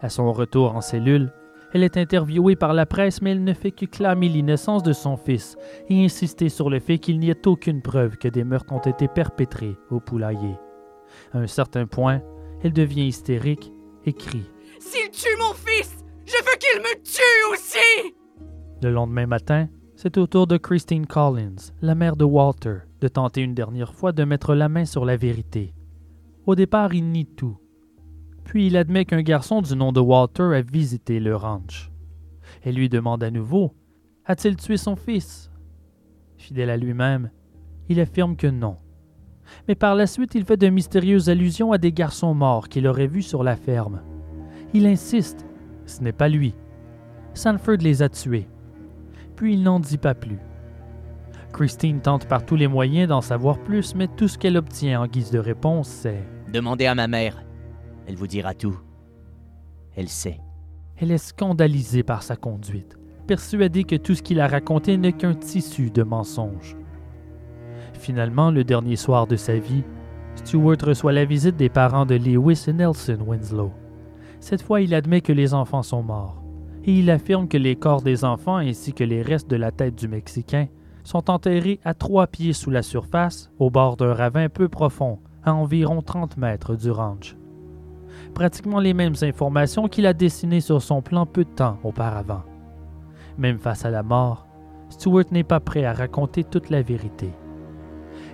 À 0.02 0.10
son 0.10 0.30
retour 0.34 0.76
en 0.76 0.82
cellule, 0.82 1.32
elle 1.72 1.82
est 1.82 1.96
interviewée 1.96 2.56
par 2.56 2.74
la 2.74 2.84
presse, 2.84 3.22
mais 3.22 3.30
elle 3.30 3.42
ne 3.42 3.54
fait 3.54 3.70
que 3.70 3.86
clamer 3.86 4.28
l'innocence 4.28 4.82
de 4.82 4.92
son 4.92 5.16
fils 5.16 5.56
et 5.88 6.04
insister 6.04 6.50
sur 6.50 6.68
le 6.68 6.78
fait 6.78 6.98
qu'il 6.98 7.18
n'y 7.18 7.30
ait 7.30 7.46
aucune 7.48 7.80
preuve 7.80 8.18
que 8.18 8.28
des 8.28 8.44
meurtres 8.44 8.74
ont 8.74 8.80
été 8.80 9.08
perpétrés 9.08 9.78
au 9.90 9.98
poulailler. 9.98 10.58
À 11.32 11.38
un 11.38 11.46
certain 11.46 11.86
point, 11.86 12.22
elle 12.62 12.72
devient 12.72 13.06
hystérique 13.06 13.72
et 14.04 14.12
crie. 14.12 14.46
S'il 14.78 15.10
tue 15.10 15.36
mon 15.38 15.54
fils, 15.54 16.04
je 16.26 16.36
veux 16.36 16.58
qu'il 16.58 16.80
me 16.80 17.02
tue 17.02 17.52
aussi! 17.52 18.14
Le 18.82 18.90
lendemain 18.90 19.26
matin, 19.26 19.68
c'est 19.94 20.18
au 20.18 20.26
tour 20.26 20.46
de 20.46 20.56
Christine 20.56 21.06
Collins, 21.06 21.72
la 21.80 21.94
mère 21.94 22.16
de 22.16 22.24
Walter, 22.24 22.78
de 23.00 23.08
tenter 23.08 23.42
une 23.42 23.54
dernière 23.54 23.94
fois 23.94 24.12
de 24.12 24.24
mettre 24.24 24.54
la 24.54 24.68
main 24.68 24.84
sur 24.84 25.04
la 25.04 25.16
vérité. 25.16 25.74
Au 26.46 26.54
départ, 26.54 26.92
il 26.94 27.08
nie 27.10 27.26
tout. 27.26 27.56
Puis 28.44 28.66
il 28.66 28.76
admet 28.76 29.04
qu'un 29.04 29.22
garçon 29.22 29.62
du 29.62 29.76
nom 29.76 29.92
de 29.92 30.00
Walter 30.00 30.54
a 30.54 30.62
visité 30.62 31.20
le 31.20 31.36
ranch. 31.36 31.92
Elle 32.62 32.74
lui 32.74 32.88
demande 32.88 33.22
à 33.22 33.30
nouveau 33.30 33.74
A-t-il 34.24 34.56
tué 34.56 34.76
son 34.76 34.96
fils 34.96 35.50
Fidèle 36.36 36.70
à 36.70 36.76
lui-même, 36.76 37.30
il 37.88 38.00
affirme 38.00 38.36
que 38.36 38.48
non. 38.48 38.78
Mais 39.68 39.74
par 39.74 39.94
la 39.94 40.06
suite, 40.06 40.34
il 40.34 40.44
fait 40.44 40.56
de 40.56 40.68
mystérieuses 40.68 41.28
allusions 41.28 41.72
à 41.72 41.78
des 41.78 41.92
garçons 41.92 42.34
morts 42.34 42.68
qu'il 42.68 42.86
aurait 42.86 43.06
vus 43.06 43.22
sur 43.22 43.42
la 43.42 43.56
ferme. 43.56 44.00
Il 44.74 44.86
insiste 44.86 45.44
Ce 45.86 46.02
n'est 46.02 46.12
pas 46.12 46.28
lui. 46.28 46.54
Sanford 47.34 47.78
les 47.80 48.02
a 48.02 48.08
tués 48.08 48.48
puis 49.36 49.54
il 49.54 49.62
n'en 49.64 49.80
dit 49.80 49.98
pas 49.98 50.14
plus. 50.14 50.38
Christine 51.52 52.00
tente 52.00 52.26
par 52.26 52.46
tous 52.46 52.56
les 52.56 52.68
moyens 52.68 53.08
d'en 53.08 53.20
savoir 53.20 53.58
plus, 53.58 53.94
mais 53.94 54.06
tout 54.06 54.28
ce 54.28 54.38
qu'elle 54.38 54.56
obtient 54.56 55.00
en 55.00 55.06
guise 55.06 55.30
de 55.30 55.38
réponse, 55.40 55.88
c'est 55.88 56.22
Demandez 56.52 56.86
à 56.86 56.94
ma 56.94 57.08
mère. 57.08 57.42
Elle 58.06 58.14
vous 58.14 58.26
dira 58.28 58.54
tout. 58.54 58.78
Elle 59.96 60.08
sait. 60.08 60.38
Elle 60.96 61.10
est 61.10 61.18
scandalisée 61.18 62.02
par 62.02 62.22
sa 62.22 62.36
conduite, 62.36 62.96
persuadée 63.26 63.84
que 63.84 63.96
tout 63.96 64.14
ce 64.14 64.22
qu'il 64.22 64.40
a 64.40 64.46
raconté 64.46 64.96
n'est 64.96 65.12
qu'un 65.12 65.34
tissu 65.34 65.90
de 65.90 66.02
mensonges. 66.02 66.76
Finalement, 68.02 68.50
le 68.50 68.64
dernier 68.64 68.96
soir 68.96 69.28
de 69.28 69.36
sa 69.36 69.54
vie, 69.54 69.84
Stewart 70.34 70.78
reçoit 70.82 71.12
la 71.12 71.24
visite 71.24 71.54
des 71.54 71.68
parents 71.68 72.04
de 72.04 72.16
Lewis 72.16 72.64
et 72.66 72.72
Nelson 72.72 73.18
Winslow. 73.24 73.70
Cette 74.40 74.62
fois, 74.62 74.80
il 74.80 74.92
admet 74.92 75.20
que 75.20 75.32
les 75.32 75.54
enfants 75.54 75.84
sont 75.84 76.02
morts, 76.02 76.42
et 76.82 76.98
il 76.98 77.12
affirme 77.12 77.46
que 77.46 77.56
les 77.56 77.76
corps 77.76 78.02
des 78.02 78.24
enfants 78.24 78.56
ainsi 78.56 78.92
que 78.92 79.04
les 79.04 79.22
restes 79.22 79.48
de 79.48 79.54
la 79.54 79.70
tête 79.70 79.94
du 79.94 80.08
Mexicain 80.08 80.66
sont 81.04 81.30
enterrés 81.30 81.78
à 81.84 81.94
trois 81.94 82.26
pieds 82.26 82.54
sous 82.54 82.70
la 82.70 82.82
surface, 82.82 83.52
au 83.60 83.70
bord 83.70 83.96
d'un 83.96 84.14
ravin 84.14 84.48
peu 84.48 84.68
profond, 84.68 85.20
à 85.44 85.54
environ 85.54 86.02
30 86.02 86.38
mètres 86.38 86.74
du 86.74 86.90
ranch. 86.90 87.36
Pratiquement 88.34 88.80
les 88.80 88.94
mêmes 88.94 89.14
informations 89.22 89.86
qu'il 89.86 90.06
a 90.06 90.12
dessinées 90.12 90.60
sur 90.60 90.82
son 90.82 91.02
plan 91.02 91.24
peu 91.24 91.44
de 91.44 91.50
temps 91.50 91.78
auparavant. 91.84 92.42
Même 93.38 93.60
face 93.60 93.84
à 93.84 93.90
la 93.90 94.02
mort, 94.02 94.48
Stewart 94.88 95.26
n'est 95.30 95.44
pas 95.44 95.60
prêt 95.60 95.84
à 95.84 95.92
raconter 95.92 96.42
toute 96.42 96.68
la 96.68 96.82
vérité. 96.82 97.30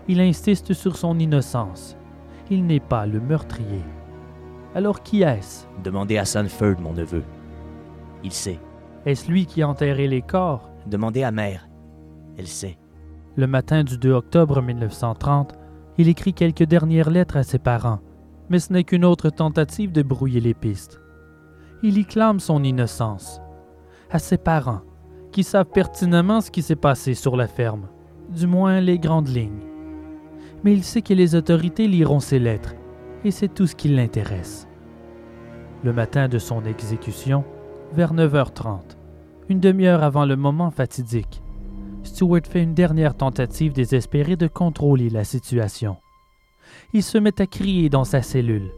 Il 0.09 0.20
insiste 0.20 0.72
sur 0.72 0.97
son 0.97 1.18
innocence. 1.18 1.97
Il 2.51 2.64
n'est 2.64 2.80
pas 2.80 3.06
le 3.06 3.20
meurtrier. 3.20 3.85
Alors 4.74 5.02
qui 5.02 5.22
est-ce? 5.22 5.66
Demandez 5.85 6.16
à 6.16 6.24
Sanford, 6.24 6.80
mon 6.80 6.94
neveu. 6.94 7.22
Il 8.24 8.32
sait. 8.32 8.59
Est-ce 9.05 9.30
lui 9.30 9.44
qui 9.44 9.60
a 9.60 9.68
enterré 9.68 10.09
les 10.09 10.22
corps? 10.22 10.70
Demandez 10.86 11.24
à 11.24 11.30
mère. 11.30 11.68
Elle 12.39 12.47
sait. 12.47 12.78
Le 13.36 13.47
matin 13.47 13.85
du 13.85 13.98
2 13.98 14.12
octobre 14.12 14.62
1930, 14.62 15.55
il 15.98 16.09
écrit 16.09 16.32
quelques 16.32 16.64
dernières 16.64 17.10
lettres 17.10 17.36
à 17.36 17.43
ses 17.43 17.59
parents, 17.59 18.01
mais 18.48 18.60
ce 18.60 18.72
n'est 18.72 18.85
qu'une 18.85 19.05
autre 19.05 19.28
tentative 19.28 19.93
de 19.93 20.02
brouiller 20.02 20.40
les 20.40 20.55
pistes. 20.55 21.01
Il 21.82 21.98
y 21.98 22.06
clame 22.06 22.40
son 22.40 22.64
innocence. 22.64 23.40
À 24.10 24.18
ses 24.18 24.39
parents, 24.39 24.80
qui 25.32 25.44
savent 25.44 25.66
pertinemment 25.66 26.40
ce 26.40 26.51
qui 26.51 26.62
s'est 26.62 26.76
passé 26.76 27.12
sur 27.14 27.36
la 27.36 27.47
ferme, 27.47 27.89
du 28.30 28.47
moins 28.47 28.80
les 28.80 28.98
grandes 28.98 29.28
lignes. 29.28 29.68
Mais 30.64 30.72
il 30.72 30.82
sait 30.85 31.02
que 31.02 31.14
les 31.14 31.35
autorités 31.35 31.86
liront 31.86 32.20
ses 32.20 32.39
lettres, 32.39 32.74
et 33.24 33.30
c'est 33.30 33.52
tout 33.52 33.66
ce 33.66 33.76
qui 33.76 33.89
l'intéresse. 33.89 34.68
Le 35.85 35.93
matin 35.93 36.28
de 36.28 36.39
son 36.39 36.64
exécution, 36.64 37.44
vers 37.93 38.12
9h30, 38.12 38.97
une 39.48 39.60
demi-heure 39.60 40.02
avant 40.02 40.24
le 40.24 40.36
moment 40.36 40.70
fatidique, 40.70 41.43
Stewart 42.02 42.43
fait 42.48 42.62
une 42.62 42.74
dernière 42.74 43.14
tentative 43.14 43.72
désespérée 43.72 44.36
de 44.36 44.47
contrôler 44.47 45.10
la 45.10 45.24
situation. 45.24 45.97
Il 46.93 47.02
se 47.02 47.18
met 47.18 47.40
à 47.40 47.47
crier 47.47 47.89
dans 47.89 48.05
sa 48.05 48.22
cellule. 48.22 48.70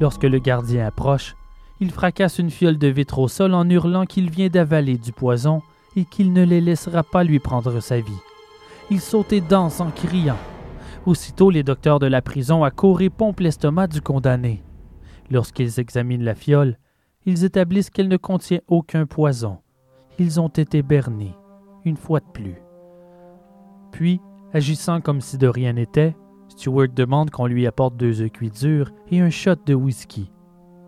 Lorsque 0.00 0.24
le 0.24 0.38
gardien 0.38 0.86
approche, 0.86 1.34
il 1.80 1.90
fracasse 1.90 2.38
une 2.38 2.50
fiole 2.50 2.78
de 2.78 2.88
vitre 2.88 3.18
au 3.18 3.28
sol 3.28 3.54
en 3.54 3.68
hurlant 3.68 4.06
qu'il 4.06 4.30
vient 4.30 4.48
d'avaler 4.48 4.98
du 4.98 5.12
poison 5.12 5.62
et 5.96 6.04
qu'il 6.04 6.32
ne 6.32 6.44
les 6.44 6.60
laissera 6.60 7.02
pas 7.02 7.24
lui 7.24 7.38
prendre 7.38 7.80
sa 7.80 8.00
vie. 8.00 8.12
Il 8.90 9.00
saute 9.00 9.32
et 9.32 9.40
danse 9.40 9.80
en 9.80 9.90
criant. 9.90 10.38
Aussitôt, 11.04 11.50
les 11.50 11.64
docteurs 11.64 11.98
de 11.98 12.06
la 12.06 12.22
prison 12.22 12.62
accourent 12.62 13.00
et 13.00 13.10
pompent 13.10 13.40
l'estomac 13.40 13.88
du 13.88 14.00
condamné. 14.00 14.62
Lorsqu'ils 15.30 15.80
examinent 15.80 16.24
la 16.24 16.34
fiole, 16.34 16.78
ils 17.26 17.44
établissent 17.44 17.90
qu'elle 17.90 18.08
ne 18.08 18.16
contient 18.16 18.60
aucun 18.68 19.06
poison. 19.06 19.58
Ils 20.18 20.40
ont 20.40 20.48
été 20.48 20.82
bernés, 20.82 21.34
une 21.84 21.96
fois 21.96 22.20
de 22.20 22.30
plus. 22.32 22.56
Puis, 23.90 24.20
agissant 24.52 25.00
comme 25.00 25.20
si 25.20 25.38
de 25.38 25.48
rien 25.48 25.72
n'était, 25.72 26.16
Stewart 26.48 26.88
demande 26.88 27.30
qu'on 27.30 27.46
lui 27.46 27.66
apporte 27.66 27.96
deux 27.96 28.20
œufs 28.20 28.30
cuits 28.30 28.50
durs 28.50 28.92
et 29.10 29.20
un 29.20 29.30
shot 29.30 29.56
de 29.66 29.74
whisky. 29.74 30.30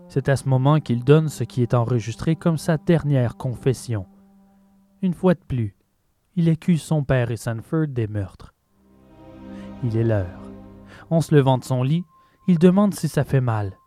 C'est 0.07 0.29
à 0.29 0.35
ce 0.35 0.47
moment 0.47 0.79
qu'il 0.79 1.03
donne 1.03 1.27
ce 1.27 1.43
qui 1.43 1.61
est 1.61 1.73
enregistré 1.73 2.35
comme 2.35 2.57
sa 2.57 2.77
dernière 2.77 3.35
confession. 3.35 4.05
Une 5.01 5.13
fois 5.13 5.33
de 5.33 5.43
plus, 5.45 5.75
il 6.35 6.49
accuse 6.49 6.81
son 6.81 7.03
père 7.03 7.31
et 7.31 7.37
Sanford 7.37 7.87
des 7.87 8.07
meurtres. 8.07 8.54
Il 9.85 9.97
est 9.97 10.03
l'heure. 10.03 10.41
En 11.11 11.21
se 11.21 11.35
levant 11.35 11.59
de 11.59 11.63
son 11.63 11.83
lit, 11.83 12.05
il 12.47 12.57
demande 12.57 12.95
si 12.95 13.07
ça 13.07 13.23
fait 13.23 13.41
mal. 13.41 13.77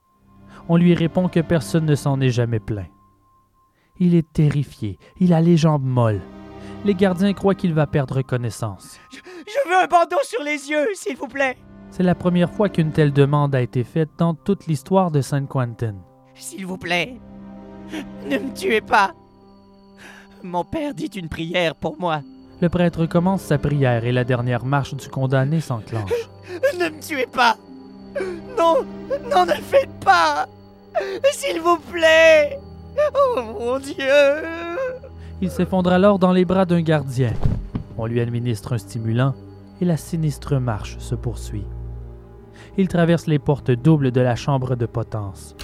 On 0.69 0.77
lui 0.77 0.95
répond 0.95 1.29
que 1.29 1.41
personne 1.41 1.87
ne 1.87 1.97
s'en 1.97 2.21
est 2.21 2.31
jamais 2.31 2.61
plaint. 2.61 2.89
Il 3.99 4.15
est 4.15 4.33
terrifié, 4.33 4.99
il 5.19 5.33
a 5.33 5.41
les 5.41 5.57
jambes 5.57 5.85
molles. 5.85 6.21
Les 6.85 6.95
gardiens 6.95 7.33
croient 7.33 7.57
qu'il 7.57 7.75
va 7.75 7.89
perdre 7.89 8.23
connaissance. 8.23 9.01
Je, 9.11 9.19
je 9.19 9.69
veux 9.69 9.83
un 9.83 9.89
bandeau 9.89 10.19
sur 10.23 10.43
les 10.45 10.71
yeux, 10.71 10.87
s'il 10.95 11.17
vous 11.17 11.27
plaît. 11.27 11.59
C'est 11.91 12.05
la 12.05 12.15
première 12.15 12.53
fois 12.53 12.69
qu'une 12.69 12.93
telle 12.93 13.13
demande 13.13 13.57
a 13.57 13.61
été 13.61 13.83
faite 13.83 14.11
dans 14.19 14.35
toute 14.35 14.67
l'histoire 14.67 15.11
de 15.11 15.21
San 15.21 15.49
Quentin. 15.49 15.97
S'il 16.35 16.65
vous 16.65 16.79
plaît, 16.79 17.19
ne 18.31 18.39
me 18.39 18.55
tuez 18.55 18.83
pas. 18.83 19.15
Mon 20.45 20.63
père 20.65 20.95
dit 20.95 21.07
une 21.07 21.29
prière 21.29 21.75
pour 21.75 21.99
moi. 21.99 22.23
Le 22.61 22.69
prêtre 22.69 23.07
commence 23.07 23.43
sa 23.43 23.59
prière 23.59 24.05
et 24.05 24.13
la 24.13 24.25
dernière 24.25 24.65
marche 24.65 24.95
du 24.95 25.09
condamné 25.09 25.61
s'enclenche. 25.61 26.11
Ne 26.79 26.89
me 26.89 27.01
tuez 27.01 27.27
pas. 27.27 27.57
Non, 28.57 28.85
non, 29.31 29.45
ne 29.45 29.53
le 29.53 29.63
faites 29.63 29.93
pas. 30.05 30.47
S'il 31.33 31.61
vous 31.61 31.79
plaît. 31.79 32.59
Oh 33.15 33.43
mon 33.43 33.79
Dieu. 33.79 33.95
Il 35.41 35.51
s'effondre 35.51 35.93
alors 35.93 36.19
dans 36.19 36.33
les 36.33 36.45
bras 36.45 36.65
d'un 36.65 36.81
gardien. 36.81 37.33
On 37.97 38.07
lui 38.07 38.21
administre 38.21 38.73
un 38.73 38.79
stimulant 38.79 39.35
et 39.81 39.85
la 39.85 39.97
sinistre 39.97 40.57
marche 40.57 40.99
se 40.99 41.15
poursuit. 41.15 41.67
Il 42.77 42.89
traverse 42.89 43.27
les 43.27 43.39
portes 43.39 43.71
doubles 43.71 44.11
de 44.11 44.21
la 44.21 44.35
chambre 44.35 44.75
de 44.75 44.87
potence. 44.87 45.55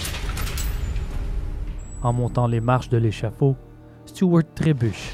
En 2.02 2.12
montant 2.12 2.46
les 2.46 2.60
marches 2.60 2.88
de 2.88 2.98
l'échafaud, 2.98 3.56
Stewart 4.06 4.42
trébuche. 4.54 5.12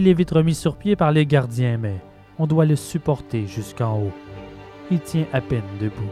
Il 0.00 0.08
est 0.08 0.14
vite 0.14 0.30
remis 0.30 0.54
sur 0.54 0.76
pied 0.76 0.96
par 0.96 1.12
les 1.12 1.26
gardiens, 1.26 1.76
mais 1.76 1.96
on 2.38 2.46
doit 2.46 2.64
le 2.64 2.74
supporter 2.74 3.46
jusqu'en 3.46 3.98
haut. 3.98 4.12
Il 4.90 4.98
tient 5.00 5.26
à 5.30 5.42
peine 5.42 5.60
debout. 5.78 6.10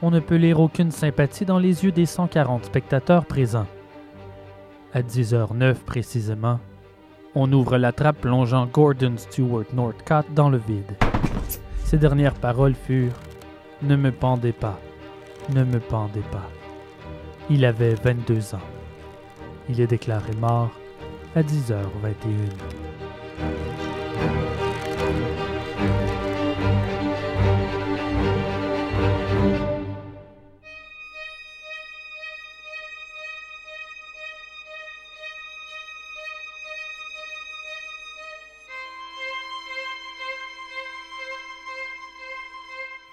On 0.00 0.10
ne 0.10 0.18
peut 0.18 0.36
lire 0.36 0.60
aucune 0.60 0.90
sympathie 0.90 1.44
dans 1.44 1.58
les 1.58 1.84
yeux 1.84 1.92
des 1.92 2.06
140 2.06 2.64
spectateurs 2.64 3.26
présents. 3.26 3.66
À 4.94 5.02
10h09 5.02 5.74
précisément, 5.74 6.58
on 7.34 7.52
ouvre 7.52 7.76
la 7.76 7.92
trappe 7.92 8.22
plongeant 8.22 8.64
Gordon 8.64 9.12
Stewart 9.18 9.66
Northcott 9.74 10.24
dans 10.34 10.48
le 10.48 10.56
vide. 10.56 10.96
Ses 11.84 11.98
dernières 11.98 12.32
paroles 12.32 12.76
furent 12.86 13.20
Ne 13.82 13.96
me 13.96 14.10
pendez 14.10 14.52
pas, 14.52 14.80
ne 15.54 15.64
me 15.64 15.80
pendez 15.80 16.24
pas. 16.32 16.48
Il 17.50 17.66
avait 17.66 17.94
22 17.94 18.54
ans. 18.54 18.68
Il 19.68 19.82
est 19.82 19.86
déclaré 19.86 20.32
mort 20.40 20.70
à 21.36 21.42
10h21. 21.42 22.84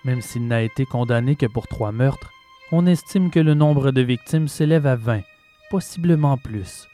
Même 0.03 0.21
s'il 0.21 0.47
n'a 0.47 0.61
été 0.61 0.85
condamné 0.85 1.35
que 1.35 1.45
pour 1.45 1.67
trois 1.67 1.91
meurtres, 1.91 2.31
on 2.71 2.85
estime 2.85 3.31
que 3.31 3.39
le 3.39 3.53
nombre 3.53 3.91
de 3.91 4.01
victimes 4.01 4.47
s'élève 4.47 4.87
à 4.87 4.95
20, 4.95 5.21
possiblement 5.69 6.37
plus. 6.37 6.90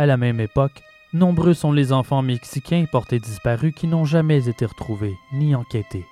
À 0.00 0.06
la 0.06 0.16
même 0.16 0.40
époque, 0.40 0.80
nombreux 1.12 1.52
sont 1.52 1.72
les 1.72 1.92
enfants 1.92 2.22
mexicains 2.22 2.86
portés 2.90 3.18
disparus 3.18 3.74
qui 3.76 3.86
n'ont 3.86 4.06
jamais 4.06 4.48
été 4.48 4.64
retrouvés 4.64 5.18
ni 5.30 5.54
enquêtés. 5.54 6.06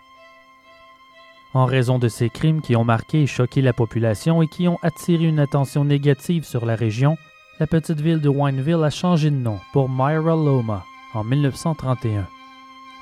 En 1.54 1.64
raison 1.64 1.98
de 1.98 2.08
ces 2.08 2.28
crimes 2.28 2.60
qui 2.60 2.76
ont 2.76 2.84
marqué 2.84 3.22
et 3.22 3.26
choqué 3.26 3.62
la 3.62 3.72
population 3.72 4.42
et 4.42 4.46
qui 4.46 4.68
ont 4.68 4.78
attiré 4.82 5.24
une 5.24 5.38
attention 5.38 5.86
négative 5.86 6.44
sur 6.44 6.66
la 6.66 6.76
région, 6.76 7.16
la 7.60 7.66
petite 7.66 8.02
ville 8.02 8.20
de 8.20 8.28
Wineville 8.28 8.84
a 8.84 8.90
changé 8.90 9.30
de 9.30 9.36
nom 9.36 9.58
pour 9.72 9.88
Myra 9.88 10.36
Loma 10.36 10.84
en 11.14 11.24
1931. 11.24 12.28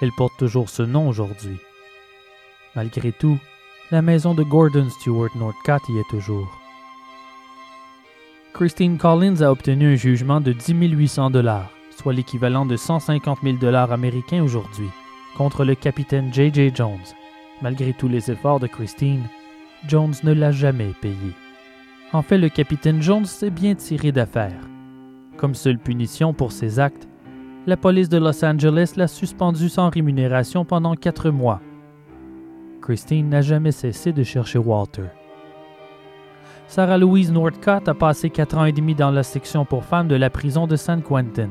Elle 0.00 0.12
porte 0.12 0.36
toujours 0.38 0.68
ce 0.68 0.84
nom 0.84 1.08
aujourd'hui. 1.08 1.56
Malgré 2.76 3.10
tout, 3.10 3.38
la 3.90 4.02
maison 4.02 4.34
de 4.34 4.44
Gordon 4.44 4.88
Stewart 4.88 5.30
Northcott 5.34 5.82
y 5.88 5.98
est 5.98 6.08
toujours. 6.10 6.60
Christine 8.56 8.96
Collins 8.96 9.42
a 9.42 9.50
obtenu 9.50 9.92
un 9.92 9.96
jugement 9.96 10.40
de 10.40 10.50
10 10.50 10.72
800 10.72 11.28
dollars, 11.28 11.70
soit 11.90 12.14
l'équivalent 12.14 12.64
de 12.64 12.74
150 12.74 13.40
000 13.42 13.58
dollars 13.58 13.92
américains 13.92 14.42
aujourd'hui, 14.42 14.88
contre 15.36 15.62
le 15.66 15.74
capitaine 15.74 16.32
J.J. 16.32 16.72
Jones. 16.74 17.04
Malgré 17.60 17.92
tous 17.92 18.08
les 18.08 18.30
efforts 18.30 18.58
de 18.58 18.66
Christine, 18.66 19.24
Jones 19.86 20.14
ne 20.24 20.32
l'a 20.32 20.52
jamais 20.52 20.94
payé. 21.02 21.34
En 22.14 22.22
fait, 22.22 22.38
le 22.38 22.48
capitaine 22.48 23.02
Jones 23.02 23.26
s'est 23.26 23.50
bien 23.50 23.74
tiré 23.74 24.10
d'affaire. 24.10 24.62
Comme 25.36 25.54
seule 25.54 25.78
punition 25.78 26.32
pour 26.32 26.50
ses 26.50 26.78
actes, 26.78 27.06
la 27.66 27.76
police 27.76 28.08
de 28.08 28.16
Los 28.16 28.42
Angeles 28.42 28.94
l'a 28.96 29.06
suspendu 29.06 29.68
sans 29.68 29.90
rémunération 29.90 30.64
pendant 30.64 30.94
quatre 30.94 31.28
mois. 31.28 31.60
Christine 32.80 33.28
n'a 33.28 33.42
jamais 33.42 33.72
cessé 33.72 34.14
de 34.14 34.22
chercher 34.22 34.58
Walter. 34.58 35.08
Sarah 36.68 36.98
Louise 36.98 37.30
Northcott 37.30 37.88
a 37.88 37.94
passé 37.94 38.28
quatre 38.28 38.58
ans 38.58 38.64
et 38.64 38.72
demi 38.72 38.96
dans 38.96 39.12
la 39.12 39.22
section 39.22 39.64
pour 39.64 39.84
femmes 39.84 40.08
de 40.08 40.16
la 40.16 40.30
prison 40.30 40.66
de 40.66 40.74
San 40.74 41.00
Quentin. 41.00 41.48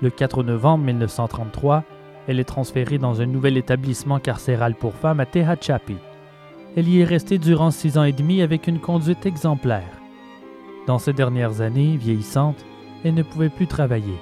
Le 0.00 0.10
4 0.10 0.44
novembre 0.44 0.84
1933, 0.84 1.82
elle 2.28 2.38
est 2.38 2.44
transférée 2.44 2.98
dans 2.98 3.20
un 3.20 3.26
nouvel 3.26 3.56
établissement 3.56 4.20
carcéral 4.20 4.76
pour 4.76 4.94
femmes 4.94 5.18
à 5.18 5.26
Tehachapi, 5.26 5.96
Elle 6.76 6.88
y 6.88 7.00
est 7.00 7.04
restée 7.04 7.38
durant 7.38 7.72
six 7.72 7.98
ans 7.98 8.04
et 8.04 8.12
demi 8.12 8.40
avec 8.40 8.68
une 8.68 8.78
conduite 8.78 9.26
exemplaire. 9.26 10.00
Dans 10.86 10.98
ces 10.98 11.12
dernières 11.12 11.60
années, 11.60 11.96
vieillissante, 11.96 12.64
elle 13.04 13.14
ne 13.14 13.24
pouvait 13.24 13.48
plus 13.48 13.66
travailler. 13.66 14.18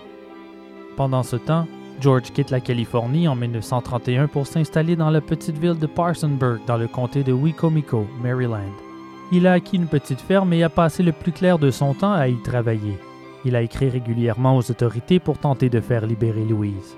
Pendant 0.96 1.24
ce 1.24 1.36
temps, 1.36 1.66
George 2.00 2.32
quitte 2.32 2.50
la 2.50 2.60
Californie 2.60 3.28
en 3.28 3.36
1931 3.36 4.28
pour 4.28 4.46
s'installer 4.46 4.96
dans 4.96 5.10
la 5.10 5.20
petite 5.20 5.58
ville 5.58 5.78
de 5.78 5.86
Parsonburg 5.86 6.60
dans 6.66 6.78
le 6.78 6.88
comté 6.88 7.22
de 7.22 7.32
Wicomico, 7.32 8.06
Maryland. 8.22 8.85
Il 9.32 9.48
a 9.48 9.54
acquis 9.54 9.76
une 9.76 9.88
petite 9.88 10.20
ferme 10.20 10.52
et 10.52 10.62
a 10.62 10.68
passé 10.68 11.02
le 11.02 11.10
plus 11.10 11.32
clair 11.32 11.58
de 11.58 11.72
son 11.72 11.94
temps 11.94 12.12
à 12.12 12.28
y 12.28 12.40
travailler. 12.42 12.96
Il 13.44 13.56
a 13.56 13.62
écrit 13.62 13.88
régulièrement 13.88 14.56
aux 14.56 14.70
autorités 14.70 15.18
pour 15.18 15.38
tenter 15.38 15.68
de 15.68 15.80
faire 15.80 16.06
libérer 16.06 16.44
Louise. 16.44 16.96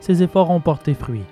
Ses 0.00 0.22
efforts 0.22 0.50
ont 0.50 0.60
porté 0.60 0.94
fruit. 0.94 1.24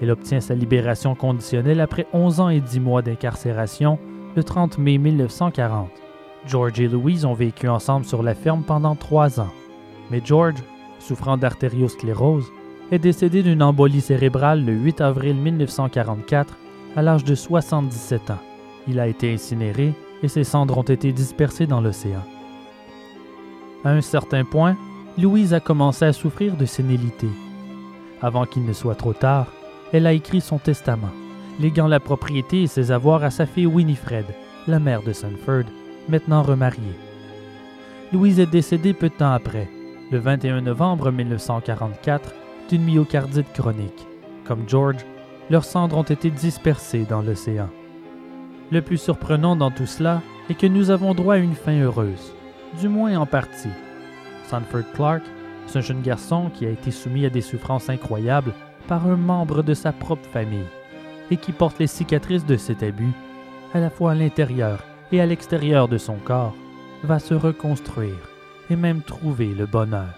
Elle 0.00 0.10
obtient 0.10 0.40
sa 0.40 0.54
libération 0.54 1.14
conditionnelle 1.14 1.80
après 1.80 2.06
11 2.12 2.40
ans 2.40 2.48
et 2.50 2.60
10 2.60 2.80
mois 2.80 3.02
d'incarcération 3.02 3.98
le 4.36 4.44
30 4.44 4.76
mai 4.78 4.98
1940. 4.98 5.90
George 6.46 6.80
et 6.80 6.88
Louise 6.88 7.24
ont 7.24 7.34
vécu 7.34 7.68
ensemble 7.68 8.04
sur 8.04 8.22
la 8.22 8.34
ferme 8.34 8.64
pendant 8.64 8.96
trois 8.96 9.40
ans. 9.40 9.52
Mais 10.10 10.20
George, 10.22 10.62
souffrant 10.98 11.38
d'artériosclérose, 11.38 12.50
est 12.90 12.98
décédé 12.98 13.42
d'une 13.42 13.62
embolie 13.62 14.00
cérébrale 14.02 14.64
le 14.64 14.72
8 14.72 15.00
avril 15.00 15.36
1944 15.36 16.56
à 16.96 17.02
l'âge 17.02 17.24
de 17.24 17.34
77 17.34 18.30
ans. 18.32 18.51
Il 18.88 18.98
a 19.00 19.06
été 19.06 19.32
incinéré 19.32 19.94
et 20.22 20.28
ses 20.28 20.44
cendres 20.44 20.78
ont 20.78 20.82
été 20.82 21.12
dispersées 21.12 21.66
dans 21.66 21.80
l'océan. 21.80 22.22
À 23.84 23.90
un 23.90 24.00
certain 24.00 24.44
point, 24.44 24.76
Louise 25.18 25.54
a 25.54 25.60
commencé 25.60 26.04
à 26.04 26.12
souffrir 26.12 26.56
de 26.56 26.64
sénilité. 26.64 27.28
Avant 28.20 28.46
qu'il 28.46 28.64
ne 28.64 28.72
soit 28.72 28.94
trop 28.94 29.12
tard, 29.12 29.46
elle 29.92 30.06
a 30.06 30.12
écrit 30.12 30.40
son 30.40 30.58
testament, 30.58 31.10
léguant 31.60 31.88
la 31.88 32.00
propriété 32.00 32.62
et 32.62 32.66
ses 32.66 32.92
avoirs 32.92 33.24
à 33.24 33.30
sa 33.30 33.46
fille 33.46 33.66
Winifred, 33.66 34.26
la 34.66 34.78
mère 34.78 35.02
de 35.02 35.12
Sanford, 35.12 35.64
maintenant 36.08 36.42
remariée. 36.42 36.96
Louise 38.12 38.40
est 38.40 38.46
décédée 38.46 38.94
peu 38.94 39.08
de 39.08 39.14
temps 39.14 39.32
après, 39.32 39.68
le 40.10 40.18
21 40.18 40.62
novembre 40.62 41.10
1944, 41.10 42.34
d'une 42.68 42.84
myocardite 42.84 43.52
chronique. 43.52 44.06
Comme 44.44 44.68
George, 44.68 45.04
leurs 45.50 45.64
cendres 45.64 45.98
ont 45.98 46.02
été 46.02 46.30
dispersées 46.30 47.04
dans 47.08 47.22
l'océan. 47.22 47.68
Le 48.72 48.80
plus 48.80 48.96
surprenant 48.96 49.54
dans 49.54 49.70
tout 49.70 49.84
cela 49.84 50.22
est 50.48 50.54
que 50.54 50.66
nous 50.66 50.88
avons 50.88 51.12
droit 51.12 51.34
à 51.34 51.38
une 51.38 51.54
fin 51.54 51.78
heureuse, 51.78 52.32
du 52.80 52.88
moins 52.88 53.14
en 53.18 53.26
partie. 53.26 53.68
Sanford 54.48 54.90
Clark, 54.94 55.22
un 55.74 55.80
jeune 55.82 56.00
garçon 56.00 56.50
qui 56.54 56.64
a 56.64 56.70
été 56.70 56.90
soumis 56.90 57.26
à 57.26 57.30
des 57.30 57.42
souffrances 57.42 57.90
incroyables 57.90 58.54
par 58.88 59.06
un 59.06 59.16
membre 59.16 59.62
de 59.62 59.74
sa 59.74 59.92
propre 59.92 60.26
famille 60.32 60.64
et 61.30 61.36
qui 61.36 61.52
porte 61.52 61.78
les 61.78 61.86
cicatrices 61.86 62.46
de 62.46 62.56
cet 62.56 62.82
abus, 62.82 63.12
à 63.74 63.80
la 63.80 63.90
fois 63.90 64.12
à 64.12 64.14
l'intérieur 64.14 64.84
et 65.12 65.20
à 65.20 65.26
l'extérieur 65.26 65.86
de 65.86 65.98
son 65.98 66.16
corps, 66.16 66.54
va 67.04 67.18
se 67.18 67.34
reconstruire 67.34 68.30
et 68.70 68.76
même 68.76 69.02
trouver 69.02 69.48
le 69.48 69.66
bonheur. 69.66 70.14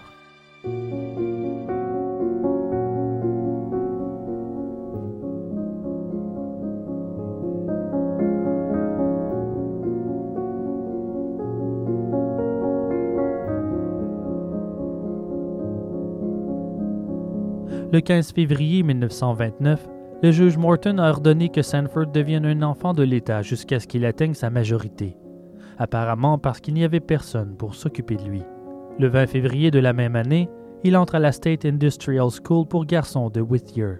Le 17.95 18.01
15 18.01 18.33
février 18.33 18.83
1929, 18.83 19.87
le 20.21 20.29
juge 20.29 20.57
Morton 20.57 20.97
a 20.97 21.09
ordonné 21.09 21.47
que 21.47 21.61
Sanford 21.61 22.07
devienne 22.07 22.45
un 22.45 22.61
enfant 22.61 22.93
de 22.93 23.03
l'État 23.03 23.41
jusqu'à 23.41 23.79
ce 23.79 23.87
qu'il 23.87 24.03
atteigne 24.03 24.33
sa 24.33 24.49
majorité, 24.49 25.15
apparemment 25.77 26.37
parce 26.37 26.59
qu'il 26.59 26.73
n'y 26.73 26.83
avait 26.83 26.99
personne 26.99 27.55
pour 27.55 27.73
s'occuper 27.73 28.17
de 28.17 28.25
lui. 28.25 28.43
Le 28.99 29.07
20 29.07 29.27
février 29.27 29.71
de 29.71 29.79
la 29.79 29.93
même 29.93 30.17
année, 30.17 30.49
il 30.83 30.97
entre 30.97 31.15
à 31.15 31.19
la 31.19 31.31
State 31.31 31.63
Industrial 31.63 32.27
School 32.29 32.67
pour 32.67 32.83
garçons 32.83 33.29
de 33.29 33.39
Whittier. 33.39 33.93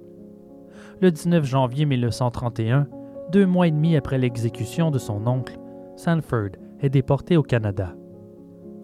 Le 0.99 1.09
19 1.09 1.45
janvier 1.45 1.85
1931, 1.85 2.89
deux 3.31 3.45
mois 3.45 3.67
et 3.67 3.71
demi 3.71 3.95
après 3.95 4.17
l'exécution 4.17 4.91
de 4.91 4.99
son 4.99 5.25
oncle, 5.25 5.57
Sanford 5.95 6.49
est 6.81 6.89
déporté 6.89 7.37
au 7.37 7.43
Canada. 7.43 7.95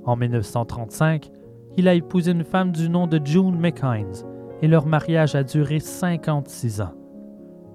En 0.06 0.16
1935, 0.16 1.30
il 1.76 1.90
a 1.90 1.96
épousé 1.96 2.32
une 2.32 2.46
femme 2.46 2.72
du 2.72 2.88
nom 2.88 3.08
de 3.08 3.20
June 3.22 3.60
McHines, 3.60 4.31
et 4.62 4.68
leur 4.68 4.86
mariage 4.86 5.36
a 5.36 5.44
duré 5.44 5.80
56 5.80 6.82
ans. 6.82 6.94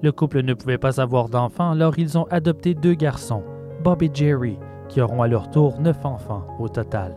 Le 0.03 0.13
couple 0.13 0.43
ne 0.43 0.55
pouvait 0.55 0.79
pas 0.79 1.01
avoir 1.01 1.29
d'enfants, 1.29 1.73
alors 1.73 1.99
ils 1.99 2.19
ont 2.19 2.27
adopté 2.31 2.75
deux 2.75 2.95
garçons, 2.95 3.43
Bob 3.83 4.03
et 4.03 4.11
Jerry, 4.13 4.59
qui 4.89 5.01
auront 5.01 5.23
à 5.23 5.29
leur 5.29 5.51
tour 5.51 5.81
neuf 5.81 6.05
enfants 6.05 6.47
au 6.59 6.69
total. 6.69 7.17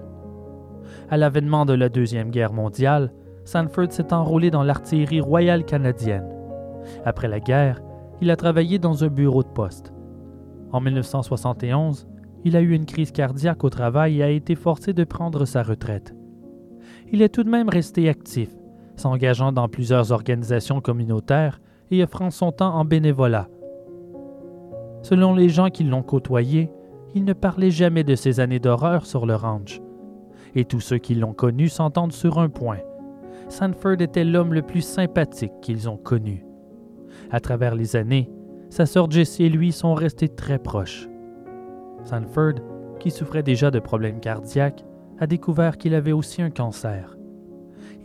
À 1.09 1.17
l'avènement 1.17 1.65
de 1.65 1.73
la 1.73 1.89
Deuxième 1.89 2.31
Guerre 2.31 2.53
mondiale, 2.53 3.11
Sanford 3.45 3.91
s'est 3.91 4.13
enrôlé 4.13 4.51
dans 4.51 4.63
l'artillerie 4.63 5.21
royale 5.21 5.65
canadienne. 5.65 6.27
Après 7.05 7.27
la 7.27 7.39
guerre, 7.39 7.81
il 8.21 8.31
a 8.31 8.35
travaillé 8.35 8.79
dans 8.79 9.03
un 9.03 9.07
bureau 9.07 9.43
de 9.43 9.49
poste. 9.49 9.93
En 10.71 10.81
1971, 10.81 12.07
il 12.45 12.55
a 12.55 12.61
eu 12.61 12.73
une 12.73 12.85
crise 12.85 13.11
cardiaque 13.11 13.63
au 13.63 13.69
travail 13.69 14.19
et 14.19 14.23
a 14.23 14.29
été 14.29 14.55
forcé 14.55 14.93
de 14.93 15.03
prendre 15.03 15.45
sa 15.45 15.63
retraite. 15.63 16.15
Il 17.11 17.21
est 17.21 17.29
tout 17.29 17.43
de 17.43 17.49
même 17.49 17.69
resté 17.69 18.07
actif, 18.07 18.49
s'engageant 18.99 19.51
dans 19.51 19.67
plusieurs 19.67 20.11
organisations 20.11 20.81
communautaires 20.81 21.59
et 21.91 22.03
offrant 22.03 22.29
son 22.29 22.51
temps 22.51 22.75
en 22.75 22.85
bénévolat. 22.85 23.47
Selon 25.01 25.33
les 25.33 25.49
gens 25.49 25.69
qui 25.69 25.83
l'ont 25.83 26.03
côtoyé, 26.03 26.69
il 27.15 27.23
ne 27.23 27.33
parlait 27.33 27.71
jamais 27.71 28.03
de 28.03 28.15
ses 28.15 28.39
années 28.39 28.59
d'horreur 28.59 29.05
sur 29.05 29.25
le 29.25 29.35
ranch. 29.35 29.81
Et 30.55 30.65
tous 30.65 30.81
ceux 30.81 30.97
qui 30.97 31.15
l'ont 31.15 31.33
connu 31.33 31.69
s'entendent 31.69 32.11
sur 32.11 32.39
un 32.39 32.49
point. 32.49 32.79
Sanford 33.47 34.01
était 34.01 34.25
l'homme 34.25 34.53
le 34.53 34.61
plus 34.61 34.81
sympathique 34.81 35.53
qu'ils 35.61 35.89
ont 35.89 35.97
connu. 35.97 36.45
À 37.31 37.39
travers 37.39 37.75
les 37.75 37.95
années, 37.95 38.29
sa 38.69 38.85
sœur 38.85 39.09
Jessie 39.09 39.45
et 39.45 39.49
lui 39.49 39.71
sont 39.71 39.95
restés 39.95 40.29
très 40.29 40.59
proches. 40.59 41.07
Sanford, 42.03 42.55
qui 42.99 43.09
souffrait 43.09 43.43
déjà 43.43 43.71
de 43.71 43.79
problèmes 43.79 44.19
cardiaques, 44.19 44.83
a 45.19 45.25
découvert 45.25 45.77
qu'il 45.77 45.95
avait 45.95 46.11
aussi 46.11 46.41
un 46.41 46.51
cancer 46.51 47.18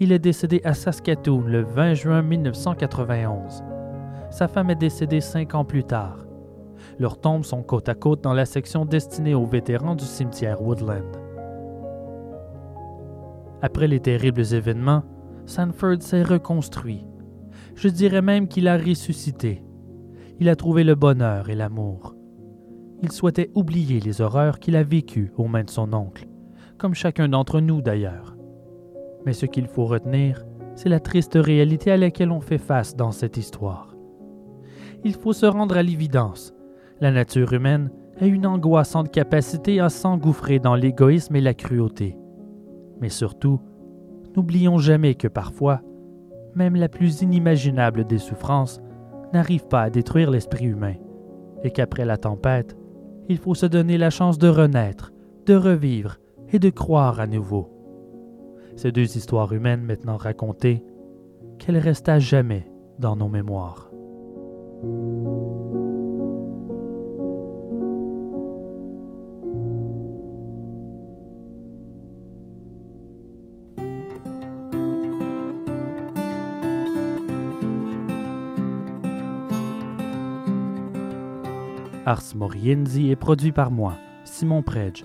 il 0.01 0.13
est 0.13 0.19
décédé 0.19 0.61
à 0.65 0.75
Saskatoon 0.75 1.43
le 1.47 1.63
20 1.63 1.95
juin 1.95 2.23
1991. 2.23 3.63
Sa 4.31 4.49
femme 4.49 4.71
est 4.71 4.75
décédée 4.75 5.21
cinq 5.21 5.55
ans 5.55 5.65
plus 5.65 5.85
tard. 5.85 6.27
Leurs 6.99 7.21
tombes 7.21 7.45
sont 7.45 7.63
côte 7.63 7.89
à 7.89 7.95
côte 7.95 8.23
dans 8.23 8.35
la 8.35 8.45
section 8.45 8.85
destinée 8.85 9.35
aux 9.35 9.47
vétérans 9.47 9.95
du 9.95 10.05
cimetière 10.05 10.63
Woodland. 10.63 11.05
Après 13.63 13.89
les 13.89 14.01
terribles 14.01 14.53
événements, 14.53 15.05
Sanford 15.47 16.01
s'est 16.03 16.23
reconstruit. 16.23 17.07
Je 17.77 17.89
dirais 17.89 18.23
même 18.23 18.49
qu'il 18.49 18.69
a 18.69 18.77
ressuscité. 18.77 19.63
Il 20.41 20.49
a 20.49 20.57
trouvé 20.57 20.85
le 20.85 20.95
bonheur 20.95 21.49
et 21.49 21.55
l'amour. 21.55 22.15
Il 23.03 23.13
souhaitait 23.13 23.51
oublier 23.55 24.01
les 24.01 24.21
horreurs 24.21 24.59
qu'il 24.59 24.77
a 24.77 24.83
vécues 24.83 25.33
aux 25.37 25.47
mains 25.47 25.65
de 25.65 25.71
son 25.71 25.93
oncle, 25.93 26.27
comme 26.79 26.95
chacun 26.95 27.29
d'entre 27.29 27.61
nous 27.61 27.81
d'ailleurs. 27.81 28.34
Mais 29.25 29.33
ce 29.33 29.47
qu'il 29.47 29.67
faut 29.67 29.87
retenir, 29.87 30.45
c'est 30.75 30.89
la 30.89 31.01
triste 31.01 31.35
réalité 31.37 31.91
à 31.91 31.97
laquelle 31.97 32.31
on 32.31 32.41
fait 32.41 32.59
face 32.59 32.97
dans 32.97 33.13
cette 33.13 33.37
histoire. 33.37 33.95
Il 35.05 35.15
faut 35.15 35.33
se 35.33 35.47
rendre 35.47 35.77
à 35.77 35.83
l'évidence. 35.83 36.55
La 37.01 37.11
nature 37.11 37.53
humaine 37.53 37.91
a 38.21 38.27
une 38.27 38.47
angoissante 38.47 39.11
capacité 39.11 39.81
à 39.81 39.89
s'engouffrer 39.89 40.59
dans 40.59 40.75
l'égoïsme 40.75 41.37
et 41.37 41.41
la 41.41 41.55
cruauté. 41.55 42.17
Mais 43.01 43.09
surtout, 43.09 43.61
n'oublions 44.37 44.79
jamais 44.79 45.15
que 45.15 45.29
parfois, 45.29 45.81
même 46.55 46.77
la 46.77 46.89
plus 46.89 47.23
inimaginable 47.23 48.07
des 48.07 48.19
souffrances 48.19 48.81
n'arrive 49.33 49.67
pas 49.67 49.83
à 49.83 49.91
détruire 49.91 50.31
l'esprit 50.31 50.67
humain, 50.67 50.95
et 51.65 51.71
qu'après 51.71 52.05
la 52.05 52.17
tempête, 52.17 52.77
il 53.29 53.39
faut 53.39 53.55
se 53.55 53.67
donner 53.67 53.99
la 53.99 54.11
chance 54.11 54.39
de 54.39 54.49
renaître, 54.49 55.13
de 55.47 55.55
revivre 55.55 56.19
et 56.53 56.59
de 56.59 56.71
croire 56.71 57.19
à 57.19 57.27
nouveau 57.27 57.74
ces 58.77 58.93
deux 58.93 59.17
histoires 59.17 59.53
humaines 59.53 59.83
maintenant 59.83 60.17
racontées, 60.17 60.85
qu'elles 61.59 61.79
restent 61.79 62.09
à 62.09 62.19
jamais 62.19 62.67
dans 62.99 63.17
nos 63.17 63.29
mémoires. 63.29 63.91
Ars 82.07 82.23
Morienzi 82.35 83.11
est 83.11 83.17
produit 83.17 83.53
par 83.53 83.71
moi, 83.71 83.95
Simon 84.25 84.63
Predge. 84.63 85.05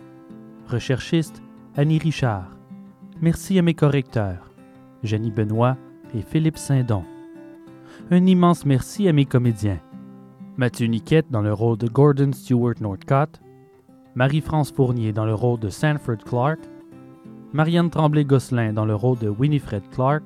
Recherchiste, 0.68 1.42
Annie 1.78 1.98
Richard. 1.98 2.59
Merci 3.22 3.60
à 3.60 3.62
mes 3.62 3.74
correcteurs, 3.74 4.50
Jenny 5.04 5.30
Benoît 5.30 5.76
et 6.16 6.22
Philippe 6.22 6.58
Saint-Don. 6.58 7.04
Un 8.12 8.26
immense 8.26 8.66
merci 8.66 9.10
à 9.10 9.14
mes 9.14 9.26
comédiens, 9.26 9.82
Mathieu 10.56 10.88
Niquette 10.88 11.30
dans 11.30 11.42
le 11.42 11.52
rôle 11.52 11.78
de 11.78 11.90
Gordon 11.90 12.32
Stewart 12.32 12.76
Northcott, 12.80 13.42
Marie-France 14.16 14.72
Fournier 14.72 15.12
dans 15.12 15.26
le 15.26 15.34
rôle 15.34 15.60
de 15.60 15.68
Sanford 15.68 16.20
Clark, 16.26 16.60
Marianne 17.52 17.90
Tremblay-Gosselin 17.90 18.72
dans 18.72 18.86
le 18.86 18.96
rôle 18.96 19.20
de 19.20 19.28
Winifred 19.28 19.84
Clark, 19.92 20.24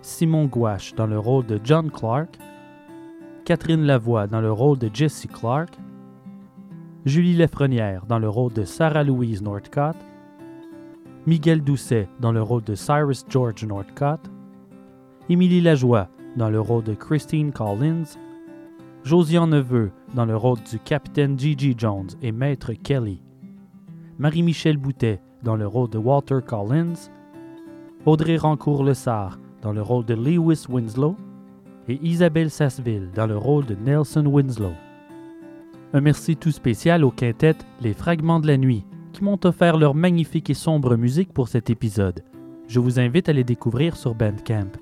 Simon 0.00 0.44
Gouache 0.44 0.94
dans 0.94 1.08
le 1.08 1.18
rôle 1.18 1.46
de 1.46 1.58
John 1.64 1.90
Clark, 1.90 2.38
Catherine 3.44 3.82
Lavoie 3.82 4.28
dans 4.28 4.40
le 4.40 4.52
rôle 4.52 4.78
de 4.78 4.88
Jessie 4.94 5.26
Clark, 5.26 5.76
Julie 7.04 7.36
Lefrenière 7.36 8.06
dans 8.06 8.20
le 8.20 8.28
rôle 8.28 8.52
de 8.52 8.62
Sarah 8.62 9.02
Louise 9.02 9.42
Northcott, 9.42 9.96
Miguel 11.26 11.60
Doucet 11.60 12.08
dans 12.20 12.30
le 12.30 12.40
rôle 12.40 12.62
de 12.62 12.76
Cyrus 12.76 13.24
George 13.28 13.64
Northcott, 13.64 14.20
Émilie 15.28 15.60
Lajoie 15.60 16.08
dans 16.36 16.50
le 16.50 16.60
rôle 16.60 16.84
de 16.84 16.94
Christine 16.94 17.50
Collins, 17.50 18.16
Josiane 19.02 19.50
Neveu 19.50 19.90
dans 20.14 20.24
le 20.24 20.36
rôle 20.36 20.60
du 20.70 20.78
capitaine 20.78 21.36
Gigi 21.36 21.74
Jones 21.76 22.10
et 22.22 22.30
Maître 22.30 22.74
Kelly, 22.74 23.20
Marie-Michel 24.18 24.76
Boutet 24.76 25.20
dans 25.42 25.56
le 25.56 25.66
rôle 25.66 25.90
de 25.90 25.98
Walter 25.98 26.38
Collins, 26.46 27.10
Audrey 28.04 28.36
Rancourt-Lessard 28.36 29.40
dans 29.62 29.72
le 29.72 29.82
rôle 29.82 30.04
de 30.04 30.14
Lewis 30.14 30.66
Winslow 30.68 31.16
et 31.88 31.98
Isabelle 32.04 32.50
Sasseville 32.52 33.10
dans 33.16 33.26
le 33.26 33.36
rôle 33.36 33.66
de 33.66 33.74
Nelson 33.74 34.26
Winslow. 34.26 34.74
Un 35.92 36.00
merci 36.00 36.36
tout 36.36 36.52
spécial 36.52 37.04
au 37.04 37.10
quintet 37.10 37.56
Les 37.80 37.94
Fragments 37.94 38.38
de 38.38 38.46
la 38.46 38.58
Nuit 38.58 38.84
qui 39.16 39.24
m'ont 39.24 39.40
offert 39.44 39.78
leur 39.78 39.94
magnifique 39.94 40.50
et 40.50 40.54
sombre 40.54 40.96
musique 40.96 41.32
pour 41.32 41.48
cet 41.48 41.70
épisode. 41.70 42.22
Je 42.68 42.80
vous 42.80 43.00
invite 43.00 43.30
à 43.30 43.32
les 43.32 43.44
découvrir 43.44 43.96
sur 43.96 44.14
Bandcamp. 44.14 44.72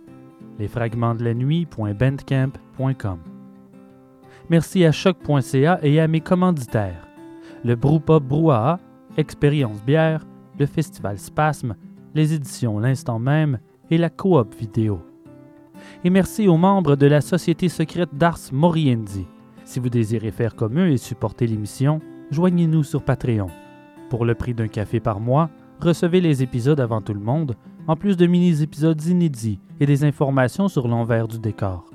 lesfragmentsdelanuit.bandcamp.com. 0.59 3.19
Merci 4.51 4.85
à 4.85 4.91
choc.ca 4.91 5.79
et 5.83 6.01
à 6.01 6.09
mes 6.09 6.21
commanditaires. 6.21 7.07
Le 7.65 7.77
Brewpub 7.77 8.25
Brouhaha, 8.25 8.81
Expérience 9.17 9.81
Bière, 9.85 10.27
le 10.59 10.67
Festival 10.67 11.21
Spasme, 11.21 11.77
les 12.13 12.35
éditions 12.35 12.81
L'Instant 12.81 13.21
même 13.21 13.61
et 13.89 13.99
la 13.99 14.11
coop 14.11 14.53
vidéo. 14.59 15.01
Et 16.03 16.11
merci 16.11 16.49
aux 16.49 16.57
membres 16.57 16.97
de 16.97 17.07
la 17.07 17.21
Société 17.21 17.69
secrète 17.69 18.13
d'Ars 18.13 18.41
Moriendi. 18.51 19.29
Si 19.65 19.79
vous 19.79 19.91
désirez 19.91 20.33
faire 20.33 20.57
comme 20.57 20.81
eux 20.81 20.91
et 20.91 20.97
supporter 20.97 21.47
l'émission, 21.47 22.01
joignez-nous 22.33 22.83
sur 22.83 23.05
Patreon. 23.05 23.47
Pour 24.11 24.25
le 24.25 24.35
prix 24.35 24.55
d'un 24.55 24.69
café 24.69 25.01
par 25.01 25.21
mois, 25.21 25.51
recevez 25.81 26.21
les 26.21 26.43
épisodes 26.43 26.81
avant 26.81 27.01
tout 27.01 27.15
le 27.15 27.21
monde, 27.21 27.57
en 27.87 27.97
plus 27.97 28.17
de 28.17 28.27
mini-épisodes 28.27 29.03
inédits 29.07 29.61
et 29.81 29.87
des 29.87 30.05
informations 30.05 30.69
sur 30.69 30.89
l'envers 30.89 31.29
du 31.29 31.39
décor. 31.39 31.87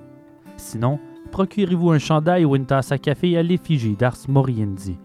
Sinon, 0.58 1.00
procurez-vous 1.32 1.92
un 1.92 2.00
chandail 2.00 2.46
ou 2.46 2.56
une 2.56 2.66
tasse 2.66 2.92
à 2.92 2.98
café 2.98 3.38
à 3.38 3.44
l'effigie 3.44 3.96
d'Ars 3.96 4.18
Moriendi. 4.28 4.98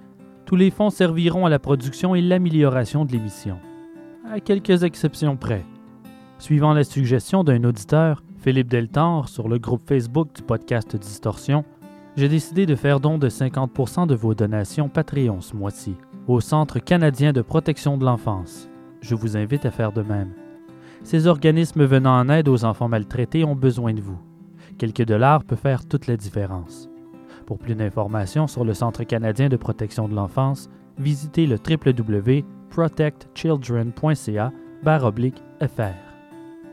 Tous 0.44 0.56
les 0.56 0.70
fonds 0.70 0.90
serviront 0.90 1.46
à 1.46 1.50
la 1.50 1.58
production 1.58 2.14
et 2.14 2.20
l'amélioration 2.20 3.04
de 3.04 3.12
l'émission. 3.12 3.58
À 4.30 4.40
quelques 4.40 4.82
exceptions 4.82 5.36
près. 5.36 5.64
Suivant 6.38 6.74
la 6.74 6.84
suggestion 6.84 7.44
d'un 7.44 7.64
auditeur, 7.64 8.22
Philippe 8.38 8.68
Deltor, 8.68 9.28
sur 9.28 9.48
le 9.48 9.58
groupe 9.58 9.88
Facebook 9.88 10.34
du 10.34 10.42
podcast 10.42 10.96
Distorsion, 10.96 11.64
j'ai 12.16 12.28
décidé 12.28 12.66
de 12.66 12.74
faire 12.74 13.00
don 13.00 13.18
de 13.18 13.28
50% 13.28 14.06
de 14.06 14.14
vos 14.14 14.34
donations 14.34 14.88
Patreon 14.88 15.40
ce 15.40 15.56
mois-ci 15.56 15.94
au 16.26 16.40
Centre 16.40 16.78
canadien 16.78 17.32
de 17.32 17.42
protection 17.42 17.98
de 17.98 18.04
l'enfance. 18.04 18.70
Je 19.00 19.14
vous 19.14 19.36
invite 19.36 19.66
à 19.66 19.70
faire 19.70 19.92
de 19.92 20.02
même. 20.02 20.32
Ces 21.02 21.26
organismes 21.26 21.84
venant 21.84 22.18
en 22.18 22.30
aide 22.30 22.48
aux 22.48 22.64
enfants 22.64 22.88
maltraités 22.88 23.44
ont 23.44 23.54
besoin 23.54 23.92
de 23.92 24.00
vous. 24.00 24.18
Quelques 24.78 25.04
dollars 25.04 25.44
peut 25.44 25.56
faire 25.56 25.86
toute 25.86 26.06
la 26.06 26.16
différence. 26.16 26.88
Pour 27.44 27.58
plus 27.58 27.74
d'informations 27.74 28.46
sur 28.46 28.64
le 28.64 28.72
Centre 28.72 29.04
canadien 29.04 29.50
de 29.50 29.56
protection 29.56 30.08
de 30.08 30.14
l'enfance, 30.14 30.70
visitez 30.98 31.46
le 31.46 31.58
www.protectchildren.ca 31.58 34.52
fr. 34.82 35.94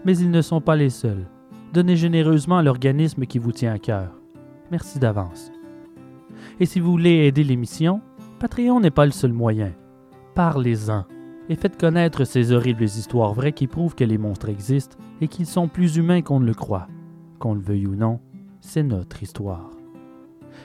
Mais 0.06 0.18
ils 0.18 0.32
ne 0.32 0.42
sont 0.42 0.62
pas 0.62 0.78
les 0.78 0.90
seuls. 0.90 1.28
Donnez 1.74 1.98
généreusement 1.98 2.58
à 2.58 2.64
l'organisme 2.64 3.26
qui 3.26 3.40
vous 3.40 3.52
tient 3.52 3.74
à 3.74 3.80
cœur. 3.80 4.14
Merci 4.72 5.00
d'avance. 5.00 5.52
Et 6.60 6.66
si 6.66 6.80
vous 6.80 6.92
voulez 6.92 7.28
aider 7.28 7.44
l'émission, 7.44 8.02
Patreon 8.42 8.80
n'est 8.80 8.90
pas 8.90 9.06
le 9.06 9.12
seul 9.12 9.34
moyen. 9.34 9.74
Parlez-en 10.34 11.06
et 11.48 11.56
faites 11.56 11.80
connaître 11.80 12.24
ces 12.24 12.52
horribles 12.52 12.86
histoires 12.86 13.36
vraies 13.36 13.54
qui 13.54 13.68
prouvent 13.68 13.94
que 13.94 14.04
les 14.04 14.18
monstres 14.18 14.50
existent 14.50 14.98
et 15.22 15.28
qu'ils 15.28 15.46
sont 15.46 15.68
plus 15.68 15.98
humains 15.98 16.24
qu'on 16.24 16.40
ne 16.40 16.48
le 16.48 16.56
croit. 16.56 16.88
Qu'on 17.38 17.54
le 17.54 17.62
veuille 17.62 17.86
ou 17.86 17.94
non, 17.94 18.20
c'est 18.60 18.82
notre 18.82 19.22
histoire. 19.22 19.70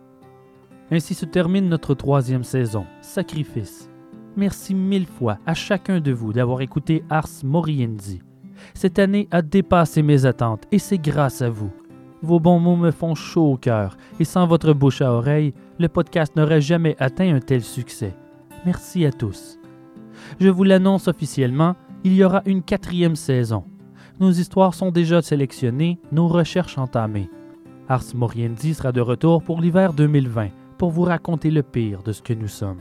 Ainsi 0.91 1.15
se 1.15 1.25
termine 1.25 1.69
notre 1.69 1.95
troisième 1.95 2.45
saison, 2.45 2.85
Sacrifice. 3.01 3.89
Merci 4.37 4.75
mille 4.75 5.07
fois 5.07 5.39
à 5.47 5.55
chacun 5.55 6.01
de 6.01 6.13
vous 6.13 6.33
d'avoir 6.33 6.61
écouté 6.61 7.05
Ars 7.09 7.29
Moriendi. 7.45 8.21
Cette 8.75 8.99
année 8.99 9.29
a 9.31 9.43
dépassé 9.43 10.03
mes 10.03 10.27
attentes 10.27 10.65
et 10.73 10.79
c'est 10.79 10.99
grâce 10.99 11.41
à 11.41 11.49
vous. 11.49 11.71
Vos 12.23 12.41
bons 12.41 12.59
mots 12.59 12.77
me 12.77 12.91
font 12.91 13.15
chaud 13.15 13.53
au 13.53 13.57
cœur 13.57 13.97
et 14.19 14.25
sans 14.25 14.47
votre 14.47 14.73
bouche 14.73 15.03
à 15.03 15.13
oreille, 15.13 15.55
le 15.79 15.89
podcast 15.89 16.35
n'aurait 16.37 16.61
jamais 16.61 16.97
atteint 16.99 17.35
un 17.35 17.41
tel 17.41 17.63
succès. 17.63 18.15
Merci 18.67 19.05
à 19.05 19.13
tous. 19.13 19.59
Je 20.41 20.49
vous 20.49 20.65
l'annonce 20.65 21.07
officiellement, 21.07 21.77
il 22.05 22.13
y 22.13 22.23
aura 22.23 22.43
une 22.45 22.63
quatrième 22.63 23.17
saison. 23.17 23.65
Nos 24.21 24.31
histoires 24.31 24.75
sont 24.75 24.93
déjà 24.93 25.23
sélectionnées, 25.23 25.99
nos 26.13 26.29
recherches 26.29 26.79
entamées. 26.79 27.31
Ars 27.89 28.15
Moriendi 28.15 28.75
sera 28.75 28.93
de 28.93 29.01
retour 29.01 29.43
pour 29.43 29.61
l'hiver 29.61 29.93
2020 29.95 30.51
pour 30.79 30.91
vous 30.91 31.03
raconter 31.03 31.51
le 31.51 31.63
pire 31.63 32.03
de 32.03 32.13
ce 32.13 32.23
que 32.23 32.35
nous 32.35 32.49
sommes. 32.49 32.81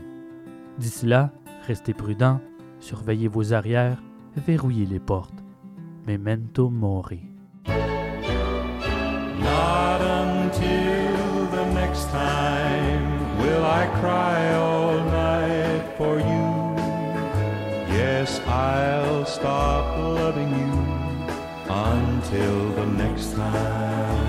D'ici 0.78 1.06
là, 1.06 1.30
restez 1.66 1.94
prudents, 1.94 2.40
surveillez 2.80 3.28
vos 3.28 3.52
arrières, 3.52 4.02
verrouillez 4.46 4.86
les 4.86 5.00
portes. 5.00 5.42
Memento 6.06 6.68
mori. 6.68 7.22
Not 9.40 10.00
until 10.02 11.48
the 11.50 11.74
next 11.74 12.10
time 12.10 13.38
will 13.38 13.64
I 13.64 13.86
cry 14.00 14.54
all 14.54 15.02
night 15.04 15.96
for 15.96 16.18
you. 16.18 16.33
Stop 19.44 19.98
loving 19.98 20.48
you 20.48 20.72
until 21.68 22.70
the 22.70 22.86
next 22.86 23.34
time. 23.34 24.24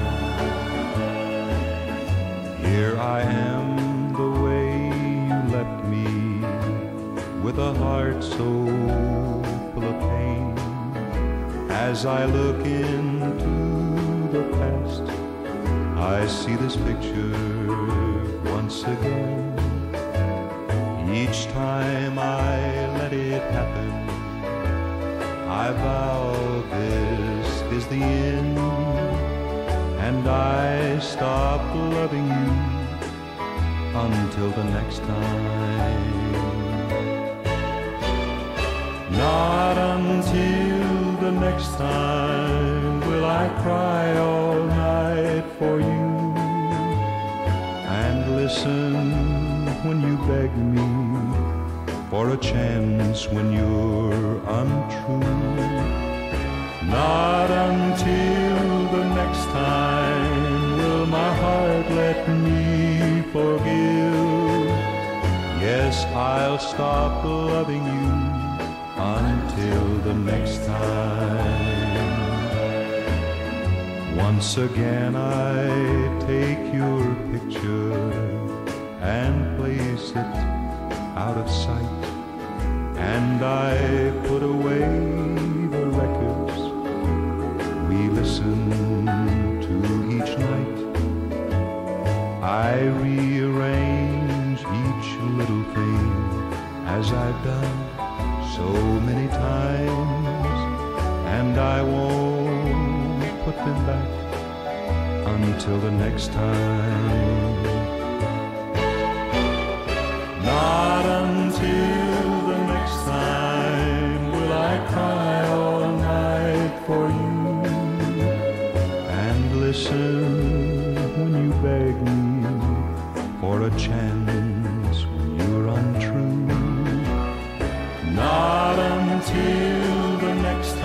Here 2.66 2.98
I 3.00 3.22
am 3.22 4.12
the 4.12 4.30
way 4.44 4.72
you 5.30 5.38
left 5.56 5.86
me, 5.86 6.44
with 7.42 7.58
a 7.60 7.74
heart 7.76 8.22
so 8.22 8.50
full 9.72 9.86
of 9.86 9.98
pain. 10.02 10.54
As 11.70 12.06
I 12.06 12.26
look 12.26 12.66
into 12.66 13.56
the 14.36 14.44
past, 14.58 15.04
I 15.96 16.28
see 16.28 16.58
this 16.58 16.76
picture 16.76 17.32
once 18.52 18.84
again. 18.84 19.56
Each 21.10 21.46
time 21.54 22.20
I 22.20 22.85
I 25.66 25.72
vow 25.72 26.62
this 26.70 27.62
is 27.72 27.88
the 27.88 27.96
end, 27.96 28.60
and 30.06 30.28
I 30.30 31.00
stop 31.00 31.62
loving 31.74 32.28
you 32.28 32.52
until 34.06 34.52
the 34.52 34.64
next 34.66 35.00
time. 35.00 36.32
Not 39.10 39.76
until 39.96 41.14
the 41.26 41.32
next 41.32 41.70
time 41.78 43.00
will 43.08 43.26
I 43.26 43.48
cry 43.64 44.18
all 44.20 44.64
night 44.66 45.46
for 45.58 45.80
you 45.80 46.06
and 48.04 48.36
listen 48.36 48.94
when 49.84 50.00
you 50.00 50.16
beg 50.28 50.56
me 50.56 50.95
for 52.16 52.30
a 52.30 52.38
chance 52.38 53.28
when 53.28 53.48
you're 53.52 54.36
untrue. 54.62 55.20
Not 57.00 57.50
until 57.68 58.58
the 58.96 59.04
next 59.20 59.46
time 59.64 60.78
will 60.78 61.06
my 61.08 61.32
heart 61.42 61.88
let 62.04 62.22
me 62.46 63.22
forgive. 63.36 64.68
Yes, 65.68 65.96
I'll 66.34 66.62
stop 66.74 67.26
loving 67.26 67.86
you 67.98 68.14
until 69.18 69.86
the 70.08 70.16
next 70.32 70.60
time. 70.66 72.16
Once 74.26 74.50
again 74.70 75.14
I 75.18 75.64
take 76.32 76.64
your 76.82 77.04
picture 77.34 78.00
and 79.18 79.36
place 79.58 80.08
it 80.22 80.25
out 81.26 81.38
of 81.38 81.50
sight. 81.50 82.04
And 83.14 83.44
I 83.44 83.72
put 84.28 84.44
away 84.44 84.86
the 85.76 85.86
records 86.02 86.58
we 87.90 88.00
listen 88.20 88.60
to 89.66 89.76
each 90.16 90.34
night. 90.50 90.80
I 92.44 92.74
rearrange 93.06 94.60
each 94.84 95.10
little 95.40 95.64
thing 95.76 96.06
as 96.98 97.06
I've 97.12 97.42
done 97.44 97.78
so 98.56 98.70
many 99.10 99.28
times, 99.30 100.60
and 101.38 101.58
I 101.58 101.82
won't 101.82 103.44
put 103.46 103.56
them 103.66 103.80
back 103.92 104.10
until 105.34 105.80
the 105.80 105.92
next 105.92 106.32
time. 106.34 107.75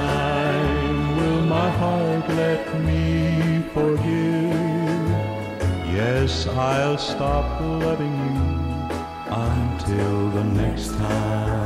I'll 0.01 1.47
my 1.49 1.71
heart 1.71 2.29
let 2.31 2.63
me 2.87 3.63
for 3.73 3.91
you 4.07 4.51
Yes, 5.97 6.47
I'll 6.47 6.99
stop 6.99 7.61
loving 7.61 8.10
until 9.91 10.31
the 10.31 10.45
next 10.45 10.89
time. 10.99 11.60